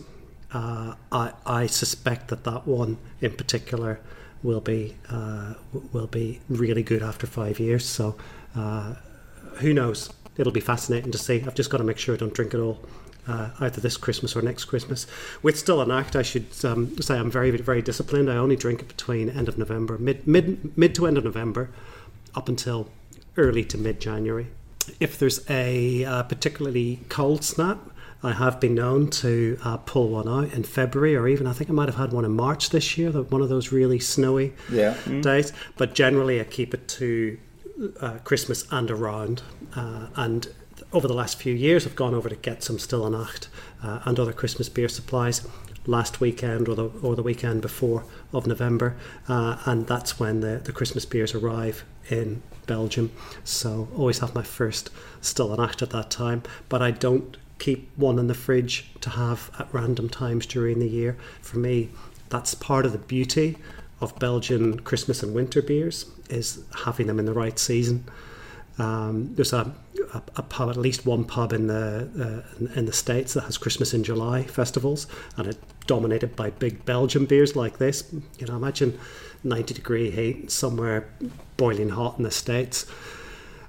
Uh, 0.52 0.96
I, 1.12 1.32
I 1.46 1.68
suspect 1.68 2.28
that 2.28 2.44
that 2.44 2.68
one 2.68 2.98
in 3.22 3.32
particular 3.32 4.00
will 4.44 4.62
be 4.62 4.96
uh, 5.10 5.54
will 5.94 6.08
be 6.08 6.42
really 6.50 6.84
good 6.84 7.02
after 7.02 7.26
five 7.26 7.60
years. 7.60 7.86
So 7.86 8.18
uh, 8.56 8.96
who 9.56 9.74
knows? 9.74 10.12
It'll 10.38 10.52
be 10.52 10.60
fascinating 10.60 11.12
to 11.12 11.18
see. 11.18 11.44
I've 11.46 11.56
just 11.56 11.70
got 11.70 11.78
to 11.78 11.84
make 11.84 11.98
sure 11.98 12.16
I 12.16 12.18
don't 12.18 12.34
drink 12.34 12.54
it 12.54 12.60
all. 12.60 12.80
Uh, 13.26 13.52
either 13.62 13.80
this 13.80 13.96
Christmas 13.96 14.36
or 14.36 14.42
next 14.42 14.66
Christmas. 14.66 15.08
With 15.42 15.58
Stille 15.58 15.86
Nacht, 15.86 16.18
I 16.18 16.24
should 16.24 16.48
um, 16.66 17.00
say 17.02 17.18
I'm 17.18 17.32
very, 17.32 17.52
very 17.52 17.82
disciplined. 17.82 18.30
I 18.30 18.36
only 18.36 18.58
drink 18.58 18.82
it 18.82 18.90
between 18.90 19.30
end 19.30 19.48
of 19.48 19.58
November, 19.58 19.98
mid, 19.98 20.28
mid, 20.28 20.78
mid 20.78 20.94
to 20.96 21.08
end 21.08 21.18
of 21.18 21.24
November, 21.24 21.70
up 22.36 22.50
until 22.50 22.90
early 23.38 23.64
to 23.64 23.78
mid 23.78 24.02
January. 24.02 24.48
If 25.00 25.18
there's 25.18 25.50
a 25.50 26.04
uh, 26.04 26.24
particularly 26.24 27.00
cold 27.08 27.46
snap, 27.46 27.80
I 28.24 28.34
have 28.34 28.60
been 28.60 28.76
known 28.76 29.10
to 29.12 29.58
uh, 29.64 29.78
pull 29.78 30.10
one 30.10 30.28
out 30.28 30.52
in 30.54 30.64
February, 30.64 31.16
or 31.16 31.26
even 31.30 31.48
I 31.48 31.54
think 31.54 31.70
I 31.70 31.74
might 31.74 31.88
have 31.88 31.96
had 31.98 32.12
one 32.12 32.26
in 32.26 32.32
March 32.36 32.72
this 32.72 32.98
year. 32.98 33.10
That 33.10 33.32
one 33.32 33.42
of 33.42 33.48
those 33.48 33.72
really 33.72 34.00
snowy 34.00 34.54
Yeah. 34.70 34.98
days. 35.22 35.54
But 35.78 35.94
generally, 35.96 36.42
I 36.42 36.44
keep 36.44 36.74
it 36.74 36.90
to 36.90 37.38
uh, 38.00 38.20
Christmas 38.24 38.66
and 38.72 38.90
around. 38.92 39.42
Uh, 39.76 40.08
and 40.16 40.48
over 40.92 41.08
the 41.08 41.14
last 41.14 41.40
few 41.40 41.54
years, 41.54 41.86
I've 41.86 41.96
gone 41.96 42.14
over 42.14 42.30
to 42.30 42.36
get 42.36 42.64
some 42.64 42.78
Stille 42.78 43.10
Nacht 43.10 43.48
uh, 43.82 44.00
and 44.06 44.20
other 44.20 44.34
Christmas 44.34 44.70
beer 44.70 44.90
supplies 44.90 45.48
last 45.86 46.22
weekend 46.22 46.70
or 46.70 46.76
the 46.76 46.86
or 47.02 47.16
the 47.16 47.24
weekend 47.24 47.62
before 47.62 48.06
of 48.32 48.48
November, 48.48 48.96
uh, 49.28 49.58
and 49.66 49.88
that's 49.88 50.20
when 50.20 50.40
the, 50.40 50.62
the 50.64 50.72
Christmas 50.72 51.06
beers 51.06 51.34
arrive 51.34 51.84
in 52.10 52.42
Belgium. 52.66 53.12
So 53.44 53.88
always 53.96 54.20
have 54.20 54.34
my 54.34 54.44
first 54.44 54.90
Stille 55.22 55.56
Nacht 55.58 55.82
at 55.82 55.90
that 55.92 56.10
time, 56.10 56.44
but 56.70 56.82
I 56.82 56.92
don't 56.92 57.38
keep 57.60 57.90
one 57.96 58.20
in 58.20 58.28
the 58.28 58.34
fridge 58.34 58.90
to 59.02 59.10
have 59.12 59.52
at 59.60 59.74
random 59.74 60.10
times 60.10 60.46
during 60.46 60.80
the 60.80 60.88
year. 60.88 61.18
For 61.42 61.58
me, 61.58 61.90
that's 62.30 62.56
part 62.56 62.86
of 62.86 62.92
the 62.92 62.98
beauty 62.98 63.58
of 64.04 64.18
Belgian 64.20 64.80
Christmas 64.82 65.24
and 65.24 65.34
winter 65.34 65.62
beers 65.62 66.06
is 66.30 66.64
having 66.86 67.08
them 67.08 67.20
in 67.20 67.26
the 67.26 67.34
right 67.34 67.58
season. 67.58 68.04
Um, 68.80 69.36
there's 69.36 69.54
a, 69.54 69.72
a, 70.14 70.22
a 70.38 70.42
pub, 70.42 70.70
at 70.70 70.78
least 70.78 71.06
one 71.06 71.26
pub 71.26 71.54
in 71.54 71.68
the 71.68 72.10
uh, 72.20 72.60
in, 72.60 72.68
in 72.80 72.86
the 72.86 72.94
states 72.94 73.34
that 73.36 73.42
has 73.42 73.58
Christmas 73.58 73.94
in 73.94 74.04
July 74.04 74.44
festivals, 74.44 75.06
and 75.38 75.48
it's 75.48 75.60
dominated 75.86 76.36
by 76.36 76.50
big 76.50 76.84
Belgian 76.86 77.26
beers 77.26 77.56
like 77.56 77.78
this. 77.78 78.12
You 78.40 78.48
know, 78.48 78.56
imagine 78.56 78.98
90 79.44 79.74
degree 79.76 80.10
heat 80.10 80.50
somewhere 80.52 81.08
boiling 81.58 81.90
hot 81.90 82.18
in 82.18 82.24
the 82.24 82.32
states, 82.32 82.88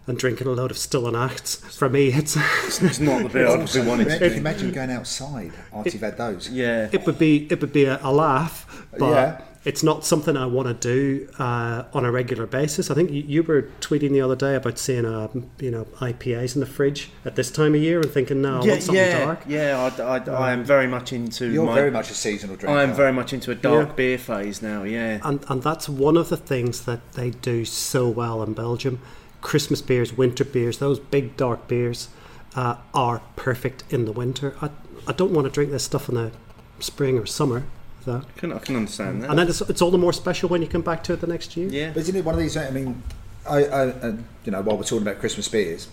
and 0.06 0.16
drinking 0.16 0.46
a 0.46 0.52
load 0.52 0.70
of 0.70 0.78
Stille 0.78 1.10
Nachts. 1.12 1.56
For 1.76 1.90
me, 1.90 2.06
it's 2.14 2.36
It's 2.82 2.98
not 2.98 3.24
the 3.24 3.28
beer 3.28 3.46
I'd 3.48 3.70
be 3.74 3.80
wanting 3.80 4.06
to 4.06 4.16
Imagine, 4.16 4.18
drink. 4.18 4.36
imagine 4.36 4.70
going 4.72 4.90
outside 4.90 5.52
after 5.70 5.90
you've 5.90 6.00
had 6.00 6.16
those. 6.16 6.48
Yeah. 6.48 6.88
it 6.92 7.04
would 7.04 7.18
be 7.18 7.46
it 7.50 7.60
would 7.60 7.74
be 7.74 7.84
a, 7.84 8.00
a 8.02 8.10
laugh, 8.10 8.86
but 8.98 9.10
Yeah. 9.10 9.40
It's 9.64 9.82
not 9.82 10.04
something 10.04 10.36
I 10.36 10.44
want 10.46 10.68
to 10.68 10.74
do 10.74 11.28
uh, 11.38 11.84
on 11.94 12.04
a 12.04 12.12
regular 12.12 12.46
basis. 12.46 12.90
I 12.90 12.94
think 12.94 13.10
you, 13.10 13.22
you 13.22 13.42
were 13.42 13.62
tweeting 13.80 14.10
the 14.10 14.20
other 14.20 14.36
day 14.36 14.54
about 14.56 14.78
seeing 14.78 15.06
uh, 15.06 15.28
you 15.58 15.70
know 15.70 15.84
IPAs 16.00 16.54
in 16.54 16.60
the 16.60 16.66
fridge 16.66 17.10
at 17.24 17.36
this 17.36 17.50
time 17.50 17.74
of 17.74 17.80
year 17.80 18.00
and 18.00 18.10
thinking, 18.10 18.42
no, 18.42 18.60
I 18.60 18.64
yeah, 18.64 18.70
want 18.70 18.82
something 18.82 18.94
yeah, 19.04 19.24
dark. 19.24 19.40
yeah. 19.46 19.92
I, 19.98 20.02
I, 20.02 20.18
I 20.48 20.52
am 20.52 20.64
very 20.64 20.86
much 20.86 21.12
into. 21.12 21.50
You're 21.50 21.66
my, 21.66 21.74
very 21.74 21.90
much 21.90 22.10
a 22.10 22.14
seasonal 22.14 22.56
drinker. 22.56 22.78
I 22.78 22.82
am 22.82 22.92
very 22.92 23.12
much 23.12 23.32
into 23.32 23.50
a 23.50 23.54
dark 23.54 23.88
Yeah. 23.88 23.94
beer 23.94 24.18
phase 24.18 24.60
now. 24.60 24.82
Yeah. 24.82 25.20
And 25.22 25.44
and 25.48 25.62
that's 25.62 25.88
one 25.88 26.16
of 26.16 26.28
the 26.28 26.36
things 26.36 26.84
that 26.84 27.12
they 27.12 27.30
do 27.30 27.64
so 27.64 28.08
well 28.08 28.42
in 28.42 28.52
Belgium. 28.52 29.00
Christmas 29.40 29.82
beers, 29.82 30.12
winter 30.16 30.44
beers, 30.44 30.78
those 30.78 30.98
big 30.98 31.36
dark 31.36 31.68
beers 31.68 32.08
uh, 32.54 32.76
are 32.94 33.20
perfect 33.36 33.84
in 33.90 34.04
the 34.06 34.12
winter. 34.12 34.56
I, 34.62 34.70
I 35.06 35.12
don't 35.12 35.32
want 35.32 35.46
to 35.46 35.50
drink 35.50 35.70
this 35.70 35.84
stuff 35.84 36.08
in 36.08 36.14
the 36.14 36.32
spring 36.80 37.18
or 37.18 37.26
summer. 37.26 37.64
Though. 38.04 38.22
I 38.36 38.38
can, 38.38 38.52
I 38.52 38.58
can 38.58 38.76
understand 38.76 39.22
that. 39.22 39.30
And 39.30 39.38
then 39.38 39.48
it's, 39.48 39.60
it's 39.62 39.80
all 39.82 39.90
the 39.90 39.98
more 39.98 40.12
special 40.12 40.48
when 40.48 40.62
you 40.62 40.68
come 40.68 40.82
back 40.82 41.02
to 41.04 41.12
it 41.14 41.20
the 41.20 41.26
next 41.26 41.56
year. 41.56 41.68
yeah. 41.68 41.88
But 41.92 42.00
isn't 42.02 42.16
it 42.16 42.24
one 42.24 42.34
of 42.34 42.40
these? 42.40 42.56
I 42.56 42.70
mean, 42.70 43.02
I, 43.48 43.64
I 43.64 43.80
uh, 43.88 44.16
you 44.44 44.52
know, 44.52 44.62
while 44.62 44.76
we're 44.76 44.84
talking 44.84 45.02
about 45.06 45.18
Christmas 45.20 45.48
beers, 45.48 45.88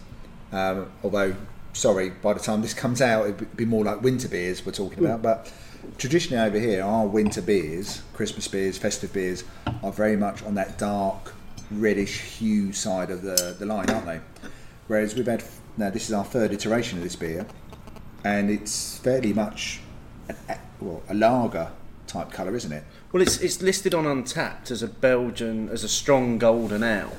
um, 0.51 0.91
although 1.03 1.35
sorry, 1.73 2.09
by 2.09 2.33
the 2.33 2.39
time 2.39 2.61
this 2.61 2.73
comes 2.73 3.01
out, 3.01 3.25
it'd 3.27 3.55
be 3.55 3.65
more 3.65 3.83
like 3.85 4.01
winter 4.01 4.27
beers 4.27 4.65
we're 4.65 4.71
talking 4.73 4.99
about. 5.05 5.21
But 5.21 5.51
traditionally 5.97 6.45
over 6.45 6.59
here, 6.59 6.83
our 6.83 7.07
winter 7.07 7.41
beers, 7.41 8.01
Christmas 8.13 8.47
beers, 8.47 8.77
festive 8.77 9.13
beers, 9.13 9.43
are 9.83 9.91
very 9.91 10.17
much 10.17 10.43
on 10.43 10.55
that 10.55 10.77
dark 10.77 11.33
reddish 11.71 12.19
hue 12.19 12.73
side 12.73 13.09
of 13.09 13.21
the, 13.21 13.55
the 13.57 13.65
line, 13.65 13.89
aren't 13.89 14.05
they? 14.05 14.19
Whereas 14.87 15.15
we've 15.15 15.25
had 15.25 15.43
now 15.77 15.89
this 15.89 16.07
is 16.09 16.13
our 16.13 16.25
third 16.25 16.51
iteration 16.51 16.97
of 16.97 17.03
this 17.03 17.15
beer, 17.15 17.45
and 18.25 18.49
it's 18.49 18.97
fairly 18.97 19.31
much 19.31 19.79
a, 20.27 20.35
a- 20.49 20.59
well 20.81 21.01
a 21.07 21.13
lager 21.13 21.71
type 22.11 22.31
colour, 22.31 22.55
isn't 22.55 22.71
it? 22.71 22.83
Well, 23.11 23.21
it's 23.21 23.37
it's 23.39 23.61
listed 23.61 23.93
on 23.93 24.05
Untappd 24.05 24.69
as 24.71 24.83
a 24.83 24.87
Belgian 24.87 25.69
as 25.69 25.83
a 25.83 25.89
strong 25.89 26.37
golden 26.37 26.83
ale. 26.83 27.15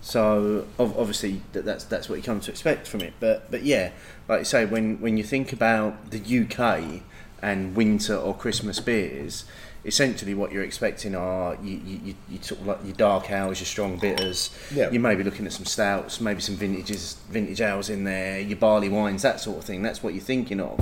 So 0.00 0.66
obviously 0.78 1.42
that, 1.52 1.64
that's 1.64 1.84
that's 1.84 2.08
what 2.08 2.16
you 2.16 2.22
come 2.22 2.40
to 2.40 2.50
expect 2.50 2.86
from 2.86 3.02
it. 3.02 3.12
But 3.20 3.50
but 3.50 3.62
yeah, 3.62 3.90
like 4.28 4.40
you 4.40 4.44
say, 4.44 4.64
when 4.64 5.00
when 5.00 5.16
you 5.16 5.24
think 5.24 5.52
about 5.52 6.10
the 6.10 6.20
UK 6.20 7.02
and 7.42 7.76
winter 7.76 8.16
or 8.16 8.34
Christmas 8.34 8.80
beers, 8.80 9.44
essentially 9.84 10.34
what 10.34 10.52
you're 10.52 10.64
expecting 10.64 11.14
are 11.14 11.56
you, 11.62 11.80
you, 11.84 12.00
you, 12.04 12.14
you 12.28 12.38
sort 12.42 12.60
of 12.60 12.66
like 12.66 12.78
your 12.84 12.94
dark 12.94 13.30
ales, 13.30 13.60
your 13.60 13.66
strong 13.66 13.98
bitters. 13.98 14.50
Yeah. 14.72 14.90
You 14.90 15.00
may 15.00 15.14
be 15.14 15.22
looking 15.22 15.46
at 15.46 15.52
some 15.52 15.66
stouts, 15.66 16.20
maybe 16.20 16.40
some 16.40 16.56
vintages, 16.56 17.16
vintage 17.28 17.60
ales 17.60 17.90
in 17.90 18.04
there, 18.04 18.40
your 18.40 18.58
barley 18.58 18.88
wines, 18.88 19.22
that 19.22 19.40
sort 19.40 19.58
of 19.58 19.64
thing. 19.64 19.82
That's 19.82 20.02
what 20.02 20.14
you're 20.14 20.22
thinking 20.22 20.60
of, 20.60 20.78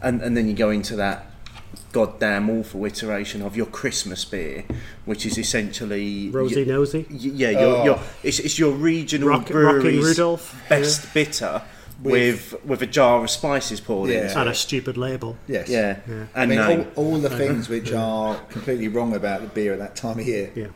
and 0.00 0.22
and 0.22 0.36
then 0.36 0.48
you 0.48 0.54
go 0.54 0.70
into 0.70 0.96
that 0.96 1.26
goddamn 1.92 2.48
awful 2.50 2.84
iteration 2.84 3.42
of 3.42 3.56
your 3.56 3.66
Christmas 3.66 4.24
beer, 4.24 4.64
which 5.04 5.26
is 5.26 5.36
essentially 5.38 6.30
Rosy 6.30 6.62
y- 6.64 6.68
nosy. 6.72 7.06
y- 7.10 7.16
yeah, 7.18 7.50
your, 7.50 7.60
Oh. 7.76 7.84
your 7.84 8.00
it's, 8.22 8.38
it's 8.38 8.58
your 8.58 8.72
regional 8.72 9.28
Rock, 9.28 9.46
brewery's 9.48 10.04
Rudolph. 10.04 10.54
best 10.68 11.12
bitter 11.12 11.62
with 12.02 12.54
with 12.64 12.80
a 12.80 12.86
jar 12.86 13.22
of 13.22 13.28
spices 13.30 13.80
poured 13.80 14.10
Yeah. 14.10 14.30
in. 14.32 14.38
And 14.38 14.48
a 14.48 14.54
stupid 14.54 14.96
label. 14.96 15.36
Yes. 15.46 15.68
Yeah, 15.68 15.96
Yeah. 16.08 16.24
I 16.34 16.42
and 16.42 16.50
mean, 16.50 16.60
all, 16.60 16.86
all 16.96 17.18
the 17.18 17.28
things 17.30 17.68
which 17.68 17.92
are 17.92 18.36
completely 18.48 18.88
wrong 18.88 19.14
about 19.14 19.42
the 19.42 19.48
beer 19.48 19.72
at 19.72 19.78
that 19.80 19.96
time 19.96 20.18
of 20.18 20.26
year. 20.26 20.50
Yeah. 20.54 20.66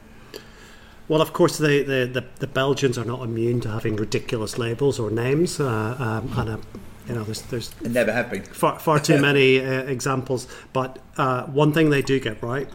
Well, 1.06 1.20
of 1.20 1.32
course, 1.34 1.58
the, 1.58 1.82
the, 1.82 2.06
the, 2.20 2.24
the 2.40 2.46
Belgians 2.46 2.96
are 2.96 3.04
not 3.04 3.22
immune 3.22 3.60
to 3.60 3.68
having 3.68 3.94
ridiculous 3.96 4.56
labels 4.56 4.98
or 4.98 5.10
names, 5.10 5.60
uh, 5.60 5.66
um, 5.98 6.32
and 6.38 6.48
uh, 6.50 6.56
you 7.08 7.14
know, 7.14 7.24
there's 7.24 7.42
there's 7.42 7.70
And 7.84 7.94
never 7.94 8.12
have 8.12 8.30
been. 8.30 8.42
far, 8.42 8.78
far 8.78 8.98
too 8.98 9.20
many 9.30 9.60
uh, 9.60 9.82
examples. 9.82 10.46
But 10.72 10.98
uh, 11.16 11.44
one 11.46 11.72
thing 11.72 11.90
they 11.90 12.02
do 12.02 12.18
get 12.20 12.42
right, 12.42 12.68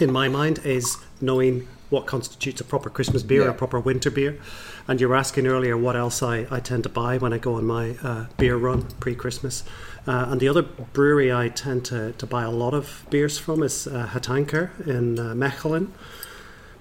in 0.00 0.10
my 0.12 0.28
mind, 0.28 0.60
is 0.64 0.96
knowing 1.20 1.66
what 1.90 2.06
constitutes 2.06 2.60
a 2.60 2.64
proper 2.64 2.90
Christmas 2.90 3.22
beer 3.22 3.42
or 3.42 3.44
Yeah. 3.44 3.50
a 3.50 3.54
proper 3.54 3.78
winter 3.78 4.10
beer. 4.10 4.36
And 4.88 5.00
you 5.00 5.08
were 5.08 5.16
asking 5.16 5.46
earlier 5.46 5.76
what 5.76 5.96
else 5.96 6.22
I, 6.22 6.46
I 6.50 6.60
tend 6.60 6.82
to 6.82 6.88
buy 6.88 7.18
when 7.18 7.32
I 7.32 7.38
go 7.38 7.54
on 7.54 7.64
my 7.64 7.96
uh, 8.02 8.26
beer 8.36 8.56
run 8.56 8.82
pre 9.00 9.14
Christmas. 9.14 9.62
Uh, 10.06 10.26
and 10.28 10.40
the 10.40 10.48
other 10.48 10.62
brewery 10.92 11.32
I 11.32 11.48
tend 11.48 11.84
to, 11.86 12.12
to 12.12 12.26
buy 12.26 12.42
a 12.42 12.50
lot 12.50 12.74
of 12.74 13.06
beers 13.10 13.38
from 13.38 13.62
is 13.62 13.86
uh, 13.86 14.06
Het 14.08 14.28
Anker 14.28 14.70
in 14.86 15.18
uh, 15.18 15.34
Mechelen 15.34 15.88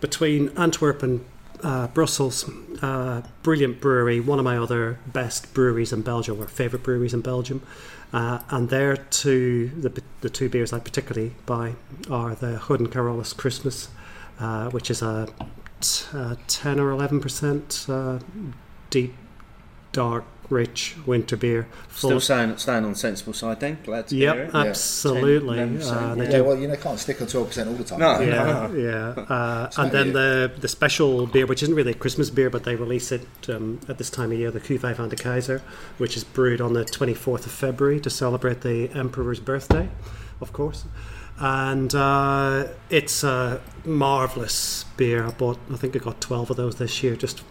between 0.01 0.49
Antwerp 0.57 1.01
and 1.03 1.21
uh, 1.63 1.87
Brussels. 1.87 2.49
Uh, 2.81 3.21
brilliant 3.41 3.79
brewery, 3.79 4.19
one 4.19 4.39
of 4.39 4.45
my 4.45 4.57
other 4.57 4.99
best 5.07 5.53
breweries 5.53 5.93
in 5.93 6.01
Belgium, 6.01 6.41
or 6.41 6.47
favourite 6.47 6.83
breweries 6.83 7.13
in 7.13 7.21
Belgium. 7.21 7.61
Uh, 8.11 8.39
and 8.49 8.69
there 8.69 8.95
two, 8.97 9.69
the, 9.69 10.03
the 10.21 10.29
two 10.29 10.49
beers 10.49 10.71
I 10.71 10.79
particularly 10.79 11.33
buy 11.45 11.73
are 12.09 12.35
the 12.35 12.57
Gouden 12.57 12.91
Carolus 12.91 13.33
Christmas, 13.35 13.89
uh, 14.39 14.69
which 14.69 14.91
is 14.91 15.01
a 15.01 15.27
t- 15.81 16.05
uh, 16.13 16.35
10 16.47 16.79
or 16.79 16.91
11% 16.91 17.89
uh, 17.89 18.23
deep, 18.89 19.15
dark, 19.91 20.25
rich 20.53 20.95
winter 21.05 21.35
beer. 21.35 21.67
full 21.89 22.09
Still 22.09 22.17
of- 22.17 22.23
staying, 22.23 22.57
staying 22.57 22.85
on 22.85 22.91
the 22.93 22.97
sensible 22.97 23.33
side 23.33 23.59
then. 23.59 23.77
Glad 23.83 24.07
to 24.07 24.15
hear 24.15 24.33
Yep, 24.35 24.47
it. 24.49 24.55
absolutely. 24.55 25.57
10, 25.57 25.79
11%, 25.79 25.91
Uh, 25.91 26.15
they 26.15 26.23
yeah. 26.25 26.31
Yeah, 26.31 26.39
well, 26.41 26.57
you 26.57 26.67
know, 26.67 26.75
can't 26.75 26.99
stick 26.99 27.21
on 27.21 27.27
12% 27.27 27.67
all 27.67 27.73
the 27.73 27.83
time. 27.83 27.99
No. 27.99 28.19
yeah, 28.21 28.71
yeah. 28.87 29.23
Uh, 29.35 29.69
and 29.77 29.91
then 29.91 30.13
the 30.13 30.51
the 30.59 30.67
special 30.67 31.27
beer, 31.27 31.45
which 31.45 31.61
isn't 31.63 31.75
really 31.75 31.91
a 31.91 31.95
Christmas 32.03 32.29
beer, 32.29 32.49
but 32.49 32.63
they 32.63 32.75
release 32.75 33.11
it 33.11 33.25
um, 33.49 33.79
at 33.89 33.97
this 33.97 34.09
time 34.09 34.31
of 34.31 34.37
year, 34.37 34.51
the 34.51 34.59
Cuvée 34.59 34.95
van 34.95 35.09
de 35.09 35.15
Keizer, 35.15 35.61
which 35.97 36.15
is 36.15 36.23
brewed 36.23 36.61
on 36.61 36.73
the 36.73 36.83
24th 36.85 37.45
of 37.45 37.51
February 37.51 37.99
to 37.99 38.09
celebrate 38.09 38.61
the 38.61 38.89
Emperor's 38.93 39.39
birthday, 39.39 39.89
of 40.41 40.53
course. 40.53 40.85
And 41.39 41.93
uh, 41.95 42.67
it's 42.89 43.23
a 43.23 43.59
marvelous 43.85 44.85
beer. 44.97 45.25
I 45.25 45.31
bought, 45.31 45.57
I 45.71 45.77
think 45.77 45.95
I 45.95 45.99
got 45.99 46.21
12 46.21 46.51
of 46.51 46.57
those 46.57 46.75
this 46.75 47.01
year, 47.03 47.15
just 47.15 47.43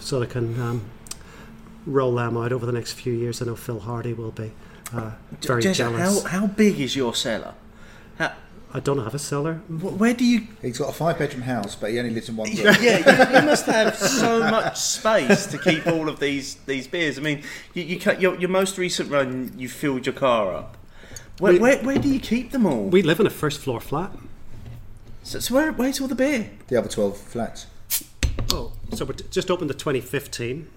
so 0.00 0.22
I 0.22 0.26
can 0.26 0.58
um, 0.60 0.82
roll 1.88 2.14
them 2.14 2.36
out 2.36 2.52
over 2.52 2.66
the 2.66 2.72
next 2.72 2.92
few 2.92 3.12
years. 3.12 3.40
I 3.42 3.46
know 3.46 3.56
Phil 3.56 3.80
Hardy 3.80 4.12
will 4.12 4.30
be 4.32 4.52
uh, 4.94 5.12
very 5.42 5.62
Jezza, 5.62 5.74
jealous. 5.74 6.22
how, 6.24 6.40
how 6.40 6.46
big 6.46 6.78
is 6.80 6.94
your 6.96 7.14
cellar? 7.14 7.54
How, 8.18 8.32
I 8.74 8.80
don't 8.80 8.98
have 9.02 9.14
a 9.14 9.18
cellar. 9.18 9.54
where 9.54 10.12
do 10.14 10.24
you 10.24 10.46
He's 10.60 10.78
got 10.78 10.90
a 10.90 10.92
five 10.92 11.18
bedroom 11.18 11.42
house, 11.42 11.74
but 11.74 11.90
he 11.90 11.98
only 11.98 12.10
lives 12.10 12.28
in 12.28 12.36
one 12.36 12.48
room. 12.50 12.56
yeah, 12.80 12.98
you, 12.98 13.40
you 13.40 13.46
must 13.46 13.66
have 13.66 13.96
so 14.22 14.40
much 14.40 14.78
space 14.78 15.46
to 15.46 15.58
keep 15.58 15.86
all 15.86 16.08
of 16.08 16.20
these 16.20 16.56
these 16.66 16.86
beers. 16.86 17.18
I 17.18 17.22
mean, 17.22 17.42
you, 17.74 17.82
you 17.82 17.98
cut 17.98 18.20
your, 18.20 18.38
your 18.38 18.50
most 18.50 18.76
recent 18.76 19.10
run, 19.10 19.52
you 19.56 19.68
filled 19.68 20.04
your 20.06 20.14
car 20.14 20.54
up. 20.54 20.76
Where, 21.38 21.52
We- 21.54 21.58
where, 21.58 21.78
where 21.82 21.98
do 21.98 22.08
you 22.08 22.20
keep 22.20 22.50
them 22.50 22.66
all? 22.66 22.84
We 22.84 23.00
live 23.02 23.20
in 23.20 23.26
a 23.26 23.30
first 23.30 23.60
floor 23.60 23.80
flat. 23.80 24.10
so, 25.22 25.38
so 25.38 25.54
where, 25.54 25.72
where's 25.72 26.00
all 26.00 26.08
the 26.08 26.14
beer? 26.14 26.50
The 26.68 26.76
other 26.76 26.88
12 26.88 27.16
flats. 27.16 27.66
Oh, 28.52 28.72
so 28.94 29.04
we're 29.04 29.12
t- 29.14 29.24
just 29.30 29.50
opened 29.50 29.70
the 29.70 29.74
2015. 29.74 30.68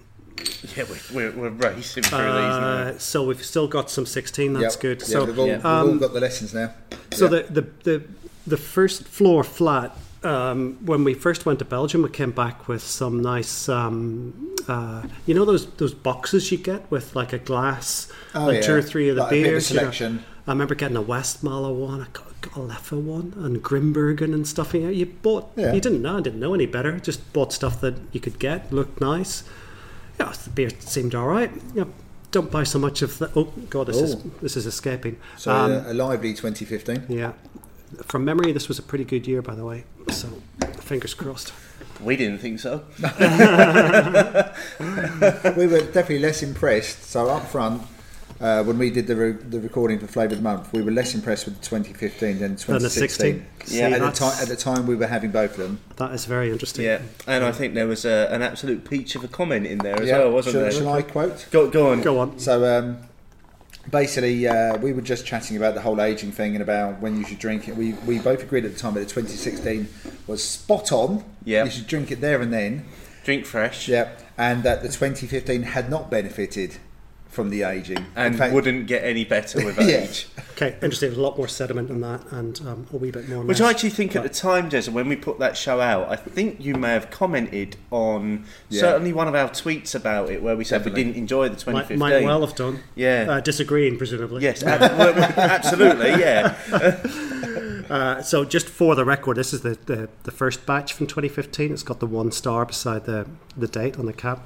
Yeah, 0.76 0.84
we're, 0.88 1.30
we're, 1.30 1.32
we're 1.32 1.48
racing 1.50 2.04
through 2.04 2.18
these 2.18 2.26
now. 2.26 2.68
Uh, 2.94 2.98
so 2.98 3.24
we've 3.24 3.44
still 3.44 3.68
got 3.68 3.90
some 3.90 4.06
16. 4.06 4.52
That's 4.54 4.74
Yep. 4.76 4.80
good. 4.80 5.00
Yeah, 5.00 5.06
so 5.06 5.24
we've, 5.24 5.38
all, 5.38 5.46
yeah. 5.46 5.56
we've 5.56 5.66
all 5.66 5.88
Um, 5.90 5.98
got 5.98 6.12
the 6.14 6.20
lessons 6.20 6.54
now. 6.54 6.72
so 7.12 7.24
Yeah. 7.24 7.42
the, 7.50 7.60
the 7.60 7.66
the 7.84 8.02
the 8.46 8.56
first 8.56 9.04
floor 9.04 9.44
flat. 9.44 9.96
Um, 10.24 10.78
when 10.84 11.02
we 11.02 11.14
first 11.14 11.44
went 11.46 11.58
to 11.58 11.64
Belgium, 11.64 12.02
we 12.02 12.08
came 12.08 12.30
back 12.30 12.68
with 12.68 12.82
some 12.84 13.20
nice, 13.20 13.68
um, 13.68 14.54
uh, 14.68 15.02
you 15.26 15.34
know, 15.34 15.44
those 15.44 15.66
those 15.78 15.94
boxes 15.94 16.52
you 16.52 16.58
get 16.58 16.88
with 16.92 17.16
like 17.16 17.32
a 17.32 17.38
glass 17.38 18.06
Oh, 18.34 18.46
and 18.48 18.56
yeah. 18.56 18.62
two 18.62 18.74
or 18.74 18.82
three 18.82 19.08
of 19.08 19.16
the 19.16 19.22
Like 19.22 19.32
a 19.32 19.34
bit 19.34 19.40
of 19.42 19.46
a 19.48 19.50
beers. 19.50 19.70
you 20.00 20.08
know. 20.08 20.18
I 20.46 20.50
remember 20.52 20.74
getting 20.76 20.96
a 20.96 21.02
Westmalle 21.02 21.74
one, 21.74 22.00
a, 22.02 22.04
G- 22.04 22.20
got 22.40 22.56
a 22.56 22.60
Leffe 22.60 22.92
one, 23.00 23.32
and 23.36 23.62
Grimbergen 23.62 24.32
and 24.34 24.46
stuff. 24.46 24.74
You, 24.74 24.80
know, 24.82 24.88
you 24.90 25.06
bought, 25.06 25.50
Yeah. 25.56 25.72
you 25.72 25.80
didn't 25.80 26.02
know, 26.02 26.18
I 26.18 26.20
didn't 26.20 26.40
know 26.40 26.54
any 26.54 26.66
better. 26.66 26.98
Just 27.00 27.32
bought 27.32 27.52
stuff 27.52 27.80
that 27.80 27.94
you 28.12 28.20
could 28.20 28.38
get, 28.38 28.72
looked 28.72 29.00
nice. 29.00 29.42
Yeah, 30.20 30.32
the 30.44 30.50
beer 30.50 30.70
seemed 30.80 31.14
all 31.14 31.26
right. 31.26 31.50
Yeah, 31.74 31.84
don't 32.30 32.50
buy 32.50 32.64
so 32.64 32.78
much 32.78 33.02
of 33.02 33.18
the. 33.18 33.30
Oh 33.36 33.52
God, 33.70 33.86
this 33.88 33.96
is 33.96 34.14
Oh. 34.14 34.22
this 34.40 34.56
is 34.56 34.66
escaping. 34.66 35.16
So 35.36 35.50
Um, 35.52 35.70
uh, 35.72 35.84
a 35.92 35.94
lively 35.94 36.34
2015. 36.34 37.04
yeah, 37.08 37.32
from 38.06 38.24
memory, 38.24 38.52
this 38.52 38.68
was 38.68 38.78
a 38.78 38.82
pretty 38.82 39.04
good 39.04 39.26
year, 39.26 39.42
by 39.42 39.54
the 39.54 39.64
way. 39.64 39.84
So 40.10 40.28
fingers 40.80 41.14
crossed. 41.14 41.52
We 42.00 42.16
didn't 42.16 42.38
think 42.40 42.58
so. 42.60 42.82
we 45.56 45.66
were 45.66 45.80
definitely 45.80 46.18
less 46.20 46.42
impressed. 46.42 47.04
So 47.04 47.28
up 47.28 47.46
front, 47.48 47.82
uh, 48.42 48.62
when 48.64 48.76
we 48.76 48.90
did 48.90 49.06
the, 49.06 49.14
re- 49.16 49.32
the 49.32 49.60
recording 49.60 49.98
for 49.98 50.06
Flavour 50.08 50.32
of 50.34 50.38
the 50.38 50.42
Month, 50.42 50.72
we 50.72 50.82
were 50.82 50.90
less 50.90 51.14
impressed 51.14 51.44
with 51.46 51.54
the 51.58 51.64
2015 51.64 52.38
than 52.40 52.56
2016. 52.56 52.72
Than 52.74 52.82
the 52.82 52.90
16. 52.90 53.46
See, 53.66 53.78
Yeah, 53.78 53.84
at, 53.86 53.92
the 53.92 53.98
that's- 54.00 54.18
time, 54.18 54.42
at 54.42 54.48
the 54.48 54.56
time, 54.56 54.86
we 54.86 54.96
were 54.96 55.06
having 55.06 55.30
both 55.30 55.52
of 55.52 55.58
them. 55.58 55.78
That 55.96 56.12
is 56.12 56.24
very 56.24 56.50
interesting. 56.50 56.84
Yeah, 56.84 57.02
and 57.26 57.44
I 57.44 57.52
think 57.52 57.74
there 57.74 57.86
was 57.86 58.04
a, 58.04 58.28
an 58.32 58.42
absolute 58.42 58.88
peach 58.88 59.14
of 59.14 59.22
a 59.24 59.28
comment 59.28 59.66
in 59.66 59.78
there 59.78 60.00
as 60.02 60.08
Yeah, 60.08 60.18
well, 60.18 60.32
wasn't 60.32 60.54
shall, 60.54 60.62
there? 60.62 60.72
shall 60.72 60.88
I 60.92 61.02
quote? 61.02 61.46
Go, 61.52 61.70
go 61.70 61.90
on. 61.92 62.02
Go 62.02 62.18
on. 62.18 62.38
So 62.40 62.64
um, 62.78 62.98
basically, 63.90 64.46
uh, 64.48 64.76
we 64.78 64.92
were 64.92 65.00
just 65.02 65.24
chatting 65.26 65.56
about 65.56 65.74
the 65.74 65.80
whole 65.82 66.00
aging 66.00 66.32
thing 66.32 66.54
and 66.54 66.62
about 66.62 67.00
when 67.00 67.16
you 67.16 67.24
should 67.24 67.38
drink 67.38 67.68
it. 67.68 67.76
We, 67.76 67.92
we 68.06 68.18
both 68.18 68.42
agreed 68.42 68.64
at 68.64 68.72
the 68.72 68.78
time 68.78 68.94
that 68.94 69.00
the 69.00 69.06
2016 69.06 69.88
was 70.26 70.42
spot 70.42 70.92
on. 70.92 71.24
Yeah. 71.44 71.64
You 71.64 71.70
should 71.70 71.86
drink 71.86 72.10
it 72.10 72.20
there 72.20 72.40
and 72.40 72.52
then. 72.52 72.86
Drink 73.24 73.46
fresh. 73.46 73.88
Yeah. 73.88 74.10
And 74.36 74.62
that 74.64 74.82
the 74.82 74.88
2015 74.88 75.62
had 75.62 75.88
not 75.90 76.10
benefited 76.10 76.78
from 77.32 77.50
the 77.50 77.62
aging. 77.64 78.04
And 78.14 78.36
fact- 78.38 78.54
wouldn't 78.54 78.86
get 78.86 79.02
any 79.02 79.24
better 79.24 79.64
with 79.64 79.76
Yeah. 79.80 79.84
age. 80.04 80.28
Okay, 80.52 80.74
interesting. 80.74 81.08
There's 81.08 81.18
a 81.18 81.22
lot 81.22 81.36
more 81.38 81.48
sediment 81.48 81.88
than 81.88 82.00
that, 82.02 82.20
and 82.30 82.60
um, 82.60 82.86
a 82.92 82.96
wee 82.98 83.10
bit 83.10 83.28
more. 83.28 83.42
Which 83.42 83.58
mess. 83.58 83.66
I 83.66 83.70
actually 83.70 83.90
think 83.90 84.14
at 84.14 84.22
the 84.22 84.28
time, 84.28 84.68
Jezza, 84.70 84.90
when 84.90 85.08
we 85.08 85.16
put 85.16 85.38
that 85.40 85.56
show 85.56 85.80
out, 85.80 86.08
I 86.10 86.16
think 86.16 86.62
you 86.64 86.74
may 86.74 86.90
have 86.90 87.10
commented 87.10 87.76
on 87.90 88.44
Yeah. 88.68 88.80
certainly 88.82 89.12
one 89.14 89.26
of 89.28 89.34
our 89.34 89.48
tweets 89.48 89.94
about 89.94 90.30
it, 90.30 90.42
where 90.42 90.54
we 90.54 90.62
said 90.64 90.78
Definitely. 90.80 91.00
we 91.00 91.04
didn't 91.08 91.18
enjoy 91.18 91.44
the 91.48 91.54
might, 91.72 91.88
2015. 91.88 91.98
might 91.98 92.24
well 92.24 92.42
have 92.46 92.54
done. 92.54 92.80
Yeah. 92.94 93.26
Uh, 93.28 93.40
disagreeing, 93.40 93.96
presumably. 93.96 94.42
yes, 94.42 94.62
ab- 94.62 94.80
well, 94.98 95.14
well, 95.16 95.32
absolutely, 95.36 96.10
yeah. 96.10 96.54
Uh, 97.90 98.22
so, 98.22 98.42
just 98.44 98.68
for 98.68 98.94
the 98.94 99.04
record, 99.04 99.36
this 99.36 99.52
is 99.52 99.60
the, 99.60 99.76
the, 99.84 100.08
the 100.22 100.30
first 100.30 100.64
batch 100.64 100.94
from 100.94 101.06
2015. 101.06 101.72
It's 101.72 101.82
got 101.82 102.00
the 102.00 102.06
one 102.06 102.32
star 102.32 102.64
beside 102.64 103.04
the, 103.04 103.26
the 103.54 103.68
date 103.68 103.98
on 103.98 104.06
the 104.06 104.14
cap. 104.14 104.40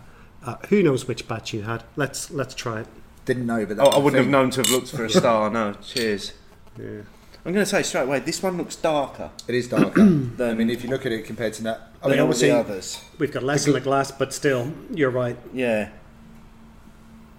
Uh, 0.46 0.56
who 0.68 0.82
knows 0.82 1.08
which 1.08 1.26
batch 1.26 1.52
you 1.52 1.62
had? 1.62 1.82
Let's 1.96 2.30
let's 2.30 2.54
try 2.54 2.80
it. 2.80 2.86
Didn't 3.24 3.46
know, 3.46 3.66
but 3.66 3.76
that 3.76 3.86
Oh, 3.86 3.90
I 3.90 3.98
wouldn't 3.98 4.22
have 4.22 4.30
known 4.30 4.50
to 4.50 4.62
have 4.62 4.70
looked 4.70 4.88
for 4.88 5.04
a 5.04 5.10
star. 5.10 5.50
No, 5.50 5.74
cheers. 5.82 6.32
Yeah. 6.78 7.02
I'm 7.44 7.52
going 7.52 7.64
to 7.64 7.70
say 7.70 7.82
straight 7.82 8.02
away, 8.02 8.18
this 8.18 8.42
one 8.42 8.56
looks 8.56 8.74
darker 8.74 9.30
It 9.46 9.54
is 9.54 9.68
darker. 9.68 10.00
than, 10.04 10.50
I 10.50 10.54
mean, 10.54 10.68
if 10.68 10.82
you 10.82 10.90
look 10.90 11.06
at 11.06 11.12
it 11.12 11.24
compared 11.24 11.54
to 11.54 11.62
that, 11.62 11.92
I 12.02 12.08
mean, 12.08 12.18
obviously, 12.18 12.48
the 12.48 12.58
others. 12.58 13.00
We've 13.18 13.30
got 13.30 13.44
less 13.44 13.68
in 13.68 13.72
the 13.72 13.80
glass, 13.80 14.10
but 14.10 14.34
still, 14.34 14.72
you're 14.92 15.10
right. 15.10 15.36
Yeah. 15.52 15.90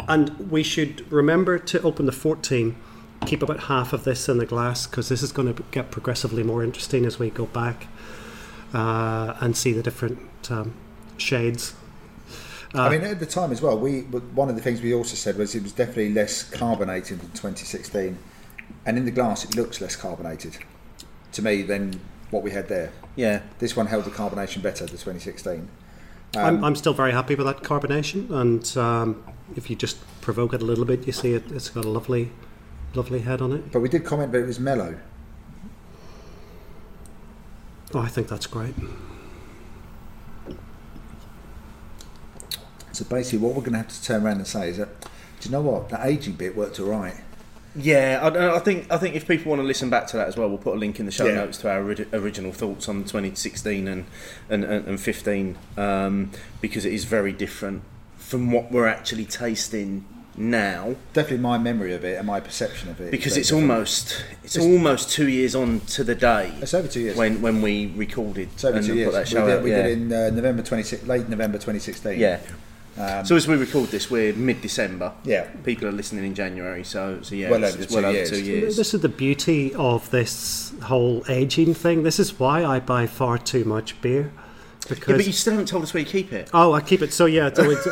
And 0.07 0.49
we 0.51 0.63
should 0.63 1.09
remember 1.11 1.59
to 1.59 1.81
open 1.81 2.05
the 2.05 2.13
14. 2.13 2.77
Keep 3.25 3.43
about 3.43 3.63
half 3.63 3.91
of 3.91 4.05
this 4.05 4.29
in 4.29 4.37
the 4.37 4.45
glass 4.45 4.87
because 4.87 5.09
this 5.09 5.21
is 5.21 5.33
going 5.33 5.53
to 5.53 5.63
get 5.71 5.91
progressively 5.91 6.43
more 6.43 6.63
interesting 6.63 7.05
as 7.05 7.19
we 7.19 7.29
go 7.29 7.45
back 7.47 7.87
uh, 8.73 9.35
and 9.41 9.57
see 9.57 9.73
the 9.73 9.83
different 9.83 10.19
um, 10.49 10.73
shades. 11.17 11.73
I 12.78 12.89
mean, 12.89 13.01
at 13.01 13.19
the 13.19 13.25
time 13.25 13.51
as 13.51 13.61
well, 13.61 13.78
we 13.78 14.01
one 14.01 14.49
of 14.49 14.55
the 14.55 14.61
things 14.61 14.82
we 14.82 14.93
also 14.93 15.15
said 15.15 15.38
was 15.38 15.55
it 15.55 15.63
was 15.63 15.73
definitely 15.73 16.13
less 16.13 16.43
carbonated 16.43 17.19
than 17.19 17.30
2016, 17.30 18.17
and 18.86 18.97
in 18.97 19.05
the 19.05 19.11
glass 19.11 19.43
it 19.43 19.55
looks 19.55 19.82
less 19.82 19.95
carbonated 19.95 20.57
to 21.34 21.41
me 21.41 21.61
than 21.61 21.99
what 22.32 22.43
we 22.43 22.51
had 22.51 22.67
there. 22.67 22.91
Yeah. 23.15 23.41
This 23.59 23.75
one 23.75 23.88
held 23.88 24.05
the 24.05 24.11
carbonation 24.11 24.61
better, 24.61 24.86
the 24.86 24.91
2016. 24.91 25.67
I'm, 26.36 26.63
I'm 26.63 26.75
still 26.75 26.93
very 26.93 27.13
happy 27.13 27.36
with 27.36 27.47
that 27.47 27.63
carbonation, 27.63 28.30
and 28.30 28.78
um, 28.78 29.23
if 29.55 29.69
you 29.69 29.75
just 29.75 29.97
provoke 30.21 30.53
it 30.53 30.61
a 30.61 30.65
little 30.65 30.86
bit, 30.86 31.07
you 31.07 31.13
see 31.13 31.34
it, 31.34 31.51
it's 31.51 31.69
got 31.69 31.86
a 31.86 31.89
lovely, 31.89 32.32
lovely 32.93 33.19
head 33.19 33.41
on 33.41 33.53
it. 33.53 33.71
But 33.71 33.80
we 33.80 33.89
did 33.89 34.03
comment 34.03 34.32
that 34.34 34.39
it 34.39 34.45
was 34.45 34.59
mellow. 34.59 34.99
Oh, 37.93 37.99
I 37.99 38.09
think 38.09 38.28
that's 38.28 38.45
great. 38.45 38.75
So 42.97 43.05
basically, 43.05 43.37
what 43.39 43.49
we're 43.53 43.61
going 43.61 43.73
to 43.73 43.77
have 43.77 43.89
to 43.89 44.03
turn 44.03 44.25
around 44.25 44.37
and 44.37 44.47
say 44.47 44.69
is 44.69 44.77
that, 44.77 44.89
do 45.01 45.07
you 45.47 45.51
know 45.51 45.61
what? 45.61 45.89
The 45.89 46.03
aging 46.03 46.33
bit 46.33 46.57
worked 46.57 46.79
all 46.79 46.87
right. 46.87 47.13
Yeah, 47.75 48.19
I, 48.23 48.55
I 48.55 48.59
think 48.59 48.91
I 48.91 48.97
think 48.97 49.13
if 49.13 49.27
people 49.27 49.51
want 49.51 49.61
to 49.61 49.67
listen 49.67 49.91
back 49.91 50.07
to 50.07 50.17
that 50.17 50.27
as 50.27 50.35
well, 50.35 50.49
we'll 50.49 50.57
put 50.57 50.73
a 50.75 50.79
link 50.79 50.99
in 50.99 51.05
the 51.05 51.11
show 51.11 51.27
Yeah. 51.27 51.35
notes 51.35 51.59
to 51.59 51.69
our 51.69 51.83
ori- 51.83 52.07
original 52.11 52.51
thoughts 52.51 52.89
on 52.89 53.03
2016 53.03 53.87
and 53.87 54.05
and, 54.49 54.63
and, 54.63 54.87
and 54.87 54.99
15 54.99 55.55
um, 55.77 56.31
because 56.59 56.85
it 56.85 56.93
is 56.93 57.05
very 57.05 57.31
different 57.31 57.83
from 58.17 58.51
what 58.51 58.71
we're 58.71 58.87
actually 58.87 59.25
tasting 59.25 60.05
now 60.35 60.95
Definitely 61.13 61.37
my 61.37 61.59
memory 61.59 61.93
of 61.93 62.03
it 62.03 62.17
and 62.17 62.25
my 62.25 62.39
perception 62.39 62.89
of 62.89 62.99
it. 62.99 63.11
because 63.11 63.37
it's 63.37 63.49
different. 63.49 63.69
almost 63.71 64.23
it's 64.43 64.57
almost 64.57 65.11
two 65.11 65.27
years 65.29 65.53
on 65.53 65.81
to 65.81 66.03
the 66.03 66.15
day 66.15 66.53
It's 66.59 66.73
over 66.73 66.87
two 66.87 67.01
years. 67.01 67.15
when 67.15 67.43
when 67.43 67.61
we 67.61 67.93
recorded 67.95 68.49
it's 68.55 68.65
over 68.65 68.81
two 68.81 68.87
put 69.05 69.13
years. 69.13 69.31
that 69.31 69.43
we 69.43 69.45
did, 69.45 69.57
out. 69.57 69.63
we 69.63 69.69
yeah. 69.71 69.81
did 69.83 69.97
in 69.99 70.11
uh, 70.13 70.29
November 70.31 70.63
26, 70.63 71.05
late 71.05 71.29
November 71.29 71.59
2016. 71.59 72.19
yeah. 72.19 72.39
Um, 72.99 73.25
So 73.25 73.35
as 73.35 73.47
we 73.47 73.55
record 73.55 73.89
this, 73.89 74.09
we're 74.09 74.33
mid-December. 74.33 75.13
Yeah. 75.23 75.47
People 75.63 75.87
are 75.87 75.91
listening 75.91 76.25
in 76.25 76.33
January, 76.35 76.83
so 76.83 77.19
so 77.21 77.35
yeah, 77.35 77.49
Well 77.51 77.63
it's, 77.63 77.73
over 77.73 77.83
it's 77.83 77.91
two 77.93 78.01
well 78.01 78.05
over 78.09 78.17
years. 78.17 78.29
two 78.29 78.41
years. 78.43 78.75
This 78.77 78.93
is 78.93 79.01
the 79.01 79.09
beauty 79.09 79.73
of 79.75 80.09
this 80.11 80.73
whole 80.83 81.23
aging 81.29 81.73
thing. 81.73 82.03
This 82.03 82.19
is 82.19 82.39
why 82.39 82.65
I 82.65 82.79
buy 82.79 83.05
far 83.07 83.37
too 83.37 83.63
much 83.65 83.99
beer. 84.01 84.31
Yeah, 84.89 84.95
Because 84.95 85.17
but 85.17 85.27
you 85.27 85.33
still 85.33 85.53
haven't 85.53 85.67
told 85.67 85.83
us 85.83 85.93
where 85.93 85.99
you 86.01 86.09
keep 86.09 86.31
it. 86.31 86.49
oh, 86.53 86.71
I 86.73 86.81
keep 86.81 87.01
it 87.01 87.11
so 87.13 87.25
yeah. 87.25 87.47
It's 87.47 87.59
always, 87.63 87.85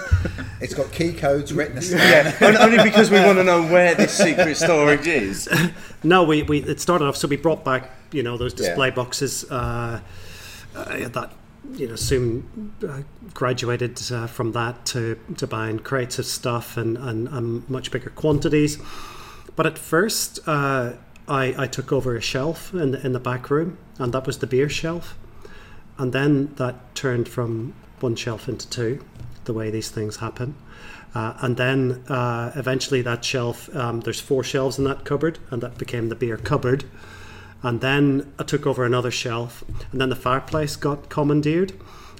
it's 0.61 0.73
got 0.73 0.91
key 0.93 1.11
codes, 1.13 1.51
retina 1.53 1.81
scan. 1.81 2.33
Yeah, 2.41 2.57
only 2.65 2.81
because 2.83 3.11
we 3.11 3.19
want 3.19 3.37
to 3.37 3.43
know 3.43 3.61
where 3.63 3.93
this 3.95 4.13
secret 4.17 4.55
storage 4.55 5.05
is. 5.07 5.49
no, 6.03 6.23
we, 6.23 6.43
we 6.43 6.59
it 6.63 6.79
started 6.79 7.05
off. 7.05 7.17
So 7.17 7.27
we 7.27 7.35
brought 7.37 7.63
back 7.65 7.91
you 8.11 8.23
know 8.23 8.37
those 8.37 8.53
Yeah. 8.53 8.67
display 8.67 8.91
boxes 8.91 9.43
uh, 9.51 9.99
uh, 10.75 11.09
that 11.09 11.31
you 11.73 11.87
know 11.87 11.95
soon 11.95 12.73
uh, 12.87 13.01
graduated 13.33 13.99
uh, 14.11 14.27
from 14.27 14.51
that 14.53 14.85
to 14.87 15.19
to 15.37 15.47
buying 15.47 15.79
crates 15.79 16.19
of 16.19 16.25
stuff 16.25 16.77
and, 16.77 16.97
and, 16.97 17.27
and 17.29 17.69
much 17.69 17.91
bigger 17.91 18.09
quantities. 18.09 18.77
But 19.55 19.65
at 19.65 19.77
first, 19.77 20.39
uh, 20.47 20.93
I 21.27 21.63
I 21.63 21.67
took 21.67 21.91
over 21.91 22.15
a 22.15 22.21
shelf 22.21 22.73
in 22.73 22.91
the, 22.91 23.05
in 23.05 23.13
the 23.13 23.19
back 23.19 23.49
room, 23.49 23.77
and 23.99 24.13
that 24.13 24.25
was 24.25 24.39
the 24.39 24.47
beer 24.47 24.69
shelf. 24.69 25.17
And 25.97 26.11
then 26.11 26.53
that 26.55 26.93
turned 26.95 27.29
from 27.29 27.73
one 28.01 28.15
shelf 28.15 28.49
into 28.49 28.69
two, 28.69 29.03
the 29.45 29.53
way 29.53 29.71
these 29.71 29.89
things 29.89 30.17
happen. 30.17 30.55
Uh, 31.13 31.33
and 31.39 31.55
then 31.55 32.03
uh, 32.09 32.51
eventually 32.55 33.01
that 33.01 33.23
shelf, 33.23 33.73
um, 33.73 34.01
there's 34.01 34.19
four 34.19 34.43
shelves 34.43 34.77
in 34.77 34.83
that 34.83 35.05
cupboard, 35.05 35.39
and 35.49 35.63
that 35.63 35.77
became 35.77 36.09
the 36.09 36.15
beer 36.15 36.35
cupboard. 36.35 36.83
And 37.65 37.81
then 37.81 38.31
I 38.37 38.43
took 38.43 38.67
over 38.67 38.85
another 38.85 39.09
shelf, 39.09 39.63
and 39.91 39.99
then 39.99 40.09
the 40.09 40.15
fireplace 40.15 40.75
got 40.75 41.09
commandeered, 41.09 41.73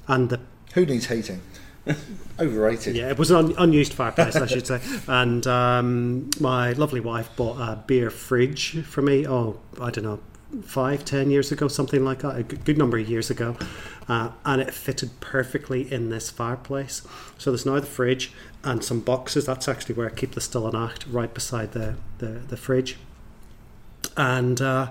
and 0.08 0.28
the 0.28 0.40
Who 0.74 0.84
needs 0.84 1.06
heating? 1.06 1.40
Overrated. 2.40 2.96
yeah, 2.96 3.10
it 3.10 3.16
was 3.16 3.30
an 3.30 3.36
un- 3.36 3.54
unused 3.56 3.92
fireplace, 3.92 4.34
I 4.34 4.46
should 4.46 4.66
say. 4.66 4.80
And 5.06 5.46
um, 5.46 6.30
my 6.40 6.72
lovely 6.72 6.98
wife 6.98 7.30
bought 7.36 7.60
a 7.60 7.76
beer 7.76 8.10
fridge 8.10 8.82
for 8.82 9.02
me. 9.02 9.24
Oh, 9.24 9.60
I 9.80 9.92
don't 9.92 10.02
know, 10.02 10.18
five, 10.64 11.04
ten 11.04 11.30
years 11.30 11.52
ago, 11.52 11.68
something 11.68 12.04
like 12.04 12.18
that. 12.22 12.36
A 12.36 12.42
good 12.42 12.76
number 12.76 12.98
of 12.98 13.08
years 13.08 13.30
ago, 13.30 13.56
uh, 14.08 14.30
and 14.44 14.60
it 14.60 14.74
fitted 14.74 15.10
perfectly 15.20 15.90
in 15.92 16.10
this 16.10 16.28
fireplace. 16.28 17.06
So 17.38 17.52
there's 17.52 17.64
now 17.64 17.78
the 17.78 17.86
fridge 17.86 18.32
and 18.64 18.82
some 18.82 18.98
boxes. 18.98 19.46
That's 19.46 19.68
actually 19.68 19.94
where 19.94 20.08
I 20.08 20.10
keep 20.10 20.32
the 20.34 20.40
Stille 20.40 20.72
Nacht, 20.72 21.06
right 21.08 21.32
beside 21.32 21.70
the 21.70 21.94
the, 22.18 22.26
the 22.48 22.56
fridge. 22.56 22.96
And 24.16 24.60
uh, 24.60 24.90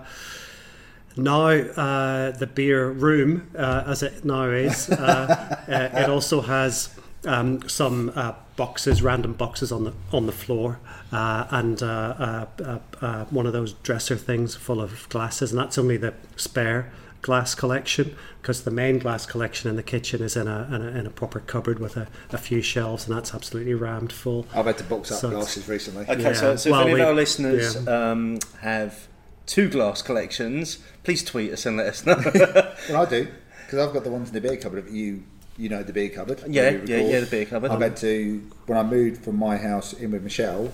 now 1.17 1.47
uh, 1.47 2.31
the 2.31 2.47
beer 2.47 2.89
room, 2.89 3.49
uh, 3.57 3.83
as 3.87 4.03
it 4.03 4.25
now 4.25 4.49
is, 4.49 4.89
uh, 4.89 5.57
uh, 5.67 5.99
it 6.01 6.09
also 6.09 6.41
has 6.41 6.89
um, 7.25 7.67
some 7.67 8.11
uh, 8.15 8.33
boxes, 8.55 9.01
random 9.01 9.33
boxes 9.33 9.71
on 9.71 9.83
the 9.85 9.93
on 10.11 10.25
the 10.25 10.31
floor, 10.31 10.79
uh, 11.11 11.47
and 11.51 11.81
uh, 11.81 11.85
uh, 11.87 12.45
uh, 12.63 12.79
uh, 13.05 13.25
one 13.25 13.45
of 13.45 13.53
those 13.53 13.73
dresser 13.73 14.15
things 14.15 14.55
full 14.55 14.81
of 14.81 15.07
glasses, 15.09 15.51
and 15.51 15.59
that's 15.59 15.77
only 15.77 15.97
the 15.97 16.13
spare 16.35 16.91
glass 17.21 17.55
collection 17.55 18.15
because 18.39 18.65
the 18.65 18.69
main 18.71 18.99
glass 18.99 19.25
collection 19.25 19.67
in 19.67 19.75
the 19.75 19.81
kitchen 19.81 20.21
is 20.21 20.35
in 20.37 20.47
a 20.47 20.69
in 20.71 20.81
a, 20.81 20.87
in 20.99 21.07
a 21.07 21.09
proper 21.09 21.39
cupboard 21.39 21.79
with 21.79 21.97
a, 21.97 22.07
a 22.31 22.37
few 22.37 22.61
shelves, 22.61 23.07
and 23.07 23.17
that's 23.17 23.33
absolutely 23.33 23.73
rammed 23.73 24.13
full. 24.13 24.45
I've 24.53 24.65
had 24.67 24.77
to 24.77 24.83
box 24.83 25.11
up 25.11 25.17
So 25.19 25.29
glasses 25.31 25.67
recently. 25.67 26.03
Okay, 26.07 26.21
Yeah, 26.21 26.33
so, 26.33 26.55
so 26.55 26.69
well, 26.71 26.81
if 26.81 26.85
any 26.85 26.93
we- 26.95 27.01
of 27.01 27.07
our 27.07 27.13
listeners 27.15 27.75
yeah. 27.83 28.11
um, 28.11 28.37
have 28.61 29.07
two 29.45 29.69
glass 29.69 30.01
collections, 30.01 30.79
please 31.03 31.23
tweet 31.23 31.51
us 31.51 31.65
and 31.65 31.77
let 31.77 31.87
us 31.87 32.05
know. 32.05 32.15
Well, 32.89 33.05
I 33.05 33.09
do 33.09 33.27
because 33.65 33.79
I've 33.79 33.93
got 33.93 34.03
the 34.03 34.11
ones 34.11 34.29
in 34.29 34.33
the 34.35 34.41
beer 34.41 34.57
cupboard. 34.57 34.89
You, 34.89 35.23
you 35.57 35.69
know 35.69 35.81
the 35.83 35.93
beer 35.93 36.09
cupboard. 36.09 36.43
Yeah, 36.47 36.69
yeah, 36.85 36.97
yeah, 36.97 37.19
the 37.21 37.25
beer 37.25 37.45
cupboard. 37.45 37.71
I've 37.71 37.81
had 37.81 37.97
to 37.97 38.39
when 38.67 38.77
I 38.77 38.83
moved 38.83 39.23
from 39.23 39.37
my 39.37 39.57
house 39.57 39.93
in 39.93 40.11
with 40.11 40.23
Michelle. 40.23 40.71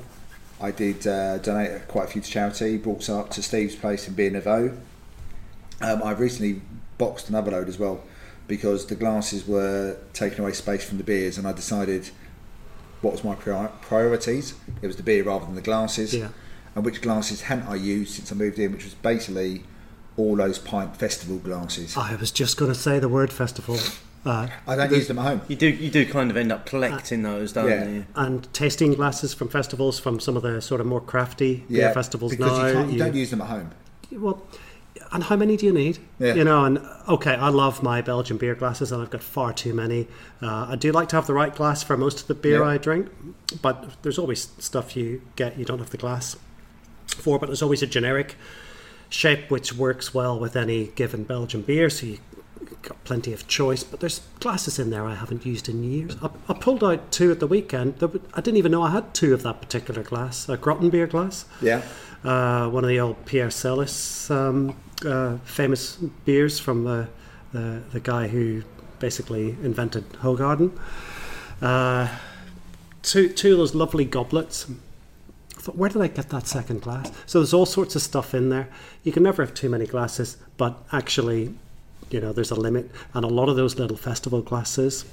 I 0.60 0.72
did 0.72 1.08
uh, 1.08 1.38
donate 1.40 1.88
quite 1.88 2.06
a 2.06 2.08
few 2.08 2.22
to 2.22 2.30
charity. 2.30 2.78
Brought 2.78 3.04
some 3.04 3.20
up 3.20 3.30
to 3.32 3.42
Steve's 3.42 3.76
place 3.76 4.08
in 4.08 4.14
Beer 4.14 4.30
Nouveau. 4.30 4.78
Um, 5.82 6.04
I've 6.04 6.20
recently 6.20 6.62
boxed 6.98 7.30
another 7.30 7.52
load 7.52 7.68
as 7.68 7.80
well 7.80 8.04
because 8.48 8.86
the 8.86 8.96
glasses 8.96 9.48
were 9.48 9.98
taking 10.14 10.40
away 10.40 10.52
space 10.52 10.84
from 10.84 10.98
the 10.98 11.04
beers, 11.04 11.38
and 11.38 11.48
I 11.48 11.54
decided 11.54 12.10
what 13.02 13.14
was 13.14 13.24
my 13.24 13.34
prior- 13.36 13.72
priorities. 13.82 14.54
It 14.82 14.88
was 14.88 14.98
the 14.98 15.04
beer 15.04 15.24
rather 15.24 15.46
than 15.46 15.56
the 15.56 15.62
glasses. 15.62 16.14
Yeah. 16.14 16.30
And 16.76 16.86
which 16.86 17.02
glasses 17.02 17.42
hadn't 17.44 17.68
I 17.68 17.76
used 17.76 18.14
since 18.16 18.32
I 18.32 18.36
moved 18.36 18.58
in, 18.60 18.72
which 18.72 18.84
was 18.86 18.94
basically 18.94 19.64
all 20.18 20.36
those 20.36 20.58
pint 20.60 20.96
festival 20.98 21.38
glasses. 21.38 21.98
I 21.98 22.16
was 22.16 22.32
just 22.32 22.58
going 22.58 22.72
to 22.72 22.78
say 22.80 23.00
the 23.00 23.10
word 23.10 23.32
festival. 23.34 23.78
Uh, 24.24 24.48
I 24.68 24.76
don't 24.76 24.92
use 24.92 25.08
them 25.08 25.18
at 25.20 25.24
home. 25.26 25.42
you 25.48 25.56
do 25.56 25.68
you 25.68 25.90
do 25.90 26.06
kind 26.06 26.30
of 26.30 26.38
end 26.38 26.52
up 26.52 26.66
collecting 26.68 27.24
those, 27.24 27.54
don't 27.54 27.68
Yeah. 27.70 27.88
you? 27.90 28.06
and 28.16 28.54
tasting 28.54 28.94
glasses 28.94 29.34
from 29.34 29.48
festivals 29.50 30.00
from 30.00 30.20
some 30.20 30.38
of 30.38 30.44
the 30.44 30.62
sort 30.62 30.80
of 30.80 30.86
more 30.86 31.02
crafty 31.02 31.64
beer 31.68 31.92
festivals 31.92 32.32
because 32.32 32.56
now. 32.58 32.68
you, 32.68 32.74
can't, 32.74 32.88
you, 32.88 32.94
you- 32.94 33.00
don't 33.00 33.16
use 33.16 33.32
them 33.32 33.42
at 33.42 33.48
home. 33.48 33.72
well, 34.12 34.44
and 35.12 35.24
how 35.24 35.36
many 35.36 35.58
do 35.58 35.66
you 35.66 35.74
need? 35.74 35.98
Yeah. 36.20 36.36
You 36.36 36.44
know, 36.44 36.66
and 36.66 36.78
okay, 37.10 37.34
I 37.34 37.50
love 37.50 37.82
my 37.82 38.02
Belgian 38.02 38.38
beer 38.38 38.54
glasses, 38.54 38.92
and 38.92 39.02
I've 39.02 39.10
got 39.10 39.24
far 39.24 39.52
too 39.54 39.74
many. 39.74 40.08
Uh, 40.42 40.68
I 40.70 40.76
do 40.76 40.92
like 40.92 41.10
to 41.10 41.16
have 41.16 41.26
the 41.26 41.34
right 41.34 41.54
glass 41.56 41.82
for 41.82 41.98
most 41.98 42.22
of 42.22 42.28
the 42.28 42.36
beer 42.36 42.60
Yeah. 42.60 42.68
I 42.70 42.78
drink, 42.78 43.08
but 43.62 43.90
there's 44.04 44.20
always 44.20 44.50
stuff 44.60 44.96
you 44.96 45.22
get 45.36 45.58
you 45.58 45.66
don't 45.66 45.80
have 45.80 45.90
the 45.90 45.98
glass 45.98 46.36
for. 47.22 47.40
But 47.40 47.48
there's 47.48 47.62
always 47.62 47.82
a 47.84 47.88
generic 47.88 48.36
shape 49.10 49.50
which 49.52 49.74
works 49.74 50.14
well 50.14 50.40
with 50.40 50.56
any 50.56 50.88
given 50.88 51.24
Belgian 51.24 51.62
beer, 51.62 51.90
so 51.90 52.06
you 52.08 52.20
got 52.82 53.04
plenty 53.04 53.34
of 53.34 53.48
choice. 53.48 53.84
But 53.84 54.00
there's 54.00 54.22
glasses 54.40 54.80
in 54.80 54.90
there 54.90 55.06
I 55.06 55.16
haven't 55.16 55.46
used 55.46 55.68
in 55.70 55.84
years. 55.84 56.16
I, 56.22 56.30
I 56.50 56.54
pulled 56.54 56.84
out 56.84 57.12
two 57.12 57.32
at 57.32 57.40
the 57.40 57.48
weekend. 57.48 57.96
I 58.34 58.42
didn't 58.42 58.58
even 58.58 58.72
know 58.72 58.84
I 58.84 58.92
had 58.92 59.14
two 59.14 59.34
of 59.34 59.44
that 59.44 59.62
particular 59.62 60.02
glass, 60.04 60.48
a 60.50 60.58
Grottenbier 60.58 61.10
glass 61.10 61.46
Yeah. 61.62 61.82
uh, 62.24 62.70
one 62.70 62.84
of 62.84 62.90
the 62.90 63.00
old 63.00 63.26
Pierre 63.26 63.50
Celis 63.52 64.32
um, 64.32 64.76
uh, 65.06 65.38
famous 65.44 65.98
beers 66.26 66.60
from 66.60 66.84
the, 66.86 67.08
the 67.52 67.82
the 67.92 68.00
guy 68.00 68.28
who 68.28 68.64
basically 69.00 69.50
invented 69.64 70.08
Hoegaarden. 70.22 70.72
Uh, 71.62 72.08
two 73.04 73.28
two 73.30 73.52
of 73.54 73.58
those 73.58 73.76
lovely 73.76 74.06
goblets. 74.06 74.68
I 75.62 75.64
thought, 75.64 75.78
where 75.78 75.90
did 75.90 76.02
I 76.02 76.08
get 76.08 76.30
that 76.30 76.48
second 76.48 76.82
glass? 76.82 77.12
So 77.28 77.38
there's 77.40 77.54
all 77.54 77.68
sorts 77.68 77.96
of 77.96 78.02
stuff 78.02 78.34
in 78.34 78.50
there. 78.50 78.68
You 79.04 79.12
can 79.12 79.22
never 79.22 79.46
have 79.46 79.54
too 79.54 79.70
many 79.70 79.86
glasses, 79.86 80.38
but 80.58 80.76
actually, 80.92 81.54
you 82.10 82.20
know, 82.20 82.34
there's 82.34 82.50
a 82.50 82.56
limit. 82.56 82.90
And 83.14 83.24
a 83.24 83.28
lot 83.28 83.48
of 83.48 83.56
those 83.58 83.78
little 83.78 83.96
festival 83.96 84.42
glasses, 84.42 85.06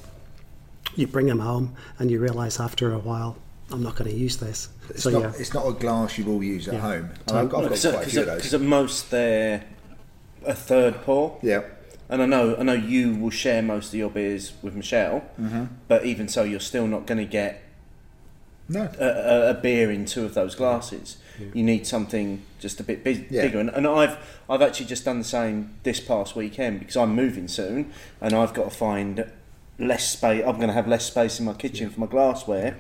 you 0.97 1.07
bring 1.07 1.27
them 1.27 1.41
home 1.41 1.77
and 1.99 2.11
you 2.11 2.19
realize 2.19 2.59
after 2.61 2.95
a 2.95 2.99
while, 2.99 3.37
I'm 3.71 3.83
not 3.83 3.97
going 3.97 4.11
to 4.11 4.17
use 4.17 4.39
this. 4.39 4.71
It's, 4.89 5.03
so 5.03 5.11
not, 5.11 5.21
yeah. 5.21 5.33
it's 5.37 5.53
not 5.53 5.67
a 5.69 5.73
glass 5.73 6.17
you 6.17 6.25
will 6.25 6.43
use 6.43 6.67
at 6.67 6.75
Yeah. 6.75 6.81
home. 6.81 7.11
I've, 7.29 7.35
I've 7.37 7.49
got 7.51 7.63
Because 7.65 7.83
quite 7.85 8.07
a 8.07 8.09
few 8.11 8.21
of 8.21 8.27
those. 8.29 8.37
because 8.37 8.55
at 8.55 8.61
most 8.63 9.11
they're 9.11 9.65
a 10.47 10.55
third 10.55 11.03
pour. 11.03 11.39
Yeah. 11.43 11.65
And 12.09 12.23
I 12.23 12.25
know, 12.25 12.57
I 12.57 12.63
know 12.63 12.73
you 12.73 13.15
will 13.17 13.29
share 13.29 13.61
most 13.61 13.89
of 13.89 13.95
your 13.97 14.09
beers 14.09 14.55
with 14.63 14.75
Michelle, 14.75 15.25
Mm-hmm. 15.39 15.65
but 15.89 16.07
even 16.07 16.27
so, 16.27 16.43
you're 16.43 16.59
still 16.59 16.87
not 16.87 17.05
going 17.07 17.19
to 17.19 17.27
get 17.31 17.63
No. 18.69 18.91
a, 18.99 19.51
a, 19.51 19.55
beer 19.55 19.91
in 19.91 20.05
two 20.05 20.25
of 20.25 20.35
those 20.35 20.55
glasses. 20.55 21.17
You 21.55 21.63
need 21.63 21.87
something 21.87 22.43
just 22.59 22.81
a 22.81 22.83
bit 22.83 23.05
big, 23.05 23.29
Yeah. 23.31 23.43
bigger. 23.43 23.61
And, 23.61 23.71
and 23.71 23.87
I've 23.87 24.19
I've 24.51 24.61
actually 24.61 24.87
just 24.87 25.05
done 25.05 25.19
the 25.19 25.25
same 25.25 25.75
this 25.85 26.01
past 26.01 26.35
weekend 26.35 26.81
because 26.81 26.97
I'm 26.97 27.15
moving 27.15 27.49
soon, 27.49 27.93
and 28.21 28.35
I've 28.35 28.53
got 28.53 28.65
to 28.65 28.77
find 28.77 29.25
less 29.79 30.11
space. 30.11 30.43
I'm 30.45 30.57
going 30.57 30.69
to 30.69 30.75
have 30.75 30.89
less 30.89 31.07
space 31.07 31.39
in 31.39 31.47
my 31.47 31.55
kitchen 31.55 31.91
for 31.91 32.01
my 32.01 32.07
glassware. 32.07 32.77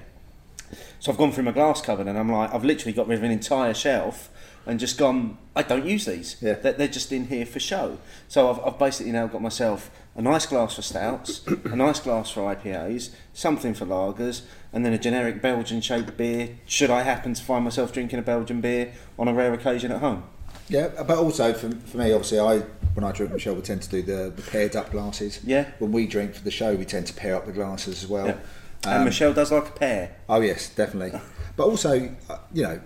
So 1.00 1.12
I've 1.12 1.18
gone 1.18 1.30
through 1.32 1.44
my 1.44 1.52
glass 1.52 1.80
cupboard, 1.80 2.08
and 2.08 2.18
I'm 2.18 2.30
like, 2.30 2.52
I've 2.52 2.64
literally 2.64 2.92
got 2.92 3.06
rid 3.06 3.18
of 3.18 3.24
an 3.24 3.30
entire 3.30 3.74
shelf. 3.74 4.30
And 4.66 4.78
just 4.78 4.98
gone. 4.98 5.38
I 5.56 5.62
don't 5.62 5.86
use 5.86 6.04
these. 6.04 6.36
Yeah. 6.42 6.52
They're, 6.54 6.72
they're 6.74 6.88
just 6.88 7.10
in 7.10 7.28
here 7.28 7.46
for 7.46 7.58
show. 7.58 7.96
So 8.26 8.50
I've, 8.50 8.60
I've 8.62 8.78
basically 8.78 9.12
now 9.12 9.26
got 9.26 9.40
myself 9.40 9.90
a 10.18 10.20
nice 10.20 10.46
glass 10.46 10.74
for 10.74 10.82
stouts, 10.82 11.46
a 11.46 11.76
nice 11.76 12.00
glass 12.00 12.28
for 12.28 12.40
IPAs, 12.40 13.10
something 13.32 13.72
for 13.72 13.86
lagers, 13.86 14.42
and 14.72 14.84
then 14.84 14.92
a 14.92 14.98
generic 14.98 15.40
Belgian 15.40 15.80
shaped 15.80 16.16
beer. 16.16 16.58
Should 16.66 16.90
I 16.90 17.02
happen 17.02 17.34
to 17.34 17.42
find 17.42 17.62
myself 17.62 17.92
drinking 17.92 18.18
a 18.18 18.22
Belgian 18.22 18.60
beer 18.60 18.92
on 19.16 19.28
a 19.28 19.32
rare 19.32 19.54
occasion 19.54 19.92
at 19.92 20.00
home? 20.00 20.24
Yeah, 20.68 20.88
but 20.88 21.16
also 21.18 21.54
for, 21.54 21.70
for 21.70 21.98
me, 21.98 22.12
obviously, 22.12 22.40
I 22.40 22.58
when 22.94 23.04
I 23.04 23.12
drink 23.12 23.32
Michelle, 23.32 23.54
we 23.54 23.62
tend 23.62 23.80
to 23.82 23.88
do 23.88 24.02
the, 24.02 24.30
the 24.34 24.42
paired 24.42 24.74
up 24.74 24.90
glasses. 24.90 25.38
Yeah. 25.44 25.70
When 25.78 25.92
we 25.92 26.08
drink 26.08 26.34
for 26.34 26.42
the 26.42 26.50
show, 26.50 26.74
we 26.74 26.84
tend 26.84 27.06
to 27.06 27.14
pair 27.14 27.36
up 27.36 27.46
the 27.46 27.52
glasses 27.52 28.02
as 28.02 28.10
well. 28.10 28.26
Yeah. 28.26 28.38
and 28.84 29.04
Michelle 29.04 29.32
does 29.32 29.52
like 29.52 29.68
a 29.68 29.72
pair. 29.72 30.16
Oh 30.28 30.40
yes, 30.40 30.68
definitely. 30.68 31.18
But 31.56 31.66
also, 31.66 32.14
uh, 32.30 32.38
you 32.54 32.62
know, 32.62 32.80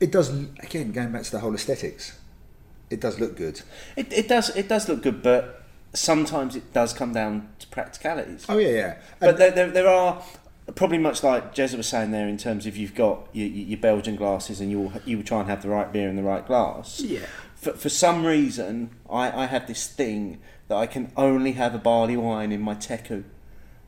it 0.00 0.10
does 0.10 0.30
again 0.30 0.90
going 0.92 1.12
back 1.12 1.22
to 1.24 1.30
the 1.30 1.40
whole 1.40 1.54
aesthetics. 1.54 2.18
It 2.88 2.98
does 2.98 3.20
look 3.20 3.36
good. 3.36 3.60
It, 3.94 4.10
it 4.10 4.26
does 4.26 4.56
it 4.56 4.68
does 4.68 4.88
look 4.88 5.02
good, 5.02 5.22
but 5.22 5.55
sometimes 5.96 6.56
it 6.56 6.72
does 6.72 6.92
come 6.92 7.12
down 7.12 7.48
to 7.58 7.66
practicalities. 7.68 8.46
Oh 8.48 8.58
yeah, 8.58 8.68
yeah. 8.68 8.96
But 9.18 9.38
there, 9.38 9.50
there, 9.50 9.70
there 9.70 9.88
are 9.88 10.22
probably 10.74 10.98
much 10.98 11.22
like 11.22 11.54
Jezza 11.54 11.76
was 11.76 11.86
saying 11.86 12.10
there 12.10 12.28
in 12.28 12.38
terms 12.38 12.66
of 12.66 12.76
you've 12.76 12.94
got 12.94 13.28
your, 13.32 13.46
your 13.46 13.78
Belgian 13.78 14.16
glasses 14.16 14.60
and 14.60 14.70
you'll 14.70 14.92
you 15.04 15.18
will 15.18 15.24
try 15.24 15.40
and 15.40 15.48
have 15.48 15.62
the 15.62 15.68
right 15.68 15.92
beer 15.92 16.08
in 16.08 16.16
the 16.16 16.22
right 16.22 16.46
glass. 16.46 17.00
Yeah. 17.00 17.26
For, 17.54 17.72
for 17.72 17.88
some 17.88 18.26
reason, 18.26 18.90
I, 19.08 19.42
I 19.42 19.46
have 19.46 19.66
this 19.66 19.86
thing 19.86 20.40
that 20.68 20.76
I 20.76 20.86
can 20.86 21.12
only 21.16 21.52
have 21.52 21.74
a 21.74 21.78
barley 21.78 22.16
wine 22.16 22.52
in 22.52 22.60
my 22.60 22.74
teku. 22.74 23.24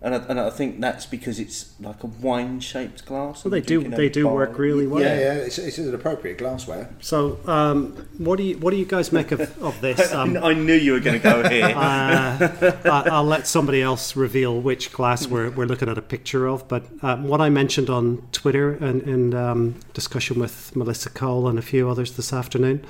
And 0.01 0.15
I, 0.15 0.19
and 0.29 0.39
I 0.39 0.51
think 0.51 0.81
that's 0.81 1.07
because 1.07 1.41
it's 1.41 1.75
like 1.81 2.05
a 2.05 2.07
wine-shaped 2.07 3.05
glass. 3.05 3.45
Well, 3.45 3.51
they 3.51 3.61
do. 3.61 3.83
They 3.83 4.09
do 4.09 4.29
work 4.29 4.57
really 4.57 4.87
well. 4.87 5.03
yeah, 5.03 5.19
yeah. 5.19 5.33
It's, 5.35 5.59
it's 5.59 5.77
an 5.79 5.93
appropriate 5.93 6.39
glassware. 6.39 6.89
So, 7.01 7.41
um, 7.47 7.95
what 8.17 8.37
do 8.37 8.45
you 8.45 8.59
what 8.59 8.71
do 8.71 8.77
you 8.77 8.85
guys 8.85 9.11
make 9.11 9.33
of, 9.33 9.41
of 9.61 9.81
this? 9.87 10.13
Um, 10.13 10.37
I 10.37 10.53
knew 10.55 10.75
you 10.75 10.93
were 10.93 11.01
going 11.01 11.21
to 11.21 11.23
go 11.23 11.49
here. 11.49 11.65
uh, 11.77 12.73
I- 12.85 13.09
I'll 13.11 13.25
let 13.25 13.49
somebody 13.49 13.83
else 13.83 14.15
reveal 14.15 14.61
which 14.61 14.93
glass 14.93 15.27
we're, 15.27 15.51
we're 15.51 15.67
looking 15.67 15.89
at 15.89 15.99
a 15.99 16.03
picture 16.03 16.47
of. 16.47 16.69
But 16.69 16.85
um, 17.03 17.25
what 17.27 17.41
I 17.41 17.49
mentioned 17.51 17.91
on 17.91 18.23
Twitter 18.31 18.75
and 18.75 19.03
in 19.03 19.35
um, 19.35 19.75
discussion 19.95 20.39
with 20.39 20.77
Melissa 20.77 21.11
Cole 21.11 21.49
and 21.49 21.59
a 21.59 21.63
few 21.63 21.91
others 21.91 22.13
this 22.13 22.33
afternoon, 22.33 22.85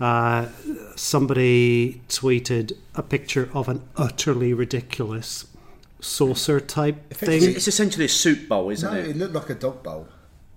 uh, 0.00 0.46
somebody 0.96 2.00
tweeted 2.08 2.72
a 2.94 3.02
picture 3.02 3.50
of 3.52 3.68
an 3.68 3.82
utterly 3.96 4.54
ridiculous 4.54 5.44
saucer 6.00 6.60
type 6.60 7.12
thing. 7.12 7.42
it's 7.42 7.68
essentially 7.68 8.04
a 8.04 8.08
soup 8.08 8.48
bowl, 8.48 8.70
isn't 8.70 8.92
No, 8.92 8.98
it? 8.98 9.08
it 9.08 9.16
looked 9.16 9.34
like 9.34 9.50
a 9.50 9.54
dog 9.54 9.82
bowl. 9.82 10.06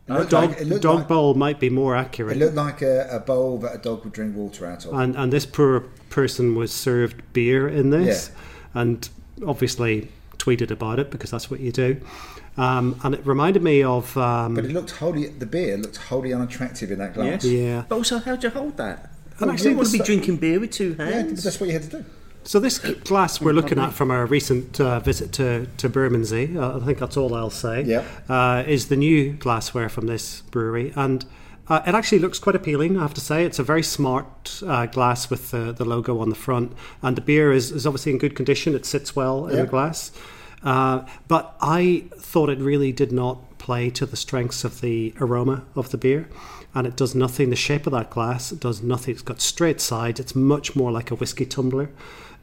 It 0.07 0.11
Okay. 0.13 0.29
Dog, 0.29 0.49
like, 0.49 0.61
it 0.61 0.81
dog 0.81 0.95
like, 0.99 1.07
bowl 1.07 1.33
might 1.35 1.59
be 1.59 1.69
more 1.69 1.95
accurate. 1.95 2.35
It 2.37 2.39
looked 2.39 2.55
like 2.55 2.81
a, 2.81 3.07
a 3.11 3.19
bowl 3.19 3.57
that 3.59 3.75
a 3.75 3.77
dog 3.77 4.03
would 4.03 4.13
drink 4.13 4.35
water 4.35 4.65
out 4.65 4.85
of. 4.85 4.93
and 4.93 5.15
and 5.15 5.31
this 5.31 5.45
poor 5.45 5.81
person 6.09 6.55
was 6.55 6.71
served 6.73 7.21
beer 7.33 7.67
in 7.67 7.91
this, 7.91 8.31
and 8.73 9.07
obviously 9.47 10.09
tweeted 10.37 10.69
about 10.71 10.99
it 10.99 11.11
because 11.11 11.31
that's 11.31 11.49
what 11.49 11.59
you 11.59 11.71
do. 11.71 12.01
Um, 12.57 12.99
and 13.03 13.15
it 13.15 13.25
reminded 13.25 13.63
me 13.63 13.81
of 13.83 14.17
um, 14.17 14.55
But 14.55 14.65
it 14.65 14.71
looked 14.71 14.91
wholly. 14.91 15.27
The 15.27 15.45
beer 15.45 15.77
looked 15.77 15.97
wholly 15.97 16.33
unattractive 16.33 16.91
in 16.91 16.99
that 16.99 17.13
glass. 17.13 17.43
Yes. 17.43 17.45
yeah. 17.45 17.83
But 17.87 17.95
also, 17.95 18.19
how'd 18.19 18.43
you 18.43 18.49
hold 18.49 18.75
that? 18.77 19.11
And 19.39 19.49
I 19.49 19.53
actually 19.53 19.69
don't 19.69 19.77
want 19.77 19.87
to 19.87 19.93
be 19.93 19.97
the- 19.99 20.03
drinking 20.03 20.37
beer 20.37 20.59
with 20.59 20.71
two 20.71 20.93
hands. 20.95 21.09
Yeah, 21.09 21.15
hands. 21.21 21.43
that's 21.43 21.59
what 21.59 21.67
you 21.67 21.73
had 21.73 21.83
to 21.83 21.89
do. 21.89 22.05
So 22.43 22.59
this 22.59 22.79
glass 22.79 23.39
we're 23.39 23.53
looking 23.53 23.77
at 23.79 23.93
from 23.93 24.09
our 24.11 24.25
recent 24.25 24.79
uh, 24.79 24.99
visit 24.99 25.31
to 25.33 25.67
to 25.77 25.89
Bermondsey, 25.89 26.57
uh, 26.57 26.77
I 26.79 26.85
think 26.85 26.97
that's 26.99 27.15
all 27.15 27.33
I'll 27.35 27.49
say. 27.49 27.83
Yep. 27.83 28.05
Uh, 28.29 28.63
is 28.67 28.87
the 28.87 28.95
new 28.95 29.33
glassware 29.33 29.89
from 29.89 30.07
this 30.07 30.41
brewery, 30.51 30.91
and 30.95 31.23
uh, 31.67 31.81
it 31.85 31.93
actually 31.93 32.19
looks 32.19 32.39
quite 32.39 32.55
appealing. 32.55 32.97
I 32.97 33.01
have 33.03 33.13
to 33.13 33.21
say, 33.21 33.45
it's 33.45 33.59
a 33.59 33.63
very 33.63 33.83
smart 33.83 34.61
uh, 34.65 34.87
glass 34.87 35.29
with 35.29 35.51
the, 35.51 35.71
the 35.71 35.85
logo 35.85 36.19
on 36.19 36.29
the 36.29 36.35
front, 36.35 36.73
and 37.01 37.15
the 37.15 37.21
beer 37.21 37.51
is, 37.51 37.71
is 37.71 37.85
obviously 37.85 38.11
in 38.11 38.17
good 38.17 38.35
condition. 38.35 38.73
It 38.75 38.85
sits 38.85 39.15
well 39.15 39.47
in 39.47 39.55
Yeah. 39.57 39.61
the 39.63 39.69
glass. 39.69 40.11
Uh, 40.63 41.05
but 41.27 41.55
I 41.61 42.05
thought 42.17 42.49
it 42.49 42.59
really 42.59 42.91
did 42.91 43.11
not 43.11 43.57
play 43.59 43.89
to 43.91 44.05
the 44.05 44.17
strengths 44.17 44.63
of 44.63 44.81
the 44.81 45.13
aroma 45.21 45.63
of 45.75 45.91
the 45.91 45.97
beer. 45.97 46.27
And 46.73 46.87
it 46.87 46.95
does 46.95 47.13
nothing. 47.15 47.49
The 47.49 47.55
shape 47.55 47.85
of 47.85 47.91
that 47.93 48.09
glass 48.09 48.51
it 48.51 48.59
does 48.59 48.81
nothing. 48.81 49.13
It's 49.13 49.21
got 49.23 49.41
straight 49.41 49.81
sides. 49.81 50.19
It's 50.19 50.35
much 50.35 50.75
more 50.75 50.91
like 50.91 51.11
a 51.11 51.15
whiskey 51.15 51.45
tumbler. 51.45 51.89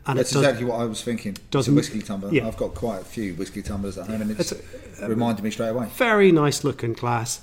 And 0.08 0.18
That's 0.18 0.30
does, 0.32 0.42
exactly 0.42 0.64
what 0.64 0.80
I 0.80 0.84
was 0.86 1.02
thinking. 1.02 1.36
It's 1.52 1.68
a 1.68 1.72
whiskey 1.72 2.00
tumbler. 2.02 2.32
yeah. 2.32 2.46
I've 2.48 2.56
got 2.56 2.74
quite 2.74 3.02
a 3.02 3.04
few 3.04 3.34
whiskey 3.34 3.62
tumblers 3.62 3.98
at 3.98 4.06
home, 4.08 4.22
and 4.22 4.30
it's, 4.32 4.52
It's 4.52 5.00
reminded 5.02 5.44
me 5.44 5.50
straight 5.50 5.68
away. 5.68 5.88
very 5.96 6.32
nice 6.32 6.64
looking 6.64 6.94
glass. 6.94 7.40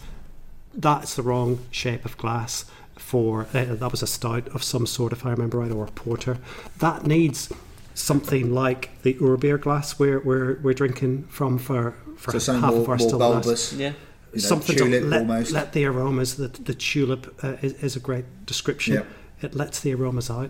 That's 0.73 1.15
the 1.15 1.21
wrong 1.21 1.59
shape 1.71 2.03
of 2.05 2.17
glass 2.17 2.65
for 2.97 3.43
uh, 3.53 3.65
that 3.75 3.91
was 3.91 4.01
a 4.01 4.07
stout 4.07 4.47
of 4.49 4.63
some 4.63 4.85
sort, 4.87 5.13
if 5.13 5.25
I 5.25 5.29
remember 5.31 5.59
right, 5.59 5.71
or 5.71 5.85
a 5.85 5.91
porter. 5.91 6.39
That 6.79 7.05
needs 7.05 7.51
something 7.93 8.53
like 8.53 8.89
the 9.03 9.13
Urbeer 9.15 9.61
glass 9.61 9.97
we're 9.99 10.19
we're, 10.19 10.59
we're 10.61 10.73
drinking 10.73 11.23
from 11.29 11.57
for 11.57 11.93
for 12.17 12.37
So 12.39 12.53
half 12.53 12.71
more, 12.73 12.81
of 12.81 12.89
our 12.89 12.97
more 12.97 13.07
still 13.07 13.17
glass. 13.19 13.43
bulbous. 13.45 13.73
Yeah. 13.73 13.89
you 13.89 13.93
know, 14.33 14.39
something 14.39 14.75
tulip 14.75 15.03
to 15.03 15.07
let, 15.07 15.19
almost. 15.21 15.51
let 15.51 15.71
the 15.73 15.85
aromas. 15.85 16.35
The, 16.37 16.47
the 16.47 16.73
tulip 16.73 17.37
uh, 17.43 17.57
is, 17.61 17.73
is 17.83 17.95
a 17.95 17.99
great 17.99 18.25
description. 18.45 18.95
Yep. 18.95 19.05
It 19.43 19.55
lets 19.55 19.79
the 19.81 19.93
aromas 19.93 20.29
out, 20.29 20.49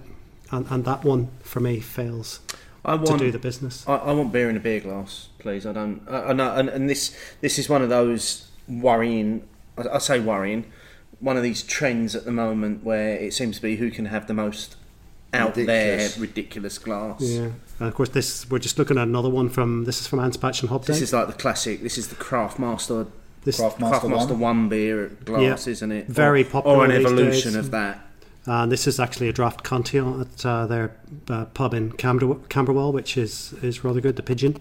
and, 0.52 0.66
and 0.70 0.86
that 0.86 1.04
one 1.04 1.30
for 1.44 1.60
me 1.60 1.80
fails 1.80 2.40
I 2.84 2.96
want, 2.96 3.08
to 3.20 3.26
do 3.26 3.32
the 3.32 3.40
business. 3.40 3.84
I, 3.88 3.96
I 3.96 4.12
want 4.14 4.32
beer 4.32 4.50
in 4.50 4.58
a 4.58 4.60
beer 4.60 4.80
glass, 4.80 5.30
please. 5.40 5.66
I 5.66 5.74
don't. 5.74 6.02
I, 6.10 6.26
I 6.30 6.34
know, 6.34 6.54
and, 6.56 6.70
and 6.70 6.90
this 6.90 7.18
this 7.42 7.58
is 7.58 7.68
one 7.70 7.82
of 7.82 7.90
those 7.90 8.48
worrying. 8.68 9.48
I, 9.78 9.84
I 9.94 9.98
say 9.98 10.20
worrying. 10.20 10.72
One 11.20 11.38
of 11.38 11.44
these 11.44 11.64
trends 11.64 12.16
at 12.16 12.26
the 12.26 12.32
moment 12.32 12.84
where 12.84 13.16
it 13.18 13.34
seems 13.34 13.56
to 13.56 13.62
be 13.62 13.78
who 13.78 13.90
can 13.90 14.06
have 14.06 14.28
the 14.28 14.34
most 14.34 14.76
out 15.34 15.56
Ridiculous. 15.58 16.14
there 16.16 16.22
ridiculous 16.22 16.78
glass. 16.78 17.22
Yeah, 17.22 17.50
and 17.80 17.88
of 17.88 17.96
course 17.96 18.10
this 18.10 18.50
we're 18.50 18.60
just 18.60 18.78
looking 18.78 18.98
at 18.98 19.04
another 19.08 19.30
one 19.30 19.50
from 19.50 19.86
this 19.86 20.00
is 20.02 20.08
from 20.08 20.20
Anspach 20.20 20.62
and 20.62 20.70
Hobday. 20.70 20.86
This 20.88 21.02
is 21.02 21.14
like 21.14 21.28
the 21.28 21.34
classic. 21.34 21.82
This 21.82 21.98
is 21.98 22.10
the 22.10 22.16
Craft 22.16 22.60
Master 22.60 23.08
This- 23.44 23.58
Craft 23.58 23.80
Craft 23.80 23.92
Master 23.94 24.10
Master 24.10 24.34
one. 24.34 24.42
One 24.42 24.70
beer 24.70 25.08
glass, 25.26 25.66
Yeah. 25.68 25.72
isn't 25.72 25.92
it? 25.92 26.08
Very 26.08 26.42
or, 26.44 26.46
popular 26.46 26.78
Or 26.78 26.86
an 26.86 26.92
these 26.92 27.06
evolution 27.06 27.54
days. 27.54 27.56
of 27.66 27.72
that. 27.72 28.00
And 28.46 28.72
this 28.72 28.88
is 28.88 29.00
actually 29.00 29.30
a 29.30 29.34
draft 29.34 29.64
Cantillon 29.64 30.22
at 30.22 30.46
uh, 30.46 30.68
their 30.68 30.96
uh, 31.30 31.46
pub 31.46 31.74
in 31.74 31.92
Camber- 31.94 32.40
Camberwell, 32.50 32.94
which 32.94 33.18
is, 33.18 33.54
is 33.62 33.84
rather 33.84 34.02
good, 34.02 34.16
the 34.16 34.24
Pigeon. 34.24 34.58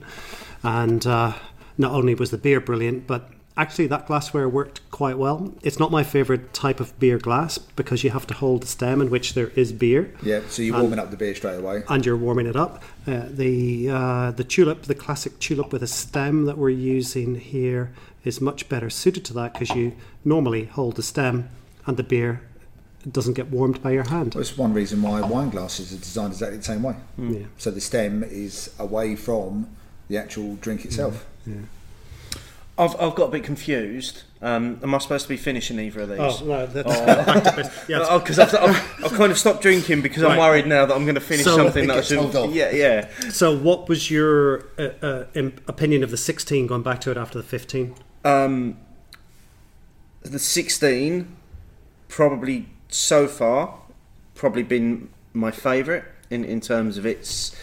And 0.62 1.07
uh, 1.07 1.35
not 1.76 1.93
only 1.93 2.14
was 2.14 2.30
the 2.30 2.39
beer 2.39 2.61
brilliant, 2.61 3.07
but 3.07 3.30
actually 3.57 3.87
that 3.89 4.07
glassware 4.07 4.49
worked 4.49 4.80
quite 4.91 5.18
well. 5.18 5.53
It's 5.62 5.78
not 5.78 5.91
my 5.91 6.03
favourite 6.03 6.53
type 6.53 6.80
of 6.80 6.99
beer 6.99 7.18
glass 7.18 7.59
because 7.59 8.03
you 8.03 8.11
have 8.11 8.26
to 8.28 8.35
hold 8.35 8.62
the 8.62 8.66
stem 8.66 9.01
in 9.01 9.11
which 9.11 9.35
there 9.35 9.49
is 9.49 9.72
beer. 9.72 10.14
Yeah, 10.22 10.41
so 10.49 10.62
you're 10.62 10.78
warming 10.78 10.99
up 10.99 11.11
the 11.11 11.16
beer 11.16 11.35
straight 11.35 11.59
away. 11.59 11.82
And 11.89 12.05
you're 12.05 12.16
warming 12.16 12.47
it 12.47 12.57
up. 12.57 12.82
Uh, 13.07 13.24
the 13.28 13.91
uh, 13.91 14.30
the 14.32 14.45
tulip, 14.45 14.82
the 14.82 14.95
classic 14.95 15.39
tulip 15.39 15.72
with 15.72 15.82
a 15.82 15.87
stem 15.87 16.45
that 16.47 16.59
we're 16.59 16.70
using 16.70 17.37
here, 17.37 17.93
is 18.24 18.41
much 18.41 18.68
better 18.68 18.91
suited 18.91 19.24
to 19.26 19.32
that 19.35 19.53
because 19.53 19.70
you 19.70 19.95
normally 20.24 20.64
hold 20.64 20.97
the 20.97 21.03
stem 21.03 21.49
and 21.87 21.97
the 21.97 22.03
beer 22.03 22.41
doesn't 23.12 23.34
get 23.34 23.50
warmed 23.50 23.82
by 23.82 23.90
your 23.92 24.05
hand. 24.09 24.34
Well, 24.34 24.42
it's 24.42 24.57
one 24.57 24.72
reason 24.72 25.02
why 25.02 25.20
wine 25.20 25.50
glasses 25.50 25.92
are 25.92 25.98
designed 25.98 26.32
exactly 26.32 26.59
the 26.59 26.64
same 26.64 26.82
way. 26.82 26.96
Yeah. 27.18 27.40
So 27.59 27.70
the 27.70 27.80
stem 27.80 28.22
is 28.24 28.74
away 28.78 29.14
from 29.16 29.68
the 30.09 30.16
actual 30.16 30.57
drink 30.57 30.84
itself. 30.84 31.26
Yeah. 31.46 31.55
I've, 32.76 32.98
I've 33.00 33.14
got 33.14 33.28
a 33.28 33.30
bit 33.30 33.44
confused. 33.44 34.22
Um, 34.42 34.80
am 34.82 34.94
I 34.94 34.98
supposed 34.98 35.22
to 35.24 35.28
be 35.28 35.36
finishing 35.36 35.78
either 35.78 36.00
of 36.02 36.09
these? 36.09 36.18
Oh 36.18 36.44
no, 36.44 36.66
that's 36.66 36.88
Oh, 37.90 38.18
because 38.18 38.38
I've, 38.38 38.52
I've, 38.55 39.05
I've 39.05 39.12
kind 39.12 39.30
of 39.30 39.38
stopped 39.38 39.62
drinking 39.62 40.02
because 40.02 40.22
I'm 40.24 40.36
worried 40.38 40.66
now 40.66 40.84
that 40.84 40.92
I'm 40.94 41.05
going 41.05 41.14
to 41.14 41.20
finish 41.20 41.44
So- 41.44 41.57
something 41.57 41.84
It 41.84 41.86
that 41.88 41.96
I 41.98 42.00
shouldn't. 42.00 42.32
told. 42.32 42.52
Yeah, 42.52 42.70
yeah. 42.72 43.09
So, 43.30 43.57
what 43.57 43.88
was 43.88 44.11
your 44.11 44.64
uh, 44.76 44.90
uh, 45.02 45.24
opinion 45.68 46.02
of 46.02 46.11
the 46.11 46.16
16 46.16 46.66
going 46.66 46.82
back 46.82 47.00
to 47.02 47.11
it 47.12 47.16
after 47.16 47.38
the 47.38 47.44
15? 47.44 47.94
Um, 48.24 48.76
the 50.22 50.38
16, 50.38 51.34
probably 52.09 52.66
so 52.95 53.26
far, 53.26 53.80
probably 54.36 54.62
been 54.62 55.09
my 55.32 55.51
favourite 55.51 56.05
in, 56.30 56.45
in 56.45 56.61
terms 56.61 56.97
of 56.97 57.05
its 57.05 57.55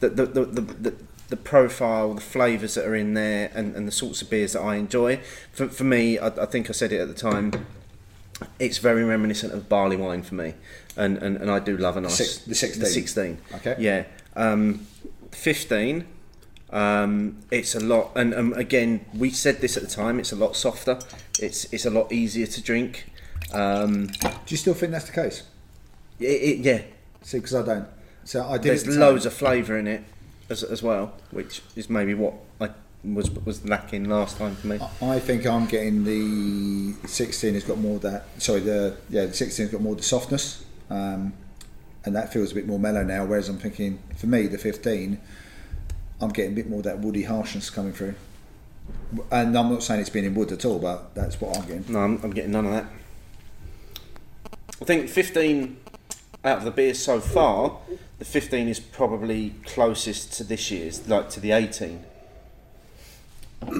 the 0.00 0.08
the, 0.08 0.26
the, 0.26 0.44
the, 0.44 0.94
the 1.28 1.36
profile, 1.36 2.14
the 2.14 2.22
flavours 2.22 2.74
that 2.74 2.86
are 2.86 2.94
in 2.94 3.12
there, 3.12 3.50
and, 3.54 3.76
and 3.76 3.86
the 3.86 3.92
sorts 3.92 4.22
of 4.22 4.30
beers 4.30 4.54
that 4.54 4.62
I 4.62 4.76
enjoy. 4.76 5.20
For, 5.52 5.68
for 5.68 5.84
me, 5.84 6.18
I, 6.18 6.28
I 6.28 6.46
think 6.46 6.70
I 6.70 6.72
said 6.72 6.90
it 6.92 7.00
at 7.00 7.08
the 7.08 7.14
time. 7.14 7.66
It's 8.58 8.78
very 8.78 9.04
reminiscent 9.04 9.52
of 9.52 9.68
barley 9.68 9.96
wine 9.96 10.22
for 10.22 10.36
me, 10.36 10.54
and, 10.96 11.18
and, 11.18 11.36
and 11.36 11.50
I 11.50 11.58
do 11.58 11.76
love 11.76 11.98
a 11.98 12.00
nice 12.00 12.16
Six- 12.16 12.38
the 12.38 12.54
16. 12.54 12.80
The 12.80 12.86
16. 12.86 13.38
Okay. 13.56 13.76
Yeah. 13.78 14.04
Um, 14.36 14.86
15. 15.32 16.06
Um, 16.70 17.40
it's 17.50 17.74
a 17.74 17.80
lot, 17.80 18.12
and 18.14 18.34
um, 18.34 18.52
again, 18.54 19.04
we 19.14 19.30
said 19.30 19.60
this 19.60 19.76
at 19.76 19.82
the 19.82 19.88
time. 19.90 20.18
It's 20.18 20.32
a 20.32 20.36
lot 20.36 20.56
softer. 20.56 20.98
It's 21.40 21.70
it's 21.72 21.84
a 21.84 21.90
lot 21.90 22.10
easier 22.12 22.46
to 22.46 22.62
drink. 22.62 23.06
Um, 23.52 24.06
Do 24.06 24.28
you 24.48 24.56
still 24.56 24.74
think 24.74 24.92
that's 24.92 25.06
the 25.06 25.12
case? 25.12 25.42
it, 26.20 26.24
it, 26.24 26.58
yeah, 26.58 26.82
See, 27.22 27.38
because 27.38 27.54
I 27.54 27.62
don't. 27.62 27.88
So 28.24 28.44
I 28.46 28.58
did. 28.58 28.64
there's 28.64 28.82
at 28.82 28.86
the 28.88 28.92
time. 28.92 29.00
loads 29.00 29.26
of 29.26 29.32
flavour 29.32 29.78
in 29.78 29.86
it 29.86 30.04
as, 30.50 30.62
as 30.62 30.82
well, 30.82 31.14
which 31.30 31.62
is 31.76 31.88
maybe 31.88 32.14
what 32.14 32.34
I 32.60 32.70
was 33.04 33.30
was 33.30 33.64
lacking 33.64 34.04
last 34.08 34.36
time 34.36 34.54
for 34.56 34.66
me. 34.66 34.78
I 35.00 35.18
think 35.18 35.46
I'm 35.46 35.66
getting 35.66 36.04
the 36.04 36.94
16 37.06 37.54
has 37.54 37.64
got 37.64 37.78
more 37.78 37.96
of 37.96 38.02
that. 38.02 38.26
Sorry, 38.42 38.60
the 38.60 38.96
yeah, 39.08 39.26
the 39.26 39.32
16 39.34 39.66
has 39.66 39.72
got 39.72 39.80
more 39.80 39.92
of 39.92 39.98
the 39.98 40.04
softness, 40.04 40.64
um, 40.90 41.32
and 42.04 42.14
that 42.16 42.32
feels 42.32 42.52
a 42.52 42.54
bit 42.54 42.66
more 42.66 42.78
mellow 42.78 43.02
now. 43.04 43.24
Whereas 43.24 43.48
I'm 43.48 43.58
thinking, 43.58 43.98
for 44.16 44.26
me, 44.26 44.46
the 44.46 44.58
15, 44.58 45.18
I'm 46.20 46.28
getting 46.30 46.52
a 46.52 46.54
bit 46.56 46.68
more 46.68 46.80
of 46.80 46.84
that 46.84 46.98
woody 46.98 47.22
harshness 47.22 47.70
coming 47.70 47.92
through. 47.92 48.14
And 49.30 49.56
I'm 49.56 49.70
not 49.70 49.82
saying 49.82 50.00
it's 50.00 50.10
been 50.10 50.24
in 50.24 50.34
wood 50.34 50.50
at 50.52 50.64
all, 50.64 50.78
but 50.78 51.14
that's 51.14 51.40
what 51.40 51.56
I'm 51.56 51.66
getting. 51.66 51.84
No, 51.92 52.00
I'm, 52.00 52.20
I'm 52.22 52.30
getting 52.30 52.52
none 52.52 52.66
of 52.66 52.72
that. 52.72 52.86
I 54.80 54.84
think 54.84 55.08
15 55.08 55.76
out 56.44 56.58
of 56.58 56.64
the 56.64 56.70
beers 56.70 56.98
so 57.02 57.20
far, 57.20 57.78
the 58.18 58.24
15 58.24 58.68
is 58.68 58.78
probably 58.80 59.54
closest 59.64 60.32
to 60.34 60.44
this 60.44 60.70
year's, 60.70 61.06
like 61.08 61.30
to 61.30 61.40
the 61.40 61.52
18. 61.52 62.04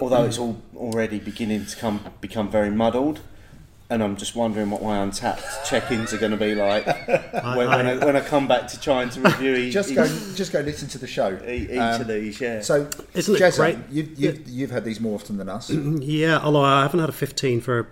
Although 0.00 0.24
it's 0.24 0.38
all 0.38 0.60
already 0.76 1.18
beginning 1.20 1.66
to 1.66 1.76
come 1.76 2.00
become 2.20 2.50
very 2.50 2.70
muddled, 2.70 3.20
and 3.90 4.02
I'm 4.02 4.16
just 4.16 4.34
wondering 4.34 4.70
what 4.70 4.82
my 4.82 4.98
Untappd 4.98 5.64
check-ins 5.64 6.12
are 6.12 6.18
going 6.18 6.32
to 6.32 6.36
be 6.36 6.54
like 6.54 6.84
when, 7.06 7.68
when, 7.68 7.86
I, 7.86 7.96
when 8.04 8.16
I 8.16 8.20
come 8.20 8.48
back 8.48 8.66
to 8.68 8.80
trying 8.80 9.08
to 9.10 9.20
review 9.20 9.54
each, 9.56 9.72
Just 9.72 9.94
go, 9.94 10.04
just 10.34 10.52
go 10.52 10.60
listen 10.60 10.88
to 10.88 10.98
the 10.98 11.06
show. 11.06 11.38
each, 11.46 11.70
each 11.70 11.78
Um, 11.78 12.00
of 12.02 12.06
these. 12.08 12.40
Yeah. 12.40 12.60
So, 12.60 12.90
Isn't 13.14 13.40
it 13.40 13.54
great? 13.54 13.78
You've, 13.90 14.18
you've, 14.18 14.48
you've 14.48 14.70
had 14.72 14.84
these 14.84 15.00
more 15.00 15.14
often 15.14 15.36
than 15.38 15.48
us. 15.48 15.70
Yeah, 15.70 16.38
although 16.42 16.64
I 16.64 16.82
haven't 16.82 17.00
had 17.00 17.08
a 17.08 17.12
15 17.12 17.60
for 17.60 17.86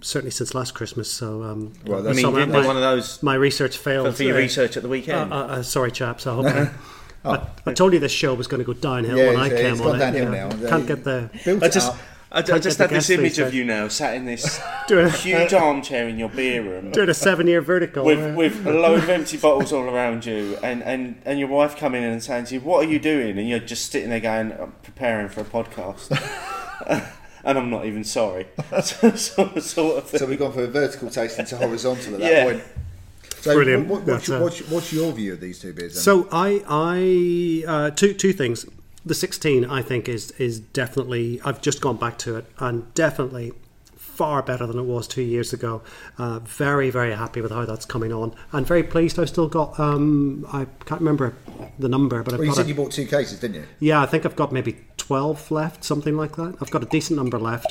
certainly 0.00 0.30
since 0.30 0.54
last 0.54 0.74
Christmas, 0.74 1.10
so 1.12 1.42
um, 1.42 1.72
Well, 1.86 2.06
I 2.08 2.12
mean, 2.12 2.22
so 2.22 2.36
you're 2.36 2.46
my- 2.46 2.66
one 2.66 2.76
of 2.76 2.82
those 2.82 3.22
my 3.22 3.34
research 3.34 3.76
failed. 3.76 4.16
for, 4.16 4.22
your 4.22 4.36
Uh, 4.36 4.38
research 4.38 4.76
at 4.76 4.82
the 4.82 4.88
weekend. 4.88 5.32
Uh, 5.32 5.36
uh, 5.36 5.46
uh, 5.46 5.62
sorry, 5.62 5.90
chaps. 5.92 6.26
I 6.26 6.34
hope. 6.34 6.46
I, 7.24 7.46
I 7.66 7.74
told 7.74 7.92
you 7.92 7.98
this 7.98 8.12
show 8.12 8.32
was 8.32 8.46
going 8.46 8.60
to 8.60 8.64
go 8.64 8.72
downhill 8.72 9.18
Yeah, 9.18 9.26
when 9.28 9.36
I 9.36 9.48
came 9.50 9.72
it's 9.72 9.80
on 9.82 9.86
gone 9.98 10.14
it. 10.14 10.20
downhill 10.24 10.30
now. 10.58 10.68
Can't 10.70 10.86
get 10.86 11.04
there. 11.04 11.30
I 11.62 11.68
just. 11.68 11.92
I, 12.32 12.38
I 12.38 12.60
just 12.60 12.78
had 12.78 12.90
this 12.90 13.10
image 13.10 13.40
of 13.40 13.52
you 13.52 13.64
now, 13.64 13.88
sat 13.88 14.14
in 14.14 14.24
this 14.24 14.60
huge 14.88 15.52
armchair 15.52 16.08
in 16.08 16.16
your 16.16 16.28
beer 16.28 16.62
room. 16.62 16.92
doing 16.92 17.08
a 17.08 17.14
seven-year 17.14 17.60
vertical. 17.60 18.04
with 18.04 18.36
with 18.36 18.64
a 18.68 18.72
load 18.72 19.00
of 19.02 19.08
empty 19.08 19.36
bottles 19.36 19.72
all 19.72 19.82
around 19.82 20.24
you, 20.24 20.56
and, 20.62 20.80
and, 20.84 21.20
and 21.24 21.40
your 21.40 21.48
wife 21.48 21.76
coming 21.76 22.04
in 22.04 22.10
and 22.10 22.22
saying 22.22 22.44
to 22.44 22.54
you, 22.54 22.60
"What 22.60 22.86
are 22.86 22.88
you 22.88 23.00
doing?" 23.00 23.36
And 23.36 23.48
you're 23.48 23.58
just 23.58 23.90
sitting 23.90 24.10
there 24.10 24.20
going, 24.20 24.52
"I'm 24.52 24.70
preparing 24.84 25.28
for 25.28 25.40
a 25.40 25.44
podcast," 25.44 26.08
and 27.44 27.58
I'm 27.58 27.70
not 27.70 27.84
even 27.86 28.04
sorry. 28.04 28.46
so, 28.82 29.10
so, 29.14 29.58
sort 29.58 29.98
of 29.98 30.08
thing. 30.10 30.20
So 30.20 30.26
we've 30.26 30.38
gone 30.38 30.52
from 30.52 30.62
a 30.62 30.66
vertical 30.68 31.10
taste 31.10 31.38
into 31.38 31.56
horizontal 31.56 32.14
at 32.14 32.20
that 32.20 32.32
Yeah. 32.32 32.44
point. 32.44 32.62
So 33.40 33.54
Brilliant. 33.54 33.86
What, 33.88 34.02
what's, 34.02 34.28
your, 34.28 34.36
uh, 34.36 34.40
what's, 34.42 34.68
what's 34.68 34.92
your 34.92 35.12
view 35.12 35.32
of 35.32 35.40
these 35.40 35.58
two 35.60 35.72
beers? 35.72 35.94
Then? 35.94 36.02
So 36.02 36.28
I, 36.30 36.62
I 36.68 37.64
uh, 37.66 37.90
two 37.90 38.12
two 38.12 38.32
things. 38.34 38.66
The 39.06 39.14
16, 39.14 39.64
I 39.64 39.80
think, 39.80 40.10
is 40.10 40.30
is 40.32 40.60
definitely. 40.60 41.40
I've 41.42 41.62
just 41.62 41.80
gone 41.80 41.96
back 41.96 42.18
to 42.18 42.36
it, 42.36 42.44
and 42.58 42.92
definitely 42.92 43.52
far 43.96 44.42
better 44.42 44.66
than 44.66 44.78
it 44.78 44.82
was 44.82 45.08
two 45.08 45.22
years 45.22 45.54
ago. 45.54 45.80
Uh, 46.18 46.40
very 46.40 46.90
very 46.90 47.14
happy 47.14 47.40
with 47.40 47.50
how 47.50 47.64
that's 47.64 47.86
coming 47.86 48.12
on, 48.12 48.34
and 48.52 48.66
very 48.66 48.82
pleased. 48.82 49.18
I've 49.18 49.30
still 49.30 49.48
got. 49.48 49.80
Um, 49.80 50.44
I 50.52 50.66
can't 50.84 51.00
remember 51.00 51.34
the 51.78 51.88
number, 51.88 52.22
but 52.22 52.34
I've 52.34 52.40
well, 52.40 52.44
you 52.44 52.50
got. 52.50 52.56
said 52.56 52.66
a- 52.66 52.68
you 52.68 52.74
bought 52.74 52.92
two 52.92 53.06
cases, 53.06 53.40
didn't 53.40 53.54
you? 53.56 53.64
yeah, 53.78 54.02
I 54.02 54.06
think 54.06 54.26
I've 54.26 54.36
got 54.36 54.52
maybe 54.52 54.76
12 55.10 55.50
left, 55.50 55.82
something 55.82 56.16
like 56.16 56.36
that. 56.36 56.54
I've 56.60 56.70
got 56.70 56.84
a 56.84 56.86
decent 56.86 57.16
number 57.16 57.36
left. 57.36 57.66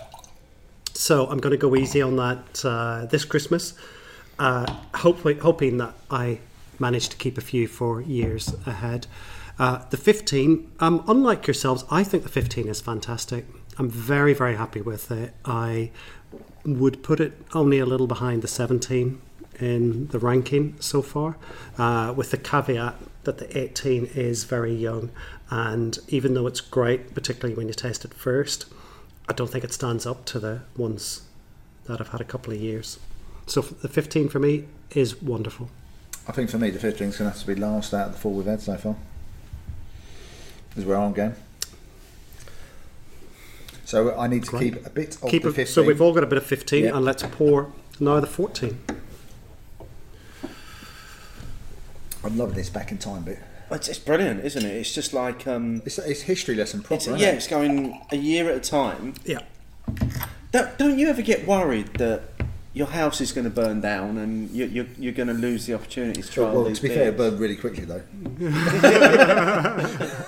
So 0.94 1.26
I'm 1.28 1.38
going 1.38 1.52
to 1.52 1.58
go 1.58 1.74
easy 1.74 2.02
on 2.02 2.18
that 2.18 2.66
uh, 2.66 3.06
this 3.06 3.24
Christmas. 3.24 3.76
Uh, 4.38 4.70
hopefully, 4.94 5.36
hoping 5.36 5.78
that 5.78 5.94
I 6.12 6.40
manage 6.80 7.08
to 7.08 7.16
keep 7.16 7.38
a 7.38 7.42
few 7.42 7.66
for 7.66 8.02
years 8.02 8.54
ahead. 8.66 9.08
Uh, 9.58 9.86
the 9.90 9.96
15, 9.96 10.70
um, 10.82 11.02
unlike 11.08 11.48
yourselves, 11.48 11.86
I 11.90 12.04
think 12.04 12.24
the 12.24 12.30
15 12.30 12.68
is 12.68 12.82
fantastic. 12.82 13.46
I'm 13.78 13.90
very, 13.90 14.34
very 14.34 14.58
happy 14.58 14.82
with 14.82 15.10
it. 15.10 15.34
I 15.46 15.92
would 16.66 17.04
put 17.04 17.22
it 17.22 17.32
only 17.54 17.80
a 17.80 17.86
little 17.86 18.08
behind 18.08 18.42
the 18.42 18.50
17 18.50 19.22
in 19.62 20.08
the 20.08 20.20
ranking 20.20 20.76
so 20.82 21.02
far, 21.02 21.38
uh, 21.78 22.14
with 22.14 22.32
the 22.32 22.38
caveat 22.38 22.96
that 23.24 23.38
the 23.38 23.58
18 23.58 24.08
is 24.08 24.44
very 24.44 24.74
young. 24.74 25.10
And 25.52 25.98
even 26.10 26.34
though 26.36 26.46
it's 26.48 26.62
great, 26.62 27.14
particularly 27.16 27.56
when 27.56 27.68
you 27.68 27.74
taste 27.74 28.06
it 28.06 28.14
first, 28.14 28.66
I 29.28 29.34
don't 29.34 29.50
think 29.50 29.64
it 29.64 29.74
stands 29.74 30.06
up 30.06 30.26
to 30.26 30.40
the 30.40 30.62
ones 30.78 31.24
that 31.86 32.00
I've 32.00 32.10
had 32.10 32.22
a 32.22 32.26
couple 32.26 32.54
of 32.54 32.60
years. 32.60 33.00
So 33.48 33.62
the 33.62 33.88
15 33.88 34.30
for 34.30 34.40
me 34.40 34.66
is 34.92 35.22
wonderful. 35.22 35.70
I 36.28 36.32
think 36.32 36.52
for 36.52 36.60
me, 36.60 36.70
the 36.70 36.78
15 36.80 37.08
is 37.08 37.18
going 37.18 37.32
to 37.32 37.36
have 37.36 37.42
to 37.42 37.48
be 37.48 37.56
last 37.60 37.94
out 37.94 38.08
of 38.10 38.14
the 38.14 38.20
four 38.20 38.32
we've 38.34 38.46
had 38.46 38.62
so 38.62 38.78
far. 38.78 38.96
Is 40.78 40.86
where 40.86 40.98
I'm 40.98 41.14
going. 41.14 41.36
So 43.86 44.16
I 44.16 44.28
need 44.28 44.44
to 44.44 44.52
Great. 44.52 44.76
keep 44.76 44.86
a 44.86 44.90
bit 44.92 45.16
of 45.16 45.30
Keep 45.32 45.44
the 45.44 45.50
it, 45.50 45.54
15. 45.54 45.74
so 45.74 45.82
we've 45.84 46.00
all 46.00 46.14
got 46.14 46.24
a 46.24 46.28
bit 46.28 46.38
of 46.38 46.46
15, 46.46 46.84
Yep. 46.84 46.94
and 46.94 47.04
let's 47.06 47.24
pour 47.24 47.72
now 48.00 48.20
the 48.20 48.28
14. 48.28 48.78
I'm 52.24 52.38
loving 52.38 52.56
this 52.56 52.70
back 52.70 52.92
in 52.92 53.00
time 53.00 53.24
bit. 53.24 53.40
It's, 53.72 53.88
it's 53.88 54.00
brilliant, 54.00 54.44
isn't 54.46 54.66
it? 54.66 54.76
It's 54.76 54.94
just 54.94 55.14
like 55.14 55.46
um, 55.48 55.82
It's, 55.86 55.98
it's 56.00 56.22
history 56.22 56.56
lesson 56.56 56.82
proper. 56.82 56.96
it's, 56.96 57.08
isn't 57.08 57.20
yeah, 57.20 57.30
it? 57.30 57.36
it's 57.36 57.48
going 57.48 58.02
a 58.12 58.16
year 58.18 58.50
at 58.50 58.58
a 58.58 58.60
time. 58.60 59.14
Yeah. 59.26 59.40
Don't, 60.52 60.78
don't 60.78 60.98
you 60.98 61.08
ever 61.10 61.22
get 61.22 61.46
worried 61.48 61.94
that 61.96 62.24
your 62.74 62.88
house 62.88 63.22
is 63.22 63.32
going 63.32 63.44
to 63.46 63.50
burn 63.52 63.82
down 63.82 64.18
and 64.18 64.50
you, 64.52 64.66
you're, 64.66 64.86
you're 64.98 65.14
going 65.14 65.28
to 65.28 65.34
lose 65.34 65.66
the 65.66 65.74
opportunity 65.74 66.22
to 66.22 66.32
try 66.32 66.46
all 66.46 66.54
Well, 66.56 66.64
these 66.66 66.78
to 66.80 66.84
be 66.84 66.90
fair, 66.90 67.10
it 67.10 67.18
beers? 67.18 67.30
burned 67.32 67.40
really 67.40 67.56
quickly 67.56 67.86
though. 67.86 68.02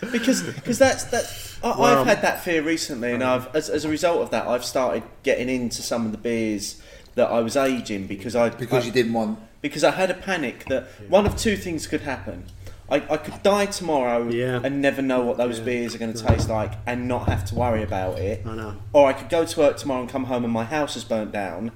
because 0.12 0.42
because 0.42 0.78
that's 0.78 1.04
that 1.04 1.24
I, 1.62 1.78
Well- 1.78 1.98
I've 2.00 2.06
had 2.06 2.22
that 2.22 2.42
fear 2.42 2.62
recently, 2.62 3.12
and 3.12 3.22
I've 3.22 3.54
as, 3.54 3.68
as 3.68 3.84
a 3.84 3.88
result 3.88 4.22
of 4.22 4.30
that, 4.30 4.46
I've 4.46 4.64
started 4.64 5.02
getting 5.22 5.48
into 5.48 5.82
some 5.82 6.06
of 6.06 6.12
the 6.12 6.18
beers 6.18 6.80
that 7.16 7.28
I 7.30 7.40
was 7.40 7.56
aging 7.56 8.06
because 8.06 8.34
I 8.36 8.48
Because 8.50 8.84
I, 8.84 8.86
you 8.86 8.92
didn't 8.92 9.12
want. 9.12 9.38
Because 9.60 9.84
I 9.84 9.90
had 9.92 10.10
a 10.10 10.14
panic 10.14 10.64
that 10.66 10.84
one 11.08 11.26
of 11.26 11.36
two 11.36 11.56
things 11.56 11.86
could 11.86 12.02
happen. 12.02 12.44
I, 12.88 12.96
I 13.08 13.16
could 13.18 13.42
die 13.44 13.66
tomorrow 13.66 14.28
Yeah. 14.28 14.60
and 14.64 14.82
never 14.82 15.00
know 15.00 15.20
what 15.22 15.36
those 15.36 15.58
Yeah. 15.58 15.64
beers 15.66 15.94
are 15.94 15.98
going 15.98 16.12
to 16.12 16.24
taste 16.24 16.48
like 16.48 16.72
and 16.86 17.06
not 17.06 17.28
have 17.28 17.44
to 17.46 17.54
worry 17.54 17.82
about 17.84 18.18
it. 18.18 18.44
I 18.44 18.56
know. 18.56 18.76
Or 18.92 19.06
I 19.08 19.12
could 19.12 19.28
go 19.28 19.44
to 19.44 19.60
work 19.60 19.76
tomorrow 19.76 20.00
and 20.00 20.10
come 20.10 20.24
home 20.24 20.42
and 20.44 20.52
my 20.52 20.64
house 20.64 20.94
has 20.94 21.04
burnt 21.04 21.30
down 21.30 21.70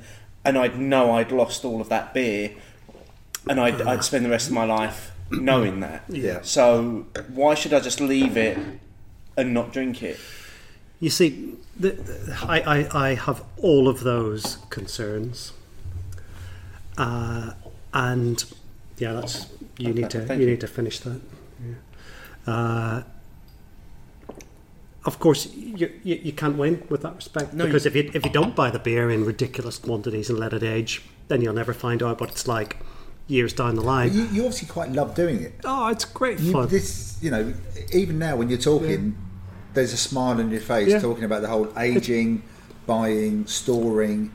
and 0.45 0.59
I'd 0.59 0.79
know 0.79 1.13
I'd 1.13 1.31
lost 1.31 1.65
all 1.65 1.81
of 1.81 1.89
that 1.91 2.13
beer 2.15 2.51
and 3.49 3.61
I'd, 3.61 3.81
I'd 3.83 4.03
spend 4.03 4.25
the 4.25 4.31
rest 4.31 4.49
of 4.49 4.55
my 4.55 4.65
life 4.65 5.13
knowing 5.31 5.79
that. 5.81 6.03
Yeah. 6.09 6.41
So 6.43 7.07
why 7.29 7.55
should 7.55 7.73
I 7.73 7.81
just 7.81 8.01
leave 8.01 8.37
it 8.37 8.59
and 9.37 9.55
not 9.55 9.73
drink 9.73 10.03
it? 10.03 10.19
You 11.01 11.11
see, 11.11 11.55
the, 11.79 11.91
the- 11.91 12.37
I, 12.43 12.61
I, 12.81 13.09
I 13.11 13.15
have 13.15 13.45
all 13.59 13.89
of 13.89 14.01
those 14.01 14.59
concerns. 14.71 15.53
Uh, 16.97 17.53
and 17.95 18.45
yeah, 18.99 19.13
that's 19.15 19.47
you 19.79 19.95
need 19.95 20.11
to 20.11 20.27
you 20.35 20.41
you. 20.41 20.47
need 20.47 20.61
to 20.61 20.67
finish 20.69 20.99
that. 21.01 21.21
Yeah. 22.47 22.53
Uh, 22.53 23.03
of 25.07 25.19
course, 25.19 25.53
you, 25.55 25.91
you, 26.03 26.17
you 26.23 26.33
can't 26.33 26.57
win 26.57 26.83
with 26.89 27.03
that 27.03 27.15
respect 27.17 27.53
No, 27.53 27.67
because 27.67 27.85
if 27.87 27.95
you 27.95 28.11
if 28.15 28.25
you 28.25 28.31
don't 28.33 28.57
buy 28.57 28.71
the 28.71 28.79
beer 28.79 29.11
in 29.11 29.25
ridiculous 29.25 29.79
quantities 29.79 30.31
and 30.31 30.39
let 30.39 30.53
it 30.53 30.63
age, 30.63 31.03
then 31.29 31.41
you'll 31.43 31.55
never 31.55 31.75
find 31.75 32.03
out 32.03 32.21
what 32.21 32.31
it's 32.31 32.49
like 32.49 32.79
years 33.27 33.53
down 33.53 33.75
the 33.75 33.83
line. 33.83 34.13
you, 34.13 34.23
you 34.27 34.43
obviously 34.45 34.69
quite 34.69 34.91
love 34.93 35.15
doing 35.15 35.41
it. 35.43 35.55
oh, 35.65 35.89
it's 35.89 36.05
great 36.05 36.39
You, 36.41 36.53
fun. 36.53 36.69
this, 36.69 37.19
you 37.23 37.31
know, 37.31 37.55
even 37.93 38.19
now 38.19 38.37
when 38.37 38.49
you're 38.51 38.59
talking, 38.59 39.17
there's 39.75 39.93
a 39.93 39.97
smile 39.97 40.39
on 40.41 40.51
your 40.51 40.61
face 40.61 40.89
Yeah. 40.89 41.01
talking 41.01 41.25
about 41.25 41.41
the 41.43 41.49
whole 41.49 41.73
aging, 41.79 42.43
buying, 42.87 43.47
storing, 43.47 44.31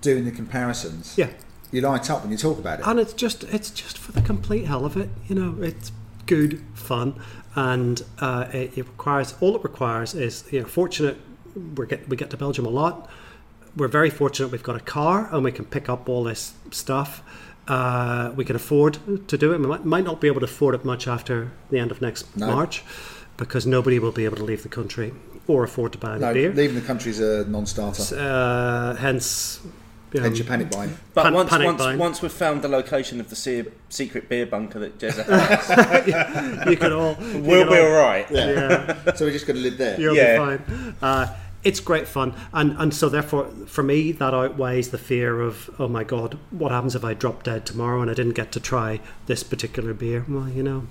doing 0.00 0.24
the 0.24 0.30
comparisons. 0.30 1.14
yeah. 1.18 1.28
You 1.70 1.80
light 1.82 2.08
up 2.10 2.22
when 2.22 2.30
you 2.32 2.38
talk 2.38 2.58
about 2.58 2.80
it. 2.80 2.86
and 2.86 2.98
it's 2.98 3.12
just 3.12 3.44
it's 3.44 3.70
just 3.70 3.98
for 3.98 4.12
the 4.12 4.22
complete 4.22 4.64
hell 4.66 4.84
of 4.86 4.96
it 4.96 5.10
you 5.28 5.34
know 5.34 5.62
it's 5.62 5.92
good 6.26 6.62
fun 6.74 7.14
and 7.54 8.02
uh, 8.20 8.46
it, 8.52 8.76
it 8.78 8.86
requires 8.86 9.34
all 9.40 9.54
it 9.56 9.62
requires 9.64 10.14
is 10.14 10.44
you 10.50 10.60
know 10.60 10.66
fortunate 10.66 11.16
we 11.76 11.86
get 11.86 12.08
we 12.08 12.16
get 12.16 12.30
to 12.30 12.36
Belgium 12.36 12.64
a 12.66 12.70
lot 12.70 13.08
we're 13.76 13.88
very 13.88 14.10
fortunate 14.10 14.50
we've 14.50 14.62
got 14.62 14.76
a 14.76 14.80
car 14.80 15.28
and 15.32 15.44
we 15.44 15.52
can 15.52 15.64
pick 15.64 15.88
up 15.88 16.08
all 16.08 16.24
this 16.24 16.54
stuff 16.70 17.22
uh, 17.68 18.32
we 18.34 18.44
can 18.44 18.56
afford 18.56 18.98
to 19.28 19.36
do 19.36 19.52
it 19.52 19.58
we 19.60 19.66
might, 19.66 19.84
might 19.84 20.04
not 20.04 20.20
be 20.22 20.26
able 20.26 20.40
to 20.40 20.44
afford 20.46 20.74
it 20.74 20.84
much 20.86 21.06
after 21.06 21.52
the 21.70 21.78
end 21.78 21.90
of 21.90 22.00
next 22.00 22.34
No. 22.36 22.46
March 22.46 22.82
because 23.36 23.66
nobody 23.66 23.98
will 23.98 24.12
be 24.12 24.24
able 24.24 24.36
to 24.36 24.44
leave 24.44 24.62
the 24.62 24.68
country 24.70 25.12
or 25.46 25.64
afford 25.64 25.92
to 25.92 25.98
buy 25.98 26.14
the 26.18 26.26
no, 26.26 26.32
beer 26.32 26.52
leaving 26.52 26.74
the 26.76 26.86
country 26.86 27.10
is 27.10 27.20
a 27.20 27.44
non-starter. 27.48 28.16
uh, 28.18 28.94
hence 28.96 29.60
you 30.12 30.20
know, 30.20 30.24
Hence 30.24 30.38
your 30.38 30.46
panic 30.46 30.70
buying. 30.70 30.96
But 31.14 31.24
Pan- 31.24 31.34
once 31.34 31.50
panic 31.50 31.66
once, 31.66 31.78
buying. 31.78 31.98
once 31.98 32.22
we've 32.22 32.32
found 32.32 32.62
the 32.62 32.68
location 32.68 33.20
of 33.20 33.28
the 33.30 33.36
se- 33.36 33.66
secret 33.88 34.28
beer 34.28 34.46
bunker 34.46 34.78
that 34.78 34.98
Jezza 34.98 35.24
has, 35.26 36.66
you 36.70 36.76
can 36.76 36.92
all 36.92 37.16
you 37.20 37.40
we'll 37.42 37.64
can 37.66 37.72
be 37.74 37.78
all- 37.80 37.86
all 37.86 38.00
right. 38.00 38.26
yeah 38.30 39.12
so 39.14 39.24
we're 39.26 39.32
just 39.32 39.46
going 39.46 39.56
to 39.56 39.62
live 39.62 39.78
there. 39.78 40.00
You'll 40.00 40.16
Yeah. 40.16 40.38
be 40.56 40.62
fine. 40.64 40.94
Uh, 41.02 41.36
it's 41.64 41.80
great 41.80 42.06
fun, 42.06 42.34
and 42.52 42.72
and 42.78 42.94
so 42.94 43.08
therefore, 43.08 43.46
for 43.66 43.82
me, 43.82 44.12
that 44.12 44.32
outweighs 44.32 44.90
the 44.90 44.96
fear 44.98 45.40
of 45.40 45.68
oh 45.80 45.88
my 45.88 46.04
god, 46.04 46.38
what 46.50 46.70
happens 46.70 46.94
if 46.94 47.04
I 47.04 47.14
drop 47.14 47.42
dead 47.42 47.66
tomorrow 47.66 48.00
and 48.00 48.08
I 48.10 48.14
didn't 48.14 48.34
get 48.34 48.52
to 48.52 48.60
try 48.60 49.00
this 49.26 49.42
particular 49.42 49.92
beer? 49.92 50.24
Well, 50.28 50.48
you 50.48 50.62
know, 50.62 50.86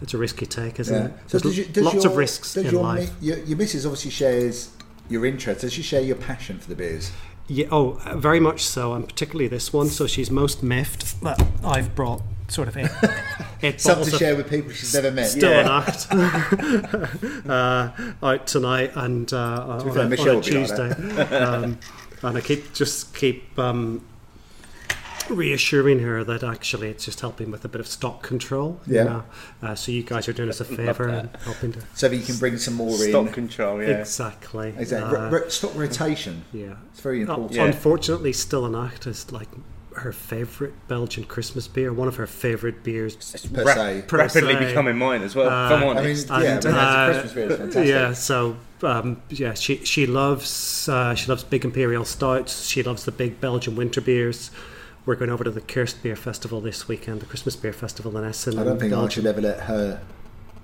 it's 0.00 0.14
a 0.14 0.18
risky 0.18 0.46
take, 0.46 0.78
isn't 0.78 0.94
Yeah. 0.94 1.06
it? 1.06 1.12
So 1.26 1.38
There's 1.38 1.42
does 1.42 1.58
you, 1.58 1.64
does 1.66 1.84
lots 1.84 2.04
your, 2.04 2.12
of 2.12 2.16
risks 2.16 2.54
does 2.54 2.64
in 2.66 2.70
your, 2.72 2.82
life. 2.82 3.10
your, 3.20 3.38
your 3.40 3.58
missus 3.58 3.84
obviously 3.84 4.12
shares 4.12 4.70
your 5.08 5.26
interest. 5.26 5.62
Does 5.62 5.72
she 5.72 5.82
share 5.82 6.00
your 6.00 6.16
passion 6.16 6.60
for 6.60 6.68
the 6.68 6.76
beers? 6.76 7.10
Yeah, 7.48 7.66
oh, 7.72 7.98
uh, 8.04 8.16
very 8.16 8.40
much 8.40 8.64
so, 8.64 8.92
and 8.92 9.08
particularly 9.08 9.48
this 9.48 9.72
one. 9.72 9.88
So 9.88 10.06
she's 10.06 10.30
most 10.30 10.62
miffed 10.62 11.20
that 11.22 11.42
I've 11.64 11.94
brought 11.94 12.22
sort 12.48 12.68
of 12.68 12.76
eight, 12.76 12.90
eight 13.62 13.80
Something 13.80 14.10
to 14.10 14.18
share 14.18 14.36
with 14.36 14.50
people 14.50 14.70
she's 14.72 14.94
never 14.94 15.10
met. 15.10 15.28
Stille 15.28 15.64
Nacht 15.64 16.06
uh, 17.48 17.90
out 18.22 18.46
tonight 18.46 18.92
and 18.94 19.32
uh, 19.32 19.82
be 19.82 19.90
on, 19.90 19.94
fair, 19.94 20.02
a, 20.02 20.04
on 20.04 20.12
a 20.12 20.16
will 20.16 20.24
be 20.24 20.34
like 20.34 20.42
Tuesday. 20.44 20.90
um, 21.36 21.78
and 22.22 22.36
I 22.36 22.40
keep 22.40 22.72
just 22.74 23.14
keep 23.14 23.58
um, 23.58 24.04
reassuring 25.30 26.00
her 26.00 26.24
that 26.24 26.42
actually 26.42 26.88
it's 26.88 27.04
just 27.04 27.20
helping 27.20 27.50
with 27.50 27.64
a 27.64 27.68
bit 27.68 27.80
of 27.80 27.86
stock 27.86 28.22
control. 28.22 28.80
you 28.86 28.96
Yeah. 28.96 29.04
know. 29.04 29.24
Uh, 29.62 29.74
so 29.74 29.92
you 29.92 30.02
guys 30.02 30.28
are 30.28 30.32
doing 30.32 30.48
us 30.48 30.60
a 30.60 30.64
favour 30.80 31.08
and 31.08 31.30
helping 31.44 31.72
to. 31.72 31.80
So 31.94 32.08
that 32.08 32.16
you 32.16 32.22
can 32.24 32.36
bring 32.36 32.56
some 32.58 32.74
more 32.74 32.96
Stock 32.96 33.26
in. 33.28 33.32
control, 33.32 33.82
yeah. 33.82 33.88
Exactly. 34.00 34.74
Exactly. 34.76 35.16
Uh, 35.16 35.30
Ro- 35.30 35.40
ro- 35.62 35.70
rotation. 35.74 36.44
yeah. 36.52 36.74
It's 36.92 37.00
very 37.00 37.18
Uh, 37.18 37.22
important. 37.22 37.52
Yeah. 37.52 37.64
Unfortunately, 37.64 38.32
Stille 38.32 38.68
Nacht 38.68 39.06
is 39.06 39.30
like 39.32 39.48
her 39.96 40.12
favourite 40.12 40.74
Belgian 40.86 41.24
Christmas 41.24 41.66
beer, 41.66 41.92
one 41.92 42.06
of 42.06 42.16
her 42.16 42.26
favourite 42.26 42.84
beers. 42.84 43.16
Per 43.52 43.64
Ra- 43.64 43.74
se. 43.74 44.04
Per 44.06 44.18
rapidly 44.18 44.54
se. 44.54 44.66
becoming 44.66 44.96
mine 44.96 45.22
as 45.22 45.34
well. 45.34 45.48
Uh, 45.48 45.66
if 45.66 45.72
I'm 45.82 45.96
I 45.98 46.02
mean, 46.02 46.16
yeah, 46.44 46.54
And, 46.56 46.66
uh, 46.66 47.06
Christmas 47.10 47.32
beer. 47.32 47.44
It's 47.46 47.56
fantastic. 47.56 47.86
Yeah, 47.88 48.12
so 48.12 48.56
um, 48.82 49.20
yeah, 49.28 49.54
she 49.54 49.84
she 49.84 50.06
loves 50.06 50.88
uh, 50.88 51.14
she 51.16 51.26
loves 51.26 51.42
big 51.42 51.64
imperial 51.64 52.04
stouts. 52.04 52.66
She 52.68 52.82
loves 52.84 53.04
the 53.06 53.10
big 53.12 53.40
Belgian 53.40 53.74
winter 53.74 54.00
beers. 54.00 54.52
We're 55.08 55.14
going 55.14 55.30
over 55.30 55.42
to 55.42 55.50
the 55.50 55.62
Kerstbier 55.62 56.18
Festival 56.18 56.60
this 56.60 56.86
weekend, 56.86 57.22
the 57.22 57.24
Christmas 57.24 57.56
Beer 57.56 57.72
Festival 57.72 58.14
in 58.18 58.24
Essen. 58.24 58.58
I 58.58 58.64
don't 58.64 58.74
in 58.74 58.78
think 58.78 58.92
I 58.92 59.08
should 59.08 59.24
ever 59.24 59.40
let 59.40 59.60
her 59.60 60.02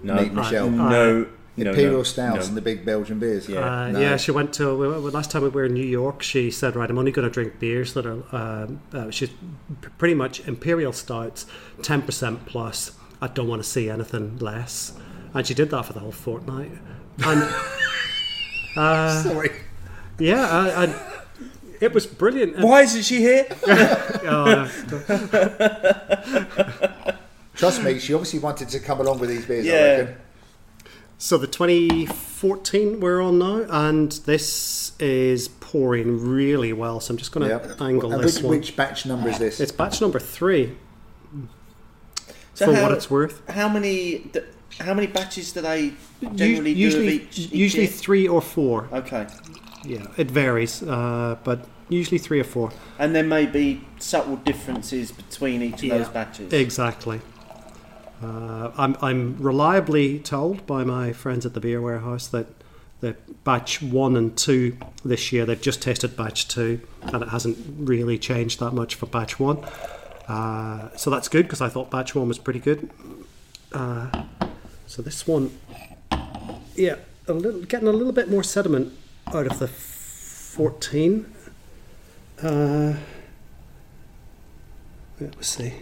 no, 0.02 0.16
meet 0.16 0.34
Michelle. 0.34 0.68
no, 0.68 0.90
no, 0.90 1.26
Imperial 1.56 1.92
no, 1.92 2.02
stouts 2.02 2.40
no. 2.40 2.48
and 2.48 2.56
the 2.58 2.60
big 2.60 2.84
Belgian 2.84 3.18
beers. 3.18 3.48
Yeah. 3.48 3.60
Uh, 3.60 3.90
No. 3.92 4.00
Yeah, 4.00 4.18
she 4.18 4.32
went 4.32 4.52
to 4.52 4.76
well, 4.76 5.00
last 5.00 5.30
time 5.30 5.44
we 5.44 5.48
were 5.48 5.64
in 5.64 5.72
New 5.72 5.86
York. 5.86 6.22
She 6.22 6.50
said, 6.50 6.76
"Right, 6.76 6.90
I'm 6.90 6.98
only 6.98 7.10
going 7.10 7.26
to 7.26 7.32
drink 7.32 7.58
beers 7.58 7.94
that 7.94 8.04
are 8.04 8.22
um, 8.36 8.82
uh, 8.92 9.10
she's 9.10 9.30
p- 9.30 9.88
pretty 9.96 10.12
much 10.14 10.46
imperial 10.46 10.92
stouts, 10.92 11.46
ten 11.80 12.02
percent 12.02 12.44
plus. 12.44 12.90
I 13.22 13.28
don't 13.28 13.48
want 13.48 13.62
to 13.62 13.68
see 13.68 13.88
anything 13.88 14.36
less." 14.40 14.92
And 15.32 15.46
she 15.46 15.54
did 15.54 15.70
that 15.70 15.86
for 15.86 15.94
the 15.94 16.00
whole 16.00 16.12
fortnight. 16.12 16.70
And 17.24 17.50
Sorry. 19.22 19.52
yeah, 20.18 20.46
I, 20.50 20.84
I, 20.84 21.23
it 21.80 21.92
was 21.94 22.06
brilliant. 22.06 22.56
And- 22.56 22.64
Why 22.64 22.82
isn't 22.82 23.02
she 23.02 23.18
here? 23.18 23.46
oh, 23.66 24.70
Trust 27.56 27.82
me, 27.82 27.98
she 28.00 28.12
obviously 28.14 28.40
wanted 28.40 28.68
to 28.70 28.80
come 28.80 29.00
along 29.00 29.20
with 29.20 29.30
these 29.30 29.46
beers. 29.46 29.66
I 29.66 29.68
Yeah. 29.68 29.96
reckon. 29.98 30.16
So 31.18 31.38
the 31.38 31.46
2014 31.46 33.00
we're 33.00 33.22
on 33.22 33.38
now, 33.38 33.64
and 33.70 34.10
this 34.26 34.92
is 34.98 35.48
pouring 35.48 36.28
really 36.28 36.72
well. 36.72 37.00
So 37.00 37.12
I'm 37.14 37.18
just 37.18 37.32
going 37.32 37.48
to 37.48 37.54
Yep. 37.54 37.80
angle 37.80 38.12
And 38.12 38.22
this 38.22 38.36
which, 38.36 38.44
one. 38.44 38.58
which 38.58 38.76
batch 38.76 39.06
number 39.06 39.30
is 39.30 39.38
this? 39.38 39.60
It's 39.60 39.72
batch 39.72 40.00
number 40.00 40.18
three 40.18 40.76
So 42.54 42.66
for 42.66 42.74
how, 42.74 42.82
what 42.82 42.92
it's 42.92 43.10
worth. 43.10 43.48
how 43.48 43.68
many? 43.68 44.30
How 44.80 44.92
many 44.92 45.06
batches 45.06 45.52
do 45.52 45.60
they 45.60 45.92
generally 46.34 46.72
U- 46.72 46.90
do 46.90 46.96
of 46.98 47.04
usually, 47.04 47.16
each? 47.28 47.38
each 47.38 47.52
usually 47.52 47.84
year? 47.84 47.92
three 47.92 48.26
or 48.28 48.42
four. 48.42 48.88
Okay, 48.92 49.26
Yeah, 49.84 50.06
it 50.16 50.30
varies, 50.30 50.82
uh, 50.82 51.36
but 51.44 51.66
usually 51.88 52.18
three 52.18 52.40
or 52.40 52.44
four. 52.44 52.72
and 52.98 53.14
there 53.14 53.24
may 53.24 53.46
be 53.46 53.82
subtle 53.98 54.36
differences 54.36 55.12
between 55.12 55.62
each 55.62 55.82
of 55.82 55.90
those 55.90 56.08
batches. 56.08 56.52
Exactly. 56.52 57.20
Uh, 58.22 58.70
I'm, 58.78 58.96
I'm 59.02 59.36
reliably 59.38 60.18
told 60.18 60.66
by 60.66 60.84
my 60.84 61.12
friends 61.12 61.44
at 61.44 61.52
the 61.52 61.60
beer 61.60 61.80
warehouse 61.80 62.26
that 62.28 62.46
the 63.00 63.16
batch 63.42 63.82
one 63.82 64.16
and 64.16 64.34
two 64.38 64.78
this 65.04 65.30
year 65.30 65.44
they've 65.44 65.60
just 65.60 65.82
tested 65.82 66.16
batch 66.16 66.48
two 66.48 66.80
and 67.02 67.22
it 67.22 67.28
hasn't 67.28 67.58
really 67.76 68.16
changed 68.16 68.60
that 68.60 68.70
much 68.72 68.94
for 68.94 69.04
batch 69.06 69.38
one. 69.38 69.62
Uh, 70.26 70.88
so 70.96 71.10
that's 71.10 71.28
good 71.28 71.42
because 71.42 71.60
I 71.60 71.68
thought 71.68 71.90
batch 71.90 72.14
one 72.14 72.28
was 72.28 72.38
pretty 72.38 72.60
good. 72.60 72.88
Uh, 73.72 74.24
so 74.86 75.02
this 75.02 75.26
one, 75.26 75.50
yeah, 76.76 76.96
a 77.28 77.32
little, 77.34 77.60
getting 77.62 77.88
a 77.88 77.92
little 77.92 78.12
bit 78.12 78.30
more 78.30 78.42
sediment 78.42 78.96
out 79.28 79.46
of 79.46 79.58
the 79.58 79.68
14. 79.68 81.26
Uh, 82.42 82.94
let's 85.20 85.48
see. 85.48 85.74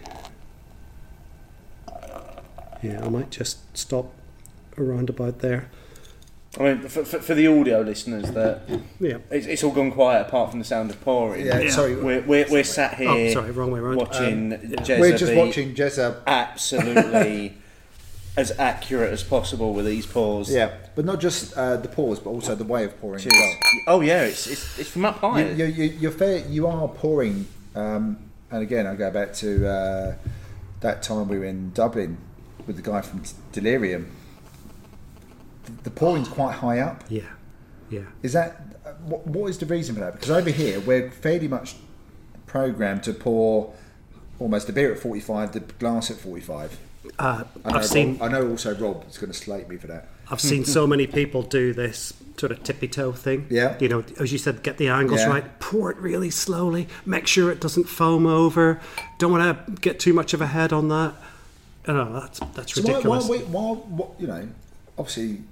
Yeah, 2.83 3.05
I 3.05 3.09
might 3.09 3.31
just 3.31 3.59
stop 3.77 4.13
around 4.77 5.09
about 5.09 5.39
there. 5.41 5.71
I 6.59 6.63
mean, 6.65 6.81
for, 6.83 7.05
for, 7.05 7.19
for 7.21 7.35
the 7.35 7.47
audio 7.47 7.81
listeners, 7.81 8.31
that 8.33 8.63
Yeah. 9.01 9.19
it's, 9.31 9.47
it's 9.47 9.65
all 9.65 9.71
gone 9.71 9.91
quiet 9.93 10.27
apart 10.27 10.51
from 10.51 10.59
the 10.59 10.65
sound 10.65 10.91
of 10.91 11.01
pouring. 11.01 11.47
yeah, 11.47 11.61
Yeah. 11.61 11.71
sorry. 11.71 11.97
We're, 11.97 12.21
we're, 12.23 12.47
we're 12.51 12.65
sat 12.65 12.95
here 12.95 13.09
Oh, 13.09 13.33
sorry, 13.33 13.53
wrong 13.53 13.71
way 13.71 13.81
around. 13.81 13.97
watching 13.97 14.51
Jezza 14.51 15.01
We're 15.01 15.17
just 15.17 15.35
watching 15.35 15.75
Jezza. 15.75 16.21
absolutely 16.27 17.57
as 18.37 18.51
accurate 18.59 19.13
as 19.13 19.23
possible 19.23 19.73
with 19.73 19.87
these 19.87 20.05
pours. 20.05 20.51
Yeah, 20.53 20.73
but 20.95 21.05
not 21.05 21.21
just 21.21 21.57
uh, 21.57 21.77
the 21.77 21.89
pause, 21.89 22.19
but 22.19 22.31
also 22.31 22.55
the 22.55 22.65
way 22.65 22.85
of 22.85 23.01
pouring 23.01 23.27
as 23.27 23.33
well. 23.33 23.57
Oh 23.87 24.01
yeah, 24.01 24.23
it's, 24.25 24.47
it's, 24.47 24.79
it's 24.79 24.91
from 24.91 25.05
up 25.05 25.19
high. 25.19 25.51
You, 25.51 25.65
you, 25.65 25.85
you, 25.85 25.85
you're 26.01 26.11
fair. 26.11 26.47
You 26.49 26.67
are 26.67 26.89
pouring, 26.89 27.47
um, 27.75 28.19
and 28.51 28.63
again, 28.63 28.87
I 28.87 28.95
go 28.95 29.11
back 29.11 29.33
to 29.35 29.69
uh, 29.69 30.15
that 30.81 31.03
time 31.03 31.29
we 31.29 31.39
were 31.39 31.45
in 31.45 31.73
Dublin 31.73 32.19
with 32.67 32.77
the 32.77 32.83
guy 32.83 33.01
from 33.01 33.23
Delirium. 33.53 34.11
The, 35.65 35.73
the 35.85 35.91
pouring's 35.91 36.29
quite 36.29 36.55
high 36.57 36.81
up. 36.81 37.05
yeah, 37.09 37.23
yeah. 37.91 38.03
Is 38.23 38.33
that 38.35 38.61
uh, 38.85 38.93
what, 39.05 39.27
what 39.27 39.49
is 39.49 39.59
the 39.59 39.67
reason 39.67 39.95
for 39.95 40.01
that? 40.01 40.15
Because 40.15 40.31
over 40.31 40.51
here 40.51 40.81
we're 40.81 41.11
fairly 41.11 41.49
much 41.49 41.77
programmed 42.47 43.03
to 43.05 43.15
pour 43.15 43.73
almost 44.39 44.67
the 44.67 44.73
beer 44.73 44.93
at 44.93 44.99
45, 44.99 45.53
the 45.53 45.61
glass 45.61 46.11
at 46.11 46.17
45. 46.19 46.79
Uh, 47.19 47.45
I 47.65 47.71
know, 47.71 47.79
I've 47.79 47.87
seen 47.87 48.19
Rob, 48.19 48.23
I 48.23 48.29
know 48.29 48.51
also 48.51 48.75
Rob 48.75 49.05
is 49.09 49.19
going 49.19 49.33
to 49.33 49.39
slate 49.39 49.69
me 49.69 49.77
for 49.77 49.87
that. 49.87 50.09
I've 50.31 50.41
seen 50.41 50.65
so 50.65 50.87
many 50.87 51.07
people 51.07 51.43
do 51.43 51.73
this 51.75 52.13
sort 52.39 52.53
of 52.53 52.63
tippy 52.63 52.89
toe 52.89 53.13
thing. 53.13 53.47
Yeah. 53.51 53.77
You 53.79 53.89
know, 53.89 54.05
as 54.19 54.33
you 54.33 54.39
said, 54.39 54.63
get 54.63 54.79
the 54.79 54.89
angles 54.89 55.21
Yeah. 55.21 55.29
right, 55.29 55.61
pour 55.61 55.91
it 55.91 55.97
really 55.99 56.31
slowly, 56.31 56.89
make 57.05 57.27
sure 57.27 57.51
it 57.51 57.61
doesn't 57.61 57.85
foam 57.85 58.27
over. 58.27 58.81
Don't 59.19 59.31
want 59.33 59.67
to 59.67 59.73
get 59.81 60.01
too 60.01 60.13
much 60.13 60.33
of 60.35 60.41
a 60.41 60.47
head 60.47 60.73
on 60.73 60.89
that. 60.89 61.15
I 61.87 61.93
know 61.93 62.13
that's 62.21 62.41
that's 62.55 62.75
So 62.75 62.83
why, 62.83 63.19
why, 63.19 63.39
why, 63.39 63.73
why, 63.75 64.07
you 64.19 64.27
know, 64.29 64.49
obviously 64.97 65.43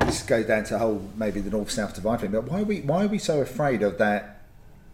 this 0.00 0.22
goes 0.22 0.46
down 0.46 0.64
to 0.64 0.74
the 0.74 0.78
whole 0.78 1.08
maybe 1.16 1.40
the 1.40 1.50
north 1.50 1.70
south 1.70 1.94
divide 1.94 2.20
thing, 2.20 2.30
but 2.30 2.44
why 2.44 2.60
are 2.60 2.64
we 2.64 2.80
why 2.80 3.04
are 3.04 3.08
we 3.08 3.18
so 3.18 3.40
afraid 3.40 3.82
of 3.82 3.98
that 3.98 4.41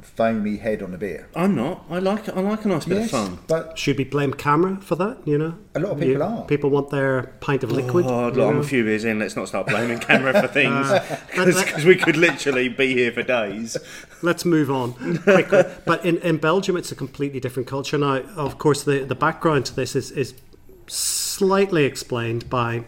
foamy 0.01 0.57
head 0.57 0.83
on 0.83 0.95
a 0.95 0.99
beer? 0.99 1.29
I'm 1.35 1.55
not. 1.55 1.85
I 1.91 1.99
like 1.99 2.29
I 2.29 2.41
like 2.41 2.65
a 2.65 2.69
nice 2.69 2.85
bit 2.85 3.03
of 3.05 3.11
fun. 3.11 3.39
but 3.47 3.79
Should 3.79 3.99
we 3.99 4.05
blame 4.05 4.33
CAMRA 4.33 4.83
for 4.83 4.95
that? 4.97 5.19
You 5.27 5.39
know, 5.39 5.55
A 5.75 5.81
lot 5.81 5.93
of 5.93 6.01
people 6.01 6.23
are. 6.23 6.45
People 6.47 6.71
want 6.71 6.91
their 6.91 7.25
pint 7.41 7.63
of 7.65 7.73
liquid. 7.73 8.07
Oh, 8.07 8.29
look, 8.29 8.39
I'm 8.49 8.55
know. 8.57 8.61
a 8.61 8.65
few 8.65 8.85
beers 8.85 9.05
in. 9.05 9.19
Let's 9.19 9.37
not 9.37 9.49
start 9.49 9.67
blaming 9.67 9.99
CAMRA 9.99 10.41
for 10.41 10.49
things 10.61 10.87
Uh, 10.91 11.19
because 11.45 11.85
we 11.85 11.97
could 11.97 12.17
literally 12.17 12.69
be 12.69 12.95
here 12.95 13.13
for 13.13 13.23
days. 13.23 13.77
Let's 14.23 14.45
move 14.45 14.71
on 14.71 15.19
quickly. 15.19 15.63
but 15.85 16.05
in, 16.05 16.19
in 16.19 16.39
Belgium, 16.39 16.77
it's 16.77 16.91
a 16.93 16.97
completely 16.97 17.41
different 17.41 17.69
culture. 17.69 17.99
Now, 17.99 18.23
of 18.37 18.59
course, 18.59 18.85
the, 18.85 19.05
the 19.05 19.15
background 19.15 19.67
to 19.67 19.75
this 19.77 19.95
is, 19.95 20.11
is 20.13 20.35
slightly 20.87 21.85
explained 21.85 22.49
by 22.49 22.85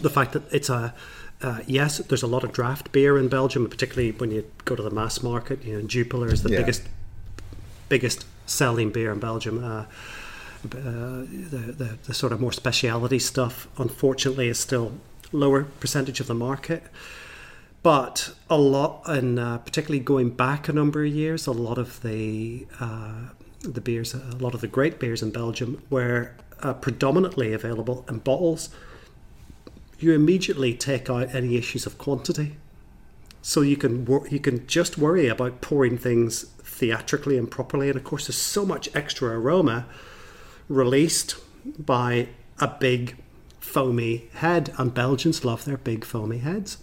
the 0.00 0.10
fact 0.10 0.32
that 0.32 0.42
it's 0.52 0.68
a 0.70 0.94
uh, 1.42 1.60
yes, 1.66 1.98
there's 1.98 2.22
a 2.22 2.26
lot 2.26 2.44
of 2.44 2.52
draft 2.52 2.90
beer 2.92 3.16
in 3.18 3.28
Belgium, 3.28 3.68
particularly 3.68 4.12
when 4.12 4.30
you 4.30 4.44
go 4.64 4.74
to 4.74 4.82
the 4.82 4.90
mass 4.90 5.22
market. 5.22 5.64
You 5.64 5.78
know, 5.80 5.86
Jupiler 5.86 6.28
is 6.32 6.42
the 6.42 6.50
Yeah. 6.50 6.58
biggest 6.58 6.82
biggest 7.88 8.26
selling 8.46 8.90
beer 8.90 9.12
in 9.12 9.18
Belgium. 9.18 9.62
Uh, 9.64 9.68
uh, 9.78 9.84
the, 10.64 11.74
the 11.76 11.98
the 12.06 12.14
sort 12.14 12.32
of 12.32 12.40
more 12.40 12.52
speciality 12.52 13.18
stuff, 13.18 13.68
unfortunately, 13.78 14.48
is 14.48 14.58
still 14.58 14.92
lower 15.32 15.64
percentage 15.80 16.20
of 16.20 16.26
the 16.26 16.34
market. 16.34 16.82
But 17.82 18.34
a 18.50 18.58
lot, 18.58 19.02
and 19.06 19.38
uh, 19.38 19.58
particularly 19.58 20.00
going 20.00 20.30
back 20.30 20.68
a 20.68 20.72
number 20.72 21.04
of 21.04 21.12
years, 21.12 21.46
a 21.46 21.52
lot 21.52 21.78
of 21.78 22.02
the 22.02 22.66
uh, 22.80 23.28
the 23.60 23.80
beers, 23.80 24.14
a 24.14 24.36
lot 24.40 24.54
of 24.54 24.60
the 24.60 24.66
great 24.66 24.98
beers 24.98 25.22
in 25.22 25.30
Belgium 25.30 25.80
were 25.88 26.32
uh, 26.62 26.74
predominantly 26.74 27.52
available 27.52 28.04
in 28.08 28.18
bottles. 28.18 28.70
You 29.98 30.12
immediately 30.12 30.74
take 30.74 31.10
out 31.10 31.34
any 31.34 31.56
issues 31.56 31.86
of 31.86 31.98
quantity, 31.98 32.56
so 33.42 33.62
you 33.62 33.76
can 33.76 34.04
wor- 34.04 34.28
you 34.28 34.38
can 34.38 34.66
just 34.66 34.96
worry 34.96 35.26
about 35.26 35.60
pouring 35.60 35.98
things 35.98 36.44
theatrically 36.62 37.36
and 37.36 37.50
properly. 37.50 37.88
And 37.88 37.96
of 37.96 38.04
course, 38.04 38.26
there's 38.26 38.36
so 38.36 38.64
much 38.64 38.88
extra 38.94 39.38
aroma 39.38 39.86
released 40.68 41.36
by 41.78 42.28
a 42.60 42.68
big 42.68 43.16
foamy 43.60 44.28
head, 44.34 44.72
and 44.78 44.94
Belgians 44.94 45.44
love 45.44 45.64
their 45.64 45.76
big 45.76 46.04
foamy 46.04 46.38
heads. 46.38 46.78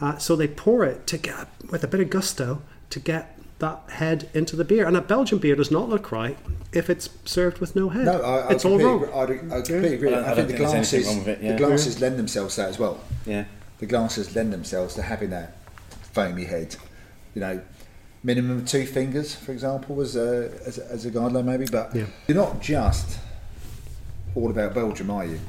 Uh, 0.00 0.16
so 0.16 0.36
they 0.36 0.48
pour 0.48 0.84
it 0.84 1.06
to 1.06 1.18
get 1.18 1.48
with 1.70 1.84
a 1.84 1.88
bit 1.88 2.00
of 2.00 2.10
gusto 2.10 2.62
to 2.90 3.00
get 3.00 3.37
that 3.58 3.80
head 3.88 4.28
into 4.34 4.56
the 4.56 4.64
beer. 4.64 4.86
And 4.86 4.96
a 4.96 5.00
Belgian 5.00 5.38
beer 5.38 5.56
does 5.56 5.70
not 5.70 5.88
look 5.88 6.12
right 6.12 6.38
if 6.72 6.88
it's 6.88 7.08
served 7.24 7.58
with 7.58 7.74
no 7.74 7.88
head. 7.88 8.04
no, 8.04 8.20
I, 8.22 8.38
I 8.40 8.48
it's 8.50 8.64
all 8.64 8.78
wrong. 8.78 9.02
agree- 9.04 9.12
I, 9.14 9.22
I 9.22 9.60
completely 9.62 9.94
agree. 9.94 10.14
I 10.14 10.18
I, 10.20 10.30
I 10.32 10.34
think 10.34 10.36
don't 10.36 10.46
the 10.48 10.56
think 10.56 10.58
there's 10.58 10.72
glasses 10.90 11.06
wrong 11.06 11.18
with 11.18 11.28
it, 11.28 11.42
yeah. 11.42 11.52
the 11.52 11.58
glasses 11.58 12.00
lend 12.00 12.18
themselves 12.18 12.54
to 12.56 12.60
that 12.62 12.68
as 12.70 12.78
well. 12.78 13.00
Yeah. 13.26 13.44
The 13.78 13.86
glasses 13.86 14.34
lend 14.36 14.52
themselves 14.52 14.94
to 14.94 15.02
having 15.02 15.30
that 15.30 15.56
foamy 16.12 16.44
head. 16.44 16.76
You 17.34 17.40
know, 17.40 17.60
minimum 18.22 18.58
of 18.58 18.66
two 18.66 18.86
fingers, 18.86 19.34
for 19.34 19.52
example, 19.52 19.94
was 19.94 20.16
a 20.16 20.50
as 20.66 20.78
a, 20.78 20.86
as 20.90 21.06
a 21.06 21.10
guideline 21.10 21.44
maybe. 21.44 21.66
But 21.70 21.94
Yeah. 21.94 22.06
you're 22.26 22.36
not 22.36 22.60
just 22.60 23.18
all 24.34 24.50
about 24.50 24.74
Belgium, 24.74 25.10
are 25.10 25.24
you? 25.24 25.40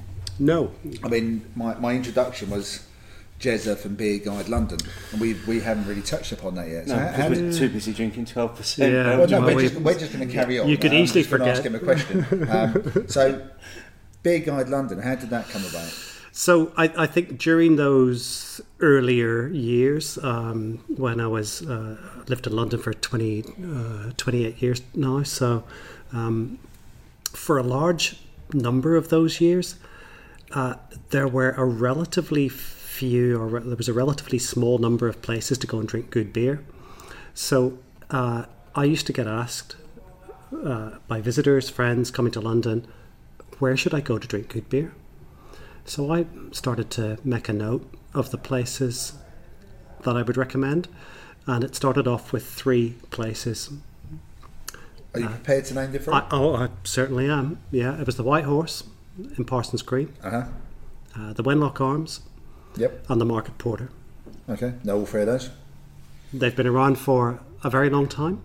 No, 0.42 0.72
I 1.04 1.10
mean, 1.10 1.46
my, 1.56 1.74
my 1.76 1.94
introduction 1.94 2.50
was 2.50 2.86
Jezza 3.40 3.78
from 3.78 3.96
Beer 3.96 4.20
Guide 4.20 4.50
London, 4.50 4.80
and 5.12 5.22
we 5.22 5.36
we 5.48 5.60
haven't 5.62 5.88
really 5.88 6.02
touched 6.02 6.32
upon 6.32 6.56
that 6.56 6.68
yet. 6.68 6.88
So 6.88 6.96
No, 6.96 7.02
how- 7.02 7.12
how 7.24 7.30
we're 7.30 7.52
too 7.54 7.70
busy 7.70 7.94
drinking 7.94 8.26
twelve 8.26 8.56
percent. 8.56 8.92
Yeah. 8.94 9.18
well, 9.18 9.28
no, 9.28 9.40
Well, 9.40 9.50
we're, 9.50 9.56
we- 9.56 9.68
just, 9.70 9.76
we're 9.82 9.98
just 9.98 10.14
going 10.14 10.28
to 10.28 10.34
carry 10.34 10.60
on. 10.60 10.68
You 10.68 10.78
could 10.78 10.92
I'm 10.92 10.98
easily 11.04 11.22
just 11.22 11.30
forget. 11.30 11.48
Ask 11.50 11.64
him 11.64 11.76
a 11.76 11.80
question. 11.80 12.26
Um, 12.52 13.08
so, 13.08 13.48
Beer 14.24 14.40
Guide 14.40 14.70
London, 14.70 15.00
how 15.00 15.16
did 15.16 15.30
that 15.30 15.48
come 15.50 15.64
about? 15.66 15.90
So 16.32 16.72
I, 16.78 16.92
I 16.98 17.06
think 17.08 17.38
during 17.40 17.76
those 17.76 18.62
earlier 18.82 19.48
years, 19.48 20.18
um, 20.24 20.78
when 20.96 21.20
I 21.20 21.28
was 21.28 21.62
uh, 21.64 21.98
lived 22.28 22.46
in 22.48 22.54
London 22.56 22.80
for 22.80 22.94
20, 22.94 23.44
uh, 23.44 24.12
28 24.16 24.62
years 24.62 24.82
now, 24.96 25.24
so 25.24 25.64
um, 26.14 26.60
for 27.34 27.58
a 27.58 27.64
large 27.64 28.18
number 28.54 28.96
of 28.96 29.10
those 29.10 29.42
years, 29.42 29.76
uh, 30.52 30.76
there 31.10 31.28
were 31.28 31.52
a 31.52 31.66
relatively 31.66 32.48
few, 33.00 33.40
or 33.42 33.60
there 33.62 33.76
was 33.78 33.88
a 33.90 33.94
relatively 33.94 34.40
small 34.40 34.78
number 34.78 35.08
of 35.08 35.22
places 35.22 35.58
to 35.60 35.68
go 35.68 35.80
and 35.80 35.88
drink 35.88 36.10
good 36.10 36.34
beer. 36.34 36.56
So 37.34 37.78
uh, 38.10 38.44
I 38.76 38.84
used 38.84 39.08
to 39.08 39.14
get 39.14 39.28
asked 39.28 39.76
uh, 40.66 40.92
by 41.08 41.22
visitors, 41.22 41.70
friends 41.70 42.12
coming 42.12 42.32
to 42.34 42.42
London, 42.42 42.86
where 43.60 43.78
should 43.78 43.94
I 43.94 44.02
go 44.02 44.18
to 44.18 44.28
drink 44.28 44.50
good 44.50 44.68
beer? 44.70 44.92
So 45.86 46.12
I 46.12 46.26
started 46.52 46.90
to 46.92 47.18
make 47.24 47.48
a 47.50 47.54
note 47.54 47.84
of 48.14 48.32
the 48.32 48.38
places 48.38 49.14
that 50.04 50.16
I 50.18 50.22
would 50.22 50.38
recommend, 50.38 50.88
and 51.48 51.64
it 51.64 51.76
started 51.76 52.08
off 52.08 52.34
with 52.34 52.46
three 52.46 52.96
places. 53.12 53.70
Are 55.14 55.20
you 55.22 55.28
prepared 55.28 55.66
to 55.66 55.74
name 55.74 55.92
three? 55.94 56.14
I, 56.14 56.28
oh, 56.32 56.56
I 56.56 56.70
certainly 56.84 57.30
am. 57.30 57.60
Yeah, 57.72 58.00
it 58.00 58.06
was 58.06 58.16
the 58.18 58.24
White 58.24 58.44
Horse 58.46 58.84
in 59.38 59.46
Parsons 59.46 59.82
Green, 59.82 60.14
Uh 60.24 60.30
huh. 60.30 60.44
uh, 61.18 61.34
the 61.34 61.44
Wenlock 61.44 61.82
Arms, 61.82 62.22
Yep. 62.80 63.06
and 63.10 63.22
the 63.22 63.26
Market 63.26 63.58
Porter. 63.58 63.90
Okay. 64.50 64.74
No, 64.84 64.98
all 65.00 65.06
three 65.06 65.22
of 65.22 65.28
those. 65.28 65.50
They've 66.34 66.56
been 66.56 66.68
around 66.68 66.98
for 66.98 67.40
a 67.64 67.70
very 67.70 67.90
long 67.90 68.08
time. 68.08 68.42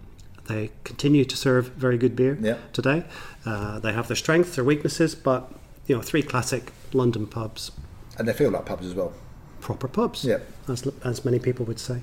They 0.46 0.70
continue 0.84 1.24
to 1.24 1.36
serve 1.36 1.68
very 1.68 1.96
good 1.96 2.14
beer 2.16 2.36
Yeah. 2.40 2.56
today. 2.72 3.04
Uh, 3.46 3.78
they 3.80 3.92
have 3.92 4.08
their 4.08 4.16
strengths, 4.16 4.54
their 4.56 4.64
weaknesses, 4.64 5.14
but 5.14 5.50
you 5.86 5.94
know, 5.96 6.02
three 6.02 6.22
classic 6.22 6.72
London 6.92 7.26
pubs, 7.26 7.70
And 8.18 8.26
they 8.28 8.32
feel 8.32 8.50
like 8.50 8.66
pubs 8.66 8.86
as 8.86 8.94
well. 8.94 9.12
proper 9.60 9.88
pubs, 9.88 10.24
Yeah. 10.24 10.38
as, 10.68 10.86
as 11.02 11.24
many 11.24 11.38
people 11.38 11.64
would 11.66 11.78
say. 11.78 12.02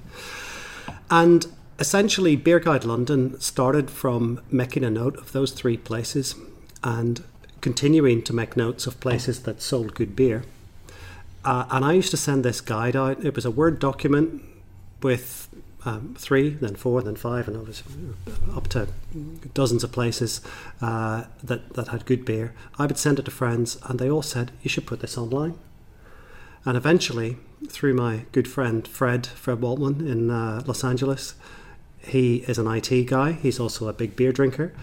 And 1.09 1.45
essentially, 1.79 2.35
Beer 2.35 2.59
Guide 2.59 2.83
London 2.85 3.39
started 3.39 3.89
from 3.91 4.39
making 4.51 4.83
a 4.83 4.89
note 4.89 5.17
of 5.17 5.31
those 5.31 5.51
three 5.51 5.77
places 5.77 6.35
and 6.83 7.23
continuing 7.61 8.21
to 8.23 8.33
make 8.33 8.57
notes 8.57 8.87
of 8.87 8.99
places 8.99 9.41
that 9.41 9.61
sold 9.61 9.93
good 9.93 10.15
beer. 10.15 10.43
Uh, 11.43 11.65
and 11.71 11.83
I 11.83 11.93
used 11.93 12.11
to 12.11 12.17
send 12.17 12.45
this 12.45 12.61
guide 12.61 12.95
out. 12.95 13.23
It 13.23 13.35
was 13.35 13.45
a 13.45 13.51
Word 13.51 13.79
document 13.79 14.43
with 15.01 15.49
um, 15.83 16.15
three, 16.17 16.49
then 16.49 16.75
four, 16.75 17.01
then 17.01 17.15
five, 17.15 17.47
and 17.47 17.57
obviously 17.57 17.93
up 18.55 18.67
to 18.69 18.87
dozens 19.53 19.83
of 19.83 19.91
places 19.91 20.41
uh, 20.81 21.25
that, 21.43 21.73
that 21.73 21.87
had 21.87 22.05
good 22.05 22.23
beer. 22.23 22.53
I 22.77 22.85
would 22.85 22.97
send 22.97 23.17
it 23.19 23.25
to 23.25 23.31
friends, 23.31 23.79
and 23.85 23.99
they 23.99 24.09
all 24.09 24.21
said, 24.21 24.51
You 24.61 24.69
should 24.69 24.85
put 24.85 24.99
this 24.99 25.17
online. 25.17 25.57
And 26.65 26.77
eventually, 26.77 27.37
through 27.67 27.95
my 27.95 28.25
good 28.31 28.47
friend 28.47 28.87
Fred, 28.87 29.25
Fred 29.25 29.59
Waltman 29.59 30.07
in 30.07 30.29
uh, 30.29 30.61
Los 30.67 30.83
Angeles, 30.83 31.33
he 31.99 32.37
is 32.47 32.57
an 32.59 32.67
IT 32.67 33.07
guy. 33.07 33.33
He's 33.33 33.59
also 33.59 33.87
a 33.87 33.93
big 33.93 34.15
beer 34.15 34.31
drinker. 34.31 34.73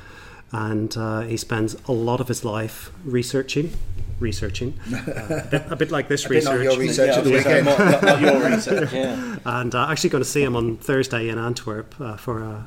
And 0.51 0.97
uh, 0.97 1.21
he 1.21 1.37
spends 1.37 1.77
a 1.87 1.93
lot 1.93 2.21
of 2.21 2.29
his 2.29 2.45
life 2.45 2.91
researching, 3.05 3.73
researching, 4.21 4.75
uh, 4.93 5.43
a, 5.45 5.49
bit, 5.51 5.63
a 5.71 5.77
bit 5.77 5.91
like 5.91 6.09
this 6.09 6.27
A 6.27 6.29
bit 6.29 6.45
like 6.45 6.59
research. 6.59 6.73
your 6.73 6.79
research 6.81 7.09
Yeah, 7.09 7.19
at 7.19 7.25
the 7.25 7.31
I 7.31 7.37
was 7.37 7.45
weekend. 7.45 7.67
not, 7.79 8.03
not 8.03 8.21
your 8.21 8.51
research. 8.51 8.93
Yeah. 8.93 9.37
and 9.45 9.75
uh, 9.75 9.87
actually 9.89 10.11
going 10.11 10.25
to 10.25 10.29
see 10.31 10.43
him 10.43 10.57
on 10.57 10.77
Thursday 10.77 11.29
in 11.29 11.39
Antwerp 11.39 11.95
uh, 12.01 12.17
for 12.17 12.43
a, 12.43 12.67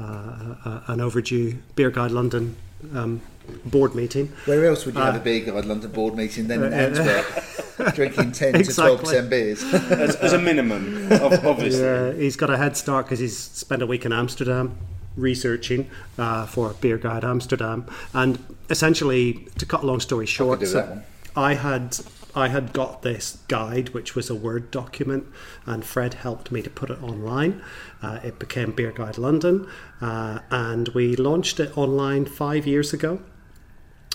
uh, 0.00 0.04
a, 0.04 0.82
an 0.88 1.00
overdue 1.00 1.58
Beer 1.76 1.90
Guide 1.90 2.10
London 2.12 2.56
um, 2.94 3.20
board 3.64 3.94
meeting. 3.94 4.32
Where 4.46 4.64
else 4.66 4.86
would 4.86 4.94
you 4.94 5.00
have 5.00 5.14
Uh, 5.16 5.18
a 5.18 5.20
Beer 5.20 5.40
Guide 5.44 5.64
London 5.64 5.90
board 5.90 6.14
meeting 6.14 6.46
than 6.48 6.62
in 6.64 6.72
uh, 6.72 6.76
Antwerp, 6.76 7.94
drinking 7.94 8.32
10 8.32 8.52
to 8.54 8.58
Exactly. 8.60 9.14
12% 9.16 9.28
beers? 9.30 9.62
As, 9.74 10.16
as 10.16 10.32
a 10.32 10.38
minimum, 10.38 11.08
obviously. 11.12 11.80
Yeah, 11.80 12.12
he's 12.12 12.36
got 12.36 12.50
a 12.50 12.56
head 12.56 12.76
start 12.76 13.06
because 13.06 13.18
he's 13.18 13.36
spent 13.36 13.82
a 13.82 13.86
week 13.86 14.04
in 14.04 14.12
Amsterdam 14.12 14.76
researching 15.16 15.90
uh, 16.18 16.46
for 16.46 16.74
Beer 16.74 16.98
Guide 16.98 17.24
Amsterdam, 17.24 17.86
and 18.12 18.38
essentially, 18.70 19.46
to 19.58 19.66
cut 19.66 19.82
a 19.82 19.86
long 19.86 20.00
story 20.00 20.26
short, 20.26 20.60
do 20.60 20.66
so. 20.66 21.02
I 21.36 21.54
had 21.54 21.98
I 22.34 22.48
had 22.48 22.72
got 22.72 23.02
this 23.02 23.38
guide, 23.48 23.90
which 23.90 24.14
was 24.14 24.30
a 24.30 24.34
Word 24.34 24.70
document, 24.70 25.26
and 25.66 25.84
Fred 25.84 26.14
helped 26.14 26.50
me 26.50 26.62
to 26.62 26.70
put 26.70 26.90
it 26.90 27.02
online. 27.02 27.62
Uh, 28.02 28.20
it 28.24 28.38
became 28.38 28.72
Beer 28.72 28.92
Guide 28.92 29.18
London, 29.18 29.68
uh, 30.00 30.40
and 30.50 30.88
we 30.88 31.14
launched 31.14 31.60
it 31.60 31.76
online 31.76 32.24
five 32.24 32.66
years 32.66 32.92
ago. 32.92 33.20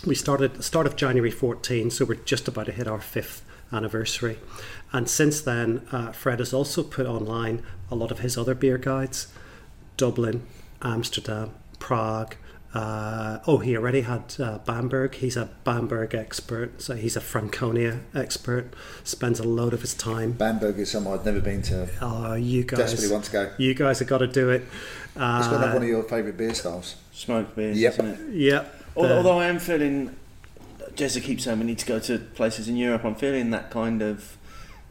We 0.06 0.16
started 0.16 0.56
the 0.56 0.64
start 0.64 0.88
of 0.88 0.96
January 0.96 1.32
14, 1.32 1.92
so 1.92 2.06
we're 2.06 2.16
just 2.16 2.48
about 2.48 2.68
to 2.68 2.72
hit 2.72 2.88
our 2.88 3.02
fifth 3.02 3.44
anniversary. 3.72 4.40
And 4.92 5.10
since 5.10 5.42
then, 5.42 5.86
uh, 5.92 6.12
Fred 6.12 6.40
has 6.40 6.54
also 6.54 6.82
put 6.82 7.06
online 7.06 7.64
a 7.92 7.96
lot 7.96 8.12
of 8.12 8.20
his 8.20 8.38
other 8.38 8.56
beer 8.56 8.78
guides 8.78 9.28
Dublin, 9.98 10.46
Amsterdam, 10.82 11.52
Prague. 11.80 12.36
Uh, 12.74 13.40
oh, 13.48 13.58
he 13.60 13.76
already 13.76 14.02
had 14.02 14.36
uh, 14.40 14.60
Bamberg. 14.60 15.16
He's 15.16 15.36
a 15.38 15.50
Bamberg 15.64 16.14
expert, 16.14 16.82
so 16.82 16.96
he's 16.96 17.16
a 17.16 17.22
Franconia 17.22 18.02
expert. 18.14 18.74
Spends 19.04 19.40
a 19.40 19.44
load 19.44 19.74
of 19.74 19.82
his 19.82 19.94
time. 19.96 20.34
Bamberg 20.34 20.78
is 20.78 20.92
somewhere 20.92 21.16
I've 21.18 21.26
never 21.26 21.40
been 21.40 21.62
to. 21.64 21.88
Oh, 22.02 22.34
you 22.36 22.64
guys, 22.64 22.80
Desperately 22.92 23.12
want 23.14 23.24
to 23.26 23.32
go. 23.32 23.52
you 23.58 23.74
guys 23.74 24.00
have 24.00 24.08
got 24.08 24.20
to 24.20 24.28
do 24.28 24.50
it. 24.52 24.64
Uh, 25.16 25.38
It's 25.40 25.48
got 25.48 25.60
to 25.60 25.66
have 25.66 25.74
one 25.74 25.84
of 25.84 25.90
your 25.90 26.04
favourite 26.04 26.38
beer 26.38 26.54
styles. 26.54 26.96
Smoked 27.14 27.56
beer, 27.56 27.72
Yep. 27.72 27.94
isn't 27.94 28.06
it? 28.08 28.20
yeah. 28.36 28.66
Although, 28.96 29.18
although 29.18 29.40
I 29.40 29.48
am 29.48 29.60
feeling, 29.60 30.16
Jezza 30.94 31.24
keeps 31.24 31.46
saying 31.46 31.60
we 31.60 31.66
need 31.66 31.80
to 31.80 31.86
go 31.86 32.00
to 32.00 32.20
places 32.20 32.68
in 32.68 32.76
Europe. 32.76 33.06
I'm 33.06 33.16
feeling 33.16 33.50
that 33.52 33.72
kind 33.72 34.02
of 34.04 34.38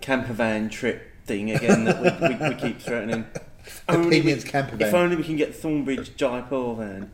camper 0.00 0.32
van 0.32 0.70
trip 0.70 1.12
thing 1.26 1.50
again 1.50 1.84
that 1.84 2.00
we, 2.02 2.28
we, 2.28 2.48
we 2.48 2.54
keep 2.56 2.80
threatening. 2.80 3.26
If 3.66 3.82
only, 3.88 4.18
Opinions 4.18 4.44
we, 4.44 4.50
camper 4.50 4.76
if 4.80 4.94
only 4.94 5.16
we 5.16 5.24
can 5.24 5.36
get 5.36 5.52
Thornbridge 5.54 6.16
Jaipur 6.16 6.74
van. 6.76 7.10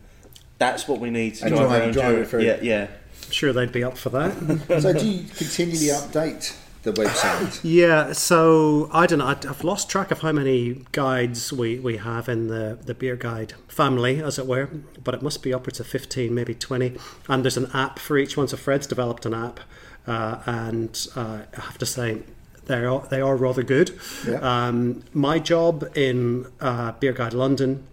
That's 0.58 0.86
what 0.86 1.00
we 1.00 1.10
need 1.10 1.34
to 1.36 1.46
And 1.46 1.56
drive, 1.56 1.68
drive- 1.68 1.94
drive 1.94 2.18
it 2.18 2.28
through. 2.28 2.42
Yeah, 2.44 2.58
yeah. 2.62 2.86
sure 3.30 3.52
they'd 3.52 3.72
be 3.72 3.82
up 3.82 3.98
for 3.98 4.10
that. 4.10 4.32
so 4.82 4.92
do 4.92 5.06
you 5.06 5.24
continually 5.36 5.86
update 5.86 6.56
the 6.84 6.92
website? 6.92 7.60
Yeah, 7.64 8.12
so 8.12 8.88
I 8.92 9.06
don't 9.06 9.18
know. 9.20 9.26
I- 9.26 9.48
I've 9.48 9.64
lost 9.64 9.88
track 9.90 10.10
of 10.10 10.20
how 10.20 10.30
many 10.32 10.84
guides 10.92 11.52
we, 11.52 11.78
we 11.78 11.96
have 11.96 12.28
in 12.28 12.46
the, 12.48 12.78
the 12.84 12.94
beer 12.94 13.16
guide 13.16 13.54
family, 13.68 14.22
as 14.22 14.38
it 14.38 14.46
were, 14.46 14.68
but 15.02 15.14
it 15.14 15.22
must 15.22 15.42
be 15.42 15.52
upwards 15.52 15.80
of 15.80 15.86
15, 15.86 16.32
maybe 16.34 16.54
20. 16.54 16.96
And 17.28 17.42
there's 17.44 17.56
an 17.56 17.70
app 17.74 17.98
for 17.98 18.16
each 18.18 18.36
one. 18.36 18.46
So 18.48 18.56
Fred's 18.56 18.86
developed 18.86 19.26
an 19.26 19.34
app, 19.34 19.60
uh, 20.06 20.38
and 20.46 21.06
uh, 21.16 21.38
I 21.56 21.60
have 21.60 21.78
to 21.78 21.86
say, 21.86 22.22
they 22.66 22.84
are, 22.84 23.00
they 23.10 23.20
are 23.20 23.36
rather 23.36 23.62
good. 23.62 23.98
Yeah. 24.26 24.38
Um, 24.38 25.02
my 25.12 25.38
job 25.38 25.90
in 25.96 26.46
uh, 26.60 26.92
Beer 26.92 27.12
Guide 27.12 27.34
London 27.34 27.84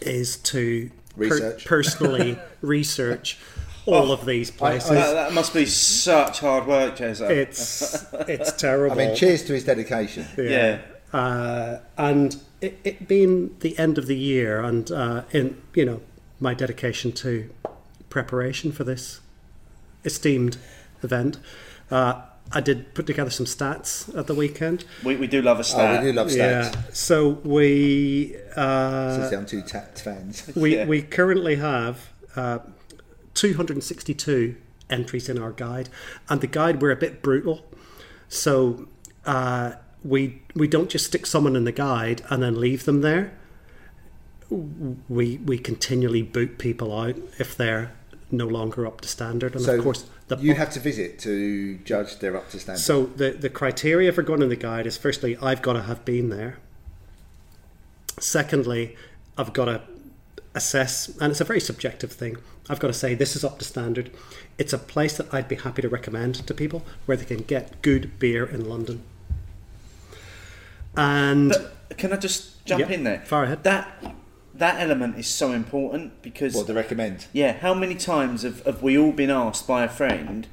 is 0.00 0.36
to 0.38 0.90
per- 1.16 1.58
personally 1.64 2.38
research 2.62 3.38
all 3.86 4.12
of 4.12 4.24
these 4.26 4.50
places. 4.50 4.90
That, 4.90 5.12
that 5.12 5.32
must 5.32 5.52
be 5.52 5.66
such 5.66 6.40
hard 6.40 6.66
work, 6.66 6.96
Jezza. 6.96 7.28
it's 7.30 8.06
it's 8.28 8.52
terrible. 8.56 8.98
I 8.98 9.06
mean, 9.06 9.16
cheers 9.16 9.44
to 9.44 9.52
his 9.54 9.64
dedication. 9.64 10.26
yeah. 10.36 10.78
uh, 11.12 11.78
and 11.98 12.40
it, 12.60 12.78
it 12.84 13.08
being 13.08 13.56
the 13.60 13.76
end 13.78 13.98
of 13.98 14.06
the 14.06 14.16
year 14.16 14.60
and 14.62 14.90
uh, 14.90 15.22
in 15.32 15.60
you 15.74 15.84
know 15.84 16.00
my 16.40 16.54
dedication 16.54 17.12
to 17.12 17.50
preparation 18.08 18.72
for 18.72 18.84
this 18.84 19.20
esteemed 20.04 20.56
event 21.02 21.38
uh, 21.90 22.22
I 22.50 22.60
did 22.60 22.92
put 22.94 23.06
together 23.06 23.30
some 23.30 23.46
stats 23.46 24.14
at 24.18 24.26
the 24.26 24.34
weekend 24.34 24.84
We, 25.04 25.16
we 25.16 25.26
do 25.26 25.40
love 25.42 25.56
a 25.58 25.60
Oh, 25.60 25.62
stat. 25.62 26.02
we 26.02 26.10
do 26.10 26.16
love 26.16 26.28
stats. 26.28 26.36
yeah 26.36 26.72
so 26.92 27.28
we 27.44 28.36
uh, 28.56 29.16
Says 29.16 29.30
down 29.30 29.46
two 29.46 29.62
tapped 29.62 30.00
fans. 30.02 30.50
we, 30.56 30.76
Yeah. 30.76 30.86
we 30.86 31.02
currently 31.02 31.56
have 31.56 32.10
uh, 32.36 32.58
262 33.34 34.56
entries 34.90 35.28
in 35.28 35.38
our 35.38 35.52
guide, 35.52 35.88
and 36.28 36.40
the 36.40 36.46
guide 36.46 36.82
we're 36.82 36.90
a 36.90 36.96
bit 36.96 37.22
brutal, 37.22 37.64
so 38.28 38.86
uh, 39.24 39.72
we 40.04 40.42
we 40.54 40.66
don't 40.68 40.90
just 40.90 41.06
stick 41.06 41.24
someone 41.26 41.56
in 41.56 41.64
the 41.64 41.72
guide 41.72 42.22
and 42.28 42.42
then 42.42 42.60
leave 42.60 42.84
them 42.84 43.00
there. 43.00 43.32
We 44.50 45.38
we 45.38 45.58
continually 45.58 46.22
boot 46.22 46.58
people 46.58 46.98
out 46.98 47.16
if 47.38 47.56
they're 47.56 47.92
no 48.30 48.46
longer 48.46 48.86
up 48.86 49.00
to 49.00 49.08
standard, 49.08 49.54
and 49.54 49.64
So 49.64 49.76
of 49.78 49.82
course 49.84 50.04
the 50.36 50.44
you 50.44 50.54
have 50.54 50.70
to 50.70 50.80
visit 50.80 51.18
to 51.20 51.78
judge 51.84 52.18
they're 52.18 52.36
up 52.36 52.50
to 52.50 52.58
standard. 52.60 52.80
so 52.80 53.06
the, 53.06 53.30
the 53.32 53.50
criteria 53.50 54.12
for 54.12 54.22
going 54.22 54.42
in 54.42 54.48
the 54.48 54.56
guide 54.56 54.86
is 54.86 54.96
firstly, 54.96 55.36
I've 55.42 55.62
got 55.62 55.74
to 55.74 55.82
have 55.82 56.04
been 56.04 56.30
there. 56.30 56.58
Secondly, 58.18 58.96
I've 59.38 59.52
got 59.52 59.64
to 59.66 59.82
assess, 60.54 61.08
and 61.20 61.30
it's 61.30 61.40
a 61.40 61.44
very 61.44 61.60
subjective 61.60 62.12
thing. 62.12 62.36
I've 62.68 62.78
got 62.78 62.88
to 62.88 62.92
say 62.92 63.14
this 63.14 63.34
is 63.34 63.44
up 63.44 63.58
to 63.58 63.64
standard. 63.64 64.10
It's 64.58 64.72
a 64.72 64.78
place 64.78 65.16
that 65.16 65.32
I'd 65.32 65.48
be 65.48 65.56
happy 65.56 65.82
to 65.82 65.88
recommend 65.88 66.34
to 66.46 66.54
people 66.54 66.84
where 67.06 67.16
they 67.16 67.24
can 67.24 67.38
get 67.38 67.82
good 67.82 68.18
beer 68.18 68.44
in 68.44 68.68
London. 68.68 69.02
And 70.96 71.50
But 71.88 71.96
can 71.98 72.12
I 72.12 72.16
just 72.16 72.64
jump 72.66 72.80
Yep, 72.80 72.90
in 72.90 73.04
there? 73.04 73.20
Far 73.20 73.44
ahead. 73.44 73.64
That 73.64 74.14
that 74.54 74.80
element 74.80 75.18
is 75.18 75.26
so 75.26 75.52
important 75.52 76.20
because 76.22 76.54
What 76.54 76.66
they 76.66 76.74
recommend? 76.74 77.26
yeah, 77.32 77.52
how 77.58 77.74
many 77.74 77.94
times 77.94 78.42
have, 78.42 78.64
have 78.66 78.82
we 78.82 78.98
all 78.98 79.12
been 79.12 79.30
asked 79.30 79.66
by 79.66 79.84
a 79.84 79.88
friend, 79.88 80.46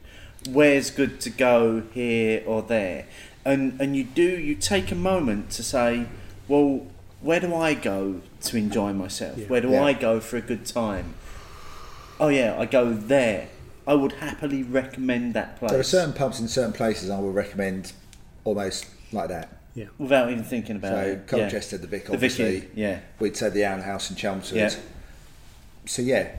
where's 0.50 0.90
good 0.92 1.20
to 1.22 1.30
go 1.30 1.84
here 1.94 2.42
or 2.46 2.62
there? 2.62 3.06
And 3.46 3.80
and 3.82 3.96
you 3.96 4.04
do 4.04 4.22
you 4.40 4.56
take 4.56 4.92
a 4.92 4.96
moment 4.96 5.50
to 5.52 5.64
say, 5.64 6.06
well, 6.48 6.88
where 7.22 7.40
do 7.40 7.54
I 7.56 7.74
go 7.74 8.22
to 8.42 8.58
enjoy 8.58 8.94
myself? 8.94 9.38
Yeah. 9.38 9.48
Where 9.48 9.62
do 9.62 9.70
Yeah. 9.70 9.84
I 9.84 9.94
go 9.94 10.20
for 10.20 10.38
a 10.38 10.42
good 10.42 10.66
time? 10.66 11.14
Oh 12.20 12.28
yeah, 12.30 12.56
I 12.60 12.66
go 12.66 12.94
there. 12.94 13.48
I 13.88 13.94
would 13.96 14.12
happily 14.14 14.62
recommend 14.62 15.34
that 15.34 15.58
place 15.58 15.72
There 15.72 15.80
are 15.80 15.84
certain 15.84 16.14
pubs 16.14 16.40
in 16.40 16.48
certain 16.48 16.74
places 16.74 17.10
I 17.10 17.20
would 17.20 17.34
recommend 17.34 17.94
almost 18.44 18.86
like 19.12 19.30
that. 19.30 19.50
Yeah, 19.76 19.86
without 19.98 20.32
even 20.32 20.44
thinking 20.44 20.76
about 20.78 20.92
So 20.92 20.98
it. 21.00 21.30
So 21.30 21.38
Colchester, 21.38 21.78
the 21.78 21.88
Vic, 21.88 22.06
The 22.08 22.14
obviously. 22.14 22.68
Yeah. 22.76 23.00
We'd 23.20 23.38
say 23.38 23.50
the 23.50 23.64
Ale 23.64 23.82
House 23.82 24.10
in 24.10 24.16
Chelmsford. 24.16 24.58
Yeah. 24.58 24.70
So 25.86 26.02
yeah, 26.02 26.32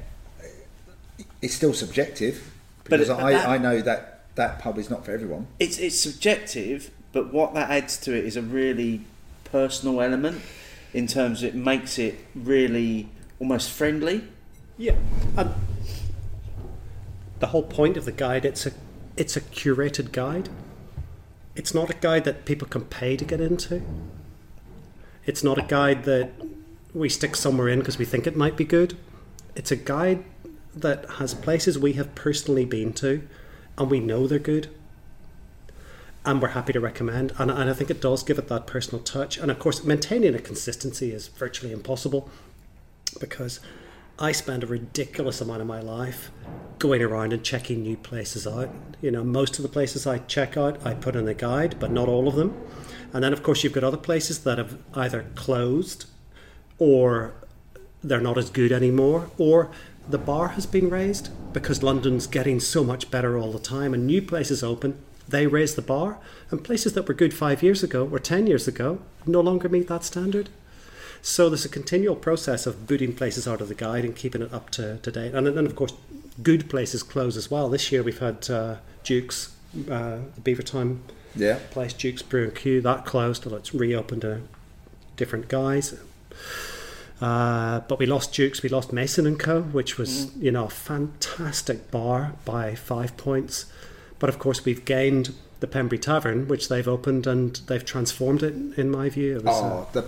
it's 1.43 1.55
still 1.55 1.73
subjective 1.75 2.53
because 2.85 3.09
but 3.09 3.21
I, 3.21 3.33
that- 3.33 3.49
I 3.49 3.59
know 3.59 3.81
that 3.81 4.21
that 4.37 4.59
pub 4.61 4.79
is 4.79 4.89
not 4.91 5.05
for 5.05 5.13
everyone. 5.13 5.47
it's 5.59 5.79
it's 5.79 5.99
subjective, 5.99 6.91
but 7.13 7.33
what 7.33 7.55
that 7.55 7.71
adds 7.71 7.97
to 7.99 8.17
it 8.17 8.25
is 8.25 8.37
a 8.37 8.43
really 8.43 9.03
personal 9.45 10.01
element 10.01 10.41
in 10.93 11.07
terms 11.07 11.43
of 11.43 11.49
it 11.51 11.55
makes 11.55 11.99
it 11.99 12.17
really 12.35 13.09
almost 13.41 13.71
friendly. 13.71 14.25
yeah. 14.79 14.95
And 15.37 15.51
the 17.41 17.47
whole 17.49 17.63
point 17.63 17.97
of 17.97 18.05
the 18.05 18.13
guide 18.13 18.45
it's 18.45 18.67
a 18.67 18.73
it's 19.17 19.37
a 19.37 19.41
curated 19.41 20.13
guide. 20.13 20.49
It's 21.61 21.75
not 21.75 21.91
a 21.91 21.95
guide 21.95 22.25
that 22.25 22.47
people 22.47 22.67
can 22.67 22.87
pay 22.87 23.19
to 23.19 23.25
get 23.27 23.39
into. 23.39 23.83
It's 25.27 25.45
not 25.45 25.59
a 25.59 25.63
guide 25.63 26.05
that 26.05 26.31
we 26.95 27.11
stick 27.11 27.37
somewhere 27.37 27.69
in 27.69 27.81
because 27.81 27.99
we 27.99 28.07
think 28.07 28.27
it 28.27 28.35
might 28.35 28.57
be 28.57 28.65
good. 28.65 28.97
It's 29.55 29.71
a 29.71 29.77
guide 29.77 30.25
that 30.75 31.05
has 31.19 31.35
places 31.35 31.79
we 31.79 31.93
have 31.93 32.15
personally 32.15 32.65
been 32.65 32.95
to 32.95 33.29
and 33.77 33.91
we 33.91 34.01
know 34.01 34.27
they're 34.27 34.39
good. 34.39 34.69
And 36.25 36.41
we're 36.41 36.57
happy 36.57 36.73
to 36.73 36.81
recommend. 36.81 37.35
And, 37.37 37.51
and 37.51 37.69
I 37.69 37.75
think 37.75 37.91
it 37.91 38.01
does 38.01 38.23
give 38.23 38.39
it 38.39 38.49
that 38.49 38.67
personal 38.67 39.05
touch. 39.05 39.37
And 39.37 39.51
of 39.51 39.59
course, 39.59 39.85
maintaining 39.85 40.35
a 40.35 40.41
consistency 40.41 41.13
is 41.13 41.29
virtually 41.29 41.73
impossible 41.73 42.31
because 43.21 43.61
I 44.23 44.33
spend 44.33 44.63
a 44.63 44.67
ridiculous 44.67 45.41
amount 45.41 45.63
of 45.63 45.67
my 45.67 45.81
life 45.81 46.31
going 46.79 47.01
around 47.01 47.33
and 47.33 47.43
checking 47.43 47.81
new 47.81 47.97
places 47.97 48.47
out. 48.47 48.69
You 49.01 49.11
know, 49.11 49.25
most 49.25 49.59
of 49.59 49.63
the 49.63 49.69
places 49.71 50.07
I 50.07 50.19
check 50.19 50.59
out, 50.59 50.85
I 50.85 50.93
put 50.93 51.17
in 51.17 51.27
a 51.27 51.33
guide, 51.33 51.77
but 51.81 51.91
not 51.91 52.07
all 52.07 52.29
of 52.29 52.35
them. 52.35 52.55
And 53.15 53.25
then, 53.25 53.33
of 53.33 53.43
course, 53.43 53.65
you've 53.65 53.73
got 53.73 53.83
other 53.83 53.97
places 53.97 54.41
that 54.41 54.59
have 54.59 54.77
either 54.93 55.25
closed 55.37 56.05
or 56.79 57.33
they're 58.05 58.21
not 58.21 58.37
as 58.37 58.51
good 58.51 58.73
anymore, 58.73 59.31
or 59.39 59.71
the 60.07 60.19
bar 60.19 60.49
has 60.49 60.67
been 60.67 60.91
raised 60.91 61.31
because 61.55 61.83
London's 61.83 62.27
getting 62.27 62.61
so 62.61 62.85
much 62.85 63.11
better 63.11 63.39
all 63.39 63.53
the 63.53 63.59
time 63.59 63.95
and 63.95 64.07
new 64.07 64.21
places 64.21 64.63
open. 64.63 65.03
They 65.29 65.47
raise 65.47 65.77
the 65.77 65.83
bar, 65.83 66.19
and 66.51 66.63
places 66.63 66.93
that 66.93 67.09
were 67.09 67.15
good 67.15 67.33
five 67.33 67.63
years 67.63 67.83
ago 67.83 68.07
or 68.13 68.19
10 68.19 68.47
years 68.47 68.69
ago 68.69 69.01
no 69.25 69.41
longer 69.41 69.71
meet 69.71 69.89
that 69.89 70.05
standard. 70.05 70.51
So 71.23 71.49
there's 71.51 71.65
a 71.65 71.69
continual 71.69 72.17
process 72.17 72.67
of 72.67 72.87
booting 72.87 73.15
places 73.15 73.47
out 73.47 73.61
of 73.61 73.69
the 73.69 73.75
guide 73.75 74.05
and 74.05 74.17
keeping 74.17 74.43
it 74.43 74.53
up 74.55 74.71
to, 74.71 74.99
to 74.99 75.11
date. 75.13 75.35
And 75.35 75.47
then, 75.47 75.67
of 75.67 75.77
course, 75.77 75.93
good 76.43 76.71
places 76.71 77.03
close 77.03 77.37
as 77.37 77.51
well. 77.51 77.69
This 77.69 77.93
year 77.93 78.03
we've 78.03 78.19
had 78.19 78.49
uh, 78.51 78.77
Duke's, 79.05 79.55
uh, 79.91 80.19
the 80.35 80.41
Beavertown 80.43 80.99
Yeah. 81.37 81.59
place, 81.71 81.93
Duke's 81.93 82.23
Brew 82.23 82.45
and 82.45 82.55
Q, 82.55 82.81
that 82.81 83.05
closed, 83.05 83.45
although 83.45 83.59
it's 83.59 83.75
reopened 83.75 84.23
to 84.23 84.41
different 85.17 85.49
guys. 85.49 85.95
Uh, 87.21 87.81
but 87.81 87.99
we 87.99 88.07
lost 88.07 88.33
Duke's, 88.33 88.63
we 88.63 88.71
lost 88.71 88.93
Mason 88.93 89.27
and 89.27 89.39
Co., 89.39 89.61
which 89.61 89.99
was 89.99 90.35
you 90.37 90.51
know 90.51 90.65
a 90.65 90.71
fantastic 90.71 91.91
bar 91.91 92.33
by 92.47 92.75
five 92.75 93.15
points. 93.19 93.67
But 94.19 94.31
of 94.31 94.39
course, 94.39 94.65
we've 94.65 94.85
gained 94.87 95.35
the 95.61 95.67
Pembury 95.67 95.99
Tavern, 95.99 96.49
which 96.49 96.71
they've 96.71 96.89
opened 96.89 97.27
and 97.27 97.57
they've 97.67 97.85
transformed 97.85 98.43
it. 98.43 98.55
In 98.79 98.91
my 98.91 99.11
view, 99.11 99.37
it 99.37 99.45
was, 99.45 99.63
uh, 99.63 99.67
Oh, 99.67 99.89
the, 99.93 100.05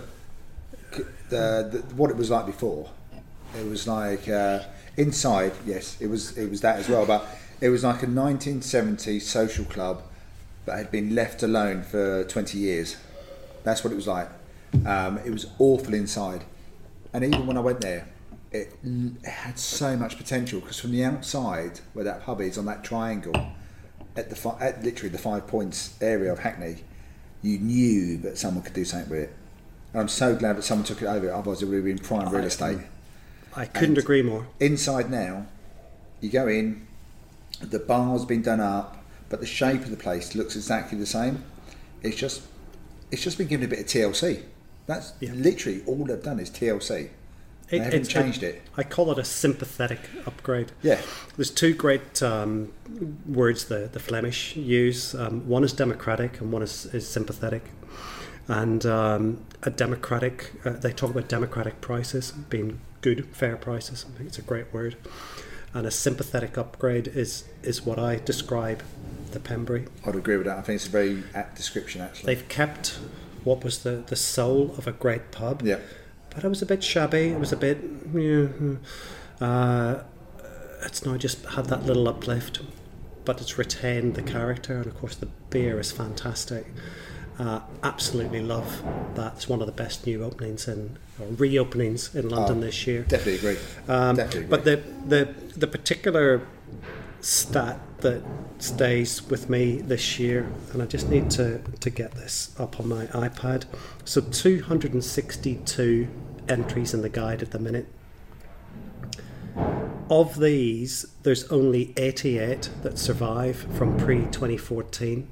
the, 1.33 1.69
the 1.71 1.95
what 1.95 2.09
it 2.09 2.17
was 2.17 2.29
like 2.29 2.45
before. 2.45 2.89
It 3.57 3.65
was 3.67 3.87
like 3.87 4.27
uh, 4.27 4.63
inside. 4.97 5.53
Yes, 5.65 5.97
it 5.99 6.07
was. 6.07 6.37
It 6.37 6.49
was 6.49 6.61
that 6.61 6.77
as 6.77 6.89
well. 6.89 7.05
But 7.05 7.25
it 7.61 7.69
was 7.69 7.83
like 7.83 8.03
a 8.03 8.07
1970s 8.07 9.21
social 9.21 9.65
club 9.65 10.03
that 10.65 10.77
had 10.77 10.91
been 10.91 11.13
left 11.13 11.43
alone 11.43 11.83
for 11.83 12.23
20 12.23 12.57
years. 12.57 12.97
That's 13.63 13.83
what 13.83 13.93
it 13.93 13.95
was 13.95 14.07
like. 14.07 14.29
Um, 14.85 15.19
it 15.19 15.31
was 15.31 15.45
awful 15.59 15.93
inside, 15.93 16.43
and 17.13 17.23
even 17.23 17.45
when 17.45 17.57
I 17.57 17.61
went 17.61 17.81
there, 17.81 18.07
it, 18.51 18.73
it 18.83 19.25
had 19.25 19.59
so 19.59 19.95
much 19.95 20.17
potential 20.17 20.59
because 20.61 20.79
from 20.79 20.91
the 20.91 21.03
outside, 21.03 21.79
where 21.93 22.05
that 22.05 22.23
pub 22.23 22.41
is 22.41 22.57
on 22.57 22.65
that 22.65 22.83
triangle, 22.83 23.53
at 24.15 24.29
the 24.29 24.35
fi- 24.35 24.57
at 24.59 24.83
literally 24.83 25.09
the 25.09 25.17
five 25.17 25.45
points 25.47 25.95
area 26.01 26.31
of 26.31 26.39
Hackney, 26.39 26.77
you 27.41 27.59
knew 27.59 28.17
that 28.17 28.37
someone 28.37 28.63
could 28.63 28.73
do 28.73 28.85
something 28.85 29.09
with 29.09 29.19
it. 29.29 29.35
And 29.93 30.01
I'm 30.01 30.07
so 30.07 30.35
glad 30.35 30.57
that 30.57 30.63
someone 30.63 30.85
took 30.85 31.01
it 31.01 31.05
over. 31.05 31.31
Otherwise, 31.31 31.61
it 31.61 31.65
would 31.65 31.75
have 31.75 31.85
been 31.85 31.99
prime 31.99 32.29
real 32.29 32.43
estate. 32.45 32.79
I 33.55 33.65
couldn't 33.65 33.89
and- 33.89 33.97
agree 33.99 34.23
more. 34.23 34.47
Inside 34.59 35.11
now, 35.11 35.45
you 36.19 36.29
go 36.29 36.47
in, 36.47 36.87
the 37.61 37.79
bar's 37.79 38.25
been 38.25 38.41
done 38.41 38.59
up, 38.59 39.03
but 39.29 39.39
the 39.39 39.45
shape 39.45 39.81
of 39.81 39.91
the 39.91 39.97
place 39.97 40.35
looks 40.35 40.55
exactly 40.55 40.97
the 40.97 41.05
same. 41.05 41.43
It's 42.01 42.17
just, 42.17 42.41
it's 43.11 43.21
just 43.21 43.37
been 43.37 43.47
given 43.47 43.65
a 43.65 43.69
bit 43.69 43.79
of 43.79 43.85
TLC. 43.85 44.43
That's 44.87 45.13
Yeah. 45.19 45.31
literally 45.33 45.83
all 45.85 46.03
they've 46.05 46.21
done 46.21 46.39
is 46.39 46.49
TLC. 46.49 47.09
They 47.69 47.79
haven't 47.79 48.07
changed 48.09 48.43
it. 48.43 48.61
I 48.75 48.83
call 48.83 49.11
it 49.11 49.17
a 49.17 49.23
sympathetic 49.23 49.99
upgrade. 50.27 50.71
Yeah. 50.81 51.01
There's 51.37 51.49
two 51.49 51.73
great 51.73 52.21
um, 52.21 52.71
words 53.25 53.65
the, 53.65 53.89
the 53.91 53.99
Flemish 53.99 54.55
use. 54.55 55.15
Um, 55.15 55.47
one 55.47 55.63
is 55.63 55.73
democratic 55.73 56.41
and 56.41 56.51
one 56.51 56.61
is, 56.61 56.85
is 56.87 57.07
sympathetic. 57.07 57.63
And 58.47 58.85
um, 58.85 59.45
a 59.61 59.69
democratic, 59.69 60.51
uh, 60.65 60.71
they 60.71 60.91
talk 60.91 61.11
about 61.11 61.27
democratic 61.29 61.79
prices 61.81 62.31
being 62.31 62.81
good, 63.01 63.25
fair 63.31 63.55
prices. 63.55 64.05
I 64.07 64.17
think 64.17 64.29
it's 64.29 64.39
a 64.39 64.43
great 64.43 64.73
word. 64.73 64.97
And 65.73 65.87
a 65.87 65.91
sympathetic 65.91 66.57
upgrade 66.57 67.07
is, 67.07 67.45
is 67.63 67.85
what 67.85 67.97
I 67.97 68.17
describe 68.17 68.83
the 69.31 69.39
Pembury. 69.39 69.87
I'd 70.05 70.15
agree 70.15 70.37
with 70.37 70.45
that. 70.45 70.57
I 70.57 70.61
think 70.61 70.75
it's 70.75 70.87
a 70.87 70.91
very 70.91 71.23
apt 71.33 71.55
description, 71.55 72.01
actually. 72.01 72.35
They've 72.35 72.47
kept 72.47 72.99
what 73.43 73.63
was 73.63 73.79
the, 73.79 74.03
the 74.07 74.15
soul 74.15 74.73
of 74.77 74.87
a 74.87 74.91
great 74.91 75.31
pub 75.31 75.61
yeah. 75.63 75.79
but 76.33 76.43
it 76.43 76.47
was 76.47 76.61
a 76.61 76.65
bit 76.65 76.83
shabby. 76.83 77.29
It 77.29 77.39
was 77.39 77.51
a 77.51 77.57
bit, 77.57 77.79
yeah, 78.13 78.47
uh, 79.41 80.03
it's 80.85 81.05
now 81.05 81.17
just 81.17 81.45
had 81.45 81.65
that 81.65 81.85
little 81.85 82.07
uplift, 82.07 82.61
but 83.25 83.41
it's 83.41 83.57
retained 83.57 84.15
the 84.15 84.21
character, 84.21 84.77
and 84.77 84.85
of 84.85 84.97
course 84.97 85.15
the 85.15 85.27
beer 85.49 85.79
is 85.79 85.91
fantastic. 85.91 86.67
Uh, 87.43 87.59
absolutely 87.83 88.39
love 88.41 88.81
that. 89.15 89.33
It's 89.35 89.49
one 89.49 89.59
of 89.59 89.65
the 89.67 89.73
best 89.73 90.07
new 90.07 90.23
openings 90.23 90.65
and 90.65 90.97
reopenings 91.19 92.15
in 92.15 92.29
London 92.29 92.59
Oh, 92.59 92.61
this 92.61 92.87
year. 92.87 93.03
Definitely 93.03 93.35
agree. 93.35 93.57
Um, 93.89 94.15
Definitely 94.15 94.39
agree. 94.45 94.49
but 94.49 94.63
the, 94.63 94.77
the 95.07 95.25
the 95.59 95.67
particular 95.67 96.47
stat 97.19 97.79
that 97.99 98.23
stays 98.59 99.23
with 99.29 99.49
me 99.49 99.81
this 99.81 100.19
year, 100.19 100.49
and 100.71 100.81
I 100.81 100.85
just 100.85 101.09
need 101.09 101.29
to, 101.31 101.59
to 101.81 101.89
get 101.89 102.11
this 102.13 102.55
up 102.57 102.79
on 102.79 102.87
my 102.87 103.07
iPad. 103.07 103.65
So 104.05 104.21
262 104.21 106.07
entries 106.47 106.93
in 106.93 107.01
the 107.01 107.09
guide 107.09 107.41
at 107.41 107.51
the 107.51 107.59
minute. 107.59 107.87
Of 110.09 110.39
these, 110.39 111.07
there's 111.23 111.45
only 111.51 111.93
88 111.97 112.69
that 112.83 112.97
survive 112.97 113.57
from 113.77 113.97
pre 113.97 114.21
2014. 114.27 115.27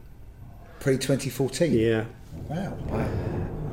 Pre 0.81 0.97
2014. 0.97 1.71
Yeah. 1.73 2.05
Wow. 2.49 2.75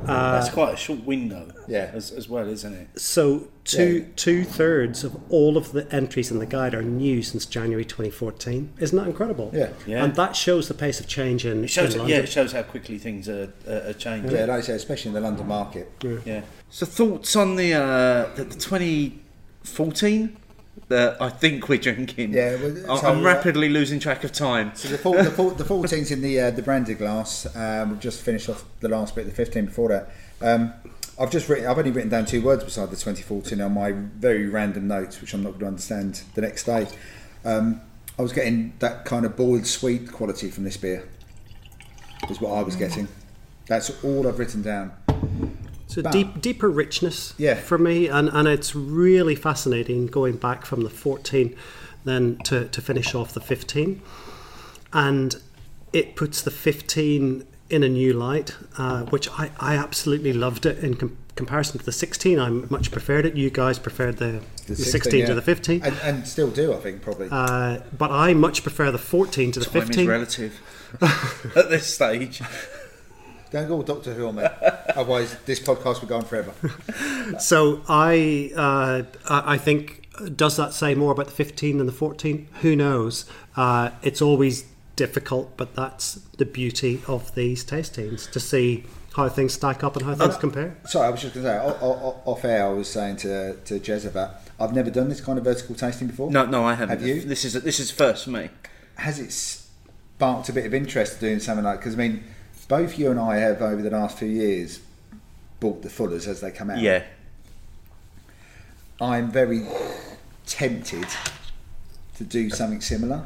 That's 0.05 0.49
quite 0.49 0.73
a 0.73 0.77
short 0.77 1.03
window, 1.05 1.51
Yeah. 1.67 1.91
as, 1.93 2.11
as 2.11 2.29
well, 2.29 2.47
isn't 2.47 2.73
it? 2.73 2.99
So 2.99 3.47
two 3.63 3.99
Yeah. 3.99 4.05
two 4.15 4.43
thirds 4.43 5.03
of 5.03 5.17
all 5.29 5.57
of 5.57 5.71
the 5.71 5.91
entries 5.93 6.31
in 6.31 6.39
the 6.39 6.45
guide 6.45 6.73
are 6.73 6.81
new 6.83 7.21
since 7.21 7.45
January 7.45 7.83
2014. 7.85 8.69
Isn't 8.79 8.97
that 8.97 9.07
incredible? 9.07 9.51
Yeah. 9.53 9.69
Yeah. 9.85 10.03
And 10.03 10.15
that 10.15 10.35
shows 10.35 10.67
the 10.67 10.73
pace 10.73 10.99
of 10.99 11.07
change 11.07 11.45
in, 11.45 11.63
It 11.63 11.69
shows, 11.69 11.95
in 11.95 12.07
yeah, 12.07 12.17
it 12.17 12.29
shows 12.29 12.51
how 12.53 12.61
quickly 12.63 12.97
things 12.97 13.27
are, 13.27 13.51
are, 13.67 13.89
are 13.89 13.93
changing. 13.93 14.31
Yeah, 14.31 14.45
like 14.45 14.59
I 14.59 14.61
say, 14.61 14.73
especially 14.73 15.09
in 15.09 15.15
the 15.15 15.21
London 15.21 15.47
market. 15.47 15.91
Yeah. 16.25 16.41
So 16.69 16.85
thoughts 16.85 17.35
on 17.35 17.55
the 17.55 17.73
uh, 17.73 18.35
the, 18.35 18.43
the 18.45 18.55
2014 18.55 20.37
that 20.87 21.21
I 21.21 21.29
think 21.29 21.69
we're 21.69 21.79
drinking? 21.79 22.33
Yeah, 22.33 22.55
well, 22.55 22.97
so, 22.97 23.07
I'm 23.07 23.23
rapidly 23.23 23.69
losing 23.69 23.99
track 23.99 24.23
of 24.23 24.31
time. 24.31 24.71
So 24.75 24.87
the, 24.87 24.97
four, 24.97 25.21
the, 25.21 25.31
four, 25.31 25.51
the 25.51 25.63
14's 25.65 26.11
in 26.11 26.21
the 26.21 26.39
uh, 26.39 26.51
the 26.51 26.61
brandy 26.61 26.93
glass. 26.93 27.47
Um, 27.55 27.91
we've 27.91 27.99
just 27.99 28.21
finished 28.21 28.49
off 28.49 28.65
the 28.79 28.89
last 28.89 29.15
bit, 29.15 29.25
the 29.25 29.31
15 29.31 29.65
before 29.65 29.89
that. 29.89 30.09
Um, 30.41 30.73
I've 31.19 31.31
just 31.31 31.49
written. 31.49 31.67
I've 31.67 31.77
only 31.77 31.91
written 31.91 32.09
down 32.09 32.25
two 32.25 32.41
words 32.41 32.63
beside 32.63 32.85
the 32.85 32.95
2014 32.95 33.59
on 33.61 33.73
my 33.73 33.91
very 33.91 34.47
random 34.47 34.87
notes, 34.87 35.19
which 35.21 35.33
I'm 35.33 35.43
not 35.43 35.51
going 35.51 35.61
to 35.61 35.67
understand 35.67 36.23
the 36.35 36.41
next 36.41 36.63
day. 36.63 36.87
Um, 37.43 37.81
I 38.17 38.21
was 38.21 38.33
getting 38.33 38.73
that 38.79 39.05
kind 39.05 39.25
of 39.25 39.35
boiled 39.35 39.65
sweet 39.65 40.11
quality 40.11 40.49
from 40.49 40.63
this 40.63 40.77
beer. 40.77 41.07
Is 42.29 42.41
what 42.41 42.51
I 42.51 42.61
was 42.63 42.75
getting. 42.75 43.07
That's 43.67 44.03
all 44.03 44.27
I've 44.27 44.39
written 44.39 44.61
down. 44.61 44.91
So 45.89 46.03
But- 46.03 46.11
deep, 46.11 46.39
deeper 46.39 46.69
richness 46.69 47.33
Yeah. 47.37 47.55
for 47.55 47.79
me, 47.79 48.07
and, 48.07 48.29
and 48.31 48.47
it's 48.47 48.75
really 48.75 49.33
fascinating 49.35 50.05
going 50.05 50.37
back 50.37 50.63
from 50.65 50.83
the 50.83 50.89
14 50.89 51.55
then 52.05 52.37
to, 52.45 52.65
to 52.67 52.81
finish 52.81 53.13
off 53.15 53.33
the 53.33 53.41
15. 53.41 53.99
And 54.93 55.35
it 55.91 56.15
puts 56.15 56.41
the 56.43 56.51
15 56.51 57.43
in 57.71 57.83
a 57.83 57.89
new 57.89 58.13
light, 58.13 58.55
uh, 58.77 59.03
which 59.05 59.27
I, 59.31 59.49
I 59.59 59.75
absolutely 59.75 60.31
loved 60.31 60.67
it 60.67 60.77
in 60.83 60.93
com- 60.95 61.17
comparison 61.35 61.79
to 61.79 61.85
the 61.85 61.91
16. 61.91 62.39
I 62.39 62.49
much 62.49 62.91
preferred 62.91 63.25
it. 63.25 63.35
You 63.35 63.49
guys 63.49 63.79
preferred 63.79 64.17
the, 64.17 64.41
the 64.67 64.75
16, 64.75 65.21
to 65.21 65.27
yeah. 65.29 65.33
the 65.33 65.41
15. 65.41 65.81
and, 65.83 65.97
and 66.03 66.27
still 66.27 66.51
do, 66.51 66.71
I 66.71 66.77
think, 66.77 67.01
probably. 67.01 67.29
Uh, 67.31 67.79
but 67.97 68.11
I 68.11 68.35
much 68.35 68.61
prefer 68.61 68.91
the 68.91 68.97
14 68.99 69.51
to 69.53 69.59
the 69.59 69.65
Time 69.65 69.81
is 69.81 69.87
15. 69.87 70.07
relative 70.07 70.61
at 71.55 71.69
this 71.71 71.91
stage. 71.91 72.41
Don't 73.51 73.67
go 73.67 73.75
all 73.75 73.83
Doctor 73.83 74.13
Who 74.13 74.27
on 74.27 74.35
me, 74.35 74.43
otherwise 74.95 75.35
this 75.45 75.59
podcast 75.59 76.01
will 76.01 76.07
go 76.07 76.17
on 76.17 76.25
forever. 76.25 76.53
So 77.39 77.83
I, 77.87 78.51
uh, 78.55 79.03
I 79.29 79.53
I 79.53 79.57
think 79.59 80.07
does 80.35 80.57
that 80.57 80.73
say 80.73 80.95
more 80.95 81.11
about 81.11 81.27
the 81.27 81.31
15 81.31 81.77
than 81.77 81.85
the 81.85 81.93
14? 81.93 82.47
Who 82.61 82.75
knows? 82.75 83.25
Uh, 83.55 83.91
it's 84.01 84.21
always 84.21 84.65
difficult, 84.95 85.55
but 85.55 85.75
that's 85.75 86.15
the 86.37 86.45
beauty 86.45 87.01
of 87.07 87.33
these 87.35 87.63
tastings 87.63 88.29
to 88.31 88.39
see 88.39 88.83
how 89.15 89.29
things 89.29 89.53
stack 89.53 89.83
up 89.83 89.95
and 89.95 90.05
how 90.05 90.15
things 90.15 90.37
compare. 90.37 90.77
Sorry, 90.85 91.07
I 91.07 91.09
was 91.09 91.21
just 91.21 91.33
going 91.33 91.45
to 91.45 91.51
say, 91.51 91.59
off 91.59 92.45
air, 92.45 92.65
I 92.65 92.69
was 92.69 92.89
saying 92.89 93.17
to 93.17 93.55
to 93.65 93.79
Jez 93.79 94.05
about 94.05 94.35
I've 94.59 94.73
never 94.73 94.89
done 94.89 95.09
this 95.09 95.21
kind 95.21 95.37
of 95.37 95.45
vertical 95.45 95.75
tasting 95.75 96.07
before. 96.07 96.29
No, 96.31 96.45
no, 96.45 96.65
I 96.65 96.73
haven't. 96.73 96.99
Have 96.99 97.07
you? 97.07 97.21
This 97.21 97.45
is 97.45 97.53
this 97.53 97.79
is 97.79 97.91
first 97.91 98.25
for 98.25 98.31
me. 98.31 98.49
Has 98.95 99.19
it 99.19 99.31
sparked 99.31 100.49
a 100.49 100.53
bit 100.53 100.65
of 100.65 100.73
interest 100.73 101.19
doing 101.19 101.39
something 101.39 101.63
like? 101.63 101.79
Because 101.79 101.93
I 101.93 101.97
mean, 101.97 102.23
both 102.69 102.97
you 102.97 103.11
and 103.11 103.19
I 103.19 103.37
have 103.37 103.61
over 103.61 103.81
the 103.81 103.89
last 103.89 104.17
few 104.17 104.29
years 104.29 104.79
bought 105.59 105.81
the 105.81 105.89
Fullers 105.89 106.27
as 106.27 106.39
they 106.39 106.51
come 106.51 106.69
out. 106.69 106.79
Yeah, 106.79 107.03
I'm 109.01 109.29
very 109.29 109.67
tempted 110.45 111.07
to 112.15 112.23
do 112.23 112.49
something 112.49 112.79
similar. 112.79 113.25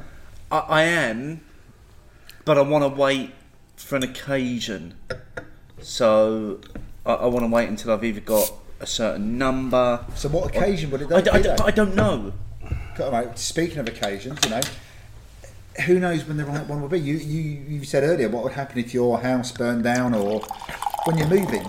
I, 0.51 0.57
I 0.57 0.83
am, 0.83 1.41
but 2.45 2.57
I 2.57 2.61
want 2.61 2.83
to 2.83 2.87
wait 2.87 3.33
for 3.75 3.97
an 3.97 4.03
occasion. 4.03 4.95
So 5.81 6.61
I, 7.05 7.13
I 7.13 7.25
want 7.27 7.45
to 7.45 7.51
wait 7.51 7.69
until 7.69 7.91
I've 7.91 8.03
either 8.03 8.21
got 8.21 8.51
a 8.79 8.87
certain 8.87 9.37
number. 9.37 10.05
So, 10.15 10.29
what 10.29 10.55
occasion 10.55 10.89
would 10.91 11.01
it 11.01 11.11
I, 11.11 11.21
be? 11.21 11.49
I? 11.49 11.65
I 11.65 11.71
don't 11.71 11.95
know. 11.95 12.33
All 12.99 13.11
right, 13.11 13.37
speaking 13.37 13.79
of 13.79 13.87
occasions, 13.87 14.39
you 14.43 14.51
know, 14.51 14.61
who 15.85 15.99
knows 15.99 16.25
when 16.25 16.37
the 16.37 16.45
right 16.45 16.65
one 16.67 16.81
will 16.81 16.89
be? 16.89 16.99
You, 16.99 17.15
you, 17.15 17.63
you 17.67 17.83
said 17.83 18.03
earlier 18.03 18.29
what 18.29 18.43
would 18.43 18.53
happen 18.53 18.77
if 18.79 18.93
your 18.93 19.19
house 19.19 19.51
burned 19.51 19.83
down 19.83 20.13
or 20.13 20.39
when 21.05 21.17
you're 21.17 21.27
moving. 21.27 21.65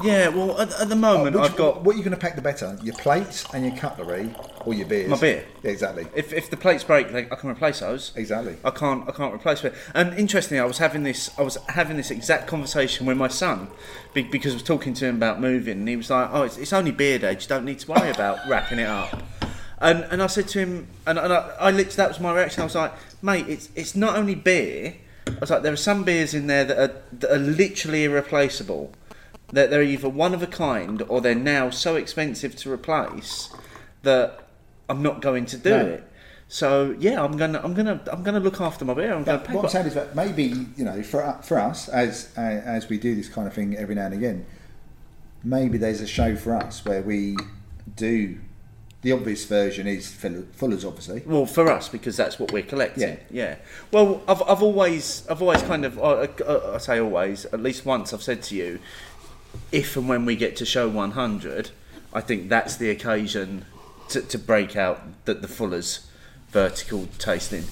Yeah, 0.00 0.28
well, 0.28 0.60
at, 0.60 0.70
at 0.80 0.88
the 0.88 0.94
moment 0.94 1.34
Which- 1.34 1.44
I've 1.44 1.56
got 1.56 1.82
What 1.82 1.94
are 1.94 1.98
you 1.98 2.04
going 2.04 2.14
to 2.14 2.20
pack 2.20 2.36
the 2.36 2.42
better? 2.42 2.78
Your 2.84 2.94
plates 2.94 3.44
and 3.52 3.66
your 3.66 3.74
cutlery 3.76 4.32
or 4.64 4.72
your 4.72 4.86
beers? 4.86 5.08
My 5.10 5.18
beer. 5.18 5.44
Yeah, 5.64 5.70
exactly. 5.72 6.06
if 6.14 6.32
if 6.32 6.50
the 6.50 6.56
plates 6.56 6.84
break, 6.84 7.10
they, 7.10 7.24
I 7.30 7.34
can 7.34 7.50
replace 7.50 7.80
those. 7.80 8.12
Exactly. 8.14 8.56
I 8.64 8.70
can't. 8.70 9.08
I 9.08 9.12
can't 9.12 9.34
replace 9.34 9.64
it. 9.64 9.74
And 9.94 10.14
interestingly, 10.16 10.60
I 10.60 10.66
was 10.66 10.78
having 10.78 11.02
this. 11.02 11.36
I 11.36 11.42
was 11.42 11.56
having 11.68 11.96
this 11.96 12.12
exact 12.12 12.46
conversation 12.46 13.06
with 13.06 13.16
my 13.16 13.26
son 13.28 13.68
because 14.14 14.52
I 14.52 14.54
was 14.54 14.62
talking 14.62 14.94
to 14.94 15.06
him 15.06 15.16
about 15.16 15.40
moving, 15.40 15.78
and 15.78 15.88
he 15.88 15.96
was 15.96 16.10
like, 16.10 16.28
"Oh, 16.32 16.42
it's, 16.42 16.58
it's 16.58 16.72
only 16.72 16.92
beer 16.92 17.24
age. 17.24 17.44
You 17.44 17.48
don't 17.48 17.64
need 17.64 17.80
to 17.80 17.90
worry 17.90 18.10
about 18.10 18.38
wrapping 18.48 18.78
it 18.78 18.86
up." 18.86 19.20
And 19.80 20.04
and 20.10 20.22
I 20.22 20.26
said 20.26 20.48
to 20.48 20.58
him, 20.58 20.88
and, 21.06 21.18
and 21.18 21.32
I, 21.32 21.54
I 21.60 21.70
literally 21.70 21.96
that 21.96 22.08
was 22.08 22.20
my 22.20 22.34
reaction. 22.34 22.62
I 22.62 22.64
was 22.64 22.74
like, 22.74 22.92
"Mate, 23.22 23.46
it's 23.48 23.68
it's 23.76 23.94
not 23.94 24.16
only 24.16 24.34
beer." 24.34 24.94
I 25.28 25.38
was 25.40 25.50
like, 25.50 25.62
"There 25.62 25.72
are 25.72 25.76
some 25.76 26.02
beers 26.04 26.34
in 26.34 26.46
there 26.48 26.64
that 26.64 26.78
are 26.78 27.02
that 27.20 27.32
are 27.32 27.38
literally 27.38 28.04
irreplaceable. 28.04 28.92
That 29.52 29.70
they're 29.70 29.82
either 29.82 30.08
one 30.08 30.34
of 30.34 30.42
a 30.42 30.46
kind 30.46 31.02
or 31.08 31.20
they're 31.20 31.34
now 31.34 31.70
so 31.70 31.96
expensive 31.96 32.54
to 32.56 32.72
replace 32.72 33.50
that 34.02 34.48
I'm 34.88 35.02
not 35.02 35.22
going 35.22 35.46
to 35.46 35.56
do 35.56 35.70
No. 35.70 35.86
it." 35.86 36.04
So 36.50 36.96
yeah, 36.98 37.22
I'm 37.22 37.36
gonna, 37.36 37.60
I'm 37.62 37.74
gonna, 37.74 38.00
I'm 38.10 38.22
gonna 38.22 38.40
look 38.40 38.60
after 38.60 38.84
my 38.84 38.94
beer. 38.94 39.12
I'm 39.14 39.22
gonna 39.22 39.38
what 39.52 39.64
I'm 39.66 39.70
saying 39.70 39.86
is 39.86 39.94
that 39.94 40.16
maybe 40.16 40.66
you 40.76 40.84
know 40.84 41.02
for 41.02 41.38
for 41.42 41.58
us 41.58 41.88
as 41.90 42.30
as 42.36 42.88
we 42.88 42.98
do 42.98 43.14
this 43.14 43.28
kind 43.28 43.46
of 43.46 43.52
thing 43.52 43.76
every 43.76 43.94
now 43.94 44.06
and 44.06 44.14
again, 44.14 44.46
maybe 45.44 45.78
there's 45.78 46.00
a 46.00 46.06
show 46.06 46.34
for 46.36 46.54
us 46.56 46.84
where 46.84 47.02
we 47.02 47.36
do. 47.94 48.38
The 49.02 49.12
obvious 49.12 49.44
version 49.44 49.86
is 49.86 50.12
Fuller's, 50.12 50.84
obviously. 50.84 51.22
Well, 51.24 51.46
for 51.46 51.70
us 51.70 51.88
because 51.88 52.16
that's 52.16 52.40
what 52.40 52.52
we're 52.52 52.64
collecting. 52.64 53.02
Yeah. 53.02 53.16
Yeah. 53.30 53.56
Well, 53.92 54.22
I've, 54.26 54.42
I've 54.42 54.62
always, 54.62 55.24
I've 55.30 55.40
always 55.40 55.62
kind 55.62 55.84
of, 55.84 55.98
uh, 55.98 56.26
I 56.74 56.78
say 56.78 56.98
always, 56.98 57.44
at 57.46 57.62
least 57.62 57.86
once 57.86 58.12
I've 58.12 58.22
said 58.22 58.42
to 58.44 58.56
you, 58.56 58.80
if 59.70 59.96
and 59.96 60.08
when 60.08 60.24
we 60.24 60.34
get 60.34 60.56
to 60.56 60.66
show 60.66 60.88
100, 60.88 61.70
I 62.12 62.20
think 62.20 62.48
that's 62.48 62.76
the 62.76 62.90
occasion 62.90 63.64
to, 64.08 64.22
to 64.22 64.38
break 64.38 64.76
out 64.76 65.00
the, 65.26 65.34
the 65.34 65.48
Fuller's 65.48 66.06
vertical 66.50 67.08
tasting. 67.18 67.64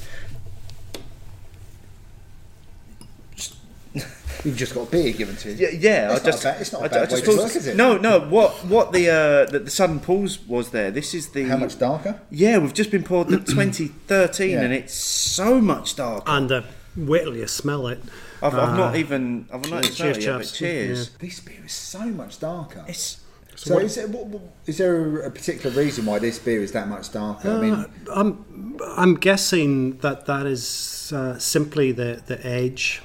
You've 4.45 4.57
just 4.57 4.75
got 4.75 4.91
beer 4.91 5.13
given 5.13 5.37
to 5.37 5.53
you. 5.53 5.57
Yeah, 5.69 5.79
yeah. 5.79 6.13
It's 6.13 6.13
I 6.13 6.15
not 6.15 6.25
just, 6.25 6.41
a 6.41 6.45
bad- 6.49 6.61
it's 6.61 6.73
not 6.73 6.83
a 6.83 6.85
I- 6.85 6.89
bad 6.89 6.97
I 6.97 7.01
way 7.03 7.07
just 7.11 7.25
to 7.25 7.31
thought- 7.33 7.43
work, 7.45 7.57
is 7.57 7.67
it? 7.67 7.77
No, 7.77 7.97
no. 7.97 8.21
What, 8.21 8.53
what 8.67 8.93
the, 8.93 9.09
uh, 9.11 9.51
the 9.51 9.59
the 9.61 9.71
Southern 9.71 10.01
Pools 10.01 10.39
was 10.47 10.71
there? 10.71 10.91
This 10.91 11.15
is 11.15 11.29
the 11.29 11.45
How 11.45 11.57
much 11.57 11.79
darker? 11.79 12.21
Yeah, 12.31 12.59
we've 12.59 12.75
just 12.75 12.91
been 12.91 13.03
poured 13.03 13.29
the 13.29 13.39
2013, 13.39 14.51
Yeah. 14.51 14.63
and 14.63 14.73
it's 14.73 14.95
so 14.95 15.61
much 15.61 15.97
darker. 15.97 16.25
And 16.31 16.51
uh, 16.53 16.63
wait 16.97 17.23
till 17.25 17.37
you 17.37 17.47
smell 17.47 17.87
it. 17.89 18.01
I've, 18.43 18.55
I've 18.55 18.71
Uh, 18.71 18.77
not 18.77 18.97
even, 18.97 19.47
I've 19.53 19.69
not 19.71 19.85
even 19.85 19.95
cheers, 19.97 20.17
it 20.19 20.23
yet, 20.25 20.33
but 20.35 20.39
chaps. 20.45 20.59
cheers. 20.59 21.11
This 21.19 21.41
beer 21.41 21.63
is 21.65 21.73
so 21.73 22.01
much 22.07 22.39
darker. 22.39 22.85
It's 22.87 23.21
So, 23.55 23.79
is, 23.79 23.95
there, 23.95 24.07
what, 24.09 24.27
what- 24.27 24.43
is 24.67 24.77
there 24.77 25.21
a 25.23 25.31
particular 25.31 25.75
reason 25.75 26.05
why 26.05 26.19
this 26.19 26.39
beer 26.39 26.61
is 26.63 26.73
that 26.73 26.89
much 26.89 27.11
darker? 27.13 27.51
I 27.51 27.61
mean, 27.61 27.87
I'm, 28.13 28.77
I'm 28.97 29.15
guessing 29.15 29.97
that 29.99 30.27
that 30.27 30.45
is 30.47 31.11
uh, 31.17 31.39
simply 31.39 31.93
the, 31.93 32.23
the 32.27 32.39
age 32.47 33.01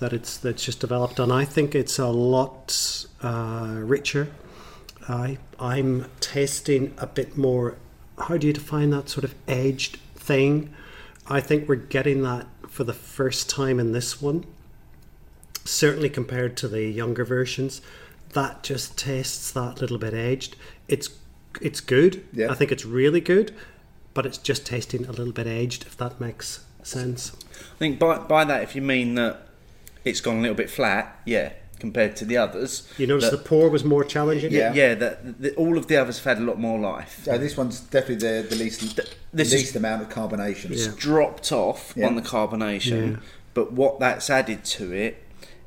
that 0.00 0.12
it's 0.12 0.36
that's 0.38 0.64
just 0.64 0.80
developed 0.80 1.20
on. 1.20 1.30
I 1.30 1.44
think 1.44 1.74
it's 1.74 1.98
a 1.98 2.08
lot 2.08 3.06
uh, 3.22 3.76
richer. 3.78 4.32
I 5.08 5.38
I'm 5.58 6.06
tasting 6.20 6.94
a 6.98 7.06
bit 7.06 7.36
more. 7.36 7.76
How 8.18 8.36
do 8.36 8.46
you 8.46 8.52
define 8.52 8.90
that 8.90 9.08
sort 9.08 9.24
of 9.24 9.34
aged 9.46 9.98
thing? 10.16 10.74
I 11.26 11.40
think 11.40 11.68
we're 11.68 11.76
getting 11.76 12.22
that 12.22 12.46
for 12.68 12.84
the 12.84 12.92
first 12.92 13.48
time 13.48 13.78
in 13.78 13.92
this 13.92 14.20
one. 14.20 14.44
Certainly 15.64 16.10
compared 16.10 16.56
to 16.58 16.68
the 16.68 16.84
younger 16.84 17.24
versions, 17.24 17.82
that 18.32 18.62
just 18.62 18.98
tastes 18.98 19.52
that 19.52 19.80
little 19.80 19.98
bit 19.98 20.14
aged. 20.14 20.56
It's 20.88 21.10
it's 21.60 21.80
good. 21.80 22.24
Yeah. 22.32 22.50
I 22.50 22.54
think 22.54 22.72
it's 22.72 22.86
really 22.86 23.20
good, 23.20 23.54
but 24.14 24.24
it's 24.24 24.38
just 24.38 24.64
tasting 24.64 25.04
a 25.04 25.12
little 25.12 25.32
bit 25.32 25.46
aged. 25.46 25.82
If 25.82 25.96
that 25.98 26.20
makes 26.20 26.64
sense. 26.82 27.36
I 27.74 27.78
think 27.78 27.98
by, 27.98 28.18
by 28.18 28.44
that, 28.46 28.62
if 28.62 28.74
you 28.74 28.80
mean 28.80 29.14
that 29.16 29.49
it's 30.04 30.20
gone 30.20 30.38
a 30.38 30.40
little 30.40 30.56
bit 30.56 30.70
flat, 30.70 31.20
yeah, 31.24 31.52
compared 31.78 32.16
to 32.16 32.24
the 32.24 32.36
others. 32.36 32.88
You 32.98 33.06
notice 33.06 33.30
that- 33.30 33.36
the 33.36 33.42
pour 33.42 33.68
was 33.70 33.84
more 33.84 34.04
challenging. 34.04 34.52
Yeah. 34.52 34.72
yeah, 34.74 34.94
that 34.94 35.40
the, 35.40 35.54
all 35.54 35.76
of 35.78 35.86
the 35.88 35.96
others 35.96 36.18
have 36.18 36.36
had 36.36 36.38
a 36.42 36.46
lot 36.46 36.58
more 36.58 36.78
life. 36.78 37.20
so 37.24 37.38
this 37.38 37.56
one's 37.56 37.80
definitely 37.80 38.16
the, 38.42 38.46
the 38.48 38.56
least 38.56 38.96
this 39.32 39.52
least 39.52 39.70
is- 39.70 39.76
amount 39.76 40.02
of 40.02 40.08
carbonation. 40.08 40.70
Yeah. 40.70 40.92
dropped 40.96 41.52
off 41.52 41.94
Yeah. 41.96 42.06
on 42.06 42.16
the 42.16 42.22
carbonation, 42.22 43.12
Yeah. 43.12 43.16
but 43.54 43.72
what 43.72 43.98
that's 44.00 44.28
added 44.30 44.64
to 44.76 44.92
it 44.92 45.22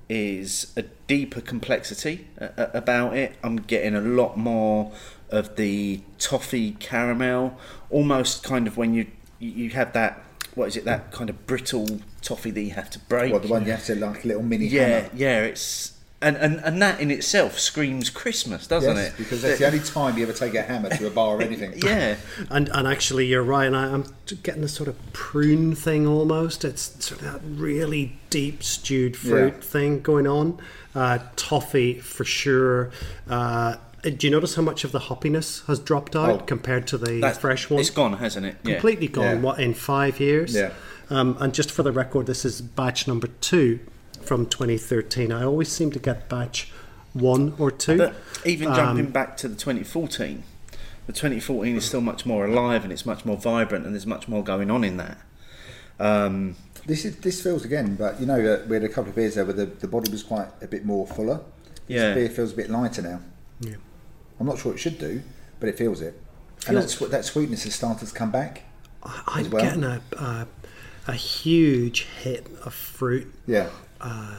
is 0.10 0.72
a 0.76 0.84
deeper 1.08 1.42
complexity 1.42 2.28
about 2.38 3.16
it. 3.16 3.36
I'm 3.44 3.56
getting 3.58 3.96
a 3.96 4.02
lot 4.02 4.38
more 4.38 4.92
of 5.30 5.56
the 5.56 6.02
toffee 6.20 6.72
caramel, 6.80 7.58
almost 7.90 8.44
kind 8.44 8.68
of 8.68 8.78
when 8.78 8.94
you 8.94 9.08
you 9.40 9.50
you 9.50 9.70
have 9.72 9.94
that 9.94 10.22
what 10.56 10.68
is 10.68 10.78
it 10.78 10.86
that 10.86 11.12
kind 11.12 11.30
of 11.30 11.46
brittle 11.48 12.00
toffee 12.22 12.52
that 12.52 12.62
you 12.62 12.72
have 12.72 12.90
to 12.92 13.00
break. 13.00 13.32
Well, 13.32 13.42
the 13.42 13.48
one 13.50 13.66
you 13.66 13.72
have 13.72 13.86
to 13.86 13.96
like 13.96 14.24
a 14.24 14.28
little 14.28 14.44
mini 14.44 14.68
yeah, 14.68 14.86
hammer. 14.88 15.10
yeah, 15.16 15.40
it's 15.42 15.92
and, 16.22 16.38
and 16.38 16.62
and 16.64 16.82
that 16.82 17.02
in 17.02 17.12
itself 17.12 17.60
screams 17.60 18.10
Christmas, 18.10 18.66
doesn't 18.66 18.96
Yes, 18.96 19.10
it? 19.10 19.18
because 19.18 19.42
that's 19.42 19.60
the 19.60 19.66
only 19.68 19.80
time 19.82 20.18
you 20.18 20.24
ever 20.24 20.32
take 20.32 20.56
a 20.56 20.62
hammer 20.62 20.90
to 20.90 21.08
a 21.08 21.10
bar 21.10 21.36
or 21.38 21.42
anything. 21.42 21.74
yeah, 21.84 22.16
And 22.50 22.70
and 22.70 22.88
actually, 22.88 23.26
you're 23.26 23.44
right. 23.44 23.66
And 23.68 23.76
I, 23.76 23.88
I'm 23.94 24.06
getting 24.42 24.64
a 24.64 24.70
sort 24.70 24.88
of 24.88 24.96
prune 25.12 25.76
thing 25.76 26.08
almost. 26.08 26.64
It's 26.64 27.04
sort 27.06 27.22
of 27.22 27.32
that 27.34 27.42
really 27.44 28.18
deep 28.30 28.64
stewed 28.64 29.18
fruit 29.18 29.56
Yeah. 29.56 29.60
thing 29.60 30.02
going 30.02 30.26
on. 30.28 30.60
Uh, 30.96 31.20
toffee 31.36 32.00
for 32.00 32.24
sure. 32.24 32.92
Uh, 33.30 33.76
do 34.04 34.28
you 34.28 34.32
notice 34.32 34.56
how 34.56 34.62
much 34.62 34.84
of 34.84 34.92
the 34.92 35.00
hoppiness 35.00 35.66
has 35.68 35.80
dropped 35.80 36.16
out 36.16 36.30
Oh. 36.30 36.38
compared 36.46 36.88
to 36.88 36.98
the 36.98 37.22
fresh 37.40 37.70
one? 37.70 37.80
It's 37.80 37.90
gone, 37.90 38.14
hasn't 38.18 38.46
it? 38.46 38.56
Yeah. 38.64 38.74
completely 38.74 39.08
gone. 39.08 39.24
Yeah. 39.38 39.42
What 39.42 39.60
in 39.60 39.74
five 39.74 40.20
years? 40.20 40.54
Yeah. 40.54 40.72
Um, 41.10 41.38
and 41.40 41.54
just 41.54 41.72
for 41.72 41.84
the 41.84 41.92
record, 41.92 42.26
this 42.28 42.44
is 42.46 42.62
batch 42.62 43.08
number 43.08 43.28
two 43.42 43.80
from 44.22 44.46
2013. 44.46 45.32
I 45.32 45.44
always 45.44 45.70
seem 45.70 45.92
to 45.92 46.00
get 46.00 46.28
batch 46.30 46.72
one 47.14 47.54
or 47.58 47.72
two. 47.72 47.98
But 47.98 48.16
even 48.46 48.70
Um, 48.70 48.76
jumping 48.76 49.12
back 49.12 49.38
to 49.38 49.48
the 49.48 49.56
2014, 49.56 50.44
the 51.08 51.14
2014 51.14 51.76
is 51.78 51.86
still 51.86 52.02
much 52.02 52.26
more 52.26 52.46
alive 52.46 52.84
and 52.84 52.92
it's 52.92 53.06
much 53.06 53.26
more 53.26 53.38
vibrant 53.38 53.86
and 53.86 53.94
there's 53.94 54.08
much 54.08 54.28
more 54.28 54.44
going 54.44 54.72
on 54.72 54.84
in 54.84 54.98
that. 54.98 55.18
Um, 56.00 56.56
This 56.86 57.06
is 57.06 57.16
this 57.18 57.42
feels 57.42 57.64
again, 57.64 57.96
but 57.96 58.20
you 58.20 58.26
know, 58.26 58.40
uh, 58.40 58.66
we 58.68 58.76
had 58.76 58.84
a 58.84 58.90
couple 58.90 59.10
of 59.12 59.16
beers 59.16 59.36
there 59.36 59.46
where 59.46 59.54
the, 59.54 59.66
the 59.68 59.88
body 59.88 60.12
was 60.12 60.24
quite 60.24 60.48
a 60.62 60.68
bit 60.68 60.84
more 60.84 61.08
fuller. 61.08 61.40
Yeah. 61.88 62.14
This 62.14 62.16
beer 62.16 62.30
feels 62.30 62.52
a 62.54 62.56
bit 62.56 62.70
lighter 62.70 63.02
now. 63.02 63.20
Yeah. 63.62 63.76
I'm 64.40 64.46
not 64.48 64.60
sure 64.60 64.74
it 64.74 64.78
should 64.80 64.98
do, 65.00 65.22
but 65.60 65.70
it 65.70 65.78
feels 65.78 66.02
it. 66.02 66.20
and 66.68 66.78
that's 66.78 67.00
what 67.02 67.12
that 67.12 67.26
sweetness 67.26 67.64
has 67.66 67.76
started 67.76 68.08
to 68.08 68.14
come 68.14 68.32
back. 68.32 68.64
I- 69.04 69.22
I'm 69.28 69.50
well. 69.50 69.64
getting 69.64 69.84
a, 69.84 70.02
a 70.18 70.48
a 71.06 71.14
huge 71.14 72.04
hit 72.22 72.48
of 72.64 72.74
fruit, 72.74 73.34
Yeah, 73.46 73.70
uh, 74.00 74.36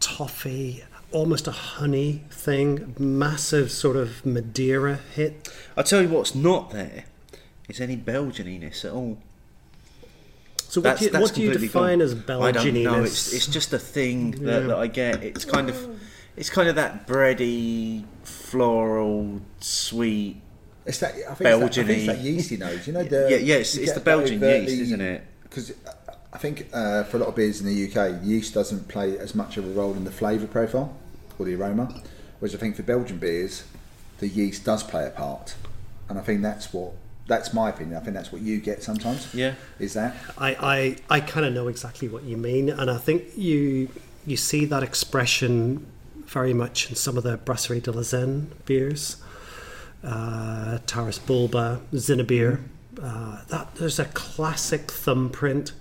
toffee, 0.00 0.82
almost 1.12 1.46
a 1.46 1.52
honey 1.52 2.24
thing, 2.30 2.94
massive 2.98 3.70
sort 3.70 3.96
of 3.96 4.26
Madeira 4.26 4.96
hit. 5.14 5.48
I 5.76 5.82
tell 5.82 6.02
you 6.02 6.08
what's 6.08 6.34
not 6.34 6.70
there 6.72 7.04
is 7.68 7.80
any 7.80 7.96
Belgianiness 7.96 8.84
at 8.84 8.90
all. 8.92 9.18
So 10.56 10.80
what 10.80 10.98
That's, 10.98 11.00
do 11.00 11.06
you, 11.06 11.20
what 11.20 11.34
do 11.34 11.42
you 11.42 11.54
define 11.54 11.98
gone. 11.98 12.00
as 12.02 12.12
I 12.28 12.50
don't 12.52 12.74
know. 12.82 13.02
It's, 13.04 13.32
it's 13.32 13.46
just 13.46 13.72
a 13.72 13.78
thing 13.78 14.32
that, 14.32 14.62
Yeah. 14.62 14.66
that 14.68 14.76
I 14.78 14.86
get. 14.88 15.22
It's 15.22 15.44
kind 15.44 15.70
of 15.70 16.00
it's 16.36 16.50
kind 16.50 16.68
of 16.68 16.74
that 16.76 17.06
bready, 17.06 18.04
floral, 18.48 19.40
sweet. 19.60 20.40
it's 20.86 20.98
that. 20.98 21.10
I 21.10 21.12
think, 21.12 21.20
it's 21.30 21.38
that, 21.38 21.46
I 21.46 21.58
think 21.58 21.60
Belgian-y. 21.60 21.92
it's 21.94 22.06
that 22.06 22.18
yeasty 22.18 22.56
nose. 22.56 22.86
You 22.86 22.92
know, 22.94 23.02
the 23.04 23.28
Yeah, 23.30 23.36
yeah, 23.36 23.54
it's- 23.56 23.76
it's 23.76 23.92
the 23.92 24.00
Belgian 24.00 24.40
yeast, 24.40 24.72
isn't 24.82 25.00
it? 25.00 25.22
Because 25.42 25.72
I 26.32 26.38
think 26.38 26.66
uh, 26.72 27.04
for 27.04 27.16
a 27.18 27.20
lot 27.20 27.28
of 27.28 27.36
beers 27.36 27.60
in 27.60 27.66
the 27.66 27.76
UK, 27.90 28.22
yeast 28.24 28.54
doesn't 28.54 28.88
play 28.88 29.18
as 29.18 29.34
much 29.34 29.56
of 29.56 29.64
a 29.66 29.70
role 29.70 29.94
in 29.94 30.04
the 30.04 30.10
flavour 30.10 30.46
profile 30.46 30.94
or 31.38 31.46
the 31.46 31.54
aroma, 31.54 32.02
whereas 32.38 32.54
I 32.54 32.58
think 32.58 32.76
for 32.76 32.82
Belgian 32.82 33.18
beers, 33.18 33.64
the 34.18 34.28
yeast 34.28 34.64
does 34.64 34.82
play 34.82 35.06
a 35.06 35.10
part, 35.10 35.54
and 36.08 36.18
I 36.18 36.22
think 36.22 36.42
that's 36.42 36.72
what. 36.72 36.92
That's 37.26 37.52
my 37.52 37.68
opinion. 37.68 37.98
I 37.98 38.00
think 38.00 38.14
that's 38.16 38.32
what 38.32 38.40
you 38.40 38.58
get 38.58 38.82
sometimes. 38.82 39.34
Yeah. 39.34 39.52
Is 39.78 39.92
that? 39.92 40.16
I, 40.38 40.96
I, 41.10 41.16
I 41.16 41.20
kind 41.20 41.44
of 41.44 41.52
know 41.52 41.68
exactly 41.68 42.08
what 42.08 42.22
you 42.22 42.38
mean, 42.38 42.70
and 42.70 42.90
I 42.90 42.96
think 42.96 43.24
you 43.36 43.90
you 44.26 44.38
see 44.38 44.64
that 44.64 44.82
expression 44.82 45.84
very 46.28 46.52
much 46.52 46.90
in 46.90 46.94
some 46.94 47.16
of 47.16 47.24
the 47.24 47.38
Brasserie 47.38 47.80
de 47.80 47.90
la 47.90 48.02
Senne 48.02 48.52
beers, 48.66 49.16
uh, 50.04 50.78
Taras 50.86 51.18
Boulba, 51.18 51.80
Zinnebir. 51.92 52.60
Uh, 53.02 53.44
that 53.48 53.74
there's 53.76 53.98
a 53.98 54.04
classic 54.06 54.90
thumbprint 54.90 55.72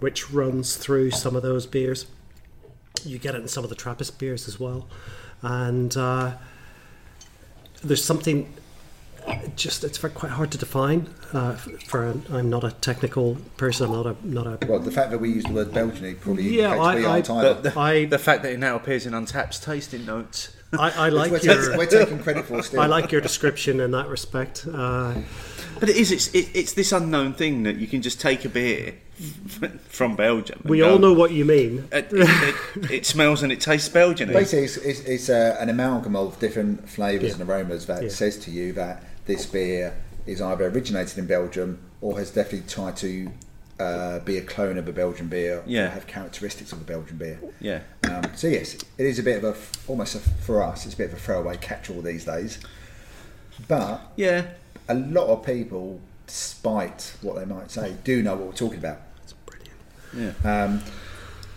which 0.00 0.30
runs 0.30 0.76
through 0.76 1.10
some 1.12 1.36
of 1.36 1.42
those 1.42 1.64
beers. 1.64 2.06
You 3.04 3.18
get 3.18 3.34
it 3.34 3.40
in 3.40 3.48
some 3.48 3.62
of 3.64 3.70
the 3.70 3.76
Trappist 3.76 4.18
beers 4.18 4.48
as 4.48 4.58
well, 4.58 4.88
and 5.42 5.96
uh, 5.96 6.32
there's 7.82 8.04
something 8.04 8.52
just 9.56 9.84
it's 9.84 9.98
quite 9.98 10.32
hard 10.32 10.50
to 10.52 10.58
define. 10.58 11.08
Uh, 11.32 11.52
for 11.54 12.04
an, 12.06 12.24
I'm 12.30 12.48
not 12.50 12.64
a 12.64 12.70
technical 12.72 13.36
person. 13.56 13.86
I'm 13.86 13.92
not 13.92 14.06
a 14.06 14.16
not 14.26 14.46
a. 14.62 14.66
Well, 14.66 14.78
the 14.78 14.90
fact 14.90 15.10
that 15.10 15.18
we 15.18 15.30
use 15.30 15.44
the 15.44 15.52
word 15.52 15.72
Belgian 15.72 16.14
probably 16.16 16.44
Yeah, 16.58 16.74
I- 16.76 16.96
I- 17.02 17.16
either. 17.18 17.32
But 17.34 17.62
the, 17.62 17.78
I- 17.78 18.04
the 18.04 18.18
fact 18.18 18.42
that 18.42 18.52
it 18.52 18.58
now 18.58 18.76
appears 18.76 19.06
in 19.06 19.12
Untappd's 19.12 19.60
tasting 19.60 20.04
notes. 20.06 20.52
I, 20.72 20.90
I 20.90 21.08
we're, 21.10 21.14
like 21.16 21.42
ta- 21.42 21.52
your 21.52 21.76
we're 21.78 21.86
taking 21.86 22.18
credit 22.18 22.44
for 22.46 22.62
still. 22.64 22.80
I 22.80 22.86
like 22.86 23.12
your 23.12 23.20
description 23.20 23.80
in 23.80 23.92
that 23.92 24.08
respect. 24.08 24.66
Uh, 24.72 25.14
But 25.80 25.88
it 25.90 25.96
is. 25.96 26.10
It's 26.12 26.28
it, 26.34 26.48
it's 26.54 26.72
this 26.72 26.92
unknown 26.92 27.34
thing 27.34 27.62
that 27.64 27.76
you 27.76 27.86
can 27.86 28.02
just 28.02 28.20
take 28.20 28.44
a 28.44 28.48
beer 28.48 28.94
from 29.88 30.16
Belgium. 30.16 30.58
and 30.62 30.70
we 30.70 30.78
go, 30.78 30.92
all 30.92 30.98
know 30.98 31.12
what 31.12 31.30
you 31.32 31.44
mean. 31.44 31.88
It, 31.92 32.08
it, 32.12 32.54
it, 32.76 32.90
it 32.90 33.06
smells 33.06 33.42
and 33.42 33.52
it 33.52 33.60
tastes 33.60 33.88
Belgian. 33.88 34.32
Basically, 34.32 34.64
it's, 34.64 34.76
it's, 34.78 35.00
it's 35.00 35.28
uh, 35.28 35.56
an 35.60 35.68
amalgam 35.68 36.16
of 36.16 36.38
different 36.38 36.88
flavours 36.88 37.34
Yeah. 37.36 37.40
and 37.40 37.50
aromas 37.50 37.86
that 37.86 38.02
Yeah. 38.04 38.08
says 38.10 38.36
to 38.38 38.50
you 38.50 38.72
that 38.74 39.02
this 39.26 39.46
beer 39.46 39.96
is 40.26 40.40
either 40.40 40.66
originated 40.66 41.18
in 41.18 41.26
Belgium 41.26 41.78
or 42.00 42.18
has 42.18 42.30
definitely 42.30 42.68
tried 42.68 42.96
to 42.98 43.30
uh, 43.78 44.18
be 44.20 44.38
a 44.38 44.42
clone 44.42 44.78
of 44.78 44.88
a 44.88 44.92
Belgian 44.92 45.28
beer 45.28 45.62
Yeah. 45.66 45.86
or 45.86 45.88
have 45.90 46.06
characteristics 46.06 46.72
of 46.72 46.80
a 46.80 46.84
Belgian 46.84 47.16
beer. 47.18 47.38
Yeah. 47.60 47.80
Um, 48.10 48.24
so 48.34 48.46
yes, 48.48 48.74
it 48.74 48.84
is 49.06 49.18
a 49.18 49.22
bit 49.22 49.42
of 49.42 49.44
a 49.44 49.90
almost 49.90 50.14
a, 50.14 50.18
for 50.18 50.62
us, 50.62 50.84
it's 50.86 50.94
a 50.94 50.98
bit 50.98 51.08
of 51.08 51.14
a 51.14 51.20
throwaway 51.20 51.56
catch-all 51.58 52.00
these 52.02 52.24
days. 52.24 52.58
But 53.68 54.00
Yeah. 54.16 54.46
a 54.88 54.94
lot 54.94 55.26
of 55.28 55.44
people, 55.44 56.00
despite 56.26 57.16
what 57.22 57.36
they 57.36 57.44
might 57.44 57.70
say, 57.70 57.94
do 58.04 58.22
know 58.22 58.34
what 58.36 58.46
we're 58.46 58.52
talking 58.52 58.78
about. 58.78 59.00
It's 59.22 59.32
brilliant. 59.32 60.36
Yeah. 60.44 60.64
Um, 60.64 60.82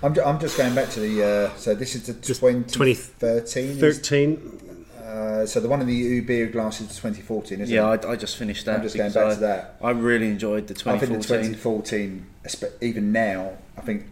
I'm, 0.01 0.13
ju- 0.15 0.23
I'm 0.23 0.39
just 0.39 0.57
going 0.57 0.73
back 0.75 0.89
to 0.91 0.99
the. 1.01 1.23
Uh, 1.51 1.55
so 1.57 1.75
this 1.75 1.93
is 1.95 2.03
the 2.07 2.13
Just 2.13 2.39
2013. 2.41 3.77
Thirteen. 3.77 4.68
Uh, 5.10 5.45
so 5.45 5.60
the 5.60 5.68
one 5.68 5.81
in 5.81 5.88
the 5.88 5.94
EU 5.95 6.22
beer 6.22 6.48
glasses 6.48 6.90
is 6.91 6.95
2014, 6.98 7.61
isn't 7.61 7.73
Yeah, 7.73 7.94
it? 7.94 8.06
I, 8.06 8.11
I 8.11 8.15
just 8.15 8.38
finished 8.38 8.65
that. 8.65 8.76
I'm 8.77 8.84
just 8.84 8.95
going 8.95 9.11
back 9.11 9.26
I, 9.26 9.34
to 9.34 9.40
that. 9.40 9.76
I 9.81 9.90
really 9.91 10.27
enjoyed 10.27 10.68
the 10.68 10.76
2014. 10.76 10.95
I 10.95 10.99
think 10.99 11.22
the 11.22 11.27
2014. 11.27 12.26
2014, 12.44 12.77
even 12.81 13.11
now, 13.11 13.53
I 13.76 13.81
think 13.81 14.06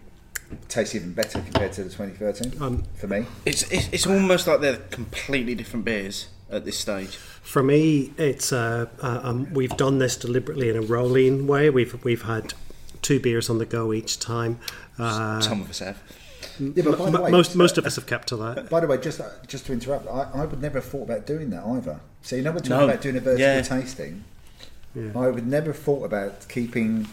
tastes 0.70 0.96
even 0.96 1.14
better 1.14 1.40
compared 1.42 1.74
to 1.74 1.84
the 1.84 1.90
2013 1.90 2.62
Um, 2.62 2.84
for 2.96 3.08
me. 3.08 3.26
It's, 3.46 3.70
it's 3.72 3.90
it's 3.92 4.08
almost 4.08 4.48
like 4.48 4.62
they're 4.62 4.78
completely 4.78 5.54
different 5.56 5.86
beers 5.86 6.30
at 6.50 6.66
this 6.66 6.80
stage. 6.80 7.16
For 7.16 7.62
me, 7.62 8.14
it's 8.18 8.52
uh, 8.52 8.88
uh, 9.02 9.20
um, 9.24 9.54
we've 9.54 9.76
done 9.78 10.00
this 10.00 10.16
deliberately 10.18 10.70
in 10.70 10.78
a 10.78 10.82
rolling 10.82 11.46
way. 11.48 11.70
We've 11.70 12.04
we've 12.04 12.24
had 12.24 12.54
two 13.02 13.20
beers 13.20 13.50
on 13.50 13.58
the 13.60 13.66
go 13.66 13.94
each 13.94 14.20
time. 14.20 14.60
Uh, 14.98 15.42
Some 15.42 15.62
of 15.62 15.70
us 15.70 15.80
have. 15.80 16.02
Yeah, 16.60 16.84
but 16.84 16.98
by 16.98 17.10
the 17.12 17.18
m- 17.18 17.24
way, 17.24 17.32
most 17.32 17.56
most 17.56 17.78
of 17.78 17.86
us 17.86 17.96
have 17.96 18.06
kept 18.08 18.28
to 18.30 18.36
that. 18.38 18.70
By 18.70 18.80
the 18.80 18.88
way, 18.88 18.98
just 18.98 19.20
uh, 19.22 19.30
just 19.48 19.66
to 19.68 19.74
interrupt, 19.74 20.08
I, 20.08 20.30
I 20.34 20.46
would 20.46 20.62
never 20.62 20.80
have 20.80 20.86
thought 20.90 21.04
about 21.04 21.26
doing 21.26 21.50
that 21.52 21.64
either. 21.66 22.00
So 22.22 22.36
you 22.36 22.42
know 22.42 22.52
we're 22.52 22.60
talking 22.60 22.78
No. 22.78 22.86
about 22.90 23.02
doing 23.02 23.16
a 23.18 23.20
vertical 23.20 23.42
Yeah. 23.48 23.62
tasting. 23.62 24.24
Yeah. 24.96 25.12
I 25.16 25.28
would 25.30 25.46
never 25.48 25.68
have 25.72 25.80
thought 25.82 26.04
about 26.06 26.48
keeping 26.50 27.08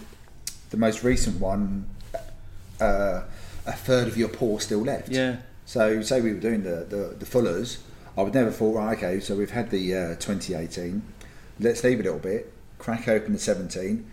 the 0.71 0.77
most 0.77 1.03
recent 1.05 1.41
one 1.41 1.87
uh, 2.81 3.23
a 3.67 3.73
third 3.73 4.09
of 4.09 4.17
your 4.17 4.29
pour 4.29 4.61
still 4.61 4.81
left. 4.81 5.09
Yeah. 5.11 5.37
So 5.67 6.03
say 6.03 6.21
we 6.21 6.33
were 6.35 6.41
doing 6.41 6.63
the, 6.63 6.85
the, 6.89 7.17
the 7.19 7.25
Fullers, 7.27 7.79
I 8.19 8.23
would 8.23 8.35
never 8.35 8.47
have 8.51 8.57
thought, 8.57 8.77
right, 8.77 8.97
okay, 8.99 9.21
so 9.21 9.35
we've 9.35 9.51
had 9.51 9.71
the 9.71 9.95
uh, 9.95 10.09
2018, 10.17 11.03
let's 11.61 11.83
leave 11.83 12.01
a 12.01 12.03
little 12.03 12.19
bit, 12.19 12.53
crack 12.79 13.09
open 13.09 13.33
the 13.33 13.39
17, 13.39 14.05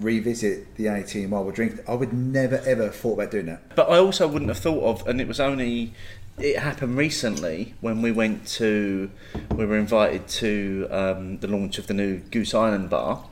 revisit 0.00 0.74
the 0.76 0.88
18 0.88 1.30
while 1.30 1.44
we're 1.44 1.52
drinking. 1.52 1.80
I 1.88 1.94
would 1.94 2.12
never 2.12 2.56
ever 2.66 2.88
thought 2.88 3.14
about 3.14 3.30
doing 3.30 3.46
that. 3.46 3.74
But 3.74 3.88
I 3.88 3.98
also 3.98 4.26
wouldn't 4.26 4.48
have 4.48 4.58
thought 4.58 4.84
of, 4.84 5.08
and 5.08 5.20
it 5.20 5.28
was 5.28 5.40
only, 5.40 5.94
it 6.38 6.58
happened 6.58 6.96
recently 6.96 7.74
when 7.80 8.02
we 8.02 8.12
went 8.12 8.46
to, 8.48 9.10
we 9.54 9.66
were 9.66 9.76
invited 9.76 10.26
to 10.28 10.88
um, 10.90 11.38
the 11.38 11.48
launch 11.48 11.78
of 11.78 11.86
the 11.86 11.94
new 11.94 12.18
Goose 12.18 12.54
Island 12.54 12.90
bar, 12.90 13.24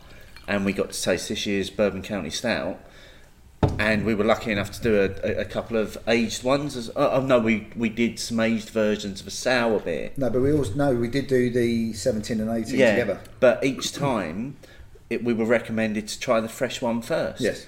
and 0.46 0.64
we 0.64 0.72
got 0.72 0.92
to 0.92 1.02
taste 1.02 1.28
this 1.28 1.46
year's 1.46 1.70
Bourbon 1.70 2.02
County 2.02 2.30
Stout. 2.30 2.78
And 3.78 4.04
we 4.04 4.14
were 4.14 4.24
lucky 4.24 4.50
enough 4.50 4.72
to 4.72 4.82
do 4.82 5.00
a, 5.00 5.40
a, 5.40 5.44
couple 5.44 5.76
of 5.76 5.96
aged 6.08 6.42
ones. 6.42 6.76
As, 6.76 6.90
oh, 6.96 7.10
oh 7.12 7.20
no, 7.20 7.38
we, 7.38 7.68
we 7.76 7.88
did 7.88 8.18
some 8.18 8.40
aged 8.40 8.70
versions 8.70 9.20
of 9.20 9.28
a 9.28 9.30
sour 9.30 9.78
beer. 9.78 10.10
No, 10.16 10.30
but 10.30 10.40
we 10.40 10.52
also 10.52 10.74
know 10.74 10.92
we 10.92 11.06
did 11.06 11.28
do 11.28 11.48
the 11.48 11.92
17 11.92 12.40
and 12.40 12.50
18 12.50 12.78
yeah, 12.78 12.90
together. 12.90 13.20
but 13.38 13.64
each 13.64 13.92
time 13.92 14.56
it, 15.12 15.22
we 15.24 15.32
were 15.32 15.44
recommended 15.44 16.08
to 16.08 16.18
try 16.18 16.40
the 16.40 16.48
fresh 16.48 16.80
one 16.82 17.02
first. 17.02 17.40
Yes. 17.40 17.66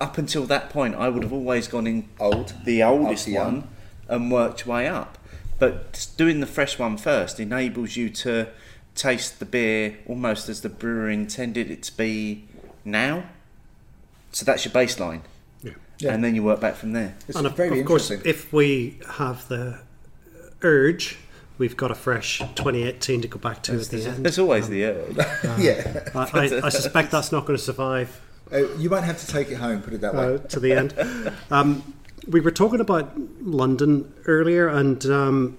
Up 0.00 0.18
until 0.18 0.44
that 0.46 0.70
point, 0.70 0.94
I 0.94 1.08
would 1.08 1.22
have 1.22 1.32
always 1.32 1.68
gone 1.68 1.86
in 1.86 2.08
Old. 2.20 2.52
the 2.64 2.82
oldest 2.82 3.22
Up 3.22 3.24
to 3.26 3.30
young. 3.30 3.44
one 3.60 3.68
and 4.08 4.30
worked 4.30 4.66
way 4.66 4.86
up. 4.86 5.18
But 5.58 6.08
doing 6.16 6.40
the 6.40 6.46
fresh 6.46 6.78
one 6.78 6.96
first 6.98 7.40
enables 7.40 7.96
you 7.96 8.10
to 8.10 8.48
taste 8.94 9.38
the 9.38 9.46
beer 9.46 9.96
almost 10.06 10.48
as 10.48 10.60
the 10.60 10.68
brewer 10.68 11.08
intended 11.10 11.70
it 11.70 11.82
to 11.84 11.96
be 11.96 12.44
now. 12.84 13.24
So 14.32 14.44
that's 14.44 14.64
your 14.66 14.72
baseline, 14.72 15.22
Yeah. 15.62 15.72
Yeah. 15.98 16.12
and 16.12 16.22
then 16.22 16.34
you 16.34 16.42
work 16.42 16.60
back 16.60 16.74
from 16.76 16.92
there. 16.92 17.14
It's 17.26 17.38
And 17.38 17.46
of, 17.46 17.56
very 17.56 17.80
of 17.80 17.86
course, 17.86 18.10
if 18.10 18.52
we 18.52 18.98
have 19.12 19.48
the 19.48 19.78
urge, 20.62 21.16
we've 21.58 21.76
got 21.76 21.90
a 21.90 21.94
fresh 21.94 22.38
2018 22.38 23.22
to 23.22 23.28
go 23.28 23.38
back 23.38 23.62
to 23.64 23.72
at 23.74 23.86
the 23.86 24.04
end. 24.04 24.24
There's 24.24 24.38
always 24.38 24.68
the 24.68 24.84
urge. 24.84 25.16
yeah. 25.58 26.08
I, 26.14 26.30
I, 26.32 26.60
I 26.66 26.68
suspect 26.68 27.10
that's 27.10 27.32
not 27.32 27.46
going 27.46 27.56
to 27.56 27.62
survive 27.62 28.20
Uh, 28.52 28.68
you 28.76 28.88
won't 28.90 29.04
have 29.04 29.18
to 29.18 29.26
take 29.26 29.50
it 29.50 29.56
home, 29.56 29.82
put 29.82 29.92
it 29.94 30.00
that 30.02 30.14
way. 30.14 30.34
uh, 30.34 30.38
to 30.38 30.60
the 30.60 30.72
end. 30.72 30.94
Um, 31.50 31.94
we 32.28 32.40
were 32.40 32.50
talking 32.50 32.80
about 32.80 33.12
London 33.42 34.12
earlier, 34.26 34.68
and 34.68 35.04
um, 35.06 35.56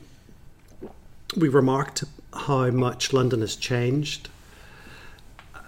we 1.36 1.48
remarked 1.50 2.04
how 2.34 2.70
much 2.72 3.12
London 3.14 3.42
has 3.42 3.56
changed. 3.56 4.30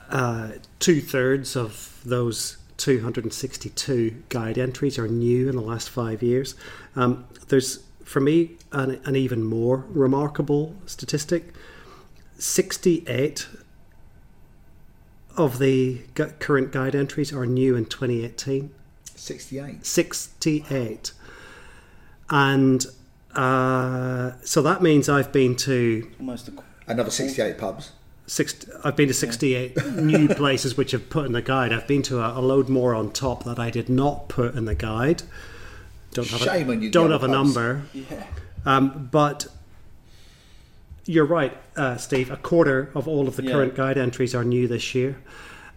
Uh, 0.10 0.52
Two 0.80 1.02
thirds 1.02 1.56
of 1.58 2.00
those 2.06 2.58
262 2.78 4.24
guide 4.30 4.58
entries 4.58 4.98
are 4.98 5.08
new 5.10 5.50
in 5.50 5.56
the 5.56 5.62
last 5.62 5.90
five 5.90 6.24
years. 6.24 6.56
Um, 6.96 7.26
there's, 7.50 7.80
for 8.10 8.20
me, 8.20 8.50
an, 8.72 9.00
an 9.06 9.16
even 9.16 9.44
more 9.44 9.86
remarkable 9.90 10.76
statistic 10.88 11.54
68 12.40 13.48
of 15.38 15.60
the 15.60 16.02
gu- 16.16 16.32
current 16.40 16.72
guide 16.72 16.96
entries 16.96 17.32
are 17.32 17.46
new 17.46 17.76
in 17.76 17.86
2018. 17.86 18.72
68. 19.16 19.86
68. 19.86 21.12
And 22.32 22.86
uh, 23.36 24.32
so 24.42 24.62
that 24.64 24.82
means 24.82 25.08
I've 25.08 25.32
been 25.32 25.56
to 25.58 26.10
Almost 26.20 26.48
a, 26.48 26.54
Another 26.88 27.12
68 27.12 27.58
pubs. 27.60 27.92
six, 28.26 28.66
I've 28.84 28.96
been 28.96 29.08
to 29.10 29.14
68 29.14 29.86
new 29.98 30.30
places 30.30 30.76
which 30.76 30.92
have 30.92 31.10
put 31.12 31.28
in 31.28 31.34
the 31.34 31.42
guide. 31.44 31.72
I've 31.72 31.88
been 31.88 32.02
to 32.04 32.22
a, 32.22 32.40
a 32.40 32.42
load 32.42 32.70
more 32.70 32.96
on 32.96 33.12
top 33.12 33.44
that 33.44 33.60
I 33.60 33.70
did 33.70 33.88
not 33.88 34.30
put 34.30 34.56
in 34.56 34.66
the 34.66 34.76
guide. 34.76 35.22
Don't 36.12 36.28
have 36.28 36.42
Shame 36.42 36.70
a, 36.70 36.74
on 36.74 36.82
you, 36.82 36.90
don't 36.90 37.12
have 37.12 37.24
a 37.24 37.28
number. 37.28 37.84
Yeah. 37.94 38.24
Um, 38.66 39.10
but 39.12 39.48
you're 41.06 41.26
right, 41.26 41.56
uh, 41.76 41.98
Steve. 41.98 42.30
A 42.32 42.38
quarter 42.38 42.92
of 42.96 43.08
all 43.08 43.28
of 43.28 43.36
the 43.36 43.44
Yeah. 43.44 43.52
current 43.52 43.76
guide 43.76 43.98
entries 43.98 44.34
are 44.36 44.44
new 44.44 44.68
this 44.68 44.94
year, 44.96 45.18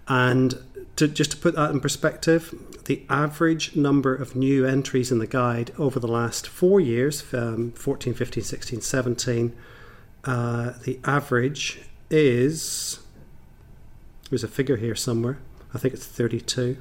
and 0.09 0.59
to, 0.97 1.09
just 1.09 1.33
to 1.33 1.37
put 1.37 1.55
that 1.55 1.71
in 1.71 1.81
perspective, 1.81 2.55
the 2.87 3.03
average 3.09 3.77
number 3.77 4.15
of 4.15 4.35
new 4.35 4.67
entries 4.67 5.13
in 5.13 5.19
the 5.19 5.27
guide 5.27 5.71
over 5.79 6.01
the 6.01 6.09
last 6.09 6.47
four 6.49 6.81
years 6.81 7.23
um, 7.33 7.73
14, 7.73 8.13
15, 8.13 8.43
16, 8.43 8.81
17 8.81 9.53
uh, 10.25 10.73
the 10.85 10.99
average 11.05 11.81
is 12.11 13.01
there's 14.31 14.45
a 14.45 14.49
figure 14.49 14.77
here 14.77 14.95
somewhere. 14.95 15.39
I 15.75 15.79
think 15.79 15.95
it's 15.95 16.07
32. 16.07 16.77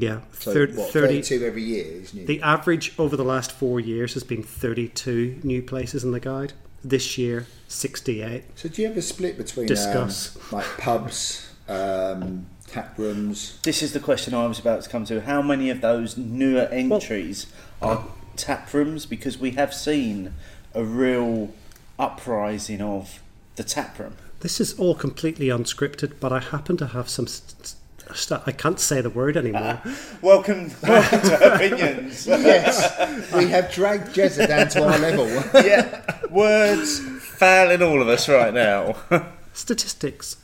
Yeah, 0.00 0.20
So 0.32 0.52
thir- 0.52 0.66
what, 0.74 0.92
30, 0.92 1.22
32 1.22 1.44
every 1.44 1.62
year 1.62 1.84
is 1.86 2.14
new. 2.14 2.24
the 2.26 2.40
average 2.42 2.94
over 2.98 3.16
the 3.16 3.24
last 3.24 3.50
four 3.50 3.80
years 3.80 4.14
has 4.14 4.22
been 4.22 4.42
32 4.42 5.40
new 5.42 5.60
places 5.62 6.04
in 6.04 6.12
the 6.12 6.20
guide. 6.20 6.52
This 6.84 7.18
year, 7.18 7.46
68. 7.66 8.44
so 8.54 8.68
do 8.68 8.80
you 8.82 8.88
have 8.88 8.96
a 8.96 9.02
split 9.02 9.36
between 9.36 9.66
Discuss. 9.66 10.36
Um, 10.36 10.42
like 10.58 10.66
pubs, 10.78 11.50
um, 11.68 12.46
tap 12.68 12.96
rooms? 12.96 13.58
This 13.64 13.82
is 13.82 13.92
the 13.92 13.98
question 14.00 14.32
I 14.34 14.46
was 14.46 14.60
about 14.60 14.82
to 14.82 14.88
come 14.88 15.04
to. 15.06 15.22
How 15.22 15.42
many 15.42 15.70
of 15.70 15.80
those 15.80 16.16
newer 16.16 16.68
entries 16.70 17.46
are 17.82 18.04
tap 18.36 18.72
rooms? 18.72 19.06
Because 19.06 19.38
we 19.38 19.50
have 19.52 19.74
seen 19.74 20.34
a 20.74 20.84
real 20.84 21.52
uprising 21.98 22.80
of 22.80 23.20
the 23.56 23.64
tap 23.64 23.98
room. 23.98 24.14
This 24.40 24.60
is 24.60 24.78
all 24.78 24.94
completely 24.94 25.48
unscripted, 25.48 26.20
but 26.20 26.32
I 26.32 26.38
happen 26.38 26.76
to 26.76 26.86
have 26.86 27.08
some. 27.08 27.26
St- 27.26 27.74
st- 28.14 28.42
I 28.46 28.52
can't 28.52 28.78
say 28.80 29.00
the 29.00 29.10
word 29.10 29.36
anymore. 29.36 29.80
Welcome, 30.22 30.70
welcome 30.82 31.20
to 31.30 31.54
opinions. 31.54 32.26
yes, 32.26 33.32
we 33.34 33.48
have 33.48 33.70
dragged 33.72 34.08
Jezza 34.14 34.46
down 34.48 34.68
to 34.70 34.84
our 34.84 34.98
level. 34.98 35.26
yeah, 35.64 36.02
words 36.30 37.00
failing 37.20 37.82
all 37.82 38.00
of 38.02 38.08
us 38.08 38.28
right 38.28 38.52
now. 38.54 38.96
Statistics. 39.52 40.36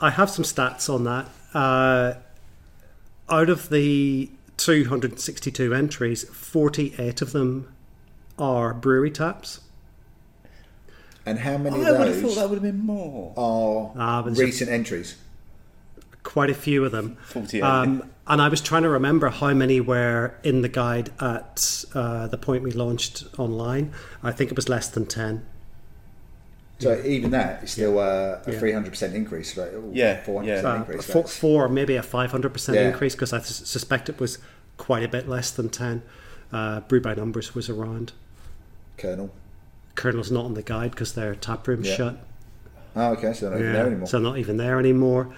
I 0.00 0.10
have 0.10 0.30
some 0.30 0.44
stats 0.44 0.92
on 0.92 1.04
that. 1.04 1.28
Uh, 1.54 2.14
out 3.30 3.48
of 3.50 3.68
the 3.68 4.30
262 4.58 5.74
entries, 5.74 6.24
48 6.24 7.20
of 7.22 7.32
them 7.32 7.72
are 8.38 8.72
brewery 8.74 9.10
taps. 9.10 9.60
And 11.26 11.40
how 11.40 11.58
many 11.58 11.84
I 11.84 11.90
of 11.90 11.98
would 11.98 12.06
have 12.08 12.20
thought 12.22 12.34
that 12.36 12.48
would 12.48 12.56
have 12.56 12.62
been 12.62 12.80
more. 12.86 13.32
are 13.36 13.92
Ah, 13.98 14.22
but 14.22 14.32
a- 14.38 14.40
recent 14.40 14.70
entries? 14.70 15.16
Quite 16.28 16.50
a 16.50 16.54
few 16.54 16.84
of 16.84 16.92
them. 16.92 17.16
48. 17.24 17.62
Um, 17.62 18.10
and 18.26 18.42
I 18.42 18.48
was 18.50 18.60
trying 18.60 18.82
to 18.82 18.90
remember 18.90 19.30
how 19.30 19.54
many 19.54 19.80
were 19.80 20.34
in 20.42 20.60
the 20.60 20.68
guide 20.68 21.08
at 21.20 21.86
uh, 21.94 22.26
the 22.26 22.36
point 22.36 22.62
we 22.62 22.70
launched 22.70 23.24
online. 23.38 23.92
I 24.22 24.30
think 24.32 24.50
it 24.50 24.56
was 24.56 24.68
less 24.68 24.88
than 24.88 25.06
10. 25.06 25.46
So 26.80 27.00
even 27.02 27.30
that 27.30 27.64
is 27.64 27.70
still 27.72 27.98
uh, 27.98 28.02
a 28.46 28.52
Yeah. 28.52 28.58
three 28.58 28.72
hundred 28.72 28.90
percent 28.90 29.14
increase, 29.14 29.56
right? 29.56 29.72
Or 29.72 29.90
Yeah, 29.90 30.22
400% 30.22 30.46
yeah. 30.46 30.54
Uh, 30.70 30.76
increase. 30.76 31.06
four, 31.06 31.14
that's- 31.22 31.36
four, 31.38 31.68
maybe 31.70 31.96
a 31.96 32.02
500% 32.02 32.74
Yeah. 32.74 32.88
increase 32.90 33.14
because 33.14 33.32
I 33.32 33.38
suspect 33.40 34.10
it 34.10 34.20
was 34.20 34.36
quite 34.76 35.02
a 35.02 35.08
bit 35.08 35.30
less 35.30 35.50
than 35.50 35.70
10. 35.70 36.02
Uh, 36.52 36.80
Brew 36.80 37.00
by 37.00 37.14
Numbers 37.14 37.54
was 37.54 37.70
around. 37.70 38.12
Kernel. 38.98 39.30
Kernel's 39.94 40.30
not 40.30 40.44
on 40.44 40.52
the 40.52 40.62
guide 40.62 40.90
because 40.90 41.14
their 41.14 41.34
tap 41.34 41.66
room's 41.66 41.88
Yeah. 41.88 41.96
shut. 41.96 42.16
Oh, 42.94 43.12
okay, 43.12 43.32
so 43.32 43.48
they're 43.48 43.58
not 43.58 43.60
even 43.62 43.72
there 43.72 43.86
anymore. 43.86 44.06
So 44.08 44.18
not 44.18 44.36
even 44.38 44.56
there 44.58 44.78
anymore. 44.78 45.28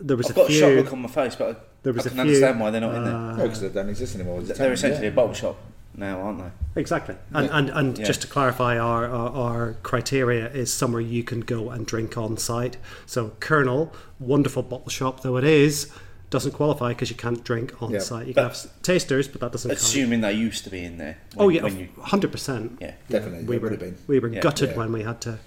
There 0.00 0.16
was 0.16 0.26
I've 0.26 0.32
a 0.32 0.34
got 0.40 0.50
a 0.50 0.52
shop 0.52 0.72
look 0.74 0.92
on 0.92 1.02
my 1.02 1.08
face, 1.08 1.36
but 1.36 1.56
I, 1.56 1.60
There 1.82 1.92
was 1.92 2.06
I 2.06 2.10
a 2.10 2.12
can 2.12 2.16
few, 2.16 2.20
understand 2.34 2.60
why 2.60 2.70
they're 2.70 2.80
not 2.80 2.94
in 2.94 3.04
there. 3.04 3.14
uh, 3.14 3.36
no, 3.36 3.42
because 3.44 3.60
they 3.60 3.68
don't 3.68 3.88
exist 3.88 4.14
anymore. 4.16 4.40
It's 4.40 4.58
They're 4.58 4.70
a 4.70 4.72
essentially 4.72 5.06
yeah. 5.06 5.12
a 5.12 5.14
bottle 5.14 5.34
shop 5.34 5.56
now, 5.96 6.20
aren't 6.20 6.38
they? 6.40 6.80
Exactly, 6.80 7.14
and 7.32 7.46
Yeah. 7.46 7.56
and, 7.58 7.70
and 7.70 7.98
Yeah. 7.98 8.04
just 8.04 8.22
to 8.22 8.26
clarify, 8.26 8.76
our, 8.78 9.06
our 9.06 9.30
our 9.30 9.72
criteria 9.84 10.50
is 10.50 10.72
somewhere 10.72 11.00
you 11.00 11.22
can 11.22 11.40
go 11.40 11.70
and 11.70 11.86
drink 11.86 12.18
on 12.18 12.36
site. 12.36 12.76
So 13.06 13.32
Kernel, 13.40 13.92
wonderful 14.18 14.62
bottle 14.62 14.88
shop 14.90 15.22
though 15.22 15.36
it 15.36 15.44
is, 15.44 15.90
doesn't 16.30 16.52
qualify 16.52 16.88
because 16.88 17.10
you 17.10 17.16
can't 17.16 17.44
drink 17.44 17.80
on 17.80 17.92
Yeah. 17.92 18.00
site. 18.00 18.26
You 18.26 18.34
But- 18.34 18.40
can 18.40 18.50
have 18.50 18.82
tasters, 18.82 19.28
but 19.28 19.40
that 19.42 19.52
doesn't. 19.52 19.68
count. 19.70 19.78
Assuming 19.80 20.20
they 20.22 20.32
used 20.32 20.64
to 20.64 20.70
be 20.70 20.82
in 20.84 20.98
there. 20.98 21.18
Oh 21.36 21.48
yeah, 21.48 21.62
when 21.62 21.78
you, 21.78 21.88
hundred 22.00 22.32
percent. 22.32 22.78
yeah. 22.80 22.94
Definitely, 23.08 23.44
we 23.44 23.58
were 23.58 23.70
been. 23.76 23.96
we 24.08 24.18
were 24.18 24.28
Yeah. 24.28 24.40
gutted 24.40 24.70
Yeah. 24.70 24.76
when 24.78 24.92
we 24.92 25.02
had 25.04 25.20
to 25.20 25.38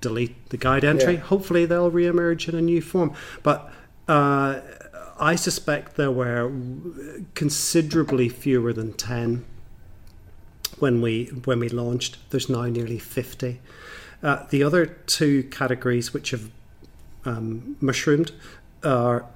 delete 0.00 0.50
the 0.50 0.56
guide 0.56 0.84
entry. 0.84 1.14
Yeah. 1.14 1.20
Hopefully 1.20 1.66
they'll 1.66 1.90
re-emerge 1.90 2.48
in 2.48 2.54
a 2.54 2.62
new 2.62 2.82
form, 2.82 3.14
but. 3.42 3.72
Uh, 4.08 4.60
I 5.22 5.36
suspect 5.36 5.96
there 5.96 6.10
were 6.10 6.50
considerably 7.34 8.30
fewer 8.30 8.72
than 8.72 8.94
ten 8.94 9.44
when 10.78 11.02
we 11.02 11.26
when 11.44 11.60
we 11.60 11.68
launched. 11.68 12.16
There's 12.30 12.48
now 12.48 12.64
nearly 12.64 12.98
fifty. 12.98 13.60
Uh, 14.22 14.46
the 14.48 14.62
other 14.62 14.86
two 14.86 15.44
categories 15.44 16.14
which 16.14 16.30
have 16.30 16.50
um, 17.26 17.76
mushroomed 17.80 18.32
are 18.82 19.26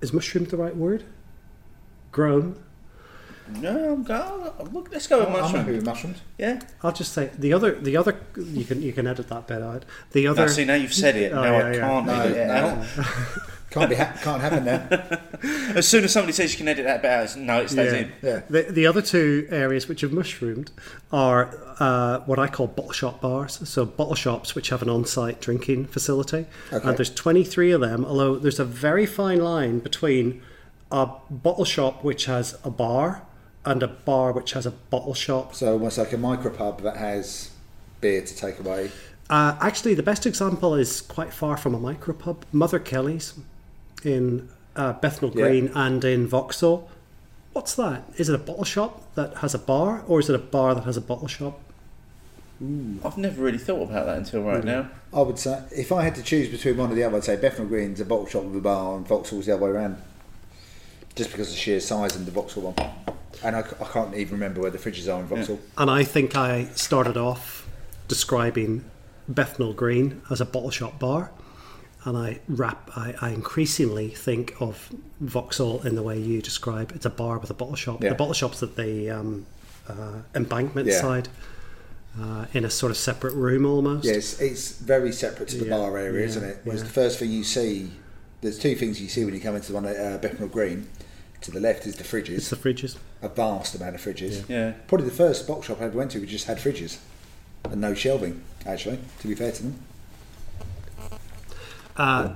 is 0.00 0.12
mushroomed 0.12 0.50
the 0.50 0.56
right 0.56 0.76
word? 0.76 1.04
Grown. 2.12 2.56
No, 3.60 3.92
I'm 3.94 4.02
go, 4.02 4.54
look, 4.72 4.88
let's 4.92 5.06
go 5.06 5.18
with 5.20 5.28
I'm 5.42 5.54
happy 5.54 5.72
with 5.72 5.84
mushrooms. 5.84 6.18
Yeah. 6.38 6.60
I'll 6.82 6.92
just 6.92 7.12
say 7.12 7.30
the 7.38 7.52
other 7.52 7.72
the 7.72 7.96
other 7.96 8.18
you 8.36 8.64
can 8.64 8.82
you 8.82 8.92
can 8.92 9.06
edit 9.06 9.28
that 9.28 9.46
bit 9.46 9.62
out. 9.62 9.84
The 10.12 10.26
other 10.26 10.42
No, 10.42 10.48
see, 10.48 10.64
now 10.64 10.74
you've 10.74 10.94
said 10.94 11.16
it. 11.16 11.32
Oh, 11.32 11.42
now 11.42 11.58
yeah, 11.58 11.66
I 11.66 11.72
yeah. 11.74 11.80
can't 11.80 12.06
No, 12.06 12.12
edit 12.20 12.36
it 12.36 12.46
no. 12.46 12.54
out. 12.54 12.86
Can't 13.70 13.90
be 13.90 13.96
ha- 13.96 14.16
can't 14.22 14.40
happen 14.40 14.64
now. 14.64 14.88
As 15.76 15.86
soon 15.86 16.02
as 16.02 16.10
somebody 16.12 16.32
says 16.32 16.52
you 16.52 16.56
can 16.58 16.68
edit 16.68 16.86
that 16.86 17.02
bit 17.02 17.10
out, 17.10 17.24
it's, 17.24 17.36
no, 17.36 17.60
it 17.60 17.68
stays 17.68 17.92
Yeah. 17.92 17.98
in. 17.98 18.12
Yeah. 18.22 18.40
The, 18.48 18.62
the 18.72 18.86
other 18.86 19.02
two 19.02 19.46
areas 19.50 19.86
which 19.88 20.00
have 20.00 20.10
mushroomed 20.10 20.70
are 21.12 21.54
uh, 21.78 22.20
what 22.20 22.38
I 22.38 22.46
call 22.48 22.66
bottle 22.68 22.92
shop 22.92 23.20
bars. 23.20 23.68
So 23.68 23.84
bottle 23.84 24.14
shops 24.14 24.54
which 24.54 24.70
have 24.70 24.80
an 24.80 24.88
on-site 24.88 25.42
drinking 25.42 25.88
facility, 25.88 26.46
Okay. 26.72 26.88
and 26.88 26.96
there's 26.96 27.14
23 27.14 27.72
of 27.72 27.82
them. 27.82 28.06
Although 28.06 28.36
there's 28.36 28.58
a 28.58 28.64
very 28.64 29.04
fine 29.04 29.40
line 29.40 29.80
between 29.80 30.40
a 30.90 31.06
bottle 31.28 31.66
shop 31.66 32.02
which 32.02 32.24
has 32.24 32.58
a 32.64 32.70
bar 32.70 33.20
and 33.64 33.82
a 33.82 33.88
bar 33.88 34.32
which 34.32 34.52
has 34.52 34.66
a 34.66 34.70
bottle 34.70 35.14
shop. 35.14 35.54
So 35.54 35.72
almost 35.72 35.98
like 35.98 36.12
a 36.12 36.18
micro 36.18 36.50
pub 36.50 36.82
that 36.82 36.96
has 36.96 37.50
beer 38.00 38.22
to 38.22 38.36
take 38.36 38.58
away. 38.60 38.90
Uh, 39.30 39.56
actually, 39.60 39.94
the 39.94 40.02
best 40.02 40.24
example 40.26 40.74
is 40.74 41.00
quite 41.02 41.32
far 41.32 41.56
from 41.56 41.74
a 41.74 41.78
micro 41.78 42.14
pub. 42.14 42.44
Mother 42.52 42.78
Kelly's 42.78 43.34
in 44.04 44.48
uh, 44.76 44.94
Bethnal 44.94 45.32
Yeah. 45.34 45.48
Green 45.48 45.70
and 45.74 46.02
in 46.04 46.26
Vauxhall. 46.26 46.88
What's 47.52 47.74
that? 47.74 48.04
Is 48.16 48.28
it 48.28 48.34
a 48.34 48.38
bottle 48.38 48.64
shop 48.64 49.14
that 49.14 49.38
has 49.38 49.52
a 49.54 49.58
bar, 49.58 50.02
or 50.06 50.20
is 50.20 50.28
it 50.30 50.34
a 50.34 50.38
bar 50.38 50.74
that 50.74 50.84
has 50.84 50.96
a 50.96 51.00
bottle 51.00 51.28
shop? 51.28 51.60
I've 52.60 53.18
never 53.18 53.40
really 53.42 53.58
thought 53.58 53.82
about 53.88 54.06
that 54.06 54.18
until 54.18 54.42
right 54.42 54.64
now. 54.64 54.90
I 55.14 55.20
would 55.20 55.38
say 55.38 55.62
if 55.70 55.92
I 55.92 56.02
had 56.02 56.16
to 56.16 56.22
choose 56.22 56.48
between 56.48 56.76
one 56.76 56.90
or 56.90 56.94
the 56.94 57.04
other, 57.04 57.16
I'd 57.18 57.24
say 57.24 57.36
Bethnal 57.36 57.68
Green's 57.68 58.00
a 58.00 58.04
bottle 58.04 58.26
shop 58.26 58.44
with 58.44 58.56
a 58.56 58.60
bar 58.60 58.96
and 58.96 59.06
Vauxhall's 59.06 59.46
the 59.46 59.54
other 59.54 59.64
way 59.64 59.70
around. 59.70 60.02
Just 61.18 61.32
because 61.32 61.48
of 61.48 61.54
the 61.54 61.58
sheer 61.60 61.80
size 61.80 62.14
and 62.14 62.24
the 62.26 62.30
Vauxhall 62.30 62.72
one. 62.72 62.90
And 63.42 63.56
I 63.56 63.62
can't 63.62 64.14
even 64.14 64.34
remember 64.34 64.60
where 64.60 64.70
the 64.70 64.78
fridges 64.78 65.12
are 65.12 65.20
in 65.20 65.26
Vauxhall. 65.26 65.58
And 65.76 65.90
I 65.90 66.04
think 66.04 66.36
I 66.36 66.66
started 66.76 67.16
off 67.16 67.68
describing 68.06 68.84
Bethnal 69.28 69.72
Green 69.72 70.22
as 70.30 70.40
a 70.40 70.44
bottle 70.44 70.70
shop 70.70 71.00
bar, 71.00 71.32
and 72.04 72.16
I 72.16 72.38
wrap. 72.48 72.90
I, 72.96 73.14
I 73.20 73.30
increasingly 73.30 74.10
think 74.10 74.54
of 74.60 74.90
Vauxhall 75.20 75.82
in 75.82 75.96
the 75.96 76.04
way 76.04 76.18
you 76.20 76.40
describe. 76.40 76.92
It's 76.94 77.04
a 77.04 77.10
bar 77.10 77.38
with 77.38 77.50
a 77.50 77.54
bottle 77.54 77.74
shop. 77.74 78.00
Yeah. 78.02 78.10
The 78.10 78.14
bottle 78.14 78.34
shop's 78.34 78.62
at 78.62 78.76
the 78.76 79.10
um, 79.10 79.46
uh, 79.88 80.20
embankment 80.36 80.86
Yeah. 80.86 81.00
side, 81.00 81.28
uh, 82.20 82.46
in 82.52 82.64
a 82.64 82.70
sort 82.70 82.90
of 82.90 82.96
separate 82.96 83.34
room 83.34 83.66
almost. 83.66 84.04
Yeah, 84.04 84.14
it's, 84.14 84.40
it's 84.40 84.72
very 84.78 85.10
separate 85.12 85.48
to 85.48 85.56
the 85.58 85.66
Yeah, 85.66 85.76
bar 85.78 85.98
area, 85.98 86.20
yeah, 86.20 86.26
isn't 86.26 86.44
it? 86.44 86.58
Whereas 86.62 86.80
yeah. 86.82 86.86
the 86.86 86.92
first 86.92 87.18
thing 87.18 87.32
you 87.32 87.44
see, 87.44 87.90
there's 88.40 88.58
two 88.58 88.76
things 88.76 89.00
you 89.00 89.08
see 89.08 89.24
when 89.24 89.34
you 89.34 89.40
come 89.40 89.56
into 89.56 89.68
the 89.68 89.74
one 89.74 89.84
at 89.84 89.96
uh, 89.96 90.18
Bethnal 90.18 90.48
Green. 90.48 90.88
To 91.42 91.50
the 91.52 91.60
left 91.60 91.86
is 91.86 91.96
the 91.96 92.04
fridges, 92.04 92.36
It's 92.36 92.50
the 92.50 92.56
fridges. 92.56 92.96
a 93.22 93.28
vast 93.28 93.74
amount 93.74 93.94
of 93.94 94.00
fridges. 94.00 94.48
Yeah. 94.48 94.72
Probably 94.88 95.08
the 95.08 95.14
first 95.14 95.46
box 95.46 95.66
shop 95.66 95.80
I 95.80 95.84
ever 95.84 95.96
went 95.96 96.10
to, 96.12 96.20
we 96.20 96.26
just 96.26 96.46
had 96.46 96.58
fridges 96.58 96.98
and 97.64 97.80
no 97.80 97.94
shelving. 97.94 98.42
Actually, 98.66 98.98
to 99.20 99.28
be 99.28 99.34
fair 99.34 99.52
to 99.52 99.62
them. 99.62 99.78
Uh, 101.96 102.34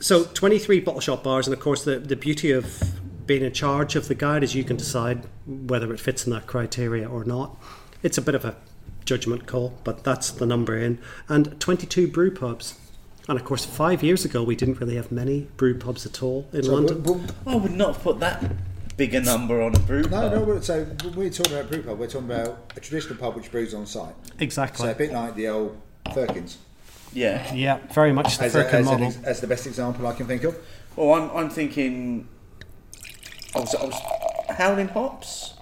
so 0.00 0.24
23 0.24 0.80
bottle 0.80 1.00
shop 1.00 1.22
bars, 1.22 1.46
and 1.46 1.54
of 1.54 1.60
course, 1.60 1.84
the, 1.84 1.98
the 1.98 2.16
beauty 2.16 2.50
of 2.50 2.82
being 3.26 3.42
in 3.44 3.52
charge 3.52 3.94
of 3.96 4.08
the 4.08 4.14
guide 4.14 4.42
is 4.42 4.54
you 4.54 4.64
can 4.64 4.76
decide 4.76 5.24
whether 5.46 5.92
it 5.92 6.00
fits 6.00 6.26
in 6.26 6.32
that 6.32 6.46
criteria 6.46 7.08
or 7.08 7.24
not. 7.24 7.56
It's 8.02 8.18
a 8.18 8.22
bit 8.22 8.34
of 8.34 8.44
a 8.44 8.56
judgment 9.04 9.46
call, 9.46 9.74
but 9.84 10.02
that's 10.04 10.30
the 10.30 10.46
number 10.46 10.76
in. 10.76 10.98
And 11.28 11.58
22 11.60 12.08
brew 12.08 12.32
pubs. 12.32 12.74
And 13.28 13.38
of 13.38 13.44
course, 13.44 13.64
five 13.64 14.02
years 14.02 14.24
ago, 14.24 14.42
we 14.42 14.56
didn't 14.56 14.80
really 14.80 14.96
have 14.96 15.12
many 15.12 15.46
brew 15.56 15.78
pubs 15.78 16.04
at 16.06 16.22
all 16.22 16.48
in 16.52 16.62
So, 16.64 16.74
London. 16.74 17.02
well, 17.04 17.20
I 17.46 17.54
would 17.56 17.72
not 17.72 17.94
have 17.94 18.02
put 18.02 18.18
that 18.20 18.42
bigger 18.96 19.20
number 19.20 19.62
on 19.62 19.74
a 19.74 19.78
brew 19.78 20.02
pub. 20.02 20.10
no, 20.10 20.20
pub. 20.20 20.32
no. 20.32 20.40
well, 20.44 20.62
So 20.62 20.84
when 20.84 21.14
we're 21.14 21.30
talking 21.30 21.52
about 21.56 21.70
brew 21.70 21.82
pub, 21.82 21.98
we're 21.98 22.06
talking 22.08 22.30
about 22.30 22.72
a 22.76 22.80
traditional 22.80 23.16
pub 23.18 23.36
which 23.36 23.50
brews 23.50 23.74
on 23.74 23.86
site. 23.86 24.14
Exactly. 24.40 24.84
So 24.86 24.90
a 24.90 24.94
bit 24.94 25.12
like 25.12 25.34
the 25.36 25.48
old 25.48 25.80
Firkins. 26.12 26.58
Yeah. 27.12 27.52
Yeah, 27.54 27.78
very 27.92 28.12
much 28.12 28.38
the 28.38 28.44
As, 28.46 28.54
a, 28.56 28.62
Firkin 28.64 28.80
as, 28.80 28.86
model. 28.86 29.06
an, 29.06 29.24
as 29.24 29.40
the 29.40 29.46
best 29.46 29.66
example 29.66 30.06
I 30.06 30.14
can 30.14 30.26
think 30.26 30.42
of. 30.44 30.56
Well, 30.96 31.14
I'm, 31.14 31.30
I'm 31.36 31.50
thinking. 31.50 32.26
I 33.54 33.60
was, 33.60 33.74
I 33.74 33.84
was 33.84 33.94
howling 34.48 34.88
hops. 34.88 35.54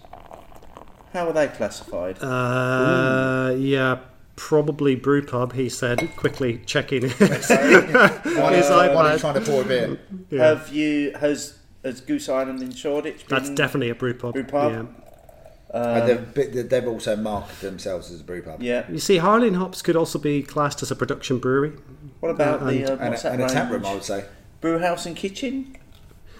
How 1.13 1.27
are 1.29 1.33
they 1.33 1.49
classified? 1.49 2.19
Uh, 2.23 3.55
yeah, 3.59 3.99
probably 4.41 4.97
brew 4.97 5.25
pub. 5.25 5.53
He 5.53 5.69
said, 5.69 6.11
quickly 6.17 6.63
checking. 6.65 7.03
One 7.03 7.13
is, 7.13 7.49
His 7.49 7.59
one 7.59 7.69
iPad. 8.33 9.21
trying 9.21 9.35
to 9.35 9.41
pour 9.43 9.63
a 9.63 9.65
beer. 9.65 10.01
yeah. 10.31 10.47
Have 10.47 10.73
you 10.73 11.13
has 11.21 11.59
has 11.85 12.01
Goose 12.01 12.29
Island 12.29 12.63
in 12.63 12.73
Shoreditch 12.73 13.27
been? 13.27 13.39
That's 13.39 13.51
definitely 13.51 13.91
a 13.91 13.95
brew 13.95 14.15
pub. 14.15 14.33
Brew 14.33 14.45
pub? 14.45 14.73
Yeah. 14.73 15.99
and 15.99 16.09
they've, 16.35 16.69
they've 16.71 16.89
also 16.89 17.17
marketed 17.17 17.61
themselves 17.61 18.11
as 18.11 18.21
a 18.23 18.25
brew 18.25 18.43
pub. 18.43 18.63
Yeah. 18.63 18.91
You 18.91 18.99
see, 18.99 19.19
Howling 19.19 19.55
Hops 19.55 19.83
could 19.83 19.95
also 19.95 20.19
be 20.19 20.43
classed 20.43 20.83
as 20.83 20.91
a 20.91 20.97
production 20.97 21.39
brewery. 21.39 21.73
What 22.21 22.31
about 22.31 22.67
the 22.67 22.85
uh, 22.87 22.97
And, 22.97 23.11
what's 23.11 23.25
a, 23.25 23.29
that 23.29 23.33
and 23.35 23.43
a 23.43 23.49
tap 23.49 23.71
room. 23.71 23.85
I 23.85 23.95
would 23.95 24.05
say. 24.05 24.25
Brew 24.63 24.79
house 24.79 25.05
and 25.07 25.15
kitchen. 25.15 25.77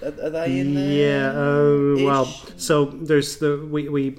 Are, 0.03 0.09
are 0.09 0.31
they 0.31 0.59
in 0.59 0.75
there? 0.75 0.91
Yeah, 0.91 1.33
um, 1.39 2.05
well, 2.05 2.25
so 2.57 2.87
there's 2.87 3.37
the 3.37 3.59
we, 3.71 3.89
we 3.91 4.19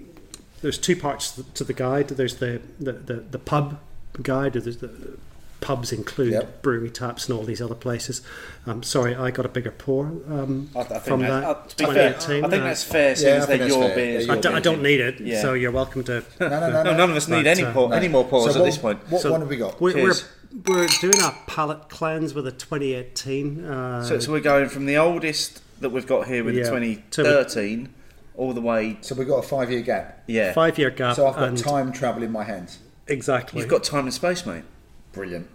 there's 0.62 0.78
two 0.78 0.96
parts 0.96 1.42
to 1.54 1.64
the 1.64 1.74
guide. 1.74 2.10
There's 2.10 2.36
the 2.38 2.62
the, 2.80 2.94
the, 2.94 3.14
the 3.16 3.40
pub 3.40 3.80
guide. 4.22 4.54
There's 4.54 4.78
the 4.78 4.92
pubs 5.62 5.92
include 5.92 6.34
Yep. 6.34 6.64
brewery 6.64 6.90
taps 6.90 7.30
and 7.30 7.38
all 7.38 7.44
these 7.46 7.62
other 7.62 7.76
places. 7.76 8.24
Um, 8.66 8.82
sorry, 8.82 9.14
I 9.14 9.30
got 9.30 9.46
a 9.46 9.50
bigger 9.50 9.70
pour 9.70 10.06
um, 10.08 10.72
I, 10.76 10.80
I 10.80 10.84
from 11.00 11.22
that, 11.22 11.42
that. 11.42 11.44
uh, 11.46 11.54
to 11.68 11.76
be 11.78 11.86
fair, 11.86 12.10
I 12.10 12.14
2018. 12.14 12.42
think 12.50 12.54
Uh, 12.64 12.66
that's 12.66 12.84
fair, 12.84 13.02
Yeah, 13.10 13.12
I 13.12 13.12
think 13.12 13.48
they're 13.48 13.58
that's 13.60 13.70
your 13.76 13.84
fair. 13.86 13.96
beers. 13.96 14.26
They're 14.26 14.32
I, 14.32 14.36
your 14.38 14.42
d- 14.42 14.48
I 14.48 14.52
beers. 14.54 14.64
don't 14.64 14.82
need 14.82 15.00
it, 15.02 15.20
Yeah. 15.20 15.42
so 15.44 15.54
you're 15.54 15.72
welcome 15.72 16.04
to. 16.06 16.24
No, 16.40 16.50
no, 16.50 16.60
no, 16.60 16.70
No, 16.72 16.84
no. 16.84 16.98
none 16.98 17.10
of 17.12 17.16
us 17.16 17.28
need 17.28 17.44
But, 17.44 17.48
any 17.60 17.64
uh, 17.64 17.74
pour, 17.74 17.90
No. 17.90 17.96
any 17.96 18.08
more 18.08 18.24
pours 18.26 18.46
So 18.46 18.50
at 18.52 18.58
what, 18.62 18.66
this 18.66 18.78
point. 18.80 19.00
What 19.12 19.22
So 19.22 19.32
one 19.32 19.42
have 19.42 19.50
we 19.50 19.58
got? 19.58 19.80
We're, 19.80 19.94
we're, 20.04 20.14
we're 20.66 20.88
doing 21.00 21.22
a 21.22 21.36
palate 21.46 21.90
cleanse 21.90 22.34
with 22.34 22.48
a 22.48 22.52
2018. 22.52 23.64
Uh, 23.64 24.04
So, 24.04 24.18
so 24.20 24.32
we're 24.32 24.40
going 24.40 24.68
from 24.68 24.88
the 24.88 24.98
oldest 24.98 25.62
that 25.80 25.92
we've 25.92 26.08
got 26.08 26.26
here 26.26 26.44
with 26.44 26.56
Yeah. 26.56 26.64
the 26.64 26.70
2013 26.72 27.94
all 28.36 28.54
the 28.54 28.62
way. 28.62 28.98
So 29.02 29.16
we've 29.16 29.28
got 29.28 29.38
a 29.38 29.48
five 29.48 29.72
year 29.72 29.82
gap. 29.82 30.24
Yeah, 30.28 30.54
five 30.54 30.78
year 30.78 30.90
gap. 30.90 31.16
So 31.16 31.28
I've 31.28 31.36
got 31.36 31.50
and 31.50 31.58
time 31.58 31.92
travel 31.92 32.24
in 32.24 32.32
my 32.32 32.44
hands. 32.44 32.80
Exactly. 33.08 33.60
you've 33.60 33.70
got 33.70 33.84
time 33.84 34.06
and 34.06 34.14
space, 34.14 34.46
mate. 34.46 34.64
Brilliant. 35.12 35.48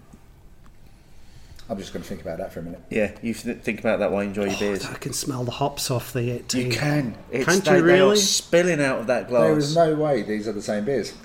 I'm 1.69 1.79
just 1.79 1.93
going 1.93 2.03
to 2.03 2.09
think 2.09 2.21
about 2.21 2.39
that 2.39 2.53
for 2.53 2.61
a 2.61 2.63
minute. 2.63 2.81
Yeah, 2.91 3.11
you 3.23 3.35
th- 3.35 3.59
think 3.59 3.81
about 3.81 3.99
that 3.99 4.13
while 4.13 4.23
you 4.23 4.29
enjoy 4.29 4.45
your 4.45 4.55
oh, 4.55 4.59
beers. 4.61 4.87
I 4.87 4.95
can 4.95 5.13
smell 5.13 5.43
the 5.43 5.51
hops 5.51 5.91
off 5.91 6.13
the 6.13 6.31
18. 6.31 6.61
You 6.61 6.69
eh? 6.69 6.75
can. 6.77 7.17
It's, 7.33 7.45
Can't 7.45 7.65
they, 7.65 7.79
you 7.79 7.83
they 7.83 8.01
are 8.01 8.05
really? 8.05 8.17
spilling 8.19 8.81
out 8.81 9.01
of 9.01 9.09
that 9.09 9.27
glass. 9.29 9.43
There 9.43 9.59
is 9.59 9.75
no 9.75 9.95
way 9.97 10.23
these 10.23 10.47
are 10.47 10.53
the 10.53 10.63
same 10.63 10.85
beers. 10.85 11.13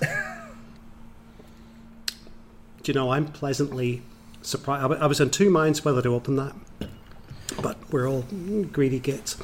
Do 2.82 2.90
you 2.90 2.94
know, 2.94 3.12
I'm 3.12 3.26
pleasantly 3.26 4.02
surprised. 4.42 4.92
I 4.92 5.04
I 5.04 5.06
was 5.06 5.20
in 5.20 5.30
two 5.30 5.48
minds 5.48 5.84
whether 5.84 6.02
to 6.02 6.12
open 6.12 6.34
that, 6.36 6.54
but 7.62 7.78
we're 7.92 8.08
all 8.08 8.24
greedy 8.72 8.98
gits. 8.98 9.36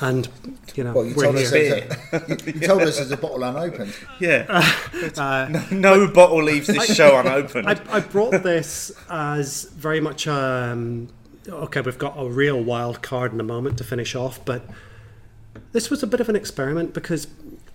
And, 0.00 0.28
you 0.74 0.84
know, 0.84 0.92
Well, 0.92 1.06
you 1.06 1.14
we're 1.14 1.24
told, 1.24 1.36
us 1.36 1.50
here. 1.52 1.88
there's 2.10 2.30
a, 2.42 2.44
you 2.52 2.60
told 2.60 2.82
us 2.82 2.96
there's 2.98 3.10
a 3.10 3.16
bottle 3.16 3.42
unopened. 3.44 3.94
yeah. 4.20 4.74
no, 5.16 5.64
no 5.70 6.08
bottle 6.08 6.42
leaves 6.42 6.66
this 6.66 6.94
show 6.94 7.18
unopened. 7.18 7.66
I, 7.68 7.80
I 7.90 8.00
brought 8.00 8.42
this 8.42 8.92
as 9.08 9.64
very 9.70 10.00
much 10.00 10.28
um, 10.28 11.08
okay. 11.48 11.80
We've 11.80 11.96
got 11.98 12.14
a 12.18 12.28
real 12.28 12.62
wild 12.62 13.00
card 13.00 13.32
in 13.32 13.40
a 13.40 13.44
moment 13.44 13.78
to 13.78 13.84
finish 13.84 14.14
off, 14.14 14.44
but 14.44 14.62
this 15.72 15.88
was 15.88 16.02
a 16.02 16.06
bit 16.06 16.20
of 16.20 16.28
an 16.28 16.36
experiment 16.36 16.92
because 16.92 17.26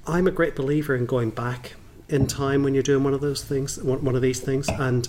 I'm 0.05 0.27
a 0.27 0.31
great 0.31 0.55
believer 0.55 0.95
in 0.95 1.07
going 1.07 1.31
back 1.31 1.73
in 2.07 2.27
time 2.27 2.61
when 2.61 2.73
you're 2.75 2.83
doing 2.83 3.03
one 3.03 3.13
of 3.15 3.21
those 3.21 3.43
things, 3.43 3.81
one 3.81 4.03
one 4.03 4.15
of 4.15 4.21
these 4.21 4.39
things, 4.39 4.67
and 4.69 5.07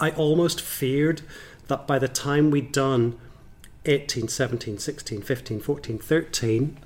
I 0.00 0.10
almost 0.10 0.60
feared 0.60 1.22
that 1.68 1.86
by 1.86 1.98
the 1.98 2.08
time 2.08 2.50
we'd 2.50 2.72
done 2.72 3.18
18, 3.86 4.28
17, 4.28 4.78
16, 4.78 5.22
15, 5.22 5.60
14, 5.60 5.98
13, 5.98 6.78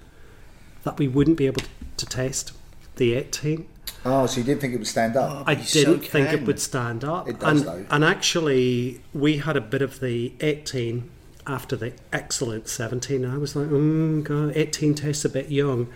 that 0.84 0.98
we 0.98 1.08
wouldn't 1.08 1.36
be 1.36 1.46
able 1.46 1.62
to 1.96 2.06
taste 2.06 2.52
the 2.96 3.14
18. 3.14 3.66
Oh, 4.04 4.26
so 4.26 4.38
you 4.38 4.44
didn't 4.44 4.60
think 4.60 4.74
it 4.74 4.78
would 4.78 4.86
stand 4.86 5.16
up? 5.16 5.46
I 5.46 5.52
you 5.52 5.64
didn't 5.64 6.00
think 6.00 6.32
it 6.32 6.46
would 6.46 6.60
stand 6.60 7.04
up. 7.04 7.28
It 7.28 7.38
does, 7.38 7.60
and, 7.60 7.68
though. 7.68 7.86
and 7.90 8.04
actually, 8.04 9.00
we 9.12 9.38
had 9.38 9.56
a 9.56 9.60
bit 9.60 9.82
of 9.82 10.00
the 10.00 10.32
18 10.40 11.10
after 11.46 11.76
the 11.76 11.92
excellent 12.12 12.68
17. 12.68 13.24
I 13.24 13.36
was 13.36 13.56
like, 13.56 13.68
mm, 13.68 14.22
God, 14.22 14.52
18 14.56 14.94
tastes 14.94 15.24
a 15.24 15.28
bit 15.28 15.50
young. 15.50 15.88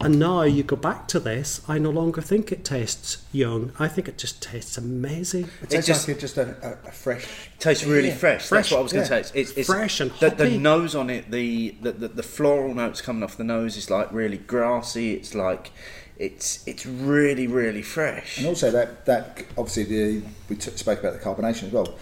And 0.00 0.18
now 0.18 0.42
you 0.42 0.64
go 0.64 0.74
back 0.74 1.06
to 1.08 1.20
this, 1.20 1.60
I 1.68 1.78
no 1.78 1.90
longer 1.90 2.20
think 2.20 2.50
it 2.50 2.64
tastes 2.64 3.24
young. 3.30 3.70
I 3.78 3.86
think 3.86 4.08
it 4.08 4.18
just 4.18 4.42
tastes 4.42 4.76
amazing. 4.76 5.48
It 5.62 5.70
tastes 5.70 5.86
just- 5.86 6.08
like 6.08 6.16
it's 6.20 6.34
just 6.34 6.36
a, 6.38 6.56
a, 6.84 6.88
a 6.88 6.90
fresh. 6.90 7.24
tastes 7.60 7.84
really 7.84 8.08
Yeah, 8.08 8.14
fresh. 8.16 8.46
fresh, 8.48 8.70
That's 8.70 8.70
what 8.72 8.78
I 8.80 8.82
was 8.82 8.92
going 8.92 9.06
to 9.06 9.14
yeah. 9.14 9.22
say. 9.22 9.40
It's, 9.40 9.50
it's, 9.50 9.58
it's 9.58 9.68
Fresh 9.68 10.00
and 10.00 10.10
the, 10.12 10.30
the 10.30 10.58
nose 10.58 10.96
on 10.96 11.08
it. 11.08 11.30
The, 11.30 11.76
the, 11.82 11.92
the 11.92 12.08
the 12.08 12.22
floral 12.24 12.74
notes 12.74 13.00
coming 13.00 13.22
off 13.22 13.36
the 13.36 13.44
nose 13.44 13.76
is 13.76 13.90
like 13.90 14.10
really 14.12 14.38
grassy. 14.38 15.14
It's 15.14 15.36
like 15.36 15.70
it's 16.18 16.66
it's 16.66 16.84
really 16.84 17.46
really 17.46 17.82
fresh. 17.82 18.38
And 18.38 18.46
also 18.48 18.72
that 18.72 19.06
that 19.06 19.44
obviously 19.56 19.84
the 19.84 20.22
we 20.48 20.56
t- 20.56 20.70
spoke 20.72 20.98
about 20.98 21.12
the 21.12 21.20
carbonation 21.20 21.64
as 21.68 21.72
well. 21.72 21.94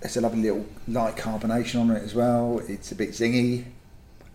There's 0.00 0.16
a 0.16 0.22
lovely 0.22 0.40
little 0.40 0.64
light 0.88 1.16
carbonation 1.16 1.82
on 1.82 1.90
it 1.90 2.02
as 2.02 2.14
well. 2.14 2.62
It's 2.66 2.92
a 2.92 2.94
bit 2.94 3.10
zingy. 3.10 3.64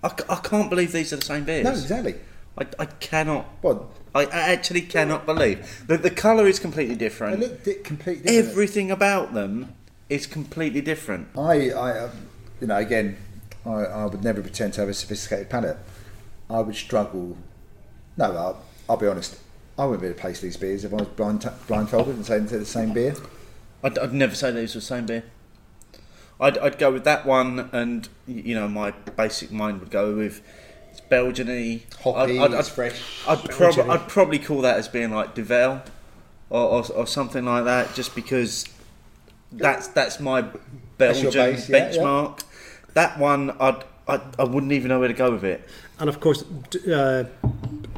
I, 0.04 0.10
c- 0.10 0.26
I 0.30 0.36
can't 0.36 0.70
believe 0.70 0.92
these 0.92 1.14
are 1.14 1.18
the 1.18 1.26
same 1.26 1.46
beers. 1.46 1.64
No, 1.64 1.72
exactly. 1.72 2.16
I, 2.62 2.84
I 2.84 2.86
cannot. 2.86 3.48
Well, 3.62 3.90
I, 4.14 4.26
I 4.26 4.40
actually 4.52 4.82
cannot 4.82 5.26
believe 5.26 5.84
that 5.88 6.04
the 6.04 6.12
colour 6.12 6.48
is 6.48 6.60
completely 6.60 6.96
they 6.96 7.06
different. 7.06 7.40
look 7.40 7.64
di- 7.64 7.76
completely 7.76 8.24
different. 8.24 8.50
Everything 8.50 8.92
about 8.92 9.34
them 9.34 9.76
is 10.10 10.28
completely 10.28 10.82
different. 10.82 11.30
I, 11.38 11.72
I, 11.72 12.00
um, 12.00 12.12
you 12.60 12.68
know, 12.68 12.78
again, 12.78 13.18
I, 13.66 13.70
I 13.70 14.06
would 14.06 14.24
never 14.24 14.42
pretend 14.42 14.74
to 14.74 14.82
have 14.82 14.90
a 14.90 14.94
sophisticated 14.94 15.50
palate. 15.50 15.78
I 16.50 16.60
would 16.60 16.76
struggle. 16.76 17.38
No, 18.18 18.26
I'll, 18.26 18.64
I'll 18.90 18.98
be 18.98 19.08
honest. 19.08 19.40
I 19.80 19.86
wouldn't 19.86 20.02
be 20.02 20.08
able 20.08 20.18
to 20.18 20.22
place 20.22 20.42
these 20.42 20.58
beers 20.58 20.84
if 20.84 20.94
I 20.94 20.98
was 20.98 21.08
blind, 21.08 21.50
blindfolded 21.68 22.16
and 22.16 22.26
saying 22.26 22.48
they're 22.48 22.60
the 22.60 22.66
same 22.66 22.94
beer. 22.94 23.16
I'd, 23.84 23.98
I'd 23.98 24.14
never 24.14 24.36
say 24.36 24.52
these 24.52 24.76
were 24.76 24.82
the 24.82 24.86
same 24.86 25.06
beer. 25.06 25.24
I'd, 26.40 26.58
I'd 26.58 26.78
go 26.78 26.92
with 26.92 27.04
that 27.06 27.26
one, 27.26 27.70
and 27.72 28.10
you 28.28 28.54
know 28.56 28.68
my 28.68 28.92
basic 28.92 29.52
mind 29.52 29.80
would 29.80 29.92
go 29.92 30.16
with 30.16 30.42
it's 30.92 31.02
Belgian-y. 31.02 31.82
Hoppy, 32.04 32.40
I'd, 32.40 32.52
I'd, 32.52 32.54
I'd, 32.60 32.66
fresh. 32.68 33.02
I'd, 33.28 33.40
prob- 33.44 33.58
Belgian-y. 33.76 33.94
I'd 33.94 34.08
probably 34.08 34.40
call 34.40 34.62
that 34.62 34.78
as 34.78 34.88
being 34.88 35.12
like 35.12 35.34
Duvel 35.36 35.82
or, 36.50 36.62
or, 36.62 36.92
or 36.92 37.08
something 37.08 37.46
like 37.46 37.64
that, 37.66 37.94
just 37.96 38.14
because 38.16 38.66
that's 39.52 39.88
that's 39.88 40.20
my 40.20 40.46
That's 40.98 41.22
your 41.22 41.32
Belgian 41.32 41.56
base, 41.56 41.70
yeah, 41.70 41.78
yeah. 41.78 41.92
benchmark. 41.98 42.44
That 42.94 43.18
one, 43.20 43.52
I'd, 43.60 43.84
I'd 44.08 44.22
I 44.40 44.44
wouldn't 44.44 44.72
even 44.72 44.90
know 44.90 45.00
where 45.00 45.08
to 45.08 45.14
go 45.14 45.32
with 45.32 45.44
it. 45.44 45.68
And 46.00 46.10
of 46.10 46.20
course, 46.20 46.44
D- 46.72 46.94
uh, 46.94 47.24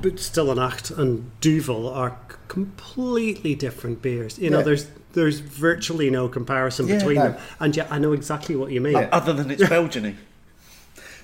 B- 0.02 0.18
Stille 0.18 0.54
Nacht 0.56 0.92
and 0.92 1.32
Duvel 1.42 1.88
are 1.90 2.18
completely 2.48 3.56
different 3.56 4.02
beers. 4.02 4.38
You 4.38 4.50
know, 4.50 4.60
Yeah. 4.60 4.64
there's 4.66 4.88
there's 5.14 5.40
virtually 5.40 6.10
no 6.10 6.28
comparison 6.28 6.88
Yeah, 6.88 6.98
between 6.98 7.16
no. 7.18 7.24
them. 7.32 7.42
And 7.60 7.76
yet, 7.76 7.88
I 7.92 8.00
know 8.00 8.14
exactly 8.14 8.56
what 8.56 8.72
you 8.72 8.82
mean. 8.82 8.96
Other 9.12 9.32
than 9.34 9.52
it's 9.52 9.68
Belgian-y. 9.70 10.16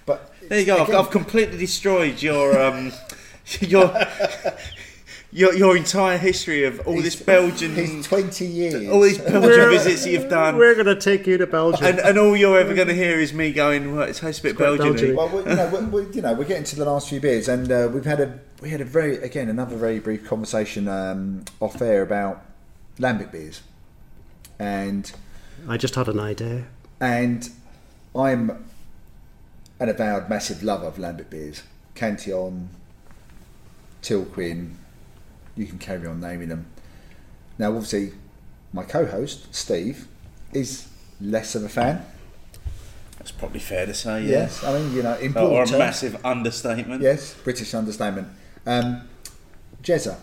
But 0.06 0.32
There 0.50 0.60
you 0.60 0.66
go. 0.66 0.84
I've, 0.84 0.90
I've 0.94 1.12
completely 1.12 1.58
destroyed 1.58 2.22
your 2.22 2.60
um, 2.62 2.92
your, 3.62 3.94
your 5.32 5.54
your 5.54 5.78
entire 5.78 6.18
history 6.18 6.64
of 6.66 6.80
all 6.88 7.02
this 7.02 7.16
Belgian, 7.16 7.76
He's 7.76 8.08
twenty 8.08 8.46
years. 8.48 8.90
all 8.90 9.02
these 9.02 9.20
Belgian 9.20 9.70
visits 9.70 10.06
you've 10.08 10.30
done, 10.30 10.58
We're 10.58 10.74
going 10.74 10.88
to 10.88 10.96
take 10.96 11.28
you 11.28 11.38
to 11.38 11.46
Belgium. 11.48 11.86
and, 11.86 12.00
and 12.00 12.18
all 12.18 12.36
you're 12.36 12.58
ever 12.60 12.74
going 12.74 12.88
to 12.88 12.96
hear 12.96 13.20
is 13.20 13.32
me 13.34 13.52
going, 13.54 13.96
"Well, 13.96 14.08
it 14.10 14.16
tastes 14.16 14.40
a 14.40 14.44
bit 14.44 14.58
Belgian." 14.58 14.88
Belgian-y. 14.88 15.16
Well, 15.16 15.30
we, 15.30 15.50
you 15.50 15.56
know, 15.56 15.68
we, 15.92 16.02
we, 16.04 16.14
you 16.14 16.22
know, 16.24 16.34
we're 16.34 16.46
getting 16.46 16.64
to 16.66 16.76
the 16.76 16.86
last 16.86 17.10
few 17.10 17.20
beers, 17.20 17.48
and 17.48 17.72
uh, 17.72 17.90
we've 17.94 18.06
had 18.06 18.20
a 18.20 18.40
we 18.62 18.70
had 18.72 18.82
a 18.82 18.86
very 18.86 19.18
again 19.18 19.50
another 19.50 19.78
very 19.78 20.00
brief 20.00 20.26
conversation 20.28 20.88
um, 20.88 21.46
off 21.60 21.80
air 21.82 22.02
about 22.02 22.44
lambic 22.98 23.32
beers, 23.32 23.62
and 24.58 25.12
I 25.68 25.78
just 25.78 25.94
had 25.96 26.08
an 26.08 26.20
idea. 26.20 26.66
and 27.00 27.50
I'm 28.16 28.66
an 29.80 29.90
avowed 29.90 30.30
massive 30.30 30.64
lover 30.64 30.86
of 30.88 30.96
lambic 30.96 31.30
beers, 31.30 31.64
Cantillon, 31.96 32.70
Tilquin. 34.02 34.76
You 35.56 35.66
can 35.66 35.78
carry 35.78 36.08
on 36.08 36.20
naming 36.20 36.50
them. 36.50 36.66
Now, 37.58 37.70
obviously, 37.72 38.14
my 38.72 38.84
co-host 38.84 39.54
Steve 39.54 40.08
is 40.54 40.88
less 41.20 41.56
of 41.56 41.64
a 41.64 41.70
fan. 41.70 42.06
That's 43.18 43.32
probably 43.32 43.60
fair 43.60 43.86
to 43.86 43.94
say. 43.94 44.24
Yeah. 44.24 44.30
Yes, 44.30 44.64
I 44.64 44.74
mean 44.80 44.94
you 44.94 45.04
know 45.04 45.16
in 45.18 45.36
Or, 45.36 45.42
or 45.42 45.64
a 45.64 45.66
terms- 45.66 45.78
massive 45.80 46.26
understatement. 46.26 47.02
Yes, 47.02 47.34
British 47.44 47.74
understatement. 47.74 48.30
Um, 48.66 49.02
Jezza, 49.84 50.18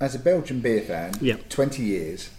as 0.00 0.14
a 0.14 0.18
Belgian 0.18 0.60
beer 0.60 0.80
fan, 0.80 1.12
Yeah. 1.20 1.36
20 1.50 1.82
years, 1.82 2.30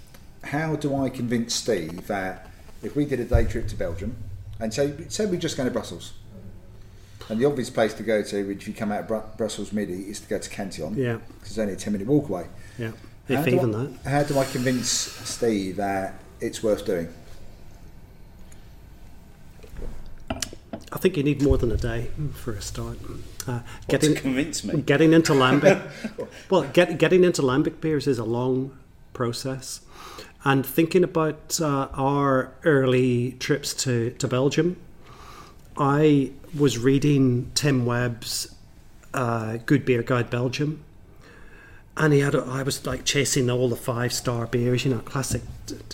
how 0.46 0.76
do 0.76 0.96
I 0.96 1.10
convince 1.10 1.54
Steve 1.54 2.08
that 2.08 2.50
if 2.82 2.96
we 2.96 3.06
did 3.06 3.20
a 3.20 3.26
day 3.26 3.46
trip 3.46 3.68
to 3.68 3.76
Belgium, 3.76 4.16
and 4.60 4.74
say, 4.74 4.94
say 5.10 5.26
we're 5.28 5.40
just 5.40 5.58
going 5.58 5.68
to 5.68 5.74
Brussels, 5.74 6.14
and 7.30 7.40
the 7.40 7.46
obvious 7.46 7.70
place 7.70 7.94
to 7.96 8.04
go 8.04 8.22
to 8.22 8.52
if 8.52 8.68
you 8.68 8.74
come 8.74 8.92
out 8.92 9.02
of 9.02 9.08
Bru- 9.08 9.24
Brussels 9.38 9.72
Midi 9.72 10.10
is 10.10 10.20
to 10.22 10.28
go 10.28 10.38
to 10.40 10.50
Cantillon, 10.50 10.96
Yeah. 10.96 11.18
because 11.40 11.50
it's 11.52 11.58
only 11.58 11.74
a 11.74 11.76
10 11.78 11.94
minute 11.94 12.08
walk 12.08 12.30
away. 12.30 12.48
Yeah. 12.78 12.92
if 13.28 13.38
How 13.40 13.44
do 13.46 13.56
even 13.56 13.76
I, 13.76 13.78
that. 13.86 14.10
How 14.10 14.24
do 14.24 14.38
I 14.40 14.46
convince 14.46 14.88
Steve 14.90 15.78
that 15.78 16.16
it's 16.42 16.62
worth 16.62 16.86
doing? 16.86 17.08
I 20.92 20.98
think 21.00 21.18
you 21.18 21.24
need 21.24 21.42
more 21.42 21.58
than 21.58 21.72
a 21.72 21.78
day 21.78 22.10
for 22.36 22.52
a 22.54 22.62
start. 22.62 22.98
Uh, 23.48 23.60
to 23.60 23.64
getting 23.88 24.16
convince 24.16 24.64
me. 24.64 24.82
getting 24.82 25.12
into 25.14 25.34
lambic, 25.34 25.82
well, 26.50 26.64
get, 26.64 26.98
getting 26.98 27.24
into 27.24 27.42
lambic 27.42 27.82
beers 27.82 28.08
is 28.08 28.20
a 28.20 28.24
long 28.24 28.78
process. 29.12 29.82
And 30.46 30.66
thinking 30.66 31.04
about 31.04 31.60
uh, 31.62 31.88
our 31.94 32.54
early 32.64 33.32
trips 33.34 33.74
to, 33.86 34.12
to 34.12 34.28
Belgium, 34.28 34.76
I 35.78 36.32
was 36.58 36.78
reading 36.78 37.52
Tim 37.56 37.86
Webb's 37.86 38.54
uh, 39.14 39.58
Good 39.66 39.86
Beer 39.86 40.04
Guide 40.04 40.30
Belgium, 40.30 40.84
and 41.98 42.14
he 42.14 42.20
had 42.20 42.36
a, 42.36 42.44
I 42.44 42.64
was 42.64 42.86
like 42.86 43.06
chasing 43.06 43.50
all 43.50 43.70
the 43.70 43.76
five 43.76 44.14
star 44.14 44.48
beers, 44.48 44.86
you 44.86 44.92
know, 44.92 45.00
classic 45.00 45.42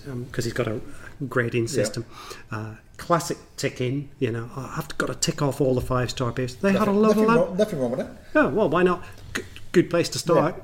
because 0.04 0.46
he's 0.46 0.54
got 0.54 0.68
a 0.68 0.82
grading 1.28 1.68
system. 1.68 2.06
Uh, 2.52 2.76
classic 2.98 3.38
ticking, 3.58 4.10
you 4.20 4.32
know. 4.32 4.50
I've 4.56 4.98
got 4.98 5.08
to 5.08 5.16
tick 5.16 5.42
off 5.42 5.62
all 5.62 5.74
the 5.76 5.82
five 5.82 6.10
star 6.12 6.32
beers. 6.32 6.56
They 6.56 6.74
had 6.74 6.88
a 6.88 6.92
lot 6.92 7.16
nothing, 7.16 7.24
of 7.30 7.36
wrong, 7.36 7.58
nothing 7.58 7.80
wrong 7.80 7.92
with 7.92 8.00
that. 8.00 8.12
Oh, 8.36 8.50
well, 8.50 8.70
why 8.70 8.84
not? 8.84 9.04
G- 9.34 9.44
good 9.72 9.90
place 9.90 10.10
to 10.10 10.20
start. 10.20 10.64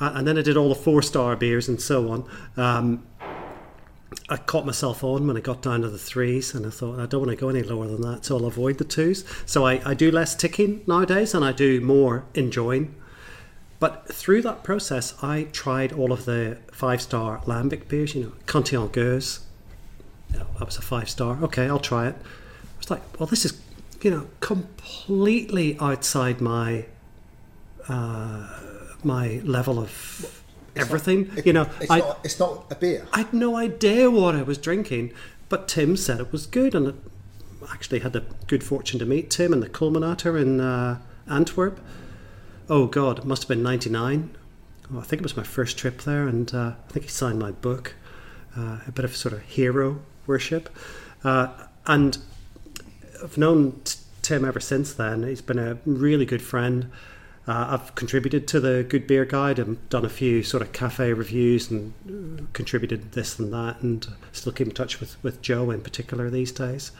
Uh, 0.00 0.12
and 0.14 0.26
then 0.26 0.36
I 0.36 0.42
did 0.42 0.56
all 0.56 0.68
the 0.68 0.74
four 0.74 1.02
star 1.02 1.36
beers 1.36 1.68
and 1.68 1.80
so 1.80 2.10
on. 2.10 2.28
Um, 2.56 3.06
I 4.28 4.36
caught 4.36 4.64
myself 4.64 5.04
on 5.04 5.26
when 5.26 5.36
I 5.36 5.40
got 5.40 5.62
down 5.62 5.82
to 5.82 5.88
the 5.88 5.98
threes, 5.98 6.54
and 6.54 6.66
I 6.66 6.70
thought 6.70 6.98
I 6.98 7.06
don't 7.06 7.26
want 7.26 7.30
to 7.30 7.36
go 7.36 7.48
any 7.48 7.62
lower 7.62 7.86
than 7.86 8.00
that, 8.02 8.24
so 8.24 8.36
I'll 8.36 8.46
avoid 8.46 8.78
the 8.78 8.84
twos. 8.84 9.24
So 9.44 9.66
I, 9.66 9.82
I 9.84 9.94
do 9.94 10.10
less 10.10 10.34
ticking 10.34 10.82
nowadays, 10.86 11.34
and 11.34 11.44
I 11.44 11.52
do 11.52 11.80
more 11.80 12.24
enjoying. 12.34 12.94
But 13.80 14.08
through 14.12 14.42
that 14.42 14.62
process, 14.62 15.14
I 15.22 15.48
tried 15.52 15.92
all 15.92 16.12
of 16.12 16.24
the 16.24 16.58
five 16.72 17.02
star 17.02 17.40
lambic 17.40 17.88
beers. 17.88 18.14
You 18.14 18.22
know, 18.24 18.32
Cantillon 18.46 18.88
Gueuse. 18.88 19.40
You 20.32 20.38
that 20.38 20.64
was 20.64 20.78
a 20.78 20.82
five 20.82 21.10
star. 21.10 21.38
Okay, 21.42 21.66
I'll 21.66 21.78
try 21.78 22.08
it. 22.08 22.14
I 22.16 22.78
was 22.78 22.90
like, 22.90 23.20
well, 23.20 23.26
this 23.26 23.44
is 23.44 23.60
you 24.00 24.10
know 24.10 24.26
completely 24.40 25.76
outside 25.80 26.40
my 26.40 26.86
uh, 27.88 28.48
my 29.02 29.40
level 29.44 29.78
of 29.78 30.43
everything. 30.76 31.30
It- 31.36 31.46
you 31.46 31.52
know, 31.52 31.68
it's, 31.80 31.90
I, 31.90 31.98
not, 32.00 32.20
it's 32.24 32.38
not 32.38 32.66
a 32.70 32.74
beer. 32.74 33.06
I 33.12 33.18
had 33.18 33.32
no 33.32 33.56
idea 33.56 34.10
what 34.10 34.34
I 34.34 34.42
was 34.42 34.58
drinking, 34.58 35.12
but 35.48 35.68
Tim 35.68 35.96
said 35.96 36.20
it 36.20 36.32
was 36.32 36.46
good, 36.46 36.74
and 36.74 36.98
I 37.68 37.72
actually 37.72 38.00
had 38.00 38.12
the 38.12 38.24
good 38.46 38.62
fortune 38.64 38.98
to 38.98 39.06
meet 39.06 39.30
Tim 39.30 39.52
in 39.52 39.60
the 39.60 39.68
Kulminator 39.68 40.40
in 40.40 40.60
uh, 40.60 40.98
Antwerp. 41.28 41.80
Oh 42.68 42.86
God, 42.86 43.18
it 43.20 43.24
must 43.24 43.42
have 43.42 43.48
been 43.48 43.62
'99. 43.62 44.30
Oh, 44.92 44.98
I 44.98 45.02
think 45.02 45.20
it 45.20 45.22
was 45.22 45.36
my 45.36 45.42
first 45.42 45.78
trip 45.78 46.02
there, 46.02 46.26
and 46.28 46.52
uh, 46.54 46.72
I 46.88 46.92
think 46.92 47.04
he 47.06 47.10
signed 47.10 47.38
my 47.38 47.50
book. 47.52 47.94
Uh, 48.56 48.78
a 48.86 48.92
bit 48.92 49.04
of 49.04 49.16
sort 49.16 49.32
of 49.34 49.42
hero 49.42 50.00
worship, 50.26 50.68
uh, 51.24 51.48
and 51.86 52.18
I've 53.22 53.36
known 53.36 53.80
t- 53.84 53.98
Tim 54.22 54.44
ever 54.44 54.60
since 54.60 54.94
then. 54.94 55.24
He's 55.24 55.42
been 55.42 55.58
a 55.58 55.78
really 55.84 56.24
good 56.24 56.40
friend. 56.42 56.90
Uh, 57.46 57.78
I've 57.78 57.94
contributed 57.94 58.48
to 58.48 58.60
the 58.60 58.84
Good 58.88 59.06
Beer 59.06 59.24
Guide 59.24 59.58
and 59.58 59.86
done 59.90 60.04
a 60.04 60.08
few 60.08 60.42
sort 60.42 60.62
of 60.62 60.72
cafe 60.72 61.12
reviews 61.12 61.70
and 61.70 61.92
uh, 62.08 62.42
contributed 62.52 63.12
this 63.12 63.38
and 63.38 63.52
that, 63.52 63.82
and 63.82 64.06
still 64.32 64.52
keep 64.52 64.68
in 64.68 64.72
touch 64.72 64.98
with, 64.98 65.22
with 65.22 65.42
Joe 65.42 65.70
in 65.70 65.82
particular 65.82 66.30
these 66.30 66.52
days. 66.52 66.90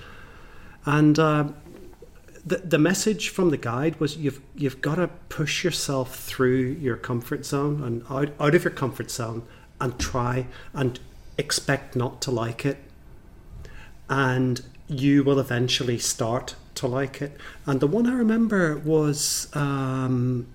And 0.85 1.19
uh, 1.19 1.49
the 2.45 2.59
the 2.59 2.79
message 2.79 3.31
from 3.31 3.49
the 3.51 3.57
guide 3.57 3.99
was 3.99 4.19
you've 4.19 4.41
you've 4.55 4.83
got 4.83 4.97
to 4.97 5.09
push 5.31 5.65
yourself 5.65 6.15
through 6.15 6.77
your 6.81 6.97
comfort 6.97 7.47
zone 7.47 7.83
and 7.83 8.05
out, 8.11 8.35
out 8.39 8.55
of 8.55 8.65
your 8.65 8.73
comfort 8.73 9.11
zone 9.11 9.47
and 9.81 9.99
try 9.99 10.47
and 10.75 11.01
expect 11.39 11.97
not 11.97 12.21
to 12.23 12.31
like 12.31 12.67
it 12.67 12.77
and 14.09 14.63
you 14.89 15.25
will 15.25 15.39
eventually 15.39 15.99
start 15.99 16.55
to 16.77 16.87
like 16.87 17.23
it. 17.23 17.37
And 17.67 17.81
the 17.81 17.87
one 17.87 18.07
I 18.07 18.15
remember 18.15 18.77
was 18.79 19.49
um, 19.55 20.47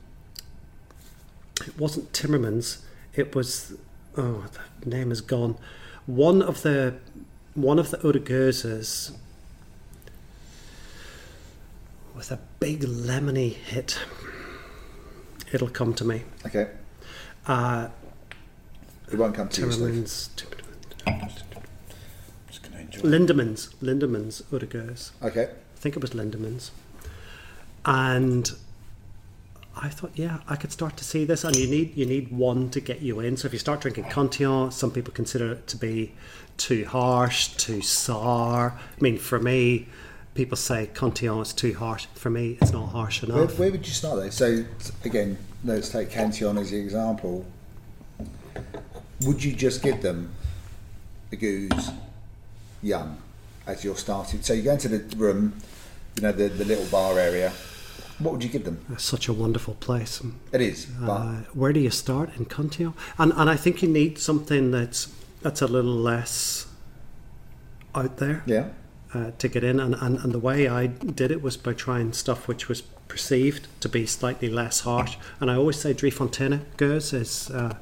it 1.65 1.77
wasn't 1.77 2.11
Timmermans. 2.13 2.79
It 3.15 3.35
was 3.35 3.73
oh 4.17 4.45
the 4.81 4.89
name 4.89 5.11
is 5.11 5.21
gone. 5.21 5.57
One 6.05 6.41
of 6.41 6.61
the 6.61 6.95
one 7.53 7.79
of 7.79 7.91
the 7.91 7.99
Eau 8.05 8.11
with 12.15 12.31
a 12.31 12.39
big 12.59 12.81
lemony 12.81 13.53
hit. 13.53 13.97
It'll 15.51 15.69
come 15.69 15.93
to 15.95 16.05
me. 16.05 16.23
Okay. 16.45 16.67
Uh, 17.47 17.87
It 19.11 19.17
won't 19.17 19.33
come 19.35 19.49
to 19.49 19.61
you, 19.61 19.71
Steve. 19.71 19.85
Timmermans, 19.87 20.29
Timmermans, 20.35 21.43
Just 22.49 22.63
gonna 22.63 22.81
enjoy. 22.81 23.01
Lindemans, 23.01 23.73
Lindemans 23.81 24.43
Eau. 24.51 25.27
Okay. 25.27 25.49
I 25.80 25.81
think 25.81 25.95
it 25.95 26.01
was 26.01 26.11
Lindemans. 26.11 26.72
And 27.85 28.51
I 29.77 29.88
thought, 29.88 30.11
yeah, 30.15 30.39
I 30.49 30.57
could 30.57 30.73
start 30.73 30.97
to 30.97 31.06
see 31.06 31.23
this. 31.23 31.45
And 31.45 31.56
you 31.56 31.68
need 31.68 31.95
you 31.95 32.06
need 32.06 32.31
one 32.31 32.69
to 32.72 32.81
get 32.81 33.01
you 33.01 33.22
in. 33.22 33.38
So 33.38 33.45
if 33.45 33.53
you 33.53 33.60
start 33.60 33.80
drinking 33.80 34.03
Cantillon, 34.06 34.72
some 34.72 34.91
people 34.91 35.14
consider 35.14 35.53
it 35.53 35.68
to 35.68 35.77
be 35.77 36.11
too 36.57 36.84
harsh, 36.84 37.47
too 37.56 37.81
sour. 37.81 38.73
I 38.77 39.01
mean, 39.01 39.18
for 39.18 39.39
me, 39.39 39.88
people 40.34 40.57
say 40.57 40.89
Cantillon 40.93 41.43
is 41.43 41.53
too 41.53 41.73
harsh. 41.76 42.07
For 42.14 42.30
me, 42.30 42.57
it's 42.61 42.73
not 42.73 42.88
harsh 42.88 43.23
Where, 43.23 43.43
enough. 43.43 43.57
where 43.57 43.72
would 43.72 43.88
you 43.88 43.93
start 43.93 44.18
though? 44.18 44.30
So 44.30 44.65
again, 45.06 45.38
let's 45.64 45.88
take 45.88 46.10
Cantillon 46.11 46.57
as 46.57 46.72
the 46.72 46.77
example. 46.77 47.45
Would 49.22 49.41
you 49.41 49.53
just 49.53 49.81
give 49.81 50.01
them 50.01 50.34
the 51.30 51.38
goose 51.38 51.91
young 52.81 53.18
as 53.65 53.85
you're 53.85 53.95
starting? 53.95 54.41
So 54.41 54.51
you 54.51 54.64
go 54.64 54.73
into 54.73 54.89
the 54.89 55.15
room, 55.15 55.53
you 56.19 56.27
know, 56.27 56.33
the, 56.33 56.49
the 56.49 56.65
little 56.65 56.85
bar 56.85 57.17
area. 57.17 57.51
What 58.19 58.33
would 58.33 58.43
you 58.43 58.49
give 58.49 58.65
them? 58.65 58.85
It's 58.91 59.05
such 59.05 59.29
a 59.29 59.33
wonderful 59.33 59.75
place. 59.75 60.21
It 60.51 60.59
is, 60.61 60.85
but 60.85 61.11
Uh, 61.11 61.35
where 61.53 61.71
do 61.71 61.79
you 61.79 61.89
start 61.89 62.29
in 62.37 62.45
Cantillon? 62.45 62.93
And 63.17 63.31
and 63.37 63.49
I 63.49 63.55
think 63.55 63.81
you 63.81 63.87
need 63.87 64.17
something 64.17 64.71
that's 64.71 65.07
that's 65.41 65.61
a 65.61 65.67
little 65.67 65.95
less 65.95 66.67
out 67.95 68.17
there. 68.17 68.43
yeah, 68.45 68.65
uh, 69.13 69.31
to 69.37 69.47
get 69.47 69.63
in. 69.63 69.79
And, 69.79 69.95
and, 69.95 70.17
and 70.19 70.33
the 70.33 70.39
way 70.39 70.67
I 70.67 70.87
did 70.87 71.31
it 71.31 71.41
was 71.41 71.55
by 71.57 71.73
trying 71.73 72.11
stuff 72.13 72.47
which 72.49 72.67
was 72.67 72.81
perceived 73.07 73.67
to 73.79 73.89
be 73.89 74.05
slightly 74.05 74.49
less 74.49 74.81
harsh. 74.81 75.15
And 75.39 75.49
I 75.49 75.55
always 75.55 75.79
say 75.79 75.93
Driefonteinen 75.93 76.59
Gueuse 76.77 77.13
is 77.13 77.49
uh, 77.51 77.73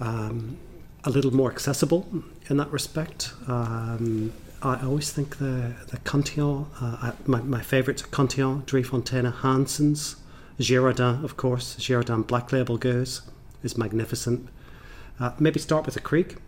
um, 0.00 0.56
a 1.04 1.10
little 1.10 1.34
more 1.34 1.50
accessible 1.50 2.06
in 2.48 2.56
that 2.58 2.70
respect. 2.70 3.32
Um, 3.48 4.32
I 4.62 4.80
always 4.84 5.12
think 5.12 5.38
the, 5.38 5.74
the 5.88 5.98
Cantillon, 5.98 6.66
uh, 6.80 7.12
my, 7.26 7.40
my 7.42 7.62
favourites 7.62 8.02
are 8.02 8.08
Cantillon, 8.08 8.62
Driefonteinen, 8.62 9.32
Hansens, 9.32 10.16
Girardin, 10.58 11.22
of 11.22 11.36
course. 11.36 11.76
Girardin 11.76 12.26
Black 12.26 12.50
Label 12.52 12.76
Gueuze 12.78 13.20
is 13.62 13.78
magnificent. 13.78 14.48
Uh, 15.20 15.32
maybe 15.38 15.60
start 15.60 15.86
with 15.86 15.96
a 15.96 16.00
kriek. 16.00 16.38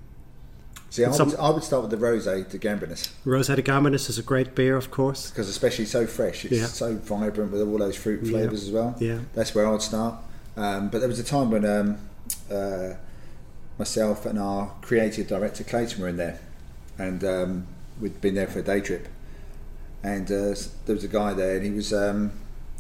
see, 0.91 1.05
I 1.05 1.13
Some- 1.13 1.31
would, 1.31 1.39
I 1.39 1.51
would 1.51 1.63
start 1.63 1.83
with 1.83 1.93
the 1.93 1.97
Rosé 2.05 2.49
de 2.51 2.59
Gambrinus 2.59 3.11
Rosé 3.25 3.55
de 3.55 3.63
Gambrinus 3.63 4.09
is 4.09 4.19
a 4.19 4.23
great 4.23 4.55
beer, 4.57 4.77
of 4.77 4.91
course. 4.91 5.31
because 5.31 5.49
especially 5.49 5.85
so 5.85 6.05
fresh, 6.07 6.45
it's 6.45 6.55
Yeah. 6.55 6.67
so 6.67 6.97
vibrant 6.97 7.53
with 7.53 7.63
all 7.63 7.79
those 7.79 7.95
fruit 7.97 8.23
Yeah. 8.25 8.31
flavours 8.33 8.65
as 8.65 8.71
well. 8.71 8.97
Yeah. 8.99 9.21
That's 9.35 9.55
where 9.55 9.67
I 9.67 9.71
would 9.71 9.83
start. 9.83 10.17
Um, 10.57 10.89
but 10.89 10.99
there 10.99 11.09
was 11.09 11.21
a 11.21 11.25
time 11.25 11.51
when 11.53 11.65
um, 11.65 11.99
uh, 12.51 12.95
myself 13.79 14.27
and 14.27 14.37
our 14.39 14.73
creative 14.83 15.29
director 15.29 15.63
Clayton 15.63 16.03
were 16.03 16.09
in 16.09 16.17
there, 16.17 16.41
and 16.99 17.23
um, 17.25 17.67
we'd 18.01 18.21
been 18.21 18.35
there 18.35 18.47
for 18.47 18.61
a 18.61 18.63
day 18.63 18.81
trip. 18.81 19.09
And 20.03 20.27
uh, 20.31 20.55
there 20.87 20.95
was 20.95 21.05
a 21.05 21.09
guy 21.09 21.35
there, 21.35 21.57
and 21.57 21.65
he 21.65 21.71
was 21.71 21.93
um, 21.93 22.33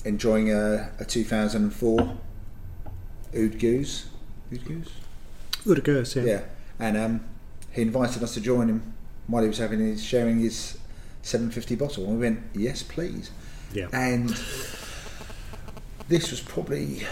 enjoying 0.04 0.50
a, 0.50 0.90
a 0.98 1.04
2004 1.04 2.00
Oud 2.00 2.16
Gueuze. 3.32 4.06
Oud 4.52 4.60
Gueuze? 4.64 4.90
De 5.64 5.80
Gueuse, 5.80 6.16
yeah. 6.16 6.22
Yeah. 6.22 6.42
And 6.78 6.96
um, 6.96 7.24
he 7.72 7.82
invited 7.82 8.22
us 8.22 8.34
to 8.34 8.40
join 8.40 8.68
him 8.68 8.94
while 9.26 9.42
he 9.42 9.48
was 9.48 9.58
having 9.58 9.80
his 9.80 10.02
sharing 10.02 10.40
his 10.40 10.78
750 11.22 11.76
bottle. 11.76 12.04
And 12.04 12.14
we 12.14 12.20
went, 12.20 12.40
yes, 12.54 12.82
please. 12.82 13.30
Yeah. 13.72 13.88
And 13.92 14.30
this 16.08 16.30
was 16.30 16.40
probably 16.40 17.06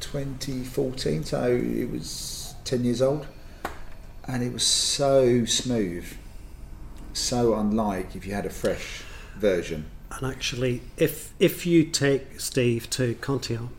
2014, 0.00 1.24
so 1.24 1.44
it 1.52 1.90
was 1.90 2.54
10 2.64 2.84
years 2.84 3.02
old. 3.02 3.26
And 4.26 4.42
it 4.42 4.52
was 4.52 4.64
so 4.64 5.44
smooth, 5.44 6.06
so 7.16 7.54
unlike 7.54 8.14
if 8.14 8.26
you 8.26 8.34
had 8.34 8.46
a 8.46 8.50
fresh 8.50 9.02
version. 9.36 9.86
And 10.10 10.26
actually, 10.26 10.82
if 10.96 11.32
if 11.38 11.66
you 11.66 11.84
take 11.84 12.40
Steve 12.40 12.88
to 12.90 13.14
Cantillon, 13.16 13.70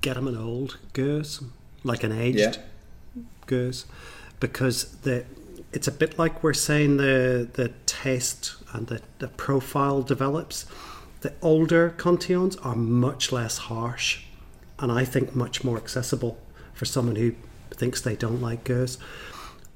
get 0.00 0.16
him 0.16 0.26
an 0.28 0.36
old 0.36 0.78
Gueuse, 0.92 1.42
like 1.84 2.02
an 2.02 2.12
aged 2.12 2.38
Yeah. 2.38 3.22
Gueuse, 3.46 3.84
because 4.40 4.84
the 5.02 5.24
it's 5.72 5.88
a 5.88 5.92
bit 5.92 6.18
like 6.18 6.42
we're 6.42 6.54
saying 6.54 6.96
the 6.96 7.48
the 7.52 7.72
taste 7.84 8.54
and 8.72 8.86
the, 8.86 9.00
the 9.18 9.28
profile 9.28 10.02
develops. 10.02 10.66
The 11.20 11.32
older 11.42 11.94
Cantillons 11.96 12.56
are 12.62 12.76
much 12.76 13.32
less 13.32 13.58
harsh, 13.58 14.24
and 14.78 14.92
I 14.92 15.04
think 15.04 15.34
much 15.34 15.64
more 15.64 15.76
accessible 15.76 16.38
for 16.72 16.84
someone 16.84 17.16
who 17.16 17.34
thinks 17.70 18.00
they 18.00 18.16
don't 18.16 18.40
like 18.40 18.64
Gueuze. 18.64 18.98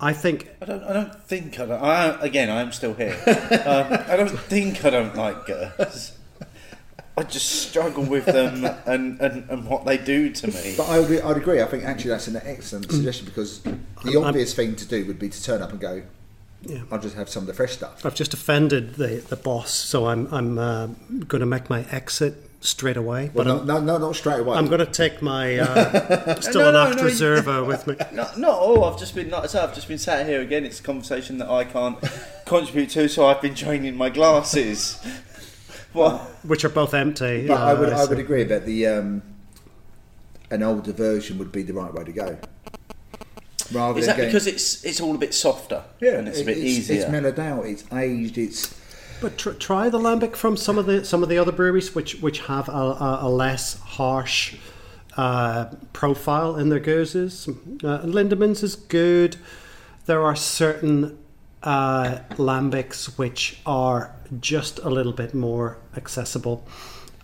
I 0.01 0.13
think 0.13 0.49
I 0.63 0.65
don't. 0.65 0.83
I 0.85 0.93
don't 0.93 1.23
think 1.25 1.61
I 1.61 1.67
don't. 1.67 1.83
I, 1.83 2.21
again, 2.21 2.51
I 2.51 2.61
am 2.61 2.73
still 2.73 2.95
here. 2.95 3.17
um, 3.67 3.99
I 4.09 4.17
don't 4.17 4.31
think 4.31 4.85
I 4.85 4.91
don't 4.91 5.15
like 5.15 5.47
girls. 5.47 6.13
I 7.17 7.23
just 7.25 7.69
struggle 7.69 8.05
with 8.05 8.25
them 8.25 8.65
and, 8.87 9.21
and, 9.21 9.51
and 9.51 9.67
what 9.67 9.85
they 9.85 9.99
do 9.99 10.31
to 10.31 10.47
me. 10.47 10.75
But 10.77 10.89
I 10.89 11.01
would, 11.01 11.21
I'd 11.21 11.37
agree. 11.37 11.61
I 11.61 11.67
think 11.67 11.85
actually 11.85 12.11
that's 12.11 12.29
an 12.29 12.41
excellent 12.43 12.91
suggestion 12.91 13.27
because 13.27 13.61
the 14.05 14.17
obvious 14.19 14.55
thing 14.55 14.75
to 14.77 14.87
do 14.87 15.05
would 15.07 15.19
be 15.19 15.29
to 15.29 15.43
turn 15.43 15.61
up 15.61 15.71
and 15.71 15.81
go, 15.81 16.03
Yeah. 16.63 16.83
I'll 16.91 16.99
just 16.99 17.17
have 17.17 17.29
some 17.29 17.43
of 17.43 17.47
the 17.47 17.53
fresh 17.53 17.73
stuff. 17.73 18.07
I've 18.07 18.15
just 18.15 18.33
offended 18.33 18.95
the, 18.95 19.23
the 19.29 19.37
boss, 19.37 19.71
so 19.71 20.07
I'm 20.07 20.33
I'm 20.33 20.59
uh, 20.59 20.87
going 21.27 21.41
to 21.41 21.47
make 21.47 21.69
my 21.69 21.85
exit 21.91 22.50
straight 22.61 22.97
away. 22.97 23.31
Well, 23.35 23.45
But 23.45 23.67
no, 23.67 23.81
no, 23.81 23.81
no, 23.81 23.99
not 23.99 24.17
straight 24.17 24.41
away. 24.41 24.57
I'm 24.57 24.67
going 24.67 24.81
to 24.81 24.87
take 24.87 25.23
my 25.23 25.59
uh, 25.59 26.41
still 26.41 26.69
an 26.69 26.75
no, 26.75 26.87
act 26.87 26.97
no, 26.99 27.05
reserva 27.05 27.67
with 27.67 27.87
me. 27.87 27.97
Not, 28.13 28.39
not 28.39 28.59
all. 28.59 28.85
I've 28.85 28.99
just 28.99 29.15
been, 29.15 29.31
like 29.31 29.45
I 29.45 29.47
said, 29.47 29.65
I've 29.65 29.75
just 29.75 29.89
been 29.89 29.99
sat 29.99 30.27
here 30.27 30.41
again. 30.41 30.65
It's 30.65 30.81
a 30.81 30.83
conversation 30.83 31.39
that 31.39 31.49
I 31.49 31.65
can't 31.65 31.99
contribute 32.47 32.91
to, 32.91 33.09
so 33.09 33.27
I've 33.27 33.41
been 33.41 33.55
draining 33.55 33.97
my 33.97 34.11
glasses. 34.11 35.05
What? 35.93 36.21
which 36.45 36.65
are 36.65 36.69
both 36.69 36.95
empty. 36.95 37.49
but 37.49 37.61
I 37.61 37.73
uh, 37.73 37.81
would, 37.81 37.93
I 37.93 38.05
so- 38.05 38.11
would 38.11 38.19
agree 38.19 38.45
that 38.45 38.65
the 38.65 38.87
um, 38.87 39.23
an 40.51 40.63
older 40.63 40.93
version 40.93 41.39
would 41.39 41.51
be 41.51 41.63
the 41.63 41.73
right 41.73 41.93
way 41.93 42.05
to 42.05 42.13
go. 42.13 42.39
Rather 43.73 44.01
Is 44.01 44.07
that 44.07 44.17
going, 44.17 44.29
because 44.29 44.49
it's 44.49 44.85
it's 44.85 45.01
all 45.01 45.15
a 45.15 45.19
bit 45.19 45.33
softer 45.33 45.85
and 46.01 46.27
it's 46.27 46.41
a 46.41 46.45
bit 46.45 46.59
it's, 46.59 46.67
easier? 46.67 47.03
It's 47.03 47.11
mellowed 47.11 47.39
out. 47.39 47.67
It's 47.67 47.85
aged. 47.93 48.37
It's 48.37 48.80
But 49.21 49.37
tr- 49.37 49.51
try 49.51 49.89
the 49.91 49.99
lambic 49.99 50.35
from 50.37 50.57
some 50.57 50.79
of 50.79 50.87
the 50.87 51.05
some 51.05 51.23
of 51.23 51.29
the 51.29 51.39
other 51.39 51.53
breweries, 51.53 51.95
which 51.95 52.21
which 52.21 52.41
have 52.41 52.69
a, 52.69 52.73
a, 52.73 53.19
a 53.23 53.29
less 53.29 53.79
harsh 53.81 54.57
uh, 55.17 55.67
profile 55.93 56.57
in 56.57 56.69
their 56.71 56.81
gooses. 56.81 57.49
Uh, 57.49 57.99
Lindemans 58.03 58.63
is 58.63 58.77
good. 58.77 59.37
There 60.07 60.23
are 60.23 60.37
certain 60.37 61.19
uh, 61.63 62.21
lambics 62.37 63.19
which 63.19 63.61
are 63.67 64.15
just 64.41 64.79
a 64.79 64.89
little 64.89 65.13
bit 65.13 65.35
more 65.35 65.79
accessible, 65.97 66.67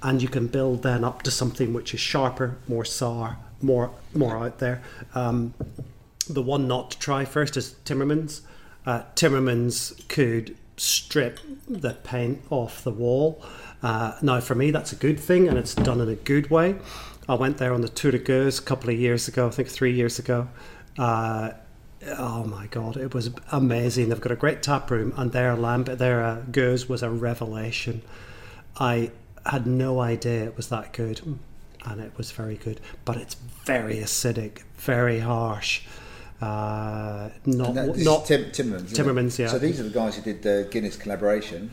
and 0.02 0.20
you 0.20 0.28
can 0.28 0.48
build 0.48 0.82
then 0.82 1.05
up 1.05 1.23
to 1.23 1.31
something 1.31 1.73
which 1.73 1.94
is 1.94 2.01
sharper, 2.01 2.59
more 2.68 2.85
sour, 2.85 3.39
more 3.62 3.90
more 4.14 4.36
out 4.36 4.59
there. 4.59 4.82
Um, 5.14 5.55
the 6.28 6.43
one 6.43 6.68
not 6.68 6.90
to 6.90 6.98
try 6.98 7.24
first 7.24 7.56
is 7.56 7.77
Timmermans. 7.85 8.40
Uh, 8.85 9.02
Timmermans 9.14 10.06
could 10.09 10.56
strip 10.77 11.40
the 11.69 11.94
paint 11.94 12.43
off 12.51 12.85
the 12.85 12.90
wall. 12.90 13.43
Uh, 13.82 14.12
now, 14.23 14.40
for 14.40 14.55
me, 14.55 14.70
that's 14.70 14.93
a 14.93 14.97
good 14.97 15.19
thing, 15.19 15.48
and 15.48 15.59
it's 15.59 15.74
done 15.74 16.01
in 16.01 16.09
a 16.09 16.15
good 16.15 16.51
way. 16.51 16.77
I 17.28 17.35
went 17.35 17.59
there 17.59 17.73
on 17.73 17.81
the 17.81 17.89
Tour 17.89 18.12
de 18.12 18.19
Gueuze 18.19 18.59
a 18.59 18.62
couple 18.62 18.90
of 18.90 18.97
years 18.97 19.28
ago, 19.28 19.48
I 19.48 19.51
think 19.51 19.69
three 19.69 19.93
years 19.93 20.19
ago. 20.19 20.48
Uh, 20.98 21.51
oh 22.19 22.44
my 22.44 22.66
god, 22.69 22.97
it 22.97 23.15
was 23.15 23.31
amazing. 23.51 24.09
They've 24.09 24.20
got 24.20 24.32
a 24.32 24.36
great 24.36 24.62
tap 24.62 24.90
room, 24.90 25.12
and 25.16 25.32
their 25.32 25.57
lamp, 25.57 25.86
their 25.86 26.23
uh, 26.23 26.43
Gueuze 26.51 26.89
was 26.89 27.03
a 27.03 27.11
revelation. 27.11 28.03
I 28.78 29.11
had 29.44 29.66
no 29.66 30.01
idea 30.01 30.44
it 30.44 30.57
was 30.57 30.69
that 30.69 30.93
good, 30.93 31.39
and 31.85 32.01
it 32.01 32.12
was 32.16 32.31
very 32.31 32.57
good. 32.57 32.81
But 33.05 33.16
it's 33.16 33.35
very 33.65 33.97
acidic, 33.97 34.62
very 34.77 35.20
harsh. 35.20 35.82
Uh, 36.41 37.31
not 37.47 37.75
that, 37.75 37.97
not 37.99 38.27
Tim, 38.27 38.45
Timmermans. 38.47 38.93
Timmermans, 38.95 39.39
yeah. 39.39 39.49
So 39.49 39.59
these 39.59 39.81
are 39.81 39.85
the 39.85 39.91
guys 39.91 40.17
who 40.17 40.23
did 40.23 40.43
the 40.43 40.69
Guinness 40.71 40.97
collaboration. 40.97 41.71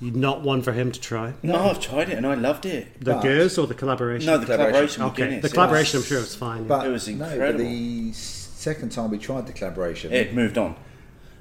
not 0.00 0.42
one 0.42 0.62
for 0.62 0.72
him 0.72 0.92
to 0.92 1.00
try. 1.00 1.34
no, 1.42 1.56
I've 1.70 1.80
tried 1.80 2.08
it 2.08 2.16
and 2.16 2.26
I 2.26 2.34
loved 2.34 2.66
it. 2.66 3.00
The 3.00 3.14
But- 3.14 3.24
Gueuze 3.24 3.58
or 3.62 3.66
the 3.66 3.74
collaboration? 3.74 4.26
No, 4.26 4.38
the 4.38 4.46
Collaboration. 4.46 4.72
collaboration 5.00 5.02
okay, 5.02 5.22
Guinness. 5.24 5.42
the 5.42 5.48
it 5.48 5.52
collaboration, 5.54 5.96
I'm 5.96 6.00
was- 6.02 6.06
sure 6.08 6.20
it's 6.20 6.34
fine. 6.36 6.64
But 6.66 6.86
It 6.86 6.90
was 6.90 7.08
No, 7.08 7.18
but 7.18 7.32
incredible. 7.32 7.64
the 7.64 8.12
second 8.12 8.92
time 8.92 9.10
we 9.10 9.18
tried 9.18 9.46
the 9.46 9.52
collaboration, 9.52 10.12
It 10.12 10.34
moved 10.34 10.56
on, 10.56 10.76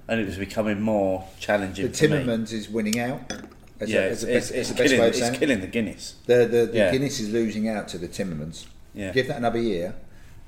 and 0.07 0.19
it 0.19 0.25
was 0.25 0.37
becoming 0.37 0.81
more 0.81 1.25
challenging. 1.39 1.85
the. 1.85 1.91
Timmermans 1.93 2.51
is 2.51 2.67
winning 2.69 2.99
out. 2.99 3.31
As 3.79 3.89
Yeah, 3.89 3.99
a, 3.99 4.07
it's, 4.07 4.23
a 4.23 4.35
it's, 4.37 4.51
it's, 4.51 4.69
the 4.69 4.75
best 4.75 4.83
killing, 4.89 4.99
way 4.99 5.07
of 5.07 5.09
it's 5.13 5.19
saying 5.19 5.35
it. 5.35 5.39
killing 5.39 5.61
the 5.61 5.67
Guinness. 5.67 6.15
The, 6.25 6.35
the, 6.45 6.65
the 6.65 6.71
Yeah. 6.73 6.91
Guinness 6.91 7.19
is 7.21 7.31
losing 7.31 7.69
out 7.69 7.87
to 7.89 7.97
the 7.97 8.09
Timmermans. 8.09 8.65
Yeah. 8.93 9.13
Give 9.13 9.27
that 9.27 9.37
another 9.37 9.59
year, 9.59 9.95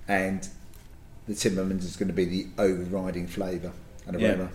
and 0.08 0.46
the 1.28 1.34
Timmermans 1.34 1.84
is 1.84 1.96
going 1.96 2.08
to 2.08 2.14
be 2.14 2.26
the 2.26 2.48
overriding 2.58 3.28
flavour 3.28 3.72
and 4.08 4.20
Yeah. 4.20 4.30
aroma. 4.30 4.50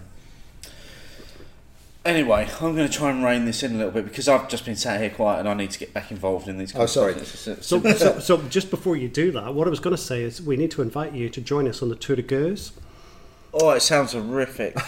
Anyway, 2.04 2.48
I'm 2.60 2.76
going 2.76 2.88
to 2.88 2.92
try 2.92 3.10
and 3.10 3.24
rein 3.24 3.46
this 3.46 3.64
in 3.64 3.74
a 3.74 3.78
little 3.78 3.90
bit 3.90 4.04
because 4.04 4.28
I've 4.28 4.48
just 4.48 4.64
been 4.64 4.76
sat 4.76 5.00
here 5.00 5.10
quiet 5.10 5.40
and 5.40 5.48
I 5.48 5.54
need 5.54 5.72
to 5.72 5.78
get 5.78 5.92
back 5.92 6.12
involved 6.12 6.46
in 6.46 6.56
these. 6.56 6.72
Oh, 6.76 6.86
sorry. 6.86 7.14
So, 7.24 7.54
so, 7.56 8.18
so 8.20 8.42
just 8.42 8.70
before 8.70 8.96
you 8.96 9.08
do 9.08 9.32
that, 9.32 9.54
what 9.54 9.66
I 9.66 9.70
was 9.70 9.80
going 9.80 9.96
to 9.96 10.00
say 10.00 10.22
is 10.22 10.40
we 10.40 10.56
need 10.56 10.70
to 10.72 10.82
invite 10.82 11.14
you 11.14 11.28
to 11.28 11.40
join 11.40 11.66
us 11.66 11.82
on 11.82 11.88
the 11.88 11.96
Tour 11.96 12.14
de 12.14 12.22
Gueuze. 12.22 12.70
oh, 13.52 13.70
it 13.70 13.80
sounds 13.80 14.12
horrific. 14.12 14.76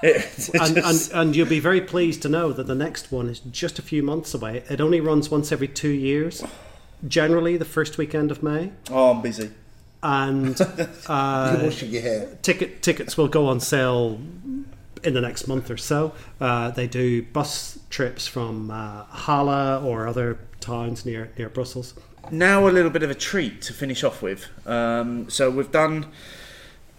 It 0.00 0.50
and, 0.54 0.78
and, 0.78 1.10
and 1.12 1.34
you'll 1.34 1.48
be 1.48 1.58
very 1.58 1.80
pleased 1.80 2.22
to 2.22 2.28
know 2.28 2.52
that 2.52 2.68
the 2.68 2.74
next 2.76 3.10
one 3.10 3.28
is 3.28 3.40
just 3.40 3.80
a 3.80 3.82
few 3.82 4.00
months 4.00 4.32
away. 4.32 4.62
It 4.70 4.80
only 4.80 5.00
runs 5.00 5.28
once 5.28 5.50
every 5.50 5.66
two 5.66 5.88
years, 5.88 6.44
generally 7.08 7.56
the 7.56 7.64
first 7.64 7.98
weekend 7.98 8.30
of 8.30 8.40
May. 8.40 8.70
oh, 8.92 9.10
I'm 9.10 9.22
busy. 9.22 9.50
And 10.02 10.60
uh, 11.06 11.58
washing 11.62 11.90
hair. 11.92 12.28
ticket 12.42 12.82
tickets 12.82 13.16
will 13.16 13.28
go 13.28 13.46
on 13.46 13.58
sale 13.60 14.20
in 15.02 15.14
the 15.14 15.20
next 15.20 15.48
month 15.48 15.70
or 15.70 15.76
so. 15.76 16.12
Uh, 16.40 16.70
they 16.70 16.86
do 16.86 17.22
bus 17.22 17.78
trips 17.90 18.26
from 18.26 18.70
uh, 18.70 19.04
Halle 19.06 19.84
or 19.84 20.06
other 20.06 20.38
towns 20.60 21.04
near 21.04 21.30
near 21.36 21.48
Brussels. 21.48 21.94
Now 22.30 22.68
a 22.68 22.70
little 22.70 22.90
bit 22.90 23.02
of 23.02 23.10
a 23.10 23.14
treat 23.14 23.62
to 23.62 23.72
finish 23.72 24.04
off 24.04 24.22
with. 24.22 24.46
Um, 24.66 25.30
so 25.30 25.50
we've 25.50 25.72
done 25.72 26.06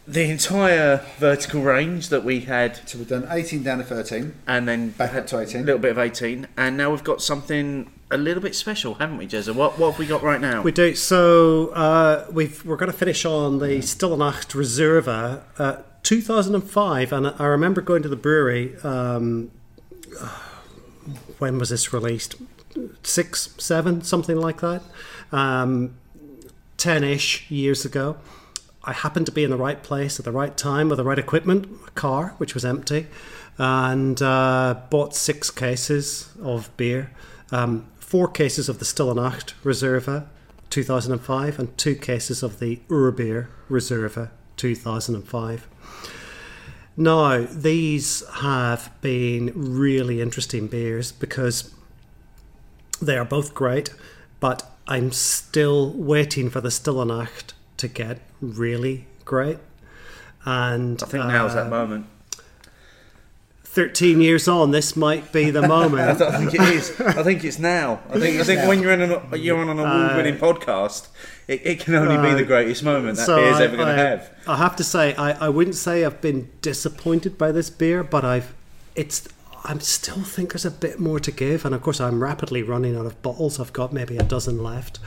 the 0.07 0.23
entire 0.30 1.05
vertical 1.19 1.61
range 1.61 2.09
that 2.09 2.23
we 2.23 2.39
had, 2.41 2.77
So 2.89 2.97
we've 2.97 3.07
done 3.07 3.27
18 3.30 3.61
down 3.61 3.77
to 3.77 3.84
13. 3.84 4.34
and 4.47 4.67
then 4.67 4.89
Back 4.89 5.13
up 5.13 5.27
to 5.27 5.39
18. 5.39 5.61
a 5.61 5.63
little 5.65 5.80
bit 5.80 5.91
of 5.91 5.99
18, 5.99 6.47
and 6.57 6.76
now 6.76 6.89
we've 6.89 7.03
got 7.03 7.21
something 7.21 7.91
a 8.11 8.18
little 8.18 8.41
bit 8.41 8.56
special, 8.56 8.95
haven't 8.95 9.18
we, 9.18 9.27
Jezza? 9.27 9.53
What 9.53 9.77
what 9.77 9.91
have 9.91 9.99
we 9.99 10.06
got 10.06 10.23
right 10.23 10.41
now? 10.41 10.61
We 10.61 10.72
do. 10.72 10.95
So 10.95 11.69
uh, 11.69 12.26
we've 12.31 12.64
we're 12.65 12.77
going 12.77 12.91
to 12.91 12.98
finish 12.98 13.26
on 13.26 13.60
the 13.60 13.81
Stille 13.81 14.18
Nacht 14.18 14.49
Reserva, 14.49 15.44
uh, 15.57 15.77
2005, 16.03 17.14
and 17.14 17.27
I 17.27 17.45
remember 17.45 17.81
going 17.81 18.02
to 18.03 18.10
the 18.10 18.15
brewery. 18.15 18.76
Um, 18.84 19.52
when 21.38 21.57
was 21.57 21.69
this 21.69 21.94
released? 21.94 22.36
Six, 23.03 23.56
seven, 23.57 24.03
something 24.03 24.38
like 24.38 24.61
that. 24.61 24.84
Um, 25.31 25.95
ten-ish 26.77 27.49
years 27.52 27.86
ago. 27.86 28.18
I 28.84 28.94
happened 28.94 29.26
to 29.26 29.31
be 29.31 29.44
in 29.44 29.52
the 29.52 29.57
right 29.57 29.81
place 29.84 30.19
at 30.19 30.26
the 30.26 30.31
right 30.31 30.56
time 30.56 30.90
with 30.90 30.98
the 30.98 31.03
right 31.03 31.19
equipment, 31.19 31.68
a 31.88 31.91
car 31.91 32.34
which 32.38 32.53
was 32.53 32.64
empty, 32.64 33.07
and 33.57 34.19
uh, 34.22 34.80
bought 34.90 35.14
six 35.14 35.52
cases 35.52 36.31
of 36.41 36.76
beer, 36.77 37.11
um, 37.52 37.86
four 38.10 38.27
cases 38.27 38.68
of 38.68 38.80
the 38.80 38.86
Stille 38.86 39.14
Nacht 39.14 39.53
Reserva 39.64 40.26
2005, 40.72 41.60
and 41.60 41.77
two 41.77 41.94
cases 41.94 42.41
of 42.41 42.60
the 42.60 42.77
Oerbier 42.90 43.48
Reserva 43.69 44.31
2005. 44.57 45.68
Now, 46.98 47.45
these 47.45 48.27
have 48.27 48.91
been 49.02 49.52
really 49.56 50.22
interesting 50.22 50.65
beers 50.65 51.11
because 51.11 51.72
they 52.99 53.15
are 53.15 53.26
both 53.26 53.53
great, 53.53 53.94
but 54.40 54.76
I'm 54.88 55.11
still 55.11 55.91
waiting 55.91 56.49
for 56.49 56.61
the 56.61 56.72
Stille 56.72 57.06
Nacht 57.06 57.53
to 57.77 57.88
get 57.88 58.22
really 58.41 59.06
great. 59.23 59.60
And 60.45 61.02
I 61.03 61.06
think 61.06 61.26
now's 61.26 61.52
uh, 61.52 61.64
that 61.64 61.69
moment. 61.69 62.07
13 63.80 64.19
years 64.19 64.47
on, 64.49 64.72
this 64.72 64.97
might 64.97 65.31
be 65.31 65.51
the 65.51 65.61
I 65.64 65.68
moment. 65.68 66.19
don't 66.19 66.34
think 66.34 66.53
it 66.53 66.61
is. 66.73 66.99
I 66.99 67.23
think 67.23 67.45
it's 67.45 67.60
now. 67.60 68.01
I 68.10 68.19
think 68.19 68.41
I 68.41 68.43
think 68.43 68.68
when 68.68 68.81
you're 68.81 68.91
in 68.91 69.01
an 69.01 69.22
you're 69.41 69.57
on 69.57 69.69
an 69.69 69.80
award-winning 69.80 70.38
podcast, 70.38 71.07
it, 71.47 71.61
it 71.65 71.80
can 71.80 71.95
only 71.95 72.18
be 72.18 72.35
the 72.35 72.43
Uh, 72.43 72.47
greatest 72.47 72.84
moment 72.84 73.18
that 73.18 73.26
So 73.26 73.38
beer's 73.38 73.56
I- 73.56 73.64
ever 73.64 73.77
going 73.77 73.95
to 73.95 74.01
have. 74.10 74.30
I 74.47 74.57
have 74.57 74.76
to 74.76 74.84
say, 74.84 75.15
I, 75.15 75.45
I 75.45 75.49
wouldn't 75.49 75.77
say 75.77 76.03
I've 76.03 76.19
been 76.19 76.49
disappointed 76.61 77.38
by 77.38 77.53
this 77.53 77.69
beer, 77.69 78.03
but 78.03 78.26
I've 78.26 78.53
it's 78.95 79.27
I 79.64 79.77
still 79.77 80.23
think 80.23 80.51
there's 80.51 80.65
a 80.65 80.72
bit 80.72 80.99
more 80.99 81.19
to 81.22 81.31
give, 81.31 81.64
and 81.65 81.73
of 81.73 81.81
course 81.81 82.01
I'm 82.01 82.22
rapidly 82.22 82.61
running 82.64 82.97
out 82.97 83.06
of 83.06 83.22
bottles. 83.22 83.61
I've 83.61 83.72
got 83.72 83.93
maybe 83.93 84.18
a 84.18 84.23
dozen 84.23 84.61
left. 84.61 84.99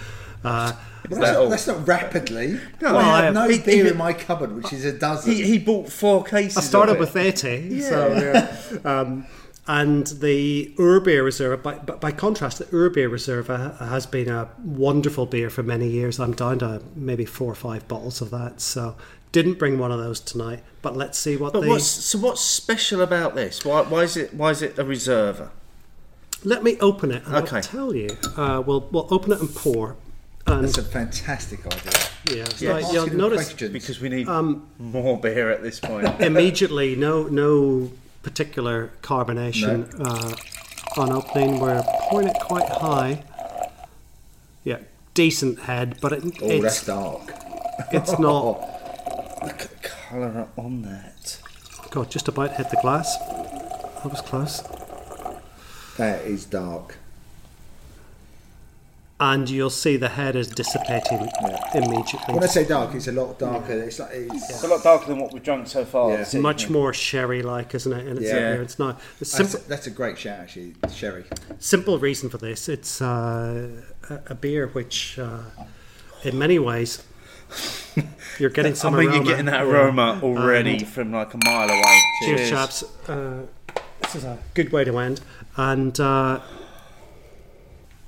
Uh, 0.45 0.73
Well, 1.11 1.21
that 1.21 1.27
that's, 1.27 1.39
not, 1.39 1.51
that's 1.51 1.67
not 1.67 1.89
rapidly. 1.89 2.61
No, 2.81 2.97
I 2.97 3.03
I- 3.03 3.23
have 3.25 3.35
no 3.35 3.49
he- 3.49 3.59
beer 3.59 3.85
he- 3.85 3.91
in 3.91 3.97
my 3.97 4.13
cupboard, 4.13 4.55
which 4.55 4.73
is 4.73 4.85
a 4.85 4.93
dozen. 4.93 5.33
He, 5.33 5.43
he 5.43 5.59
bought 5.59 5.89
four 5.91 6.23
cases. 6.25 6.57
I 6.57 6.61
started 6.61 6.93
of 6.93 6.97
it. 6.99 7.01
with 7.01 7.17
80, 7.17 7.81
so 7.81 8.81
um, 8.85 9.27
and 9.69 10.07
the 10.09 10.73
Oerbier 10.79 11.25
Reserve. 11.25 11.63
By, 11.63 11.75
by, 11.75 11.95
by 11.95 12.13
contrast, 12.13 12.59
the 12.59 12.65
Oerbier 12.67 13.11
Reserve 13.11 13.47
ha- 13.49 13.75
has 13.79 14.07
been 14.07 14.29
a 14.29 14.49
wonderful 14.65 15.27
beer 15.27 15.51
for 15.51 15.63
many 15.63 15.89
years. 15.89 16.19
I'm 16.21 16.33
down 16.35 16.59
to 16.61 16.83
maybe 16.97 17.25
four 17.25 17.51
or 17.53 17.55
five 17.57 17.87
bottles 17.89 18.21
of 18.21 18.31
that, 18.31 18.61
so 18.61 18.97
didn't 19.33 19.59
bring 19.59 19.79
one 19.79 19.91
of 19.93 19.99
those 19.99 20.19
tonight. 20.21 20.63
But 20.83 20.97
let's 20.97 21.17
see 21.19 21.37
what 21.37 21.53
But 21.53 21.63
the. 21.63 21.69
what's 21.69 21.85
so 21.85 22.19
what's 22.19 22.41
special 22.41 23.01
about 23.03 23.35
this? 23.37 23.65
Why, 23.65 23.83
why 23.83 24.03
is 24.03 24.17
it 24.17 24.35
why 24.35 24.51
is 24.51 24.63
it 24.63 24.79
a 24.79 24.85
reserver? 24.85 25.51
Let 26.45 26.65
me 26.65 26.77
open 26.81 27.13
it. 27.13 27.23
And 27.27 27.37
Okay. 27.37 27.57
I'll 27.57 27.63
tell 27.63 27.95
you. 27.95 28.17
Uh, 28.37 28.63
we'll 28.67 28.89
we'll 28.91 29.07
open 29.13 29.31
it 29.33 29.41
and 29.41 29.55
pour. 29.55 29.97
And 30.47 30.65
That's 30.65 30.79
a 30.79 30.83
fantastic 30.83 31.65
idea. 31.67 31.93
Yeah, 32.31 32.47
Yeah. 32.59 32.81
Now, 32.81 32.91
you'll 32.93 33.15
notice 33.15 33.47
questions. 33.49 33.73
Because 33.73 34.01
we 34.01 34.09
need 34.09 34.29
Um, 34.29 34.67
more 34.79 35.19
beer 35.19 35.51
at 35.51 35.63
this 35.63 35.79
point. 35.81 36.09
immediately 36.21 36.97
no 36.97 37.25
no 37.25 37.91
particular 38.23 38.91
carbonation 39.03 39.89
uh, 40.01 41.01
on 41.01 41.13
opening. 41.13 41.59
We're 41.61 41.83
pouring 42.09 42.29
it 42.29 42.37
quite 42.41 42.69
high. 42.69 43.25
Yeah, 44.65 44.79
decent 45.15 45.61
head, 45.61 45.99
but 46.01 46.13
it, 46.13 46.25
Oh, 46.43 46.61
that's 46.61 46.79
it's 46.79 46.87
dark. 46.87 47.33
it's 47.93 48.19
not. 48.19 48.61
Look 49.43 49.61
at 49.63 49.83
the 49.83 49.89
colour 49.89 50.49
on 50.57 50.83
that. 50.83 51.39
God, 51.91 52.11
just 52.11 52.29
about 52.29 52.53
hit 52.57 52.71
the 52.71 52.79
glass. 52.83 53.17
That 53.19 54.11
was 54.11 54.21
close. 54.21 54.63
That 55.97 56.23
is 56.25 56.45
dark. 56.47 56.97
And 59.25 59.49
you'll 59.49 59.71
see 59.71 59.97
the 59.97 60.09
head 60.09 60.35
is 60.35 60.49
dissipating 60.49 61.29
immediately. 61.75 62.35
When 62.35 62.43
I 62.43 62.47
say 62.47 62.65
dark, 62.67 62.93
it's 62.97 63.07
a 63.07 63.13
lot 63.13 63.39
darker. 63.39 63.73
It's 63.75 64.01
like 64.01 64.11
it's, 64.13 64.51
It's 64.51 64.65
a 64.65 64.67
lot 64.67 64.83
darker 64.83 65.07
than 65.07 65.21
what 65.21 65.33
we've 65.33 65.41
drunk 65.45 65.69
so 65.69 65.85
far. 65.85 66.11
Yeah. 66.11 66.17
this 66.17 66.35
much 66.35 66.69
more 66.69 66.93
sherry-like, 66.93 67.73
isn't 67.73 67.93
it? 67.93 68.09
In 68.09 68.17
its 68.17 68.27
Yeah. 68.27 68.33
appearance. 68.39 68.81
No, 68.81 68.93
the 68.93 68.99
that's, 69.21 69.55
a, 69.55 69.59
that's 69.69 69.87
a 69.87 69.91
great 69.91 70.19
shout, 70.19 70.41
actually, 70.41 70.75
Sherry. 70.93 71.23
simple 71.61 72.01
reason 72.01 72.31
for 72.31 72.39
this. 72.39 72.69
It's 72.69 73.01
uh, 73.01 73.69
a, 74.11 74.21
a 74.27 74.35
beer 74.35 74.67
which, 74.67 75.21
uh, 75.21 75.39
in 76.25 76.37
many 76.37 76.59
ways, 76.59 77.05
you're 78.41 78.51
getting 78.51 78.75
some. 78.75 78.93
I 78.95 78.99
mean, 78.99 79.07
aroma. 79.07 79.17
you're 79.19 79.25
getting 79.37 79.47
that 79.47 79.63
aroma 79.63 80.19
already 80.21 80.81
from 80.81 81.13
like 81.13 81.33
a 81.33 81.39
mile 81.45 81.71
away. 81.71 82.01
Cheers, 82.25 82.51
chaps. 82.51 82.83
Uh, 83.09 83.43
this 84.03 84.17
is 84.17 84.25
a 84.25 84.37
good 84.55 84.73
way 84.73 84.83
to 84.83 84.99
end. 84.99 85.21
And 85.57 86.01
uh, 86.01 86.41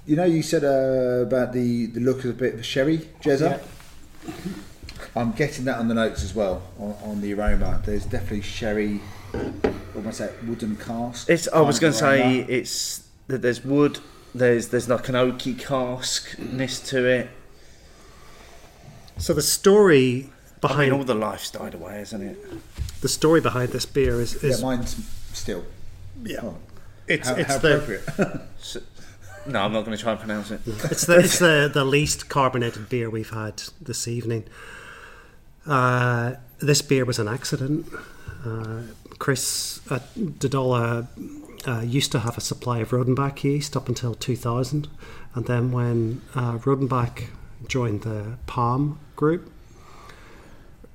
You 0.07 0.17
know, 0.17 0.25
you 0.25 0.43
said 0.43 0.65
uh, 0.65 1.23
about 1.27 1.53
the, 1.53 1.87
the 1.87 2.01
look 2.01 2.25
of 2.25 2.31
a 2.31 2.33
bit 2.35 2.55
of 2.55 2.65
sherry, 2.65 2.99
Jezza. 3.23 3.61
I'm 5.17 5.33
getting 5.33 5.65
that 5.65 5.79
on 5.79 5.89
the 5.89 5.95
notes 5.95 6.23
as 6.23 6.35
well 6.35 6.63
on, 6.79 6.95
on 7.03 7.21
the 7.21 7.33
aroma. 7.35 7.81
There's 7.85 8.05
definitely 8.05 8.43
sherry, 8.43 9.01
almost 9.95 10.19
that 10.19 10.45
wooden 10.45 10.77
cask. 10.77 11.31
It's. 11.31 11.49
I 11.49 11.61
was 11.61 11.79
going 11.79 11.93
to 11.93 11.99
say 11.99 12.39
it's 12.41 13.07
that 13.29 13.41
there's 13.43 13.65
wood. 13.65 14.01
There's 14.35 14.69
there's 14.69 14.89
like 14.89 15.09
an 15.09 15.15
oaky 15.15 15.55
caskness 15.55 16.85
to 16.89 17.07
it. 17.07 17.31
so 19.17 19.33
the 19.33 19.43
story 19.43 20.31
I 20.57 20.59
behind 20.61 20.91
mean, 20.91 20.99
all 21.01 21.05
the 21.05 21.15
life's 21.15 21.51
died 21.51 21.75
away, 21.75 22.01
isn't 22.01 22.21
it? 22.21 23.01
the 23.01 23.09
story 23.09 23.41
behind 23.41 23.69
this 23.71 23.87
beer 23.87 24.21
is, 24.21 24.43
yeah, 24.43 24.57
mine's 24.61 24.97
still. 25.33 25.65
yeah, 26.25 26.41
Oh, 26.43 26.57
it's 27.07 27.29
how, 27.29 27.35
it's 27.37 27.49
how 27.51 27.57
appropriate. 27.57 28.03
So, 28.59 28.81
no, 29.47 29.61
I'm 29.61 29.73
not 29.73 29.85
going 29.85 29.97
to 29.97 30.03
try 30.03 30.13
and 30.13 30.21
pronounce 30.21 30.51
it. 30.51 30.61
it's 30.67 31.07
the 31.07 31.19
it's 31.19 31.39
the, 31.39 31.71
the 31.73 31.85
least 31.85 32.29
carbonated 32.29 32.89
beer 32.89 33.11
we've 33.11 33.31
had 33.31 33.63
this 33.81 34.09
evening. 34.09 34.45
Uh, 35.67 36.35
this 36.61 36.83
beer 36.83 37.05
was 37.05 37.19
an 37.19 37.29
accident. 37.29 37.87
Uh, 38.45 38.83
Chris 39.19 39.81
at 39.91 40.03
De 40.39 40.49
Dolle 40.49 41.07
uh, 41.67 41.81
used 41.81 42.13
to 42.13 42.21
have 42.21 42.37
a 42.37 42.41
supply 42.41 42.79
of 42.79 42.91
Rodenbach 42.91 43.43
yeast 43.43 43.77
up 43.77 43.89
until 43.89 44.15
2000, 44.15 44.89
and 45.35 45.47
then 45.47 45.73
when 45.73 46.21
uh, 46.35 46.59
Rodenbach 46.59 47.25
joined 47.67 48.03
the 48.03 48.37
Palm 48.47 48.99
group, 49.17 49.51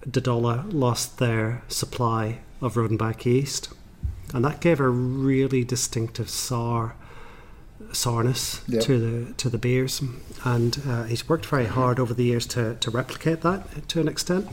De 0.10 0.22
Dolle 0.22 0.64
lost 0.70 1.18
their 1.18 1.64
supply 1.68 2.40
of 2.62 2.76
Rodenbach 2.76 3.26
yeast, 3.26 3.70
and 4.34 4.46
that 4.46 4.60
gave 4.62 4.80
a 4.80 4.90
really 4.90 5.64
distinctive 5.64 6.30
sour 6.30 6.96
sourness 7.92 8.62
Yep. 8.68 8.84
to 8.84 9.00
the 9.00 9.34
to 9.34 9.50
the 9.50 9.58
beers, 9.58 10.02
and 10.44 10.82
uh, 10.88 11.04
he's 11.04 11.28
worked 11.28 11.46
very 11.46 11.66
hard 11.66 12.00
over 12.00 12.14
the 12.14 12.24
years 12.24 12.46
to 12.48 12.76
to 12.76 12.92
replicate 12.92 13.42
that 13.42 13.88
to 13.90 14.00
an 14.00 14.08
extent. 14.08 14.48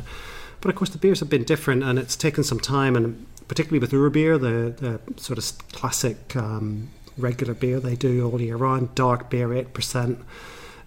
But 0.61 0.71
of 0.71 0.77
course, 0.77 0.91
the 0.91 0.99
beers 0.99 1.21
have 1.21 1.29
been 1.31 1.45
different, 1.45 1.83
and 1.85 1.99
it's 1.99 2.17
taken 2.17 2.43
some 2.45 2.61
time, 2.61 2.97
and 2.97 3.27
particularly 3.47 3.79
with 3.79 3.93
Oerbier, 3.93 4.41
the, 4.41 4.99
the 5.07 5.21
sort 5.21 5.39
of 5.39 5.45
classic 5.73 6.35
um, 6.35 6.89
regular 7.19 7.55
beer 7.55 7.79
they 7.81 7.95
do 7.97 8.29
all 8.29 8.41
year 8.41 8.57
round, 8.57 8.95
dark 8.95 9.31
beer, 9.31 9.53
eight 9.53 9.73
percent. 9.75 10.19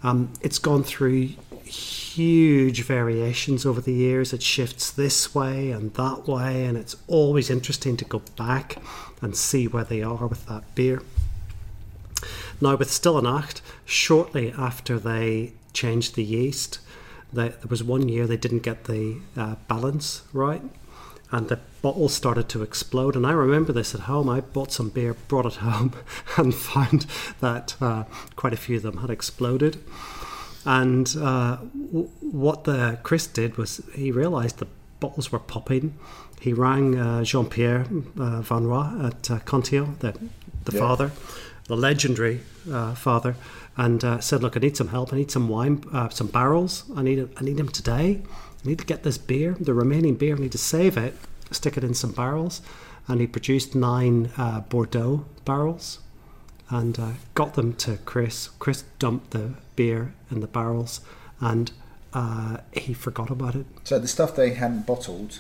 Um, 0.02 0.32
it's 0.42 0.60
gone 0.60 0.84
through 0.84 1.30
huge 1.66 2.84
variations 2.84 3.66
over 3.66 3.82
the 3.82 3.94
years. 3.94 4.34
It 4.34 4.42
shifts 4.42 4.92
this 4.92 5.36
way 5.36 5.72
and 5.72 5.94
that 5.94 6.28
way, 6.28 6.66
and 6.66 6.78
it's 6.78 6.96
always 7.08 7.50
interesting 7.50 7.96
to 7.98 8.06
go 8.06 8.22
back 8.38 8.78
and 9.22 9.36
see 9.36 9.68
where 9.68 9.84
they 9.84 10.02
are 10.02 10.26
with 10.28 10.46
that 10.48 10.64
beer. 10.74 11.02
Now, 12.62 12.76
with 12.76 12.92
Stille 12.92 13.22
Nacht, 13.22 13.62
shortly 13.86 14.52
after 14.58 15.00
they 15.00 15.54
changed 15.74 16.16
the 16.16 16.24
yeast, 16.24 16.80
they, 17.32 17.50
there 17.50 17.68
was 17.70 17.84
one 17.84 18.10
year 18.10 18.28
they 18.28 18.38
didn't 18.38 18.64
get 18.64 18.86
the 18.86 19.18
uh, 19.38 19.56
balance 19.68 20.24
right, 20.34 20.62
and 21.32 21.48
the 21.48 21.60
bottles 21.82 22.14
started 22.14 22.50
to 22.50 22.64
explode. 22.64 23.16
And 23.16 23.26
I 23.26 23.32
remember 23.32 23.72
this 23.72 23.94
at 23.96 24.02
home. 24.02 24.28
I 24.28 24.42
bought 24.42 24.72
some 24.72 24.90
beer, 24.90 25.16
brought 25.28 25.46
it 25.46 25.56
home, 25.70 25.94
and 26.38 26.54
found 26.54 27.06
that 27.40 27.76
uh, 27.82 28.04
quite 28.36 28.54
a 28.54 28.58
few 28.58 28.78
of 28.78 28.84
them 28.84 28.98
had 28.98 29.10
exploded. 29.10 29.82
And 30.66 31.08
uh, 31.18 31.58
w- 31.58 32.10
what 32.20 32.66
the 32.66 33.00
Chris 33.04 33.26
did 33.28 33.58
was 33.58 33.82
he 33.96 34.12
realised 34.12 34.58
the 34.58 34.68
bottles 35.00 35.32
were 35.32 35.40
popping. 35.40 35.98
He 36.42 36.52
rang 36.52 36.98
uh, 36.98 37.24
Jean 37.24 37.46
Pierre 37.48 37.86
uh, 38.20 38.42
Van 38.42 38.66
Roy 38.66 38.88
at 39.08 39.32
uh, 39.32 39.40
Cantillon, 39.40 39.96
the, 40.00 40.12
the 40.66 40.74
Yeah. 40.74 40.80
father, 40.80 41.12
the 41.70 41.78
legendary 41.78 42.42
uh, 42.72 42.94
father, 42.96 43.36
and 43.78 44.04
uh, 44.04 44.20
said, 44.20 44.42
"Look, 44.44 44.58
I 44.58 44.60
need 44.60 44.76
some 44.76 44.90
help. 44.90 45.14
I 45.14 45.18
need 45.18 45.32
some 45.32 45.48
wine, 45.48 45.84
uh, 45.94 46.10
some 46.10 46.28
barrels. 46.28 46.84
I 46.96 47.02
need. 47.04 47.20
I 47.40 47.42
need 47.44 47.58
them 47.58 47.70
today. 47.70 48.22
I 48.64 48.68
need 48.68 48.80
to 48.80 48.86
get 48.86 49.04
this 49.04 49.18
beer, 49.18 49.56
the 49.60 49.74
remaining 49.74 50.16
beer. 50.16 50.36
I 50.36 50.40
need 50.40 50.52
to 50.52 50.58
save 50.76 50.98
it, 50.98 51.14
stick 51.52 51.78
it 51.78 51.84
in 51.84 51.94
some 51.94 52.12
barrels." 52.12 52.62
And 53.08 53.22
he 53.22 53.28
produced 53.28 53.74
nine 53.74 54.30
uh, 54.38 54.60
Bordeaux 54.60 55.26
barrels 55.44 56.00
and 56.70 57.00
uh, 57.00 57.12
got 57.34 57.56
them 57.56 57.74
to 57.74 57.98
Chris. 58.06 58.50
Chris 58.60 58.84
dumped 59.00 59.32
the 59.32 59.54
beer 59.76 60.14
in 60.30 60.42
the 60.42 60.48
barrels, 60.48 61.02
and 61.40 61.72
uh, 62.14 62.58
he 62.72 62.94
forgot 62.94 63.30
about 63.30 63.56
it. 63.56 63.66
so 63.84 64.00
the 64.00 64.08
stuff 64.08 64.36
they 64.36 64.52
hadn't 64.52 64.86
bottled, 64.86 65.40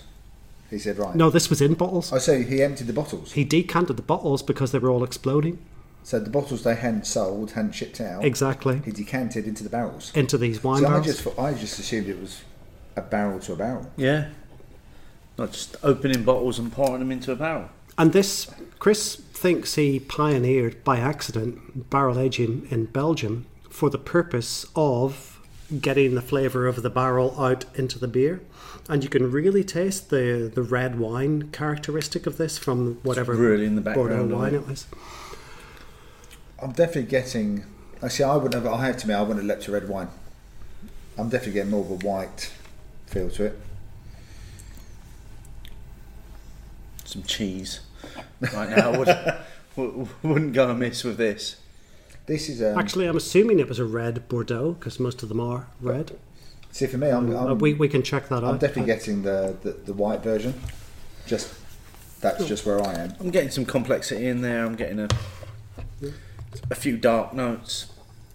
he 0.69 0.79
said, 0.79 0.97
right. 0.97 1.15
No, 1.15 1.29
this 1.29 1.49
was 1.49 1.61
in 1.61 1.73
bottles. 1.75 2.11
I 2.13 2.19
say 2.19 2.43
he 2.43 2.61
emptied 2.61 2.87
the 2.87 2.93
bottles. 2.93 3.33
He 3.33 3.43
decanted 3.43 3.97
the 3.97 4.03
bottles 4.03 4.41
because 4.43 4.71
they 4.71 4.79
were 4.79 4.89
all 4.89 5.03
exploding. 5.03 5.59
So 6.03 6.19
the 6.19 6.29
bottles 6.29 6.63
they 6.63 6.75
hadn't 6.75 7.05
sold, 7.05 7.51
hadn't 7.51 7.73
shipped 7.73 8.01
out, 8.01 8.23
Exactly 8.25 8.81
he 8.83 8.91
decanted 8.91 9.45
into 9.45 9.63
the 9.63 9.69
barrels. 9.69 10.11
into 10.15 10.37
these 10.37 10.63
wine 10.63 10.81
So 10.81 10.87
I 10.87 10.99
just, 11.01 11.21
thought- 11.21 11.37
I 11.39 11.53
just 11.53 11.77
assumed 11.79 12.07
it 12.07 12.19
was 12.19 12.41
a 12.95 13.01
barrel 13.01 13.39
to 13.41 13.53
a 13.53 13.55
barrel. 13.55 13.91
Yeah. 13.95 14.29
Not 15.37 15.51
just 15.53 15.75
opening 15.83 16.23
bottles 16.23 16.57
and 16.59 16.71
pouring 16.71 16.99
them 16.99 17.11
into 17.11 17.31
a 17.31 17.35
barrel. 17.35 17.69
And 17.97 18.13
this, 18.13 18.49
Chris 18.79 19.15
thinks 19.15 19.75
he 19.75 19.99
pioneered 19.99 20.83
by 20.83 20.99
accident 20.99 21.89
barrel 21.89 22.17
aging 22.19 22.67
in 22.69 22.85
Belgium 22.85 23.45
for 23.69 23.89
the 23.89 23.97
purpose 23.97 24.65
of 24.75 25.39
getting 25.81 26.15
the 26.15 26.21
flavour 26.21 26.65
of 26.65 26.81
the 26.81 26.89
barrel 26.89 27.39
out 27.39 27.65
into 27.75 27.99
the 27.99 28.07
beer. 28.07 28.41
And 28.89 29.03
you 29.03 29.09
can 29.09 29.29
really 29.31 29.63
taste 29.63 30.09
the, 30.09 30.51
the 30.53 30.63
red 30.63 30.97
wine 30.97 31.49
characteristic 31.51 32.25
of 32.25 32.37
this 32.37 32.57
from 32.57 32.95
whatever 33.03 33.33
really 33.35 33.65
in 33.65 33.75
the 33.75 33.81
Bordeaux 33.81 34.25
wine 34.25 34.53
isn't 34.55 34.63
it 34.63 34.67
was. 34.67 34.87
I'm 36.61 36.71
definitely 36.71 37.03
getting. 37.09 37.63
Actually, 38.03 38.25
I 38.25 38.35
wouldn't 38.35 38.53
have. 38.53 38.65
I 38.67 38.85
have 38.85 38.97
to 38.97 39.01
admit, 39.03 39.17
I 39.17 39.21
wouldn't 39.21 39.39
have 39.39 39.45
leapt 39.47 39.63
to 39.63 39.71
red 39.71 39.87
wine. 39.89 40.09
I'm 41.17 41.29
definitely 41.29 41.53
getting 41.53 41.71
more 41.71 41.81
of 41.83 41.91
a 41.91 42.05
white 42.07 42.51
feel 43.07 43.29
to 43.31 43.45
it. 43.45 43.59
Some 47.05 47.23
cheese. 47.23 47.81
Right 48.53 48.69
now, 48.69 48.97
would, 48.97 50.07
wouldn't 50.23 50.53
go 50.53 50.69
amiss 50.69 51.03
with 51.03 51.17
this. 51.17 51.57
This 52.25 52.47
is 52.47 52.61
um, 52.61 52.77
Actually, 52.77 53.07
I'm 53.07 53.17
assuming 53.17 53.59
it 53.59 53.67
was 53.67 53.79
a 53.79 53.85
red 53.85 54.29
Bordeaux 54.29 54.73
because 54.73 54.99
most 54.99 55.23
of 55.23 55.29
them 55.29 55.39
are 55.39 55.67
red. 55.81 56.17
see 56.71 56.85
for 56.85 56.97
me. 56.97 57.09
I'm, 57.09 57.35
Uh, 57.35 57.47
I'm, 57.47 57.57
we, 57.57 57.73
we 57.73 57.89
can 57.89 58.03
check 58.03 58.29
that 58.29 58.35
out. 58.35 58.43
I'm 58.43 58.57
definitely 58.59 58.93
getting 58.93 59.23
the, 59.23 59.57
the 59.61 59.71
the 59.71 59.93
white 59.93 60.21
version. 60.21 60.53
Just 61.25 61.53
that's 62.21 62.45
just 62.45 62.65
where 62.65 62.81
I 62.81 62.93
am. 62.93 63.13
I'm 63.19 63.31
getting 63.31 63.49
some 63.49 63.65
complexity 63.65 64.27
in 64.27 64.41
there. 64.41 64.63
I'm 64.65 64.75
getting 64.75 64.99
a 64.99 65.07
a 66.69 66.75
few 66.75 66.97
dark 66.97 67.33
notes. 67.33 67.87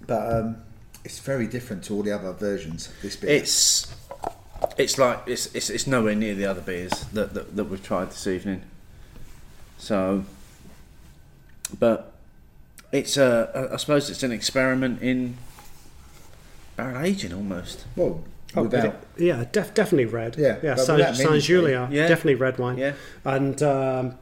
But 0.06 0.32
um, 0.32 0.56
it's 1.04 1.18
very 1.20 1.46
different 1.46 1.84
to 1.84 1.94
all 1.94 2.02
the 2.02 2.12
other 2.12 2.32
versions 2.32 2.88
of 2.88 3.00
this 3.02 3.16
beer. 3.16 3.30
It's 3.30 3.94
it's 4.78 4.98
like 4.98 5.20
it's 5.26 5.54
it's, 5.54 5.70
it's 5.70 5.86
nowhere 5.86 6.14
near 6.14 6.34
the 6.34 6.46
other 6.46 6.60
beers 6.60 7.04
that, 7.12 7.34
that 7.34 7.56
that 7.56 7.64
we've 7.64 7.82
tried 7.82 8.10
this 8.10 8.26
evening. 8.26 8.62
So, 9.78 10.24
but 11.78 12.12
it's 12.92 13.16
a 13.16 13.68
I 13.72 13.76
suppose 13.76 14.08
it's 14.10 14.22
an 14.22 14.32
experiment 14.32 15.02
in 15.02 15.36
barrel 16.76 17.02
aging 17.04 17.32
almost. 17.32 17.84
well 17.96 18.24
Oh, 18.56 18.62
without. 18.62 19.02
yeah, 19.18 19.46
def- 19.50 19.74
definitely 19.74 20.04
red. 20.04 20.36
Yeah, 20.38 20.58
yeah. 20.62 20.74
but 20.76 20.84
Saint, 20.86 20.98
without 20.98 21.16
Saint 21.16 21.28
meaning- 21.30 21.40
Julia, 21.42 21.88
Yeah. 21.90 22.06
definitely 22.06 22.36
red 22.36 22.56
wine. 22.56 22.78
Yeah. 22.78 22.92
and 23.24 23.60
um, 23.64 24.14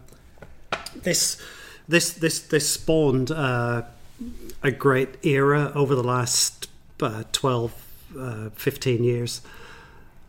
this 1.03 1.37
this 1.93 2.13
this 2.13 2.41
this 2.41 2.69
spawned 2.69 3.31
uh, 3.31 3.83
a 4.63 4.71
great 4.71 5.25
era 5.25 5.71
over 5.75 5.95
the 5.95 6.03
last 6.03 6.69
uh, 7.01 7.25
12, 7.33 7.73
uh, 8.19 8.51
15 8.55 9.05
years. 9.05 9.41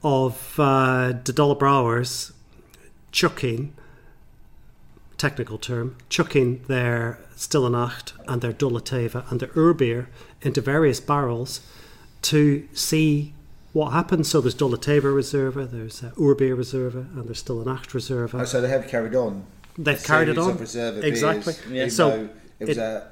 of 0.03 0.60
uh, 0.60 1.14
the 1.23 1.31
Dolle 1.31 1.56
Brouwers 1.56 2.34
chucking, 3.11 3.73
technical 5.18 5.57
term, 5.57 5.95
chucking 6.10 6.64
their 6.68 7.19
Stille 7.38 7.69
Nacht 7.69 8.14
and 8.27 8.41
their 8.41 8.52
Dulle 8.52 8.81
Teve 8.81 9.23
and 9.31 9.40
their 9.40 9.49
Oerbier 9.49 10.07
into 10.41 10.60
various 10.60 10.99
barrels 10.99 11.61
to 12.23 12.68
see 12.73 13.34
what 13.72 13.91
happens. 13.91 14.27
So 14.30 14.41
there's 14.41 14.56
Dulle 14.56 14.77
Teve 14.77 15.03
Reserva, 15.03 15.72
there's 15.72 16.03
uh, 16.03 16.11
Oerbier 16.18 16.57
Reserva, 16.57 17.15
and 17.15 17.27
there's 17.27 17.40
Stille 17.40 17.64
Nacht 17.64 17.91
Reserva. 17.91 18.41
Oh, 18.41 18.45
so 18.45 18.60
they 18.60 18.69
have 18.69 18.88
carried 18.90 19.15
on. 19.15 19.45
They've 19.77 19.99
a 19.99 20.03
carried 20.03 20.29
it 20.29 20.35
series 20.35 20.47
on. 20.47 20.51
Of 20.55 20.59
reserve 20.61 21.03
Exactly. 21.03 21.53
Beers, 21.53 21.65
Yeah. 21.69 21.75
even 21.77 21.89
So 21.91 22.29
it 22.59 22.67
was 22.67 22.77
it- 22.77 22.81
a 22.81 23.07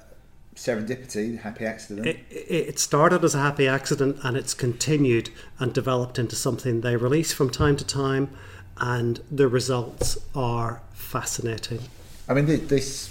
serendipity, 0.55 1.39
happy 1.39 1.65
accident. 1.65 2.05
It, 2.07 2.19
it 2.29 2.79
started 2.79 3.23
as 3.23 3.33
a 3.35 3.39
happy 3.39 3.67
accident 3.67 4.17
and 4.23 4.35
it's 4.38 4.53
continued 4.53 5.29
and 5.59 5.73
developed 5.73 6.19
into 6.19 6.35
something 6.35 6.81
they 6.81 6.95
release 6.95 7.33
from 7.33 7.49
time 7.49 7.77
to 7.77 7.85
time, 7.85 8.29
and 8.77 9.21
the 9.31 9.47
results 9.47 10.17
are 10.35 10.81
fascinating. 10.93 11.79
I 12.27 12.33
mean, 12.33 12.45
this 12.67 13.07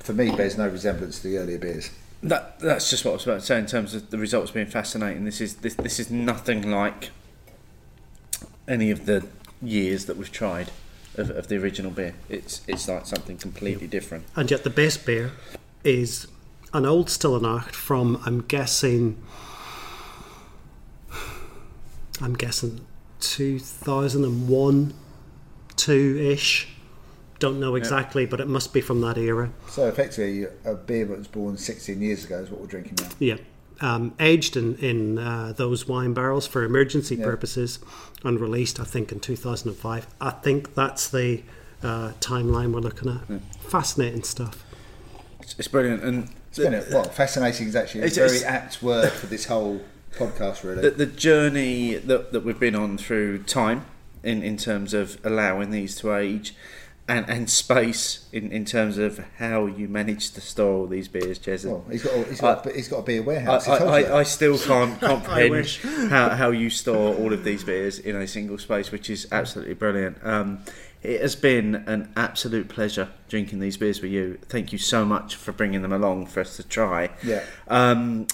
for 0.00 0.12
me 0.12 0.30
bears 0.34 0.58
no 0.58 0.68
resemblance 0.68 1.20
to 1.20 1.28
the 1.28 1.38
earlier 1.38 1.58
beers. 1.58 1.90
That 2.22 2.60
that's 2.60 2.88
just 2.90 3.04
what 3.04 3.12
I 3.12 3.14
was 3.14 3.24
about 3.24 3.40
to 3.40 3.46
say 3.46 3.58
in 3.58 3.66
terms 3.66 3.94
of 3.94 4.10
the 4.10 4.18
results 4.18 4.50
being 4.52 4.66
fascinating. 4.66 5.24
This 5.24 5.40
is 5.40 5.56
this 5.56 5.74
this 5.74 5.98
is 5.98 6.10
nothing 6.10 6.70
like 6.70 7.10
any 8.68 8.90
of 8.90 9.06
the 9.06 9.26
years 9.60 10.06
that 10.06 10.16
we've 10.16 10.30
tried 10.30 10.70
of, 11.16 11.30
of 11.30 11.48
the 11.48 11.56
original 11.56 11.90
beer. 11.90 12.14
It's 12.28 12.62
it's 12.66 12.88
like 12.88 13.06
something 13.06 13.36
completely 13.36 13.86
different. 13.86 14.24
And 14.36 14.50
yet, 14.50 14.64
the 14.64 14.70
base 14.70 14.96
beer 14.96 15.32
is 15.84 16.26
an 16.72 16.86
old 16.86 17.10
Stille 17.10 17.40
Nacht 17.40 17.74
from, 17.74 18.20
I'm 18.24 18.42
guessing, 18.42 19.22
I'm 22.20 22.34
guessing 22.34 22.86
2001, 23.20 24.94
2 25.76 26.18
ish. 26.32 26.68
Don't 27.38 27.58
know 27.58 27.74
exactly, 27.74 28.24
but 28.24 28.40
it 28.40 28.46
must 28.46 28.72
be 28.72 28.80
from 28.80 29.00
that 29.00 29.18
era. 29.18 29.50
So 29.68 29.88
effectively, 29.88 30.46
a 30.64 30.74
beer 30.74 31.06
that 31.06 31.18
was 31.18 31.26
born 31.26 31.56
16 31.58 32.00
years 32.00 32.24
ago 32.24 32.38
is 32.38 32.50
what 32.50 32.60
we're 32.60 32.68
drinking 32.68 32.98
now. 33.00 33.08
Yeah. 33.18 33.36
Um, 33.82 34.14
aged 34.20 34.56
in, 34.56 34.76
in 34.76 35.18
uh, 35.18 35.52
those 35.56 35.88
wine 35.88 36.14
barrels 36.14 36.46
for 36.46 36.62
emergency 36.62 37.16
Yeah. 37.16 37.24
purposes 37.24 37.80
and 38.24 38.38
released, 38.40 38.78
I 38.78 38.84
think, 38.84 39.10
in 39.10 39.18
2005. 39.18 40.06
I 40.20 40.30
think 40.30 40.74
that's 40.76 41.08
the 41.08 41.42
uh, 41.82 42.12
timeline 42.20 42.72
we're 42.72 42.78
looking 42.80 43.10
at. 43.10 43.40
Fascinating 43.68 44.22
stuff. 44.22 44.64
It's, 45.40 45.56
it's 45.58 45.66
brilliant, 45.66 46.04
and 46.04 46.28
It's 46.50 46.58
been 46.60 46.74
a, 46.74 46.84
well, 46.92 47.02
fascinating 47.04 47.66
is 47.66 47.74
actually 47.74 48.02
a 48.02 48.04
It's- 48.06 48.16
very 48.16 48.36
it's- 48.36 48.44
apt 48.44 48.82
word 48.84 49.10
for 49.10 49.26
this 49.26 49.46
whole 49.46 49.80
podcast, 50.14 50.62
really. 50.62 50.82
the, 50.82 50.90
the 50.92 51.06
journey 51.06 51.96
that, 51.96 52.32
that 52.32 52.44
we've 52.44 52.60
been 52.60 52.76
on 52.76 52.96
through 52.98 53.42
time 53.42 53.84
in, 54.22 54.44
in 54.44 54.56
terms 54.58 54.94
of 54.94 55.18
allowing 55.24 55.70
these 55.72 55.96
to 55.96 56.14
age 56.14 56.54
and, 57.08 57.28
and 57.28 57.50
space 57.50 58.28
in, 58.32 58.52
in 58.52 58.64
terms 58.64 58.96
of 58.96 59.18
how 59.38 59.66
you 59.66 59.88
manage 59.88 60.30
to 60.30 60.40
store 60.40 60.72
all 60.78 60.86
these 60.86 61.08
beers, 61.08 61.38
Jez. 61.38 61.64
well, 61.64 61.84
he's 61.90 62.04
got, 62.04 62.26
he's 62.26 62.40
got, 62.40 62.72
he's 62.72 62.88
got 62.88 62.98
a 62.98 63.02
beer 63.02 63.22
warehouse. 63.22 63.68
I, 63.68 63.76
I, 63.76 64.00
I. 64.02 64.18
I 64.20 64.22
still 64.22 64.58
can't 64.58 65.00
comprehend 65.00 65.50
wish. 65.50 65.82
how, 66.10 66.30
how 66.30 66.50
you 66.50 66.70
store 66.70 67.14
all 67.16 67.32
of 67.32 67.44
these 67.44 67.64
beers 67.64 67.98
in 67.98 68.16
a 68.16 68.26
single 68.26 68.58
space, 68.58 68.92
which 68.92 69.10
is 69.10 69.26
absolutely 69.32 69.74
brilliant. 69.74 70.18
Um, 70.22 70.60
it 71.02 71.20
has 71.20 71.34
been 71.34 71.76
an 71.86 72.12
absolute 72.16 72.68
pleasure 72.68 73.08
drinking 73.28 73.58
these 73.58 73.76
beers 73.76 74.00
with 74.00 74.12
you. 74.12 74.38
Thank 74.48 74.72
you 74.72 74.78
so 74.78 75.04
much 75.04 75.34
for 75.34 75.50
bringing 75.50 75.82
them 75.82 75.92
along 75.92 76.26
for 76.26 76.40
us 76.40 76.56
to 76.56 76.62
try. 76.62 77.10
Yeah. 77.24 77.44
Um, 77.66 78.28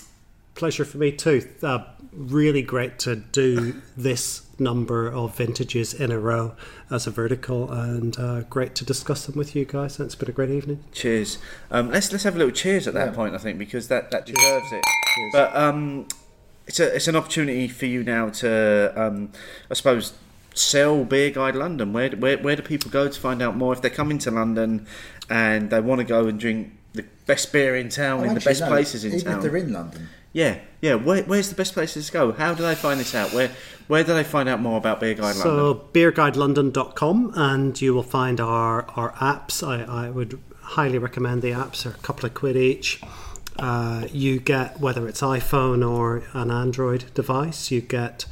Pleasure 0.55 0.85
for 0.85 0.99
me 0.99 1.12
too. 1.12 1.49
Uh, 1.62 1.85
really 2.12 2.62
great 2.62 2.99
to 3.01 3.16
do 3.16 3.81
this 3.97 4.43
number 4.61 5.07
of 5.09 5.37
vintages 5.37 5.95
in 5.95 6.11
a 6.11 6.19
row 6.19 6.55
as 6.91 7.07
a 7.07 7.11
vertical, 7.11 7.71
and 7.73 8.19
uh, 8.19 8.41
great 8.43 8.75
to 8.77 8.85
discuss 8.85 9.27
them 9.27 9.37
with 9.37 9.55
you 9.55 9.65
guys. 9.65 9.99
It's 10.01 10.15
been 10.15 10.29
a 10.29 10.33
great 10.33 10.51
evening. 10.51 10.83
cheers. 10.93 11.39
Um, 11.71 11.91
let's 11.91 12.11
let's 12.13 12.25
have 12.25 12.35
a 12.35 12.39
little 12.39 12.53
cheers 12.53 12.87
at 12.89 12.95
that 12.95 13.09
Yeah. 13.11 13.15
point, 13.15 13.35
I 13.35 13.39
think, 13.39 13.59
because 13.59 13.89
that, 13.89 14.11
that 14.11 14.27
deserves 14.27 14.73
it. 14.73 14.83
Cheers. 15.15 15.33
But 15.33 15.57
um, 15.57 16.07
it's 16.67 16.81
a 16.81 16.95
it's 16.97 17.09
an 17.09 17.17
opportunity 17.17 17.69
for 17.69 17.87
you 17.87 18.03
now 18.03 18.29
to, 18.31 18.93
um, 18.97 19.31
I 19.71 19.75
suppose, 19.75 20.13
sell 20.55 21.05
Beer 21.05 21.31
Guide 21.31 21.55
London. 21.57 21.93
Where, 21.93 22.11
where 22.11 22.39
where 22.39 22.57
do 22.57 22.63
people 22.63 22.91
go 22.91 23.09
to 23.09 23.21
find 23.21 23.41
out 23.43 23.57
more 23.57 23.73
if 23.73 23.81
they're 23.83 23.91
coming 23.91 24.19
to 24.19 24.31
London 24.31 24.87
and 25.31 25.71
they 25.71 25.81
want 25.81 26.01
to 26.01 26.05
go 26.05 26.27
and 26.27 26.39
drink 26.41 26.73
the 26.95 27.05
best 27.27 27.53
beer 27.53 27.77
in 27.77 27.91
town 27.91 28.21
Oh, 28.21 28.25
in 28.25 28.35
the 28.35 28.41
best 28.41 28.63
no, 28.63 28.67
places 28.69 29.05
in 29.05 29.13
even 29.13 29.25
town? 29.25 29.37
if 29.37 29.43
they're 29.43 29.57
in 29.57 29.73
London. 29.73 30.09
Yeah, 30.33 30.59
yeah. 30.81 30.95
Where, 30.95 31.23
where's 31.23 31.49
the 31.49 31.55
best 31.55 31.75
places 31.75 32.07
to 32.07 32.13
go? 32.13 32.33
How 32.33 32.55
do 32.55 32.63
they 32.63 32.75
find 32.75 33.01
this 33.01 33.15
out? 33.15 33.33
Where 33.33 33.51
where 33.89 34.05
do 34.05 34.13
they 34.13 34.25
find 34.25 34.49
out 34.49 34.61
more 34.61 34.77
about 34.77 35.01
Beer 35.01 35.15
Guide 35.15 35.37
London? 35.37 35.43
So 35.43 35.89
beerguidelondon.com 35.93 37.33
and 37.35 37.81
you 37.81 37.95
will 37.95 38.03
find 38.03 38.39
our, 38.39 38.83
our 38.91 39.13
apps. 39.15 39.67
I, 39.67 40.07
I 40.07 40.11
would 40.11 40.39
highly 40.61 40.99
recommend 40.99 41.41
the 41.41 41.53
apps. 41.53 41.83
They're 41.83 41.95
a 41.95 41.97
couple 41.97 42.27
of 42.27 42.35
quid 42.35 42.57
each. 42.57 43.01
Uh, 43.59 44.07
you 44.13 44.39
get, 44.39 44.79
whether 44.79 45.09
it's 45.09 45.23
iPhone 45.23 45.89
or 45.89 46.23
an 46.35 46.51
Android 46.51 47.07
device, 47.15 47.71
you 47.71 47.81
get 47.81 48.27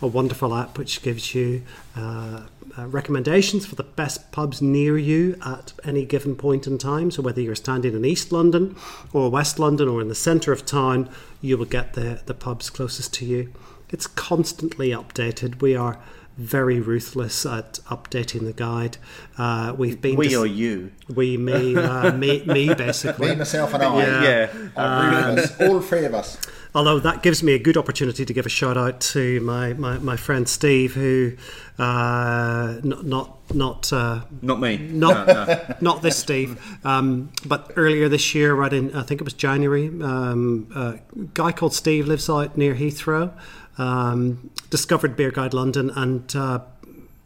a 0.00 0.06
wonderful 0.06 0.54
app 0.54 0.78
which 0.78 1.02
gives 1.02 1.34
you 1.34 1.62
uh, 1.96 2.42
uh, 2.78 2.86
recommendations 2.86 3.66
for 3.66 3.74
the 3.74 3.82
best 3.82 4.32
pubs 4.32 4.62
near 4.62 4.96
you 4.96 5.36
at 5.44 5.72
any 5.84 6.04
given 6.04 6.34
point 6.36 6.66
in 6.66 6.78
time. 6.78 7.10
So 7.10 7.22
whether 7.22 7.40
you're 7.40 7.54
standing 7.54 7.94
in 7.94 8.04
East 8.04 8.32
London 8.32 8.76
or 9.12 9.30
West 9.30 9.58
London 9.58 9.88
or 9.88 10.00
in 10.00 10.08
the 10.08 10.14
centre 10.14 10.52
of 10.52 10.64
town, 10.64 11.10
you 11.42 11.58
will 11.58 11.66
get 11.66 11.92
the, 11.92 12.22
the 12.24 12.32
pubs 12.32 12.70
closest 12.70 13.12
to 13.14 13.26
you. 13.26 13.52
It's 13.90 14.06
constantly 14.06 14.90
updated. 14.90 15.60
We 15.60 15.76
are 15.76 15.98
very 16.38 16.80
ruthless 16.80 17.44
at 17.44 17.74
updating 17.90 18.44
the 18.44 18.54
guide. 18.54 18.96
Uh, 19.36 19.74
we've 19.76 20.00
been 20.00 20.16
we 20.16 20.28
dis- 20.28 20.36
or 20.38 20.46
you? 20.46 20.92
we 21.14 21.36
me 21.36 21.76
uh, 21.76 22.12
me 22.12 22.42
me 22.46 22.72
basically. 22.74 23.30
Me, 23.30 23.36
myself, 23.36 23.74
and 23.74 23.82
I. 23.82 23.96
Yeah. 23.98 24.22
Yeah. 24.22 24.68
Our 24.76 25.38
us, 25.38 25.60
all 25.60 25.80
three 25.82 26.06
of 26.06 26.14
us. 26.14 26.38
Although 26.74 27.00
that 27.00 27.22
gives 27.22 27.42
me 27.42 27.52
a 27.52 27.58
good 27.58 27.76
opportunity 27.76 28.24
to 28.24 28.32
give 28.32 28.46
a 28.46 28.48
shout 28.48 28.78
out 28.78 28.98
to 29.00 29.40
my, 29.40 29.74
my, 29.74 29.98
my 29.98 30.16
friend 30.16 30.48
Steve, 30.48 30.94
who 30.94 31.34
uh, 31.78 32.80
not 32.82 33.04
not 33.04 33.41
not 33.54 33.92
uh, 33.92 34.22
Not 34.40 34.60
me. 34.60 34.78
not 34.78 35.26
No, 35.26 35.44
no. 35.44 35.74
not 35.80 36.02
this 36.02 36.16
Steve, 36.16 36.60
um, 36.84 37.30
but 37.44 37.72
earlier 37.76 38.08
this 38.08 38.34
year, 38.34 38.54
right 38.54 38.72
in 38.72 38.94
I 38.94 39.02
think 39.02 39.20
it 39.20 39.24
was 39.24 39.34
January, 39.34 39.88
um, 40.02 40.68
a 40.74 40.98
guy 41.34 41.52
called 41.52 41.74
Steve 41.74 42.06
lives 42.06 42.28
out 42.28 42.56
near 42.56 42.74
Heathrow. 42.74 43.32
Um, 43.78 44.50
discovered 44.68 45.16
Beer 45.16 45.30
Guide 45.30 45.54
London, 45.54 45.90
and 45.96 46.34
uh, 46.36 46.60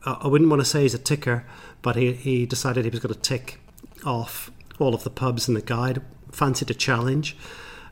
I 0.05 0.29
wouldn't 0.29 0.49
want 0.49 0.61
to 0.61 0.65
say 0.65 0.83
he's 0.83 0.95
a 0.95 0.99
ticker, 0.99 1.45
but 1.83 1.97
he, 1.97 2.13
he 2.13 2.47
decided 2.47 2.85
he 2.85 2.91
was 2.91 3.01
going 3.01 3.15
to 3.15 3.21
tick 3.21 3.59
off 4.05 4.51
all 4.79 4.95
of 4.95 5.03
the 5.03 5.11
pubs 5.11 5.49
in 5.49 5.55
the 5.55 5.63
guide. 5.63 6.03
Fancied 6.31 6.71
a 6.71 6.75
challenge, 6.75 7.37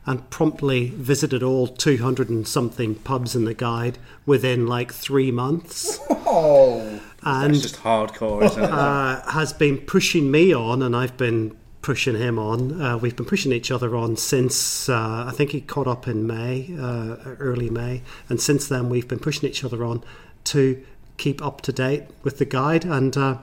and 0.07 0.29
promptly 0.29 0.89
visited 0.89 1.41
all 1.41 1.67
200 1.67 2.29
and 2.29 2.47
something 2.47 2.95
pubs 2.95 3.35
in 3.35 3.45
the 3.45 3.53
guide 3.53 3.97
within 4.25 4.67
like 4.67 4.93
three 4.93 5.31
months. 5.31 5.99
Oh, 6.27 6.99
And 7.23 7.53
It's 7.55 7.63
just 7.63 7.77
hardcore, 7.81 8.43
isn't 8.43 8.63
it? 8.63 8.69
uh, 8.69 9.21
has 9.31 9.53
been 9.53 9.77
pushing 9.77 10.29
me 10.29 10.53
on, 10.53 10.81
and 10.83 10.95
I've 10.95 11.17
been 11.17 11.55
pushing 11.81 12.15
him 12.15 12.37
on. 12.39 12.81
Uh, 12.81 12.97
we've 12.97 13.15
been 13.15 13.25
pushing 13.27 13.51
each 13.51 13.69
other 13.71 13.95
on 13.95 14.17
since 14.17 14.89
uh, 14.89 15.25
I 15.27 15.31
think 15.31 15.51
he 15.51 15.61
caught 15.61 15.87
up 15.87 16.07
in 16.07 16.25
May, 16.27 16.69
uh, 16.79 17.15
early 17.39 17.69
May, 17.69 18.01
and 18.27 18.41
since 18.41 18.67
then 18.67 18.89
we've 18.89 19.07
been 19.07 19.19
pushing 19.19 19.47
each 19.49 19.63
other 19.63 19.83
on 19.85 20.03
to 20.45 20.83
keep 21.17 21.43
up 21.45 21.61
to 21.61 21.71
date 21.71 22.03
with 22.23 22.39
the 22.39 22.45
guide. 22.45 22.85
And 22.85 23.15
uh, 23.15 23.37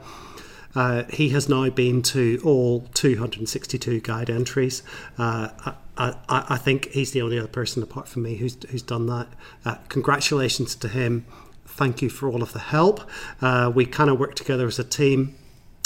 uh, 0.75 1.05
he 1.11 1.29
has 1.31 1.49
now 1.49 1.69
been 1.71 2.03
to 2.03 2.41
all 2.45 2.81
262 2.95 4.01
guide 4.01 4.29
entries. 4.29 4.83
Uh, 5.19 5.49
I, 5.97 6.14
I, 6.28 6.47
I 6.51 6.56
think 6.56 6.90
he's 6.93 7.12
the 7.12 7.23
only 7.23 7.39
other 7.39 7.48
person 7.48 7.82
apart 7.82 8.09
from 8.09 8.23
me 8.23 8.36
who's 8.36 8.56
who's 8.70 8.82
done 8.82 9.06
that. 9.06 9.28
Uh, 9.64 9.77
congratulations 9.89 10.74
to 10.77 10.89
him. 10.89 11.27
Thank 11.66 12.02
you 12.02 12.09
for 12.10 12.28
all 12.28 12.43
of 12.43 12.52
the 12.52 12.59
help. 12.59 13.01
Uh, 13.40 13.70
we 13.74 13.86
kind 13.86 14.10
of 14.10 14.19
work 14.19 14.35
together 14.35 14.66
as 14.66 14.78
a 14.78 14.85
team 14.85 15.35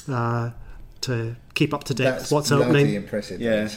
uh, 0.09 0.51
to 1.03 1.37
keep 1.55 1.73
up 1.73 1.85
to 1.85 1.95
date 1.95 2.05
that's 2.05 2.25
with 2.25 2.33
what's 2.33 2.49
bloody 2.51 2.65
opening 2.65 2.95
impressive. 2.95 3.41
Yeah. 3.41 3.69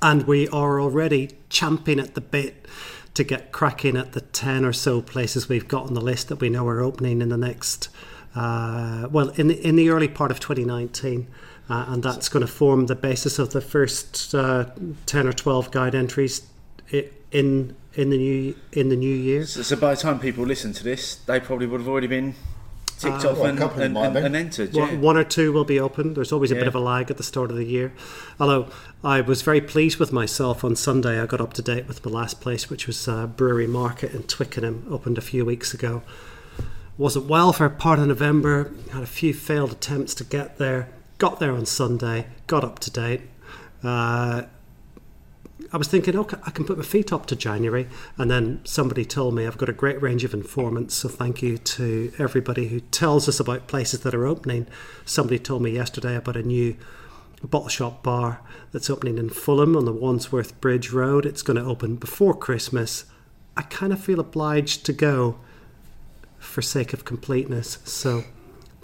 and 0.00 0.24
we 0.26 0.48
are 0.48 0.80
already 0.80 1.30
champing 1.48 2.00
at 2.00 2.14
the 2.14 2.20
bit 2.20 2.66
to 3.14 3.22
get 3.24 3.52
cracking 3.52 3.96
at 3.96 4.12
the 4.12 4.20
10 4.22 4.64
or 4.64 4.72
so 4.72 5.02
places 5.02 5.48
we've 5.48 5.68
got 5.68 5.86
on 5.86 5.94
the 5.94 6.00
list 6.00 6.28
that 6.28 6.36
we 6.36 6.48
know 6.48 6.66
are 6.66 6.80
opening 6.80 7.20
in 7.20 7.28
the 7.28 7.36
next 7.36 7.88
uh, 8.34 9.06
well 9.10 9.28
in 9.30 9.48
the, 9.48 9.66
in 9.66 9.76
the 9.76 9.90
early 9.90 10.08
part 10.08 10.30
of 10.30 10.40
2019 10.40 11.28
uh, 11.70 11.86
and 11.88 12.02
that's 12.02 12.28
going 12.28 12.44
to 12.46 12.52
form 12.52 12.86
the 12.86 12.94
basis 12.96 13.38
of 13.38 13.50
the 13.52 13.60
first 13.60 14.34
uh, 14.34 14.66
10 15.06 15.26
or 15.26 15.32
12 15.32 15.70
guide 15.70 15.94
entries 15.94 16.42
in 17.30 17.74
in 17.94 18.10
the 18.10 18.16
new 18.18 18.54
in 18.72 18.88
the 18.88 18.96
new 18.96 19.14
year 19.14 19.44
So, 19.46 19.62
so 19.62 19.76
by 19.76 19.94
the 19.94 20.00
time 20.00 20.18
people 20.18 20.44
listen 20.44 20.72
to 20.74 20.84
this, 20.84 21.16
they 21.26 21.40
probably 21.40 21.66
would 21.66 21.80
have 21.80 21.88
already 21.88 22.06
been 22.06 22.34
ticked 22.98 23.24
Uh, 23.24 23.30
off 23.30 23.38
well, 23.38 23.46
and, 23.46 23.58
and, 23.60 23.96
and, 23.98 24.16
and 24.16 24.36
entered. 24.36 24.72
One- 24.74 24.90
Yeah. 24.90 24.96
One 24.98 25.16
or 25.16 25.24
two 25.24 25.52
will 25.52 25.64
be 25.64 25.78
open. 25.80 26.14
There's 26.14 26.32
always 26.32 26.50
a 26.50 26.54
bit 26.54 26.66
of 26.68 26.74
a 26.74 26.80
lag 26.80 27.10
at 27.10 27.16
the 27.16 27.22
start 27.22 27.50
of 27.50 27.56
the 27.56 27.64
year. 27.64 27.92
Although 28.40 28.68
I 29.04 29.20
was 29.20 29.42
very 29.42 29.60
pleased 29.60 29.98
with 29.98 30.12
myself 30.12 30.64
on 30.64 30.76
Sunday. 30.76 31.20
I 31.20 31.26
got 31.26 31.40
up 31.40 31.52
to 31.54 31.62
date 31.62 31.86
with 31.88 32.04
my 32.04 32.10
last 32.12 32.40
place, 32.40 32.70
which 32.70 32.86
was 32.86 33.08
uh, 33.08 33.26
Brewery 33.26 33.66
Market 33.66 34.14
in 34.14 34.22
Twickenham, 34.24 34.86
opened 34.90 35.18
a 35.18 35.22
few 35.22 35.44
weeks 35.44 35.74
ago. 35.74 36.02
wasn't 36.96 37.26
well 37.26 37.52
for 37.52 37.68
part 37.68 37.98
of 37.98 38.06
November. 38.06 38.72
Had 38.92 39.02
a 39.02 39.06
few 39.06 39.34
failed 39.34 39.72
attempts 39.72 40.14
to 40.16 40.24
get 40.24 40.58
there. 40.58 40.88
Got 41.22 41.38
there 41.38 41.52
on 41.52 41.66
Sunday. 41.66 42.26
Got 42.48 42.64
up 42.64 42.80
to 42.80 42.90
date. 42.90 43.20
Uh, 43.84 44.42
I 45.72 45.76
was 45.76 45.86
thinking, 45.86 46.16
okay, 46.16 46.36
I 46.44 46.50
can 46.50 46.64
put 46.64 46.76
my 46.76 46.82
feet 46.82 47.12
up 47.12 47.26
to 47.26 47.36
January. 47.36 47.86
And 48.18 48.28
then 48.28 48.60
somebody 48.64 49.04
told 49.04 49.36
me 49.36 49.46
I've 49.46 49.56
got 49.56 49.68
a 49.68 49.72
great 49.72 50.02
range 50.02 50.24
of 50.24 50.34
informants. 50.34 50.96
So 50.96 51.08
thank 51.08 51.40
you 51.40 51.58
to 51.58 52.12
everybody 52.18 52.66
who 52.66 52.80
tells 52.80 53.28
us 53.28 53.38
about 53.38 53.68
places 53.68 54.00
that 54.00 54.16
are 54.16 54.26
opening. 54.26 54.66
Somebody 55.04 55.38
told 55.38 55.62
me 55.62 55.70
yesterday 55.70 56.16
about 56.16 56.36
a 56.36 56.42
new 56.42 56.76
bottle 57.40 57.68
shop 57.68 58.02
bar 58.02 58.40
that's 58.72 58.90
opening 58.90 59.16
in 59.16 59.30
Fulham 59.30 59.76
on 59.76 59.84
the 59.84 59.92
Wandsworth 59.92 60.60
Bridge 60.60 60.90
Road. 60.90 61.24
It's 61.24 61.42
going 61.42 61.56
to 61.56 61.64
open 61.64 61.94
before 61.94 62.34
Christmas. 62.34 63.04
I 63.56 63.62
kind 63.62 63.92
of 63.92 64.02
feel 64.02 64.18
obliged 64.18 64.84
to 64.86 64.92
go 64.92 65.38
for 66.40 66.62
sake 66.62 66.92
of 66.92 67.04
completeness. 67.04 67.78
So 67.84 68.24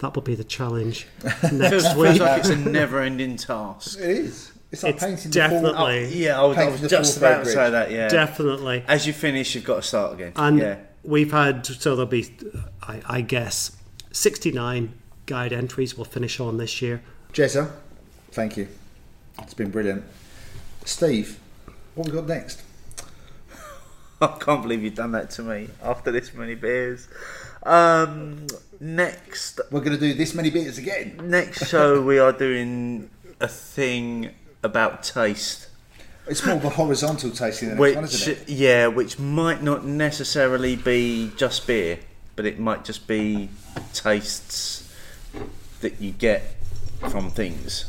that 0.01 0.15
will 0.15 0.23
be 0.23 0.35
the 0.35 0.45
challenge 0.45 1.05
Feels, 1.21 1.53
next 1.53 1.71
feels 1.71 1.95
week. 1.97 2.21
like 2.21 2.41
it's 2.41 2.49
a 2.51 2.57
never-ending 2.57 3.37
task. 3.37 3.99
It 3.99 4.05
is. 4.11 4.53
It's 4.71 4.83
like 4.83 4.95
It's 4.97 5.05
painting 5.05 5.31
definitely- 5.31 5.71
the 5.71 5.77
full, 5.77 5.87
Oh, 5.87 5.91
yeah, 6.19 6.41
I 6.41 6.45
was, 6.45 6.59
I 6.59 6.69
was 6.69 6.81
just 6.91 7.17
about 7.17 7.45
to 7.45 7.51
say 7.51 7.71
that. 7.71 7.91
Yeah, 7.91 8.09
Definitely. 8.09 8.85
As 8.87 9.07
you 9.07 9.13
finish, 9.13 9.55
you've 9.55 9.65
got 9.65 9.77
to 9.77 9.83
start 9.83 10.13
again. 10.15 10.33
And 10.37 10.59
yeah, 10.59 10.77
we've 11.03 11.33
had, 11.33 11.65
so 11.67 11.97
there'll 11.97 12.07
be, 12.11 12.29
I, 12.83 13.01
I 13.07 13.21
guess, 13.23 13.77
69 14.13 14.93
guide 15.27 15.53
entries 15.53 15.97
We'll 15.97 16.05
finish 16.05 16.39
on 16.41 16.59
this 16.59 16.81
year. 16.83 17.03
Jezza, 17.33 17.71
thank 18.31 18.57
you. 18.57 18.69
It's 19.41 19.55
been 19.55 19.71
brilliant. 19.71 20.05
Steve, 20.85 21.39
what 21.95 22.07
we 22.07 22.13
got 22.13 22.27
next? 22.27 22.63
I 24.21 24.27
can't 24.41 24.63
believe 24.63 24.83
you've 24.83 24.95
done 24.95 25.13
that 25.13 25.31
to 25.31 25.43
me 25.43 25.69
after 25.83 26.11
this 26.11 26.35
many 26.35 26.55
beers. 26.55 27.09
Um, 27.65 28.47
next, 28.81 29.61
We're 29.71 29.81
going 29.81 29.99
to 29.99 30.01
do 30.01 30.15
this 30.15 30.35
many 30.35 30.51
beers 30.51 30.79
again. 30.79 31.21
next 31.25 31.69
show 31.69 32.01
we 32.03 32.19
are 32.19 32.33
doing 32.33 33.11
a 33.41 33.49
thing 33.49 34.31
about 34.63 35.03
taste, 35.03 35.69
It's 36.27 36.45
more 36.45 36.57
of 36.57 36.65
a 36.65 36.69
horizontal 36.71 37.31
tasting 37.31 37.69
than 37.71 37.77
this 37.79 37.81
which 37.81 37.95
one, 37.97 38.05
isn't 38.05 38.39
it? 38.43 38.49
yeah, 38.49 38.87
which 38.87 39.19
might 39.19 39.63
not 39.63 39.85
necessarily 39.85 40.77
be 40.77 41.33
just 41.37 41.67
beer, 41.67 41.99
but 42.37 42.47
it 42.47 42.59
might 42.59 42.85
just 42.85 43.07
be 43.07 43.49
tastes 43.93 44.93
that 45.81 46.01
you 46.01 46.13
get 46.13 46.57
from 47.11 47.31
things. 47.31 47.85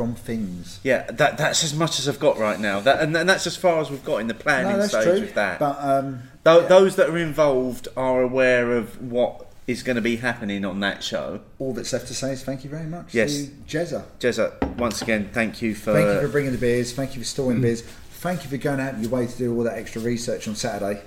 From 0.00 0.14
things. 0.14 0.80
Yeah, 0.82 1.02
that 1.10 1.36
that's 1.36 1.62
as 1.62 1.74
much 1.74 1.98
as 1.98 2.08
I've 2.08 2.18
got 2.18 2.38
right 2.38 2.58
now. 2.58 2.80
That 2.80 3.00
and, 3.02 3.14
and 3.14 3.28
that's 3.28 3.46
as 3.46 3.54
far 3.54 3.80
as 3.82 3.90
we've 3.90 4.02
got 4.04 4.16
in 4.22 4.28
the 4.28 4.34
planning 4.34 4.78
No, 4.78 4.86
stage 4.86 5.04
true. 5.04 5.20
with 5.20 5.34
that. 5.34 5.58
But 5.58 5.76
um, 5.78 6.22
Tho- 6.42 6.66
Those 6.66 6.96
that 6.96 7.10
are 7.10 7.18
involved 7.18 7.86
are 7.98 8.22
aware 8.22 8.72
of 8.72 9.00
what 9.02 9.46
is 9.66 9.82
going 9.82 9.96
to 9.96 10.00
be 10.02 10.16
happening 10.16 10.64
on 10.64 10.80
that 10.80 11.04
show. 11.04 11.40
all 11.58 11.74
that's 11.74 11.92
left 11.92 12.06
to 12.06 12.14
say 12.14 12.32
is 12.32 12.42
thank 12.42 12.64
you 12.64 12.70
very 12.70 12.86
much 12.86 13.12
Yes. 13.14 13.34
to 13.44 13.50
Jezza. 13.68 14.04
Jezza, 14.18 14.76
once 14.78 15.02
again, 15.02 15.28
thank 15.34 15.60
you 15.60 15.74
for. 15.74 15.92
Thank 15.92 16.08
you 16.08 16.20
for 16.26 16.32
bringing 16.32 16.52
the 16.52 16.58
beers. 16.58 16.94
Thank 16.94 17.14
you 17.14 17.20
for 17.20 17.26
storing 17.28 17.58
the 17.60 17.66
beers. 17.68 17.82
Thank 17.82 18.42
you 18.42 18.48
for 18.48 18.56
going 18.56 18.80
out 18.80 18.94
of 18.94 19.02
your 19.02 19.10
way 19.10 19.26
to 19.26 19.36
do 19.38 19.54
all 19.54 19.64
that 19.64 19.76
extra 19.76 20.00
research 20.00 20.48
on 20.48 20.54
Saturday. 20.54 21.02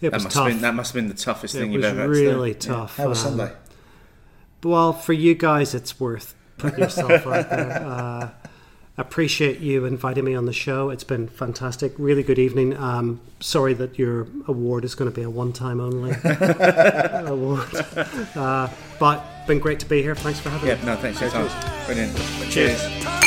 It 0.00 0.10
that 0.10 0.14
was 0.14 0.24
must 0.24 0.34
tough. 0.34 0.44
have 0.46 0.52
been 0.54 0.62
that 0.62 0.74
must 0.74 0.92
have 0.92 1.00
been 1.00 1.08
the 1.08 1.14
toughest 1.22 1.54
it 1.54 1.58
thing 1.60 1.70
you've 1.72 1.82
was 1.82 1.92
ever 1.92 2.00
had 2.02 2.08
to 2.08 2.14
do. 2.14 2.28
really 2.28 2.54
tough. 2.54 2.96
How 2.96 3.08
was 3.08 3.24
Um, 3.24 3.38
Sunday? 3.38 3.52
Well, 4.64 4.92
for 4.92 5.12
you 5.12 5.34
guys, 5.36 5.74
it's 5.74 6.00
worth 6.00 6.34
putting 6.62 6.78
yourself 6.80 7.26
out 7.26 7.50
there. 7.50 7.82
Uh, 7.84 8.28
appreciate 8.98 9.58
you 9.58 9.84
inviting 9.84 10.24
me 10.24 10.34
on 10.34 10.46
the 10.46 10.52
show. 10.52 10.90
It's 10.90 11.04
been 11.04 11.28
fantastic. 11.28 11.92
Really 11.98 12.22
good 12.22 12.38
evening. 12.38 12.76
Um, 12.76 13.20
sorry 13.40 13.74
that 13.74 13.98
your 13.98 14.26
award 14.46 14.84
is 14.84 14.94
going 14.94 15.10
to 15.10 15.14
be 15.14 15.22
a 15.22 15.30
one-time 15.30 15.80
only 15.80 16.12
award, 17.26 17.74
uh, 18.36 18.68
but 18.98 19.24
been 19.46 19.58
great 19.58 19.80
to 19.80 19.86
be 19.86 20.02
here. 20.02 20.14
Thanks 20.14 20.40
for 20.40 20.50
having 20.50 20.68
me. 20.68 20.74
Yeah, 20.74 20.84
no, 20.84 20.96
thanks 20.96 21.18
for 21.18 21.24
your 21.24 21.32
time. 21.32 21.86
Brilliant. 21.86 22.16
Cheers. 22.50 22.80
Cheers. 22.80 23.21